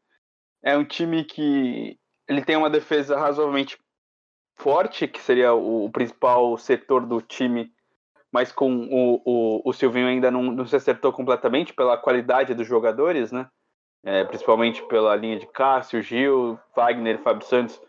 É 0.63 0.77
um 0.77 0.85
time 0.85 1.25
que 1.25 1.99
ele 2.29 2.45
tem 2.45 2.57
uma 2.57 2.71
defesa 2.71 3.19
razoavelmente 3.19 3.79
forte, 4.57 5.09
que 5.09 5.21
seria 5.21 5.53
o, 5.53 5.91
principal 5.91 6.57
setor 6.57 7.05
do 7.07 7.21
time, 7.21 7.73
mas 8.33 8.53
com 8.53 8.89
o, 8.91 9.23
o, 9.25 9.69
o 9.69 9.73
Silvinho 9.73 10.07
ainda 10.07 10.31
não, 10.31 10.43
não 10.43 10.67
se 10.67 10.77
acertou 10.77 11.13
completamente 11.13 11.73
pela 11.73 11.99
qualidade 11.99 12.55
dos 12.55 12.67
jogadores, 12.67 13.33
né? 13.33 13.49
É, 14.05 14.23
principalmente 14.25 14.83
pela 14.83 15.17
linha 15.17 15.39
de 15.39 15.47
Cássio, 15.47 16.03
Gil, 16.03 16.59
Wagner, 16.77 17.19
Fábio 17.23 17.47
Santos. 17.47 17.81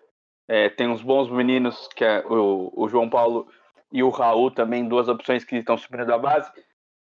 É, 0.47 0.69
tem 0.69 0.87
uns 0.87 1.01
bons 1.01 1.29
meninos, 1.29 1.89
que 1.93 2.05
é 2.05 2.23
o, 2.25 2.71
o, 2.73 2.87
João 2.87 3.09
Paulo 3.09 3.47
e 3.91 4.01
o 4.01 4.09
Raul 4.09 4.49
também, 4.49 4.87
duas 4.87 5.09
opções 5.09 5.43
que 5.43 5.57
estão 5.57 5.77
subindo 5.77 6.05
da 6.05 6.17
base. 6.17 6.49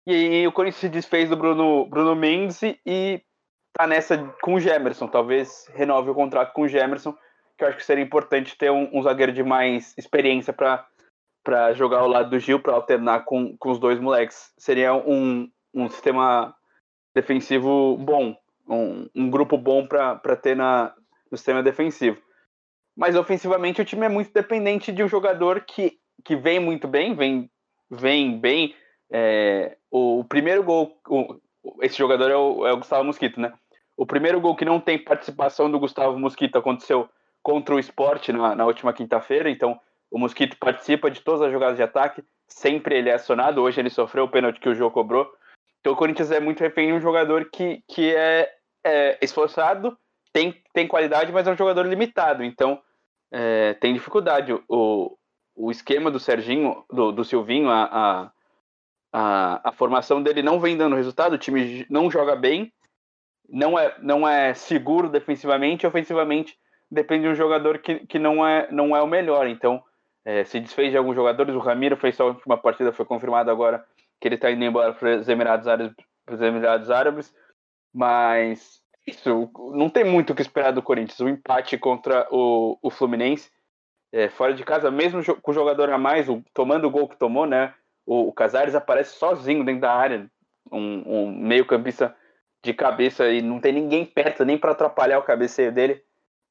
E 0.08 0.14
aí 0.14 0.48
o 0.48 0.52
Corinthians 0.52 0.80
se 0.80 0.90
desfez 0.90 1.30
do 1.30 1.36
Bruno, 1.36 1.86
Bruno 1.88 2.16
Mendes 2.16 2.62
e 2.64 3.22
tá 3.74 3.86
nessa 3.86 4.18
com 4.42 4.54
o 4.54 4.60
Gemerson. 4.60 5.08
Talvez 5.08 5.70
renove 5.76 6.10
o 6.10 6.16
contrato 6.16 6.54
com 6.54 6.62
o 6.62 6.68
Gemerson, 6.68 7.14
que 7.58 7.64
eu 7.64 7.68
acho 7.68 7.78
que 7.78 7.86
seria 7.86 8.04
importante 8.04 8.58
ter 8.58 8.72
um, 8.72 8.90
um 8.94 9.04
zagueiro 9.04 9.34
de 9.34 9.44
mais 9.44 9.94
experiência 9.98 10.54
para 10.54 11.74
jogar 11.74 12.00
ao 12.00 12.08
lado 12.08 12.30
do 12.30 12.40
Gil, 12.40 12.62
para 12.62 12.74
alternar 12.74 13.26
com, 13.26 13.58
com 13.58 13.72
os 13.72 13.80
dois 13.80 14.00
moleques. 14.00 14.54
Seria 14.58 14.94
um, 14.94 15.52
um 15.74 15.90
sistema 15.90 16.56
defensivo 17.14 17.98
bom 17.98 18.36
um, 18.76 19.10
um 19.14 19.30
grupo 19.30 19.58
bom 19.58 19.86
para 19.86 20.36
ter 20.36 20.56
na, 20.56 20.94
no 21.30 21.38
sistema 21.38 21.62
defensivo. 21.62 22.22
Mas 22.96 23.16
ofensivamente 23.16 23.82
o 23.82 23.86
time 23.86 24.06
é 24.06 24.10
muito 24.10 24.32
dependente 24.34 24.92
de 24.92 25.04
um 25.04 25.08
jogador 25.08 25.62
que, 25.62 25.98
que 26.24 26.36
vem 26.36 26.60
muito 26.60 26.88
bem, 26.88 27.16
vem, 27.16 27.50
vem 27.90 28.40
bem. 28.40 28.76
É, 29.10 29.78
o 29.90 30.24
primeiro 30.24 30.64
gol, 30.64 30.98
o, 31.08 31.40
esse 31.82 31.98
jogador 31.98 32.30
é 32.30 32.36
o, 32.36 32.68
é 32.68 32.74
o 32.74 32.78
Gustavo 32.78 33.04
Mosquito, 33.04 33.40
né? 33.40 33.54
O 33.98 34.06
primeiro 34.06 34.40
gol 34.40 34.56
que 34.56 34.66
não 34.66 34.80
tem 34.80 34.98
participação 34.98 35.70
do 35.70 35.80
Gustavo 35.80 36.18
Mosquito 36.18 36.58
aconteceu 36.58 37.10
contra 37.44 37.76
o 37.76 37.80
esporte 37.80 38.32
na, 38.32 38.56
na 38.56 38.66
última 38.66 38.94
quinta-feira, 38.94 39.50
então 39.50 39.80
o 40.10 40.18
Mosquito 40.18 40.58
participa 40.58 41.10
de 41.10 41.22
todas 41.22 41.42
as 41.42 41.52
jogadas 41.52 41.76
de 41.76 41.84
ataque, 41.84 42.24
sempre 42.48 42.98
ele 42.98 43.10
é 43.10 43.14
acionado, 43.14 43.62
hoje 43.62 43.80
ele 43.80 43.90
sofreu 43.90 44.26
o 44.26 44.30
pênalti 44.30 44.60
que 44.60 44.70
o 44.70 44.76
jogo 44.76 44.94
cobrou, 44.94 45.32
então 45.80 45.94
o 45.94 45.96
Corinthians 45.96 46.32
é 46.32 46.40
muito 46.40 46.60
refém 46.62 46.88
de 46.88 46.94
um 46.94 47.02
jogador 47.02 47.50
que, 47.52 47.84
que 47.88 48.14
é, 48.14 48.52
é 48.84 49.18
esforçado, 49.22 49.98
tem, 50.34 50.62
tem 50.74 50.88
qualidade, 50.88 51.32
mas 51.32 51.48
é 51.48 51.52
um 51.52 51.58
jogador 51.58 51.86
limitado. 51.86 52.44
Então 52.44 52.82
é, 53.32 53.74
tem 53.76 53.94
dificuldade. 53.94 54.54
O, 54.68 55.18
o 55.56 55.72
esquema 55.72 56.10
do 56.10 56.20
Serginho, 56.20 56.84
do, 56.92 57.12
do 57.12 57.24
Silvinho, 57.24 57.70
a, 57.70 57.84
a, 57.84 58.32
a, 59.14 59.70
a, 59.70 59.72
formação 59.72 60.22
dele 60.22 60.42
não 60.42 60.60
vem 60.60 60.78
dando 60.78 60.96
resultado, 60.96 61.34
o 61.34 61.38
time 61.38 61.86
não 61.90 62.10
joga 62.10 62.36
bem, 62.36 62.72
não 63.50 63.78
é, 63.78 63.96
não 64.00 64.28
é 64.28 64.54
seguro 64.54 65.10
defensivamente, 65.10 65.86
ofensivamente 65.86 66.58
depende 66.90 67.24
de 67.24 67.30
um 67.30 67.36
jogador 67.36 67.80
que, 67.80 68.06
que 68.06 68.20
não, 68.20 68.46
é, 68.46 68.70
não 68.72 68.96
é 68.96 69.02
o 69.02 69.08
melhor. 69.08 69.48
Então 69.48 69.84
é, 70.26 70.44
se 70.44 70.60
desfez 70.60 70.92
de 70.92 70.98
alguns 70.98 71.16
jogadores. 71.16 71.54
O 71.56 71.60
Ramiro 71.60 71.98
fez 71.98 72.16
só 72.16 72.28
última 72.28 72.58
partida, 72.58 72.92
foi 72.92 73.06
confirmado 73.06 73.52
agora 73.52 73.84
que 74.20 74.28
ele 74.28 74.36
está 74.36 74.52
indo 74.52 74.64
embora 74.64 74.94
para 74.94 75.18
os 75.18 75.28
Emirados 75.28 75.68
Árabes, 75.68 75.96
para 76.26 76.36
os 76.36 76.42
Emirados 76.42 76.92
Árabes, 76.92 77.34
mas 77.94 78.82
isso, 79.08 79.50
não 79.74 79.90
tem 79.90 80.04
muito 80.04 80.32
o 80.32 80.36
que 80.36 80.42
esperar 80.42 80.72
do 80.72 80.84
Corinthians. 80.84 81.20
O 81.20 81.30
empate 81.30 81.78
contra 81.78 82.28
o, 82.32 82.78
o 82.82 82.90
Fluminense, 82.90 83.50
é, 84.12 84.30
fora 84.30 84.54
de 84.54 84.64
casa, 84.64 84.92
mesmo 84.92 85.22
com 85.42 85.52
o 85.52 85.54
jogador 85.54 85.90
a 85.90 85.98
mais, 85.98 86.30
o, 86.30 86.44
tomando 86.54 86.88
o 86.88 86.92
gol 86.92 87.08
que 87.08 87.18
tomou, 87.18 87.46
né? 87.46 87.74
O, 88.06 88.28
o 88.30 88.34
Casares 88.34 88.76
aparece 88.76 89.18
sozinho 89.18 89.64
dentro 89.64 89.82
da 89.82 89.94
área, 89.94 90.30
um, 90.72 91.04
um 91.06 91.32
meio-campista 91.32 92.16
de 92.64 92.74
cabeça 92.74 93.28
e 93.30 93.42
não 93.42 93.60
tem 93.60 93.74
ninguém 93.74 94.06
perto 94.06 94.46
nem 94.46 94.58
para 94.58 94.72
atrapalhar 94.72 95.20
o 95.20 95.24
cabeceio 95.24 95.72
dele. 95.72 96.02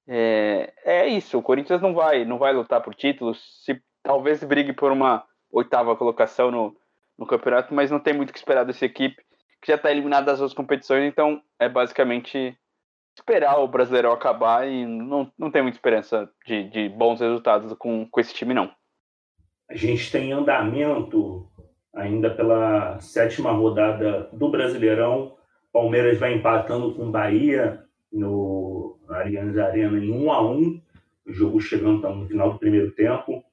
É, 0.09 0.73
é 0.85 1.07
isso, 1.07 1.39
o 1.39 1.43
Corinthians 1.43 1.81
não 1.81 1.95
vai, 1.95 2.25
não 2.25 2.39
vai 2.39 2.53
lutar 2.53 2.81
por 2.81 2.95
títulos, 2.95 3.63
se 3.65 3.81
talvez 4.03 4.43
brigue 4.43 4.73
por 4.73 4.91
uma 4.91 5.25
oitava 5.53 5.95
colocação 5.95 6.51
no, 6.51 6.77
no 7.17 7.27
campeonato, 7.27 7.73
mas 7.73 7.91
não 7.91 8.01
tem 8.01 8.13
muito 8.13 8.31
o 8.31 8.33
que 8.33 8.39
esperar 8.39 8.65
dessa 8.65 8.85
equipe, 8.85 9.23
que 9.61 9.69
já 9.69 9.77
está 9.77 9.91
eliminada 9.91 10.27
das 10.27 10.41
outras 10.41 10.55
competições, 10.55 11.05
então 11.05 11.43
é 11.59 11.69
basicamente 11.69 12.57
esperar 13.17 13.59
o 13.59 13.69
Brasileirão 13.69 14.13
acabar 14.13 14.67
e 14.69 14.87
não, 14.87 15.31
não 15.39 15.51
tem 15.51 15.63
muita 15.63 15.77
esperança 15.77 16.31
de, 16.47 16.65
de 16.71 16.89
bons 16.89 17.21
resultados 17.21 17.73
com, 17.75 18.07
com 18.07 18.21
esse 18.21 18.33
time, 18.33 18.55
não. 18.55 18.71
A 19.69 19.77
gente 19.77 20.11
tem 20.11 20.33
andamento 20.33 21.49
ainda 21.95 22.31
pela 22.31 22.99
sétima 23.01 23.53
rodada 23.53 24.29
do 24.33 24.51
Brasileirão. 24.51 25.37
Palmeiras 25.73 26.19
vai 26.19 26.35
empatando 26.35 26.95
com 26.95 27.11
Bahia 27.11 27.85
no 28.13 28.99
Allianz 29.09 29.57
Arena 29.59 29.99
em 29.99 30.11
1 30.11 30.33
a 30.33 30.51
1 30.51 30.83
o 31.27 31.33
jogo 31.33 31.61
chegando 31.61 32.09
no 32.09 32.27
final 32.27 32.53
do 32.53 32.59
primeiro 32.59 32.91
tempo. 32.93 33.45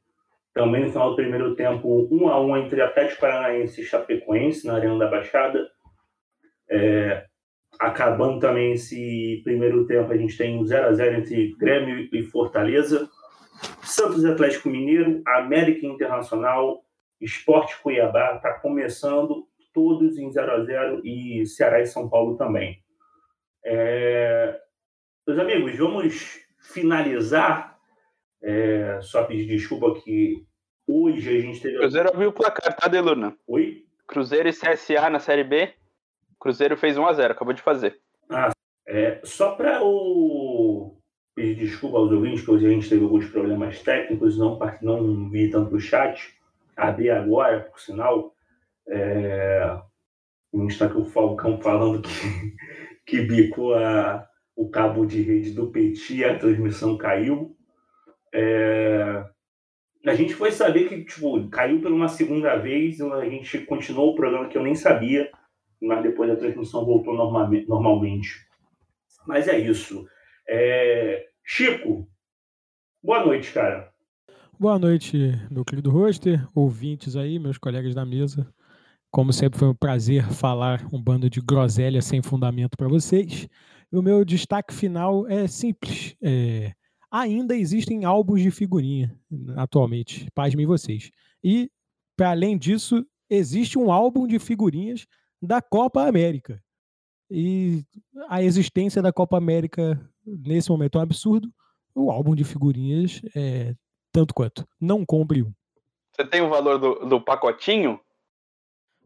Também 0.54 0.86
no 0.86 0.92
final 0.92 1.12
do 1.12 1.16
primeiro 1.16 1.56
tempo, 1.56 2.08
1 2.10 2.30
a 2.30 2.42
1 2.42 2.58
entre 2.58 2.82
Atlético 2.82 3.22
Paranaense 3.22 3.82
e 3.82 3.86
Chapecoense 3.86 4.66
na 4.66 4.74
Arena 4.74 4.98
da 4.98 5.08
Baixada. 5.08 5.70
É, 6.70 7.26
acabando 7.80 8.40
também 8.40 8.74
esse 8.74 9.42
primeiro 9.44 9.86
tempo, 9.86 10.12
a 10.12 10.18
gente 10.18 10.38
tem 10.38 10.58
um 10.58 10.66
0 10.66 10.88
a 10.88 10.94
0 10.94 11.18
entre 11.18 11.56
Grêmio 11.58 12.10
e 12.14 12.24
Fortaleza. 12.24 13.10
Santos 13.82 14.26
Atlético 14.26 14.70
Mineiro, 14.70 15.22
América 15.26 15.86
Internacional, 15.86 16.84
Esporte 17.20 17.80
Cuiabá, 17.82 18.36
está 18.36 18.54
começando 18.60 19.48
todos 19.74 20.18
em 20.18 20.32
0 20.32 20.52
a 20.52 20.64
0 20.64 21.02
e 21.04 21.46
Ceará 21.46 21.82
e 21.82 21.88
São 21.88 22.10
Paulo 22.10 22.38
também. 22.38 22.82
É... 23.66 24.60
Meus 25.26 25.40
amigos, 25.40 25.78
vamos 25.78 26.40
finalizar. 26.60 27.78
É... 28.42 29.00
Só 29.02 29.24
pedir 29.24 29.46
desculpa 29.46 30.00
que 30.02 30.46
hoje 30.88 31.38
a 31.38 31.42
gente 31.42 31.62
teve. 31.62 31.78
Cruzeiro 31.78 32.10
abriu 32.10 32.30
o 32.30 32.34
placar, 32.34 32.76
tá, 32.76 32.88
Deluna? 32.88 33.36
Oi? 33.48 33.84
Cruzeiro 34.08 34.48
e 34.48 34.54
CSA 34.54 35.10
na 35.10 35.20
Série 35.20 35.44
B. 35.44 35.74
Cruzeiro 36.40 36.78
fez 36.78 36.98
1 36.98 37.06
a 37.06 37.14
0 37.14 37.34
acabou 37.34 37.54
de 37.54 37.62
fazer. 37.62 38.00
Ah, 38.30 38.52
é, 38.88 39.20
só 39.24 39.56
para 39.56 39.84
o 39.84 40.98
pedir 41.38 41.56
desculpa 41.56 41.98
aos 41.98 42.12
ouvintes, 42.12 42.44
que 42.44 42.50
hoje 42.50 42.66
a 42.66 42.70
gente 42.72 42.90
teve 42.90 43.04
alguns 43.04 43.30
problemas 43.30 43.84
técnicos, 43.84 44.40
não, 44.40 44.58
não 44.82 45.30
vi 45.30 45.52
tanto 45.52 45.76
o 45.76 45.80
chat. 45.80 46.36
Abri 46.76 47.12
agora, 47.12 47.60
por 47.60 47.80
sinal, 47.80 48.34
é, 48.88 49.78
está 50.68 50.86
aqui 50.86 50.98
o 50.98 51.06
Falcão 51.06 51.62
falando 51.62 52.02
que, 52.02 52.10
que 53.06 53.22
bicou 53.22 53.76
a, 53.76 54.28
o 54.56 54.68
cabo 54.68 55.06
de 55.06 55.22
rede 55.22 55.52
do 55.52 55.68
Petit, 55.68 56.24
a 56.24 56.40
transmissão 56.40 56.98
caiu. 56.98 57.56
É, 58.34 59.24
a 60.08 60.16
gente 60.16 60.34
foi 60.34 60.52
saber 60.52 60.90
que 60.90 61.04
tipo, 61.04 61.48
caiu 61.50 61.80
por 61.82 61.92
uma 61.92 62.08
segunda 62.08 62.56
vez, 62.56 63.00
a 63.00 63.26
gente 63.26 63.60
continuou 63.60 64.12
o 64.12 64.16
programa 64.16 64.48
que 64.48 64.58
eu 64.58 64.64
nem 64.64 64.74
sabia, 64.74 65.30
mas 65.82 66.04
depois 66.04 66.30
a 66.30 66.36
transmissão 66.36 66.86
voltou 66.86 67.16
normalmente. 67.16 68.48
Mas 69.26 69.48
é 69.48 69.60
isso. 69.60 70.08
É... 70.48 71.28
Chico, 71.44 72.08
boa 73.04 73.26
noite, 73.26 73.52
cara. 73.54 73.92
Boa 74.60 74.80
noite, 74.80 75.34
meu 75.52 75.64
querido 75.64 75.92
roster, 75.92 76.44
ouvintes 76.56 77.16
aí, 77.16 77.38
meus 77.38 77.58
colegas 77.58 77.94
da 77.94 78.06
mesa. 78.06 78.52
Como 79.12 79.32
sempre, 79.32 79.60
foi 79.60 79.68
um 79.68 79.76
prazer 79.76 80.24
falar 80.32 80.86
um 80.92 81.02
bando 81.02 81.30
de 81.30 81.40
groselha 81.40 82.02
sem 82.02 82.22
fundamento 82.22 82.76
para 82.76 82.88
vocês. 82.88 83.48
O 83.92 84.02
meu 84.02 84.26
destaque 84.26 84.74
final 84.74 85.28
é 85.28 85.48
simples. 85.48 86.16
É... 86.22 86.74
Ainda 87.10 87.56
existem 87.56 88.04
álbuns 88.04 88.42
de 88.42 88.52
figurinha 88.52 89.16
atualmente, 89.56 90.28
pasmem 90.36 90.66
vocês. 90.66 91.10
E, 91.44 91.70
para 92.18 92.32
além 92.32 92.58
disso, 92.58 93.06
existe 93.30 93.78
um 93.78 93.92
álbum 93.92 94.28
de 94.28 94.40
figurinhas 94.40 95.06
da 95.42 95.62
Copa 95.62 96.08
América. 96.08 96.62
E 97.30 97.84
a 98.30 98.42
existência 98.42 99.02
da 99.02 99.12
Copa 99.12 99.38
América 99.38 100.00
nesse 100.26 100.70
momento 100.70 100.98
é 100.98 101.00
um 101.00 101.04
absurdo. 101.04 101.52
O 101.94 102.12
álbum 102.12 102.36
de 102.36 102.44
figurinhas 102.44 103.22
é 103.36 103.76
tanto 104.12 104.34
quanto. 104.34 104.68
Não 104.80 105.06
compre 105.06 105.44
um. 105.44 105.52
Você 106.12 106.26
tem 106.26 106.42
o 106.42 106.50
valor 106.50 106.80
do, 106.80 107.06
do 107.06 107.22
pacotinho? 107.22 108.00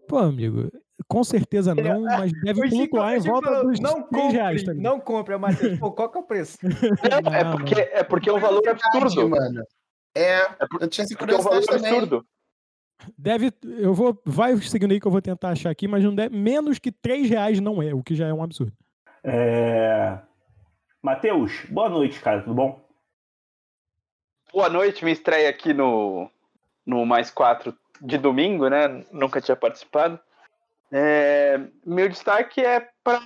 Pô, 0.08 0.18
amigo, 0.18 0.72
com 1.08 1.24
certeza 1.24 1.74
não, 1.74 2.04
mas 2.04 2.32
deve 2.44 2.70
flutuar 2.70 3.16
em 3.16 3.20
volta 3.20 3.64
dos 3.64 3.80
não 3.80 4.04
compre, 4.04 4.38
reais. 4.38 4.64
Tá 4.64 4.74
não 4.74 5.00
compre, 5.00 5.38
Matheus. 5.38 5.80
Pô, 5.80 5.92
qual 5.92 6.10
que 6.10 6.18
é 6.18 6.22
o 6.22 6.24
preço? 6.24 6.58
Não, 7.24 7.34
é, 7.34 7.52
porque, 7.52 7.76
é 7.76 8.04
porque 8.04 8.30
é 8.30 8.34
um 8.34 8.40
valor 8.40 8.68
absurdo. 8.68 9.30
Mano. 9.30 9.64
É, 10.16 10.42
é 10.42 10.48
eu 10.80 10.88
tinha 10.88 11.06
esse 11.06 11.16
porque 11.16 11.34
é 11.34 11.38
um 11.38 11.42
valor 11.42 11.64
também. 11.64 11.92
absurdo. 11.92 12.26
Deve, 13.18 13.54
eu 13.64 13.94
vou, 13.94 14.20
vai 14.26 14.56
seguindo 14.58 14.92
aí 14.92 15.00
que 15.00 15.08
eu 15.08 15.12
vou 15.12 15.22
tentar 15.22 15.50
achar 15.50 15.70
aqui, 15.70 15.88
mas 15.88 16.04
não 16.04 16.14
deve, 16.14 16.36
menos 16.36 16.80
que 16.80 16.92
3 16.92 17.30
reais 17.30 17.60
não 17.60 17.82
é, 17.82 17.94
o 17.94 18.04
que 18.04 18.16
já 18.16 18.28
é 18.28 18.34
um 18.34 18.44
absurdo. 18.44 18.74
É... 19.24 20.20
Matheus, 21.02 21.66
boa 21.70 21.90
noite, 21.90 22.20
cara, 22.20 22.42
tudo 22.42 22.54
bom? 22.54 22.80
Boa 24.54 24.70
noite, 24.70 25.06
me 25.06 25.12
estreia 25.12 25.50
aqui 25.50 25.74
no, 25.74 26.30
no 26.86 27.06
Mais 27.06 27.32
4 27.32 27.76
de 28.02 28.18
domingo, 28.18 28.68
né? 28.68 29.06
Nunca 29.12 29.40
tinha 29.40 29.56
participado. 29.56 30.20
É, 30.92 31.60
meu 31.86 32.10
destaque 32.10 32.60
é 32.60 32.86
para 33.04 33.22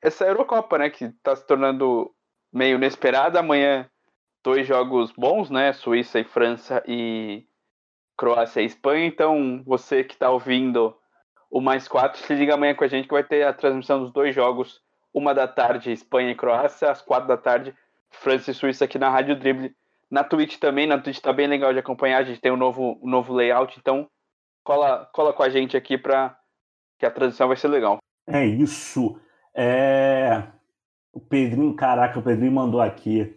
essa 0.00 0.24
Eurocopa, 0.24 0.78
né? 0.78 0.88
Que 0.88 1.04
está 1.04 1.36
se 1.36 1.46
tornando 1.46 2.10
meio 2.52 2.76
inesperada. 2.76 3.40
Amanhã, 3.40 3.88
dois 4.42 4.66
jogos 4.66 5.12
bons, 5.12 5.50
né? 5.50 5.72
Suíça 5.72 6.18
e 6.18 6.24
França 6.24 6.82
e 6.86 7.44
Croácia 8.16 8.60
e 8.60 8.66
Espanha. 8.66 9.06
Então, 9.06 9.62
você 9.64 10.02
que 10.02 10.14
está 10.14 10.30
ouvindo 10.30 10.96
o 11.50 11.60
mais 11.60 11.86
quatro, 11.86 12.20
se 12.20 12.34
liga 12.34 12.54
amanhã 12.54 12.74
com 12.74 12.84
a 12.84 12.88
gente 12.88 13.06
que 13.06 13.14
vai 13.14 13.24
ter 13.24 13.44
a 13.44 13.52
transmissão 13.52 14.00
dos 14.00 14.12
dois 14.12 14.34
jogos, 14.34 14.80
uma 15.12 15.34
da 15.34 15.46
tarde 15.46 15.92
Espanha 15.92 16.30
e 16.30 16.34
Croácia, 16.34 16.90
às 16.90 17.00
quatro 17.00 17.28
da 17.28 17.36
tarde 17.36 17.74
França 18.10 18.50
e 18.50 18.54
Suíça 18.54 18.84
aqui 18.84 18.98
na 18.98 19.10
Rádio 19.10 19.36
Dribble. 19.36 19.74
Na 20.10 20.22
Twitch 20.22 20.58
também, 20.58 20.86
na 20.86 20.98
Twitch 20.98 21.18
tá 21.18 21.32
bem 21.32 21.46
legal 21.46 21.72
de 21.72 21.78
acompanhar, 21.78 22.18
a 22.18 22.24
gente 22.24 22.40
tem 22.40 22.52
um 22.52 22.56
novo, 22.56 22.98
um 23.02 23.08
novo 23.08 23.34
layout, 23.34 23.76
então 23.78 24.08
cola, 24.62 25.08
cola 25.12 25.32
com 25.32 25.42
a 25.42 25.48
gente 25.48 25.76
aqui 25.76 25.98
para 25.98 26.36
que 26.98 27.06
a 27.06 27.10
transmissão 27.10 27.48
vai 27.48 27.56
ser 27.56 27.68
legal. 27.68 27.98
É 28.26 28.44
isso. 28.44 29.18
É... 29.54 30.42
O 31.12 31.20
Pedrinho, 31.20 31.74
caraca, 31.74 32.18
o 32.18 32.22
Pedrinho 32.22 32.52
mandou 32.52 32.80
aqui. 32.80 33.34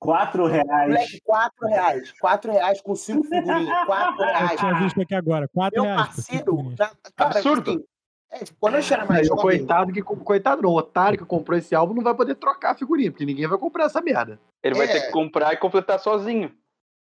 Quatro 0.00 0.46
reais. 0.46 0.88
Moleque, 0.88 1.20
quatro 1.20 1.68
reais. 1.68 2.12
Quatro 2.18 2.52
reais 2.52 2.80
com 2.80 2.96
cinco 2.96 3.22
figurinhas. 3.24 3.84
Quatro 3.84 4.24
reais. 4.24 4.50
Eu 4.52 4.56
tinha 4.56 4.74
visto 4.80 5.00
aqui 5.02 5.14
agora. 5.14 5.46
Quatro 5.52 5.82
Meu 5.82 5.92
reais. 5.92 6.06
parceiro. 6.06 6.74
Cara, 7.14 7.36
Absurdo. 7.36 7.70
Assim, 7.70 7.84
é, 8.32 8.44
tipo, 8.44 8.58
quando 8.58 8.76
eu 8.76 8.82
era 8.90 9.04
mais 9.04 9.26
jovem... 9.26 9.42
Coitado, 9.42 9.92
que, 9.92 10.02
coitado 10.02 10.62
não, 10.62 10.70
o 10.70 10.76
otário 10.76 11.18
que 11.18 11.24
comprou 11.24 11.58
esse 11.58 11.74
álbum 11.74 11.92
não 11.92 12.02
vai 12.02 12.14
poder 12.14 12.36
trocar 12.36 12.70
a 12.70 12.74
figurinha, 12.74 13.10
porque 13.10 13.26
ninguém 13.26 13.46
vai 13.46 13.58
comprar 13.58 13.84
essa 13.84 14.00
merda. 14.00 14.40
Ele 14.62 14.74
vai 14.74 14.86
é. 14.86 14.92
ter 14.92 15.00
que 15.02 15.12
comprar 15.12 15.52
e 15.52 15.58
completar 15.58 15.98
sozinho. 16.00 16.50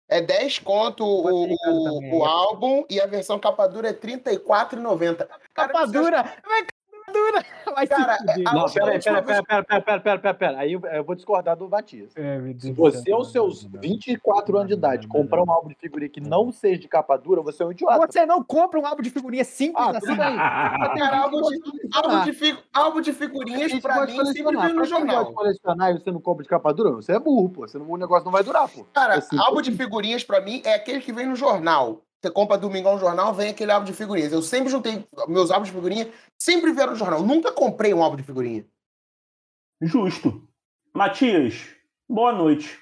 É 0.08 0.20
10 0.20 0.60
conto 0.60 1.04
o, 1.04 1.52
o, 1.52 2.18
o, 2.18 2.24
álbum 2.24 2.82
e 2.88 2.98
a 2.98 3.06
versão 3.06 3.38
capa 3.38 3.68
dura 3.68 3.88
é 3.88 3.92
R$34,90. 3.92 5.28
Capa 5.54 5.84
dura? 5.84 6.22
Vai 6.46 6.66
dura. 7.08 7.44
Vai 7.74 7.86
cara, 7.86 8.16
se 8.16 8.42
não, 8.42 8.66
peraí, 8.66 8.98
peraí, 9.00 9.22
peraí, 9.22 9.42
peraí, 9.44 9.64
peraí, 9.64 10.00
peraí, 10.00 10.18
peraí, 10.18 10.34
peraí. 10.34 10.56
Aí 10.56 10.72
eu 10.72 11.04
vou 11.04 11.14
discordar 11.14 11.56
do 11.56 11.68
Batista. 11.68 12.20
É, 12.20 12.40
se 12.58 12.72
você, 12.72 13.12
aos 13.12 13.30
seus 13.30 13.64
24 13.64 14.56
anos 14.56 14.68
de 14.68 14.74
idade, 14.74 15.06
comprar 15.06 15.42
um 15.42 15.50
álbum 15.50 15.68
de 15.68 15.74
figurinha 15.74 16.08
que 16.08 16.20
não 16.20 16.50
seja 16.50 16.78
de 16.80 16.88
capa 16.88 17.16
dura, 17.16 17.42
você 17.42 17.62
é 17.62 17.66
um 17.66 17.72
idiota. 17.72 18.06
Você 18.06 18.26
não 18.26 18.42
compra 18.42 18.80
um 18.80 18.86
álbum 18.86 19.02
de 19.02 19.10
figurinha 19.10 19.44
simples 19.44 19.86
ah, 19.86 19.98
assim. 19.98 20.16
Cara, 20.16 21.18
álbum 21.22 21.42
de, 21.42 21.60
álbum, 21.92 22.30
de 22.30 22.58
álbum 22.72 23.00
de 23.00 23.12
figurinhas, 23.12 23.80
pra 23.80 24.06
mim, 24.06 24.24
sempre 24.26 24.56
vem 24.56 24.72
no 24.72 24.84
jornal. 24.84 25.26
Você 25.26 25.32
colecionar 25.32 25.90
e 25.90 25.98
você 25.98 26.10
não 26.10 26.20
compra 26.20 26.42
de 26.42 26.48
capa 26.48 26.72
dura? 26.72 26.90
Você 26.92 27.12
é 27.12 27.18
burro, 27.18 27.50
pô. 27.50 27.68
Você 27.68 27.78
não, 27.78 27.90
o 27.90 27.96
negócio 27.96 28.24
não 28.24 28.32
vai 28.32 28.42
durar, 28.42 28.68
pô. 28.68 28.84
Cara, 28.92 29.18
é 29.18 29.22
álbum 29.38 29.60
de 29.60 29.72
figurinhas, 29.72 30.24
pra 30.24 30.40
mim, 30.40 30.62
é 30.64 30.74
aquele 30.74 31.00
que 31.00 31.12
vem 31.12 31.26
no 31.26 31.36
jornal. 31.36 32.02
Você 32.20 32.30
compra 32.32 32.58
Domingão 32.58 32.94
no 32.94 32.98
jornal, 32.98 33.32
vem 33.32 33.50
aquele 33.50 33.70
álbum 33.70 33.86
de 33.86 33.92
figurinhas. 33.92 34.32
Eu 34.32 34.42
sempre 34.42 34.70
juntei 34.70 35.06
meus 35.28 35.50
álbuns 35.50 35.68
de 35.68 35.74
figurinha, 35.74 36.12
sempre 36.36 36.72
vieram 36.72 36.92
no 36.92 36.98
jornal. 36.98 37.22
Nunca 37.22 37.52
comprei 37.52 37.94
um 37.94 38.02
álbum 38.02 38.16
de 38.16 38.24
figurinha. 38.24 38.66
Justo. 39.80 40.48
Matias, 40.92 41.68
boa 42.08 42.32
noite. 42.32 42.76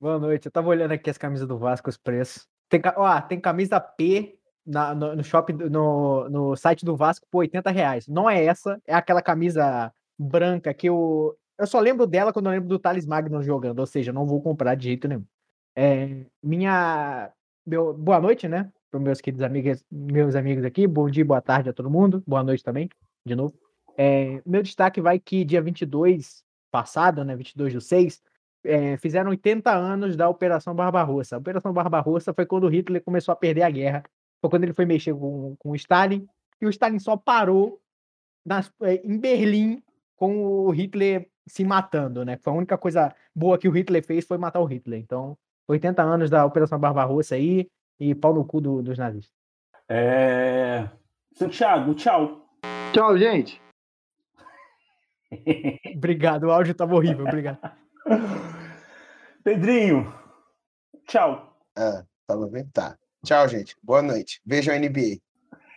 Boa 0.00 0.20
noite. 0.20 0.46
Eu 0.46 0.52
tava 0.52 0.68
olhando 0.68 0.92
aqui 0.92 1.10
as 1.10 1.18
camisas 1.18 1.48
do 1.48 1.58
Vasco, 1.58 1.90
os 1.90 1.96
preços. 1.96 2.46
Tem, 2.68 2.80
ó, 2.96 3.20
tem 3.22 3.40
camisa 3.40 3.80
P 3.80 4.38
na, 4.64 4.94
no, 4.94 5.16
no 5.16 5.24
shopping, 5.24 5.54
no, 5.54 6.28
no 6.28 6.56
site 6.56 6.84
do 6.84 6.96
Vasco 6.96 7.26
por 7.28 7.38
80 7.38 7.70
reais. 7.72 8.06
Não 8.06 8.30
é 8.30 8.44
essa, 8.44 8.80
é 8.86 8.94
aquela 8.94 9.22
camisa 9.22 9.92
branca 10.16 10.72
que 10.72 10.88
eu. 10.88 11.36
Eu 11.58 11.66
só 11.66 11.80
lembro 11.80 12.06
dela 12.06 12.32
quando 12.32 12.46
eu 12.46 12.52
lembro 12.52 12.68
do 12.68 12.78
Thales 12.78 13.06
Magno 13.06 13.42
jogando, 13.42 13.80
ou 13.80 13.86
seja, 13.86 14.12
não 14.12 14.26
vou 14.26 14.40
comprar 14.42 14.76
de 14.76 14.84
jeito 14.84 15.08
nenhum. 15.08 15.24
É, 15.74 16.26
minha 16.42 17.32
meu, 17.66 17.92
boa 17.92 18.20
noite, 18.20 18.46
né? 18.46 18.70
Para 18.90 19.00
meus 19.00 19.20
queridos 19.20 19.44
amigos, 19.44 19.84
meus 19.90 20.36
amigos 20.36 20.64
aqui. 20.64 20.86
Bom 20.86 21.10
dia, 21.10 21.24
boa 21.24 21.40
tarde 21.40 21.68
a 21.68 21.72
todo 21.72 21.90
mundo. 21.90 22.22
Boa 22.26 22.44
noite 22.44 22.62
também, 22.62 22.88
de 23.24 23.34
novo. 23.34 23.54
É, 23.98 24.40
meu 24.46 24.62
destaque 24.62 25.00
vai 25.00 25.18
que 25.18 25.44
dia 25.44 25.60
22 25.60 26.44
passado, 26.70 27.24
né? 27.24 27.34
22 27.34 27.74
do 27.74 27.80
6, 27.80 28.22
é, 28.64 28.96
fizeram 28.98 29.30
80 29.30 29.72
anos 29.72 30.16
da 30.16 30.28
Operação 30.28 30.74
Barbarossa. 30.74 31.34
A 31.34 31.38
Operação 31.38 31.72
Barbarossa 31.72 32.32
foi 32.32 32.46
quando 32.46 32.68
Hitler 32.68 33.02
começou 33.02 33.32
a 33.32 33.36
perder 33.36 33.62
a 33.62 33.70
guerra. 33.70 34.04
Foi 34.40 34.48
quando 34.48 34.62
ele 34.62 34.72
foi 34.72 34.84
mexer 34.84 35.14
com, 35.14 35.56
com 35.58 35.70
o 35.70 35.76
Stalin. 35.76 36.24
E 36.60 36.66
o 36.66 36.70
Stalin 36.70 37.00
só 37.00 37.16
parou 37.16 37.80
nas, 38.44 38.72
é, 38.82 38.94
em 39.04 39.18
Berlim 39.18 39.82
com 40.14 40.46
o 40.46 40.70
Hitler 40.70 41.28
se 41.48 41.64
matando, 41.64 42.24
né? 42.24 42.36
Foi 42.38 42.52
a 42.52 42.56
única 42.56 42.78
coisa 42.78 43.12
boa 43.34 43.58
que 43.58 43.68
o 43.68 43.72
Hitler 43.72 44.04
fez 44.04 44.24
foi 44.24 44.38
matar 44.38 44.60
o 44.60 44.64
Hitler. 44.64 45.00
Então, 45.00 45.36
80 45.68 46.02
anos 46.02 46.30
da 46.30 46.44
Operação 46.44 46.78
Barbarossa 46.78 47.34
aí 47.34 47.68
e 47.98 48.14
pau 48.14 48.34
no 48.34 48.44
cu 48.44 48.60
do, 48.60 48.82
dos 48.82 48.98
nazistas. 48.98 49.34
É... 49.88 50.88
Santiago, 51.32 51.94
tchau. 51.94 52.46
Tchau, 52.92 53.18
gente. 53.18 53.60
obrigado, 55.96 56.44
o 56.44 56.50
áudio 56.50 56.72
estava 56.72 56.94
horrível, 56.94 57.26
obrigado. 57.26 57.58
Pedrinho, 59.42 60.12
tchau. 61.06 61.58
Ah, 61.76 62.04
tava 62.26 62.46
bem? 62.48 62.66
Tá. 62.72 62.96
Tchau, 63.24 63.48
gente. 63.48 63.76
Boa 63.82 64.02
noite. 64.02 64.40
Vejam 64.46 64.74
a 64.74 64.78
NBA. 64.78 65.18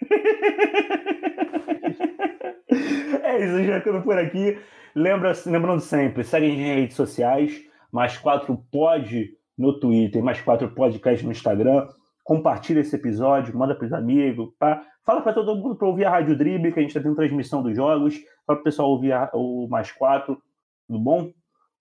é 3.23 3.43
isso, 3.43 3.63
já 3.63 3.79
ficando 3.79 4.03
por 4.03 4.17
aqui. 4.17 4.59
Lembra, 4.95 5.33
lembrando 5.45 5.81
sempre, 5.81 6.23
segue 6.23 6.51
as 6.51 6.57
redes 6.57 6.95
sociais, 6.95 7.63
mais 7.91 8.17
quatro 8.17 8.57
pode 8.71 9.37
no 9.59 9.77
Twitter, 9.77 10.23
mais 10.23 10.41
quatro 10.41 10.69
podcasts 10.69 11.23
no 11.25 11.31
Instagram. 11.31 11.85
Compartilha 12.23 12.79
esse 12.79 12.95
episódio, 12.95 13.55
manda 13.57 13.75
para 13.75 13.85
os 13.85 13.93
amigos. 13.93 14.53
Tá? 14.57 14.81
Fala 15.05 15.21
para 15.21 15.33
todo 15.33 15.55
mundo 15.55 15.75
para 15.75 15.87
ouvir 15.87 16.05
a 16.05 16.11
Rádio 16.11 16.37
Dribble, 16.37 16.71
que 16.71 16.79
a 16.79 16.81
gente 16.81 16.91
está 16.91 17.01
tendo 17.01 17.15
transmissão 17.15 17.61
dos 17.61 17.75
jogos. 17.75 18.15
Fala 18.47 18.57
para 18.57 18.61
o 18.61 18.63
pessoal 18.63 18.89
ouvir 18.89 19.11
a, 19.11 19.29
o 19.33 19.67
mais 19.67 19.91
quatro. 19.91 20.41
Tudo 20.87 20.99
bom? 20.99 21.31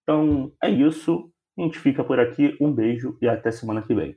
Então 0.02 0.50
é 0.62 0.68
isso. 0.68 1.30
A 1.56 1.62
gente 1.62 1.78
fica 1.78 2.02
por 2.02 2.18
aqui. 2.18 2.56
Um 2.60 2.72
beijo 2.72 3.16
e 3.22 3.28
até 3.28 3.52
semana 3.52 3.82
que 3.82 3.94
vem. 3.94 4.16